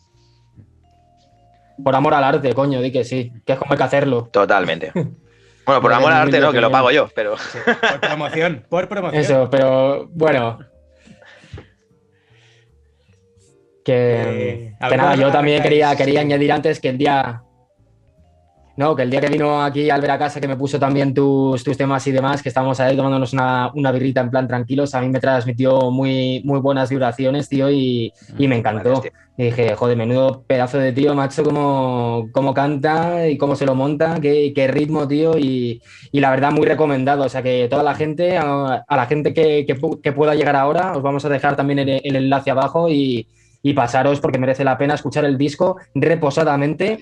Por 1.83 1.95
amor 1.95 2.13
al 2.13 2.23
arte, 2.23 2.53
coño, 2.53 2.81
di 2.81 2.91
que 2.91 3.03
sí. 3.03 3.31
Que 3.45 3.53
es 3.53 3.59
como 3.59 3.73
hay 3.73 3.77
que 3.77 3.83
hacerlo. 3.83 4.29
Totalmente. 4.31 4.91
Bueno, 5.65 5.81
por 5.81 5.91
amor 5.93 6.11
al 6.11 6.21
arte 6.27 6.39
no, 6.39 6.51
que 6.51 6.61
lo 6.61 6.69
pago 6.69 6.91
yo, 6.91 7.09
pero. 7.15 7.39
Sí, 7.39 7.57
por 7.65 7.99
promoción, 7.99 8.65
por 8.69 8.87
promoción. 8.87 9.19
Eso, 9.19 9.49
pero 9.49 10.07
bueno. 10.11 10.59
Que, 13.83 14.67
Eh, 14.67 14.75
que 14.89 14.97
nada, 14.97 15.15
yo 15.15 15.31
también 15.31 15.63
quería, 15.63 15.95
quería 15.95 16.21
añadir 16.21 16.51
antes 16.51 16.79
que 16.79 16.89
el 16.89 16.99
día. 16.99 17.41
No, 18.77 18.93
que 18.93 19.03
el 19.03 19.09
día 19.09 19.21
que 19.21 19.29
vino 19.29 19.63
aquí 19.63 19.89
al 19.89 20.01
ver 20.01 20.11
a 20.11 20.19
casa, 20.19 20.41
que 20.41 20.49
me 20.49 20.57
puso 20.57 20.77
también 20.77 21.13
tus, 21.13 21.63
tus 21.63 21.77
temas 21.77 22.05
y 22.07 22.11
demás, 22.11 22.43
que 22.43 22.49
estábamos 22.49 22.77
ahí 22.81 22.95
tomándonos 22.97 23.31
una, 23.31 23.71
una 23.73 23.89
birrita 23.93 24.19
en 24.19 24.29
plan 24.29 24.47
tranquilos, 24.49 24.93
a 24.93 24.99
mí 25.01 25.07
me 25.07 25.21
transmitió 25.21 25.91
muy, 25.91 26.41
muy 26.43 26.59
buenas 26.59 26.89
vibraciones, 26.89 27.47
tío, 27.47 27.71
y, 27.71 28.11
y 28.37 28.47
me 28.49 28.57
encantó. 28.57 28.95
Vale, 28.95 29.13
Y 29.37 29.43
dije, 29.45 29.75
joder, 29.75 29.95
menudo 29.97 30.43
pedazo 30.45 30.77
de 30.77 30.91
tío, 30.91 31.13
macho, 31.15 31.43
cómo, 31.43 32.27
cómo 32.33 32.53
canta 32.53 33.27
y 33.29 33.37
cómo 33.37 33.55
se 33.55 33.65
lo 33.65 33.75
monta, 33.75 34.19
qué, 34.21 34.51
qué 34.53 34.67
ritmo, 34.67 35.07
tío, 35.07 35.37
y, 35.37 35.81
y 36.11 36.19
la 36.19 36.31
verdad 36.31 36.51
muy 36.51 36.65
recomendado. 36.65 37.23
O 37.23 37.29
sea 37.29 37.41
que 37.43 37.67
toda 37.69 37.83
la 37.83 37.95
gente, 37.95 38.37
a, 38.37 38.83
a 38.87 38.95
la 38.97 39.05
gente 39.05 39.33
que, 39.33 39.65
que 39.65 39.77
pu- 39.77 40.01
que 40.01 40.11
pueda 40.11 40.35
llegar 40.35 40.55
ahora, 40.57 40.93
os 40.97 41.01
vamos 41.01 41.23
a 41.23 41.29
dejar 41.29 41.55
también 41.55 41.79
el, 41.79 42.01
el 42.03 42.15
enlace 42.17 42.51
abajo 42.51 42.89
y, 42.89 43.27
y 43.67 43.73
pasaros 43.73 44.19
porque 44.19 44.37
merece 44.37 44.63
la 44.63 44.77
pena 44.77 44.93
escuchar 44.93 45.25
el 45.25 45.39
disco 45.39 45.77
reposadamente. 45.95 46.99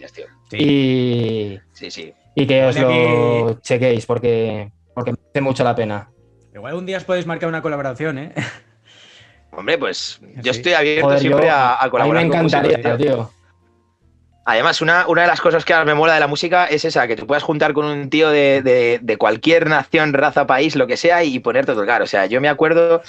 Sí. 0.50 0.58
y, 0.58 1.60
Sí, 1.74 1.92
sí. 1.92 2.14
y 2.36 2.48
que 2.48 2.64
os 2.64 2.80
lo 2.80 2.88
aquí- 2.90 3.60
chequéis 3.62 4.06
porque, 4.06 4.72
porque 4.96 5.12
merece 5.12 5.42
mucho 5.42 5.64
la 5.66 5.76
pena. 5.76 6.10
Igual 6.56 6.76
un 6.76 6.86
día 6.86 6.98
os 6.98 7.04
podéis 7.04 7.26
marcar 7.26 7.50
una 7.50 7.62
colaboración, 7.62 8.18
¿eh? 8.18 8.32
Hombre, 9.52 9.78
pues 9.78 10.22
yo 10.38 10.54
Sí. 10.54 10.60
estoy 10.60 10.74
abierto 10.74 11.06
Joder, 11.08 11.20
siempre 11.20 11.46
yo- 11.48 11.52
a, 11.52 11.74
a 11.74 11.82
a 11.82 11.84
mí 11.86 11.90
colaborar 11.92 12.24
me 12.24 12.30
con 12.30 12.40
encantaría, 12.46 12.82
tío. 12.82 12.98
tío. 12.98 13.32
Además, 14.46 14.82
una, 14.82 15.08
una 15.08 15.22
de 15.22 15.28
las 15.30 15.40
cosas 15.40 15.64
que 15.64 15.74
más 15.74 15.86
me 15.86 15.94
mola 15.94 16.16
de 16.16 16.20
la 16.20 16.28
música 16.28 16.66
es 16.66 16.84
esa, 16.84 17.08
que 17.08 17.16
te 17.16 17.24
puedas 17.26 17.44
juntar 17.44 17.72
con 17.74 17.86
un 17.86 18.10
tío 18.10 18.30
de, 18.30 18.62
de- 18.62 19.00
de 19.02 19.18
cualquier 19.18 19.68
nación, 19.70 20.12
raza, 20.12 20.46
país, 20.46 20.76
lo 20.76 20.86
que 20.86 20.98
sea, 20.98 21.24
y 21.24 21.40
ponerte 21.40 21.72
a 21.72 21.76
tocar. 21.76 22.02
O 22.02 22.08
sea, 22.08 22.26
yo 22.26 22.42
me 22.42 22.50
acuerdo 22.50 23.02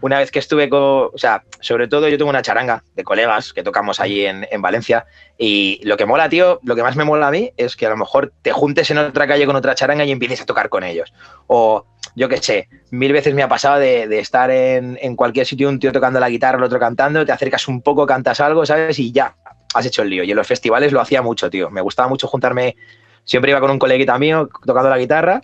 una 0.00 0.18
vez 0.18 0.32
que 0.32 0.40
estuve 0.40 0.68
con, 0.68 0.80
o 0.80 1.12
sea, 1.14 1.44
sobre 1.60 1.86
todo 1.86 2.08
yo 2.08 2.18
tengo 2.18 2.30
una 2.30 2.42
charanga 2.42 2.82
de 2.96 3.04
colegas 3.04 3.52
que 3.52 3.62
tocamos 3.62 4.00
allí 4.00 4.26
en, 4.26 4.46
en 4.50 4.60
Valencia 4.62 5.06
y 5.38 5.80
lo 5.84 5.96
que 5.96 6.06
mola, 6.06 6.28
tío, 6.28 6.58
lo 6.64 6.74
que 6.74 6.82
más 6.82 6.96
me 6.96 7.04
mola 7.04 7.28
a 7.28 7.30
mí 7.30 7.52
es 7.56 7.76
que 7.76 7.86
a 7.86 7.90
lo 7.90 7.96
mejor 7.96 8.32
te 8.42 8.50
juntes 8.50 8.90
en 8.90 8.98
otra 8.98 9.28
calle 9.28 9.46
con 9.46 9.54
otra 9.56 9.76
charanga 9.76 10.04
y 10.04 10.10
empieces 10.10 10.40
a 10.40 10.46
tocar 10.46 10.68
con 10.68 10.82
ellos. 10.82 11.12
O 11.46 11.86
yo 12.16 12.28
qué 12.28 12.38
sé, 12.38 12.68
mil 12.90 13.12
veces 13.12 13.32
me 13.34 13.44
ha 13.44 13.48
pasado 13.48 13.78
de, 13.78 14.08
de 14.08 14.18
estar 14.18 14.50
en, 14.50 14.98
en 15.00 15.14
cualquier 15.14 15.46
sitio, 15.46 15.68
un 15.68 15.78
tío 15.78 15.92
tocando 15.92 16.18
la 16.18 16.28
guitarra, 16.28 16.58
el 16.58 16.64
otro 16.64 16.80
cantando, 16.80 17.24
te 17.24 17.30
acercas 17.30 17.68
un 17.68 17.80
poco, 17.80 18.04
cantas 18.06 18.40
algo, 18.40 18.66
¿sabes? 18.66 18.98
Y 18.98 19.12
ya, 19.12 19.36
has 19.74 19.86
hecho 19.86 20.02
el 20.02 20.10
lío. 20.10 20.24
Y 20.24 20.30
en 20.30 20.36
los 20.36 20.46
festivales 20.46 20.92
lo 20.92 21.00
hacía 21.00 21.22
mucho, 21.22 21.50
tío. 21.50 21.70
Me 21.70 21.80
gustaba 21.80 22.08
mucho 22.08 22.26
juntarme, 22.26 22.76
siempre 23.24 23.50
iba 23.50 23.60
con 23.60 23.70
un 23.70 23.78
coleguita 23.78 24.18
mío 24.18 24.48
tocando 24.66 24.90
la 24.90 24.98
guitarra 24.98 25.42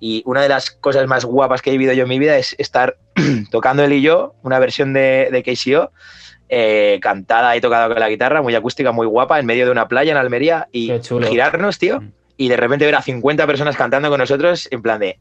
y 0.00 0.22
una 0.26 0.42
de 0.42 0.48
las 0.48 0.70
cosas 0.70 1.06
más 1.06 1.24
guapas 1.24 1.60
que 1.62 1.70
he 1.70 1.72
vivido 1.72 1.92
yo 1.92 2.04
en 2.04 2.08
mi 2.08 2.18
vida 2.18 2.36
es 2.36 2.54
estar 2.58 2.96
tocando 3.50 3.82
él 3.84 3.92
y 3.92 4.02
yo 4.02 4.34
una 4.42 4.58
versión 4.58 4.92
de, 4.92 5.28
de 5.30 5.42
KCO, 5.42 5.92
eh, 6.48 6.98
cantada 7.02 7.56
y 7.56 7.60
tocada 7.60 7.88
con 7.88 7.98
la 7.98 8.08
guitarra, 8.08 8.40
muy 8.40 8.54
acústica, 8.54 8.92
muy 8.92 9.06
guapa, 9.06 9.38
en 9.38 9.46
medio 9.46 9.66
de 9.66 9.72
una 9.72 9.88
playa 9.88 10.12
en 10.12 10.18
Almería 10.18 10.68
y 10.72 10.90
girarnos, 11.28 11.78
tío, 11.78 12.00
Mm. 12.00 12.12
y 12.36 12.48
de 12.48 12.56
repente 12.56 12.84
ver 12.84 12.94
a 12.94 13.02
50 13.02 13.46
personas 13.46 13.76
cantando 13.76 14.08
con 14.08 14.18
nosotros 14.18 14.68
en 14.70 14.80
plan 14.82 15.00
de, 15.00 15.18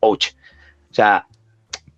ouch. 0.00 0.28
O 0.90 0.94
sea, 0.94 1.26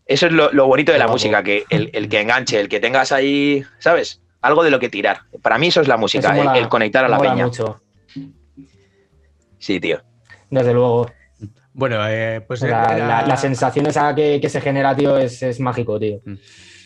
eso 0.06 0.26
es 0.26 0.32
lo, 0.32 0.52
lo 0.52 0.66
bonito 0.66 0.90
de 0.92 0.98
la 0.98 1.06
música, 1.06 1.42
que 1.42 1.64
el, 1.70 1.90
el 1.92 2.08
que 2.08 2.20
enganche, 2.20 2.58
el 2.58 2.68
que 2.68 2.80
tengas 2.80 3.12
ahí, 3.12 3.64
¿sabes? 3.78 4.20
Algo 4.40 4.62
de 4.62 4.70
lo 4.70 4.78
que 4.78 4.88
tirar. 4.88 5.20
Para 5.42 5.58
mí 5.58 5.66
eso 5.68 5.80
es 5.80 5.88
la 5.88 5.96
música, 5.96 6.30
el, 6.30 6.36
mola- 6.44 6.58
el 6.58 6.68
conectar 6.68 7.04
a 7.04 7.08
la 7.08 7.18
peña. 7.18 7.44
mucho, 7.44 7.80
Sí, 9.58 9.80
tío. 9.80 10.00
desde 10.50 10.72
luego. 10.72 11.10
Bueno, 11.72 11.98
eh, 12.08 12.40
pues 12.46 12.60
La, 12.62 12.96
la- 12.96 12.98
la- 12.98 13.26
la 13.26 13.36
sensación 13.36 13.86
esa 13.86 14.14
que, 14.14 14.40
que 14.40 14.48
se 14.48 14.60
genera, 14.60 14.94
tío, 14.96 15.16
es, 15.18 15.42
es 15.42 15.60
mágico, 15.60 15.98
tío. 15.98 16.20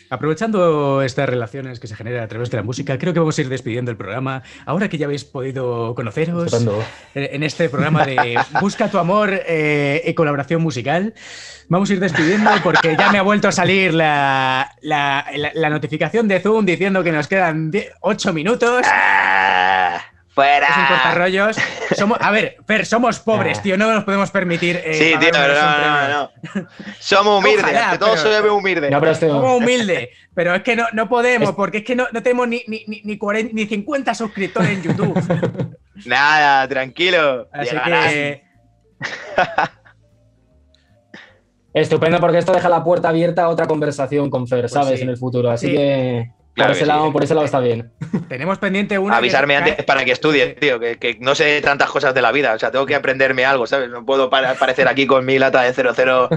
Aprovechando 0.09 1.01
estas 1.01 1.27
relaciones 1.27 1.79
que 1.79 1.87
se 1.87 1.95
generan 1.95 2.23
a 2.23 2.27
través 2.27 2.49
de 2.51 2.57
la 2.57 2.63
música, 2.63 2.97
creo 2.97 3.13
que 3.13 3.19
vamos 3.19 3.37
a 3.37 3.41
ir 3.41 3.49
despidiendo 3.49 3.91
el 3.91 3.97
programa. 3.97 4.43
Ahora 4.65 4.89
que 4.89 4.97
ya 4.97 5.05
habéis 5.05 5.23
podido 5.25 5.95
conoceros 5.95 6.45
Estupendo. 6.53 6.83
eh, 7.15 7.29
en 7.33 7.43
este 7.43 7.69
programa 7.69 8.05
de 8.05 8.39
Busca 8.61 8.89
tu 8.89 8.97
amor 8.99 9.31
eh, 9.47 10.01
y 10.05 10.13
colaboración 10.13 10.61
musical, 10.61 11.13
vamos 11.69 11.89
a 11.89 11.93
ir 11.93 11.99
despidiendo 11.99 12.51
porque 12.63 12.95
ya 12.97 13.11
me 13.11 13.17
ha 13.17 13.23
vuelto 13.23 13.47
a 13.47 13.51
salir 13.51 13.93
la, 13.93 14.69
la- 14.81 15.25
la- 15.35 15.51
la 15.53 15.69
notificación 15.69 16.27
de 16.27 16.39
Zoom 16.39 16.65
diciendo 16.65 17.03
que 17.03 17.11
nos 17.11 17.27
quedan 17.27 17.71
8 18.01 18.33
minutos. 18.33 18.85
¡Ah! 18.91 19.99
¡Fuera! 20.33 20.67
cortarrollos. 20.87 21.57
Somos, 21.95 22.17
a 22.19 22.31
ver, 22.31 22.57
Fer, 22.65 22.85
somos 22.87 23.19
pobres, 23.19 23.61
tío. 23.61 23.77
No 23.77 23.91
nos 23.93 24.03
podemos 24.03 24.31
permitir. 24.31 24.81
eh, 24.83 24.93
Sí, 24.93 25.19
tío, 25.19 25.29
no, 25.31 25.43
premio. 25.43 25.61
no, 25.61 26.07
no. 26.09 26.31
Somos 26.99 27.39
humildes, 27.39 27.63
Ojalá, 27.63 27.85
ante 27.91 27.97
todo 27.99 28.15
pero- 28.15 28.21
soy 28.41 28.49
humilde. 28.49 28.89
No, 28.89 28.99
pero 28.99 29.11
esto, 29.11 29.27
Somos 29.27 29.57
humildes, 29.61 30.09
pero 30.33 30.55
es 30.55 30.63
que 30.63 30.75
no, 30.75 30.85
no 30.93 31.07
podemos, 31.07 31.49
Es- 31.49 31.55
porque 31.55 31.77
es 31.79 31.83
que 31.83 31.95
no, 31.95 32.07
no 32.11 32.23
tenemos 32.23 32.47
ni, 32.47 32.63
ni, 32.67 32.83
ni, 32.87 33.01
ni 33.03 33.17
40 33.17 33.51
ni 33.53 33.65
50 33.67 34.15
suscriptores 34.15 34.71
en 34.71 34.81
YouTube. 34.83 35.77
Nada, 36.05 36.67
tranquilo. 36.67 37.47
Así 37.53 37.69
Llegarás. 37.71 38.11
que. 38.11 38.43
estupendo 41.73 42.19
porque 42.19 42.37
esto 42.37 42.53
deja 42.53 42.69
la 42.69 42.83
puerta 42.83 43.09
abierta 43.09 43.43
a 43.43 43.49
otra 43.49 43.67
conversación 43.67 44.29
con 44.29 44.47
Fer, 44.47 44.69
¿sabes? 44.69 44.87
Pues 44.89 44.99
sí. 44.99 45.03
En 45.03 45.09
el 45.09 45.17
futuro. 45.17 45.49
Así 45.51 45.67
Sí. 45.67 45.73
que 45.75 46.31
por, 46.55 46.71
ese 46.71 46.79
sí. 46.81 46.85
lado, 46.85 47.11
por 47.11 47.23
ese 47.23 47.33
lado 47.33 47.45
está 47.45 47.59
bien. 47.59 47.91
Tenemos 48.29 48.57
pendiente 48.59 48.97
una. 48.99 49.17
Avisarme 49.17 49.55
antes 49.57 49.83
para 49.85 50.05
que 50.05 50.11
estudie, 50.11 50.47
tío, 50.53 50.79
que, 50.79 50.97
que 50.97 51.17
no 51.19 51.35
sé 51.35 51.61
tantas 51.61 51.89
cosas 51.89 52.13
de 52.13 52.21
la 52.21 52.31
vida. 52.31 52.53
O 52.53 52.59
sea, 52.59 52.71
tengo 52.71 52.85
que 52.85 52.95
aprenderme 52.95 53.45
algo, 53.45 53.65
¿sabes? 53.67 53.89
No 53.89 54.05
puedo 54.05 54.25
aparecer 54.33 54.87
aquí 54.87 55.07
con 55.07 55.25
mi 55.25 55.39
lata 55.39 55.61
de 55.63 55.73
00 55.73 56.29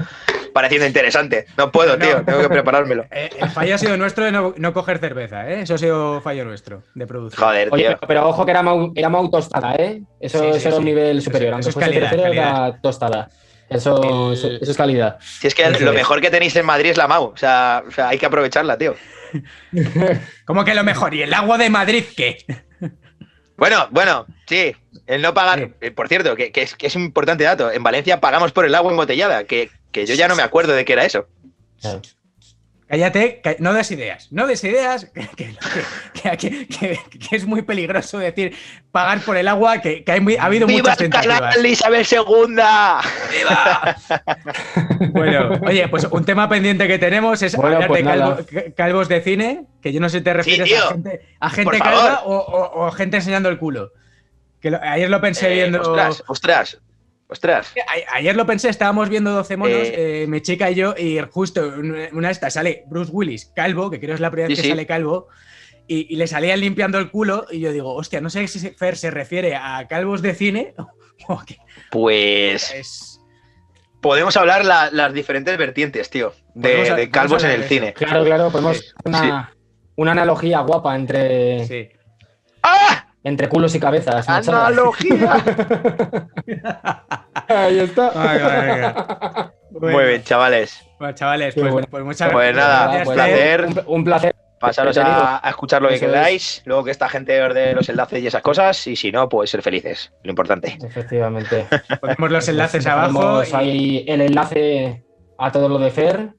pareciendo 0.55 0.87
interesante. 0.87 1.45
No 1.59 1.71
puedo, 1.71 1.99
No. 1.99 2.05
tío, 2.07 2.25
tengo 2.25 2.41
que 2.41 2.49
preparármelo. 2.49 3.05
Eh, 3.11 3.29
el 3.39 3.51
fallo 3.51 3.75
ha 3.75 3.79
sido 3.79 3.97
nuestro 3.99 4.25
de 4.25 4.33
no, 4.33 4.55
no 4.57 4.73
coger 4.73 4.99
cerveza, 4.99 5.47
¿eh? 5.51 5.61
Eso 5.63 5.75
ha 5.75 5.79
sido 5.79 6.21
fallo 6.23 6.47
nuestro 6.47 6.83
de 6.95 7.07
producción. 7.07 7.47
Joder, 7.47 7.69
Oye, 7.73 7.83
tío. 7.89 7.97
pero, 8.01 8.09
pero 8.09 8.29
ojo 8.29 8.45
que 8.47 8.53
era 8.53 8.63
mau, 8.63 8.91
era 8.95 9.11
mau 9.11 9.29
tostada, 9.31 9.75
¿eh? 9.75 10.01
Eso, 10.19 10.39
Sí, 10.39 10.45
sí, 10.53 10.57
eso 10.57 10.69
era 10.69 10.77
un 10.79 10.85
nivel 10.87 11.19
Eso- 11.19 11.27
superior. 11.27 11.61
eso 11.61 11.69
Aunque 11.69 11.69
es 11.69 11.87
calidad, 11.87 12.01
tercero, 12.11 12.23
calidad. 12.23 12.69
era 12.69 12.81
tostada. 12.81 13.29
Eso, 13.69 14.01
El- 14.31 14.35
eso, 14.35 14.49
eso 14.49 14.71
es 14.71 14.77
calidad. 14.77 15.19
Si 15.21 15.47
es 15.49 15.55
que 15.55 15.63
Eso 15.63 15.85
lo 15.85 15.91
es. 15.91 15.97
mejor 15.97 16.21
que 16.21 16.31
tenéis 16.31 16.55
en 16.57 16.67
Madrid 16.67 16.91
es 16.91 16.97
la 16.97 17.09
MAU. 17.09 17.25
O 17.33 17.37
sea, 17.37 17.83
o 17.87 17.91
sea, 17.91 18.09
hay 18.09 18.19
que 18.19 18.27
aprovecharla, 18.27 18.79
tío. 18.79 18.95
¿Cómo 20.45 20.65
que 20.65 20.75
lo 20.75 20.85
mejor? 20.85 21.15
¿Y 21.15 21.23
el 21.23 21.35
agua 21.35 21.59
de 21.59 21.69
Madrid 21.71 22.05
qué? 22.17 22.39
Bueno, 23.57 23.89
bueno, 23.91 24.27
sí. 24.47 24.75
El 25.07 25.23
no 25.23 25.33
pagar. 25.35 25.59
Sí. 25.59 25.73
eh, 25.81 25.91
Por 25.91 26.09
cierto, 26.09 26.37
que, 26.37 26.53
que 26.53 26.63
es, 26.63 26.75
que 26.75 26.87
es 26.89 26.95
un 26.97 27.03
importante 27.03 27.45
dato. 27.45 27.71
En 27.73 27.83
Valencia 27.83 28.21
pagamos 28.21 28.53
por 28.53 28.67
el 28.67 28.75
agua 28.75 28.91
embotellada, 28.91 29.45
que, 29.45 29.71
que 29.93 30.05
yo 30.07 30.15
ya 30.15 30.29
no 30.29 30.37
me 30.37 30.43
acuerdo 30.43 30.73
de 30.75 30.85
qué 30.85 30.93
era 30.93 31.05
eso. 31.05 31.27
Cállate, 32.89 33.41
ca- 33.43 33.57
no 33.59 33.73
des 33.75 33.91
ideas. 33.91 34.29
No 34.31 34.47
des 34.47 34.63
ideas, 34.63 35.07
que, 35.15 35.27
que- 35.37 35.57
que- 36.23 36.37
que- 36.37 36.67
que- 36.69 37.01
que 37.19 37.37
es 37.37 37.45
muy 37.45 37.63
peligroso 37.63 38.19
decir 38.21 38.55
pagar 38.93 39.21
por 39.23 39.37
el 39.37 39.49
agua, 39.49 39.81
que, 39.81 40.05
que 40.05 40.13
hay 40.13 40.21
muy- 40.21 40.37
ha 40.37 40.45
habido 40.45 40.69
¡Viva 40.69 40.81
muchas 40.83 40.99
tentativas. 40.99 41.41
canal 41.41 41.67
Isabel 41.67 42.07
II! 42.09 42.57
Bueno, 45.13 45.61
oye, 45.67 45.89
pues 45.89 46.05
un 46.05 46.25
tema 46.25 46.49
pendiente 46.49 46.87
que 46.89 46.99
tenemos 46.99 47.43
es 47.43 47.57
Bueno, 47.57 47.75
hablar 47.77 47.89
pues 47.89 48.05
de 48.05 48.11
calvo- 48.11 48.75
calvos 48.77 49.09
de 49.09 49.21
cine, 49.21 49.65
que 49.83 49.93
yo 49.93 50.01
no 50.01 50.09
sé 50.09 50.19
si 50.19 50.25
te 50.25 50.33
refieres 50.35 50.69
tío. 50.69 50.85
a 50.85 50.89
gente, 50.93 51.21
a 51.41 51.51
gente 51.51 51.79
calva 51.79 52.23
o, 52.25 52.37
o- 52.37 52.87
o 52.87 52.91
gente 52.93 53.17
enseñando 53.19 53.49
el 53.49 53.59
culo. 53.59 53.93
Que 54.61 54.71
lo- 54.71 54.81
ayer 54.83 55.11
lo 55.11 55.21
pensé 55.21 55.51
Eh, 55.51 55.55
viendo. 55.55 55.81
Ostras, 55.83 56.23
ostras, 56.29 56.79
ostras. 57.29 57.73
A- 58.11 58.17
Ayer 58.17 58.37
lo 58.37 58.47
pensé, 58.47 58.69
estábamos 58.69 59.09
viendo 59.09 59.31
12 59.33 59.57
monos, 59.57 59.79
Eh. 59.89 60.23
eh, 60.23 60.27
mi 60.27 60.41
chica 60.41 60.71
y 60.71 60.75
yo, 60.75 60.95
y 60.97 61.19
justo 61.31 61.73
una 62.13 62.29
de 62.29 62.33
estas 62.33 62.55
sale 62.55 62.85
Bruce 62.87 63.11
Willis, 63.13 63.53
calvo, 63.55 63.91
que 63.91 63.99
creo 64.01 64.15
es 64.15 64.21
la 64.21 64.31
primera 64.31 64.49
vez 64.49 64.57
Sí, 64.57 64.63
que 64.63 64.67
sí. 64.69 64.71
sale 64.73 64.87
calvo, 64.87 65.29
y, 65.89 66.13
y 66.13 66.17
le 66.17 66.27
salían 66.27 66.61
limpiando 66.61 66.99
el 66.99 67.11
culo, 67.11 67.47
y 67.51 67.61
yo 67.61 67.73
digo, 67.73 67.95
hostia, 67.95 68.21
no 68.21 68.29
sé 68.31 68.47
si 68.49 68.59
Fer 68.71 68.97
se 68.97 69.11
refiere 69.11 69.55
a 69.57 69.87
calvos 69.89 70.21
de 70.23 70.35
cine 70.35 70.75
o 71.29 71.43
Pues 71.91 72.73
es. 72.75 73.21
podemos 74.01 74.37
hablar 74.37 74.65
la- 74.65 74.91
las 74.91 75.13
diferentes 75.13 75.57
vertientes, 75.59 76.11
tío, 76.11 76.33
de, 76.55 76.69
Podemos 76.71 76.91
a- 76.91 76.95
de 76.97 77.11
calvos 77.11 77.45
en 77.45 77.51
el 77.51 77.65
cine. 77.65 77.93
Claro, 77.93 78.25
claro, 78.25 78.51
podemos 78.51 78.79
Sí. 78.79 78.85
una, 79.05 79.53
una 79.97 80.13
analogía 80.13 80.61
guapa 80.61 80.95
entre, 80.97 81.67
Sí. 81.67 81.89
¡Ah! 82.63 83.06
Entre 83.27 83.49
culos 83.49 83.75
y 83.75 83.81
cabezas. 83.81 84.29
¡Analogía! 84.29 85.35
Ahí 87.49 87.79
está. 87.81 88.11
Ay, 88.15 88.39
ay, 88.43 88.71
ay. 88.71 88.93
Bueno, 89.71 89.97
Muy 89.99 90.05
bien, 90.07 90.23
chavales. 90.23 90.83
Bueno, 90.99 91.15
chavales, 91.15 91.55
pues, 91.55 91.71
bueno. 91.73 91.87
pues 91.91 92.05
muchas 92.05 92.33
Pues 92.33 92.55
gracias. 92.55 92.57
nada, 92.57 92.87
Gracias, 92.87 93.09
un 93.09 93.15
placer. 93.15 93.65
Un, 93.67 93.83
un 93.87 94.05
placer. 94.05 94.35
Pasaros 94.59 94.97
a, 94.97 95.47
a 95.47 95.51
escuchar 95.51 95.83
lo 95.83 95.89
que 95.89 95.97
Eso 95.97 96.07
es. 96.07 96.11
queráis, 96.13 96.63
luego 96.65 96.83
que 96.85 96.91
esta 96.91 97.11
gente 97.11 97.43
os 97.43 97.53
dé 97.53 97.75
los 97.75 97.87
enlaces 97.91 98.23
y 98.23 98.27
esas 98.27 98.41
cosas, 98.41 98.87
y 98.87 98.97
si 98.97 99.13
no, 99.13 99.29
pues 99.29 99.51
ser 99.51 99.61
felices, 99.61 100.11
lo 100.23 100.31
importante. 100.31 100.79
Efectivamente. 100.83 101.67
Ponemos 102.01 102.31
los 102.31 102.49
enlaces 102.49 102.83
Dejaremos 102.85 103.23
abajo. 103.23 103.45
y- 103.45 103.55
ahí 103.55 104.05
el 104.09 104.23
enlace 104.23 105.05
a 105.39 105.53
todo 105.53 105.69
lo 105.69 105.79
de 105.79 105.91
Fer. 105.91 106.31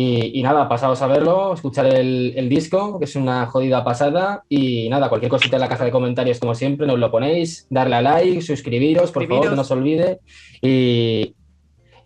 Y, 0.00 0.38
y 0.38 0.42
nada, 0.44 0.68
pasaos 0.68 1.02
a 1.02 1.08
verlo, 1.08 1.54
escuchar 1.54 1.86
el, 1.86 2.32
el 2.36 2.48
disco, 2.48 3.00
que 3.00 3.06
es 3.06 3.16
una 3.16 3.46
jodida 3.46 3.82
pasada. 3.82 4.44
Y 4.48 4.88
nada, 4.88 5.08
cualquier 5.08 5.28
cosita 5.28 5.56
en 5.56 5.60
la 5.60 5.68
caja 5.68 5.84
de 5.84 5.90
comentarios, 5.90 6.38
como 6.38 6.54
siempre, 6.54 6.86
nos 6.86 7.00
lo 7.00 7.10
ponéis. 7.10 7.66
Darle 7.68 7.96
a 7.96 8.02
like, 8.02 8.40
suscribiros, 8.40 9.10
por 9.10 9.26
favor, 9.26 9.50
que 9.50 9.56
no 9.56 9.64
se 9.64 9.72
olvide. 9.74 10.20
Y, 10.62 11.34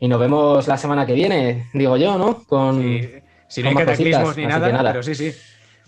y 0.01 0.09
nos 0.09 0.19
vemos 0.19 0.67
la 0.69 0.79
semana 0.79 1.05
que 1.05 1.13
viene, 1.13 1.69
digo 1.75 1.99
yo, 1.99 2.17
¿no? 2.17 2.45
Con, 2.45 2.81
Sí, 2.81 3.11
si 3.49 3.63
no 3.63 3.69
hay 3.69 3.75
con 3.75 3.85
más 3.85 3.91
cataclismos 3.91 4.25
cositas, 4.31 4.63
ni 4.63 4.73
nada, 4.73 4.93
pero 4.93 5.03
sí, 5.03 5.15
sí. 5.15 5.31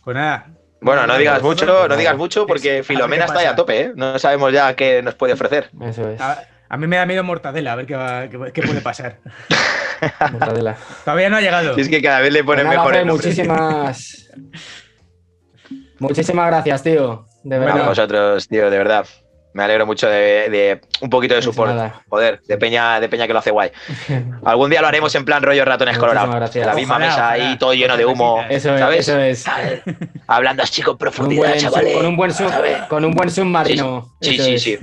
Pues 0.04 0.14
nada. 0.14 0.50
Bueno, 0.82 1.06
no 1.06 1.16
digas 1.16 1.42
mucho, 1.42 1.88
no 1.88 1.96
digas 1.96 2.18
mucho, 2.18 2.46
porque 2.46 2.82
Filomena 2.82 3.24
está 3.24 3.38
ahí 3.38 3.46
a 3.46 3.56
tope, 3.56 3.80
¿eh? 3.80 3.92
No 3.96 4.18
sabemos 4.18 4.52
ya 4.52 4.76
qué 4.76 5.00
nos 5.00 5.14
puede 5.14 5.32
ofrecer. 5.32 5.70
Eso 5.80 6.10
es. 6.10 6.20
A, 6.74 6.76
a 6.76 6.76
mí 6.76 6.86
me 6.88 6.96
da 6.96 7.06
miedo 7.06 7.22
Mortadela, 7.22 7.72
a 7.72 7.76
ver 7.76 7.86
qué, 7.86 7.94
va- 7.94 8.28
qué, 8.28 8.38
qué 8.52 8.62
puede 8.62 8.80
pasar. 8.80 9.18
Mortadela. 10.32 10.76
Todavía 11.04 11.30
no 11.30 11.36
ha 11.36 11.40
llegado. 11.40 11.76
Es 11.76 11.88
que 11.88 12.02
cada 12.02 12.20
vez 12.20 12.32
le 12.32 12.42
ponen 12.44 12.66
nombres. 12.66 13.06
muchísimas. 13.06 14.28
Muchísimas 15.98 16.46
gracias, 16.48 16.82
tío. 16.82 17.26
De 17.44 17.56
A 17.56 17.58
verdad. 17.58 17.86
vosotros, 17.86 18.48
tío, 18.48 18.70
de 18.70 18.78
verdad. 18.78 19.06
Me 19.52 19.62
alegro 19.62 19.86
mucho 19.86 20.08
de, 20.08 20.48
de 20.50 20.80
un 21.00 21.08
poquito 21.08 21.34
de 21.34 21.38
Pues 21.40 21.44
support. 21.44 21.70
nada. 21.72 22.02
Joder, 22.08 22.40
de 22.42 22.58
peña, 22.58 22.98
de 22.98 23.08
peña 23.08 23.28
que 23.28 23.32
lo 23.32 23.38
hace 23.38 23.52
guay. 23.52 23.70
Algún 24.44 24.68
día 24.68 24.80
lo 24.80 24.88
haremos 24.88 25.14
en 25.14 25.24
plan 25.24 25.44
rollo 25.44 25.64
ratones 25.64 25.96
colorados. 25.96 26.56
En 26.56 26.66
la 26.66 26.74
misma 26.74 26.96
Ojalá, 26.96 27.06
mesa 27.06 27.24
ojalá. 27.28 27.50
ahí, 27.50 27.56
todo 27.58 27.72
lleno 27.72 27.96
de 27.96 28.04
humo. 28.04 28.42
Eso 28.50 28.74
es, 28.74 28.80
¿Sabes? 28.80 29.08
eso 29.08 29.20
es. 29.20 29.44
Hablando 30.26 30.64
así 30.64 30.82
con 30.82 30.84
Con 30.84 30.94
un 30.94 30.98
profundidad, 30.98 31.48
buen, 31.50 31.58
chavales. 31.60 31.94
con 31.96 32.06
un 32.06 32.16
buen, 32.16 32.32
con 32.88 33.04
un 33.04 33.12
buen 33.14 33.30
submarino. 33.30 34.16
Sí, 34.20 34.38
sí, 34.38 34.54
es. 34.54 34.62
sí. 34.62 34.78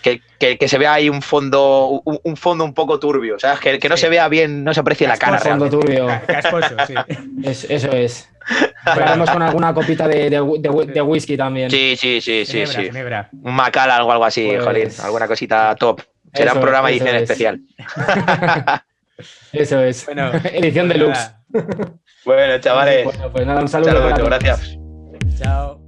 que, 0.00 0.20
que- 0.42 0.58
que 0.58 0.66
se 0.66 0.76
vea 0.76 0.94
ahí 0.94 1.08
un 1.08 1.22
fondo, 1.22 2.02
un, 2.04 2.18
un 2.24 2.36
fondo 2.36 2.64
un 2.64 2.74
poco 2.74 2.98
turbio, 2.98 3.38
¿sabes? 3.38 3.60
Que, 3.60 3.78
que 3.78 3.88
no 3.88 3.96
se 3.96 4.08
vea 4.08 4.26
bien, 4.28 4.64
no 4.64 4.74
se 4.74 4.80
aprecie 4.80 5.06
la 5.06 5.16
cara. 5.16 5.38
Fondo 5.38 5.66
realmente. 5.68 5.76
turbio. 5.76 6.06
Ca- 6.08 6.42
Casposo, 6.42 6.74
sí. 6.86 6.94
Es- 7.44 7.70
eso 7.70 7.92
es. 7.92 8.28
Hablaremos 8.84 9.30
con 9.30 9.40
alguna 9.42 9.72
copita 9.72 10.08
de, 10.08 10.28
de, 10.30 10.40
de- 10.58 10.86
de 10.92 11.02
whisky 11.02 11.36
también. 11.36 11.70
Sí, 11.70 11.94
sí, 11.96 12.20
sí, 12.20 12.44
sí, 12.44 12.52
Ginebra, 12.66 12.72
sí. 12.74 12.82
Ginebra. 12.86 13.28
Un 13.40 13.54
Macallan 13.54 14.02
o 14.02 14.10
algo 14.10 14.24
así, 14.24 14.48
Pues- 14.52 14.64
jolín. 14.64 14.88
Alguna 15.04 15.28
cosita 15.28 15.74
top. 15.76 16.00
Será 16.34 16.50
Eso 16.50 16.54
un 16.58 16.62
programa 16.62 16.90
eso 16.90 16.96
edición 17.04 17.16
es. 17.16 17.22
especial. 17.22 17.60
Eso 19.52 19.80
es. 19.80 20.04
Bueno, 20.06 20.32
Edición 20.52 20.88
pues 20.88 20.98
deluxe. 20.98 21.30
Bueno, 22.24 22.58
chavales. 22.58 23.04
Bueno, 23.04 23.30
pues 23.30 23.46
nada, 23.46 23.60
un 23.60 23.68
saludo. 23.68 24.08
Gracias. 24.24 24.76
Chao. 25.40 25.81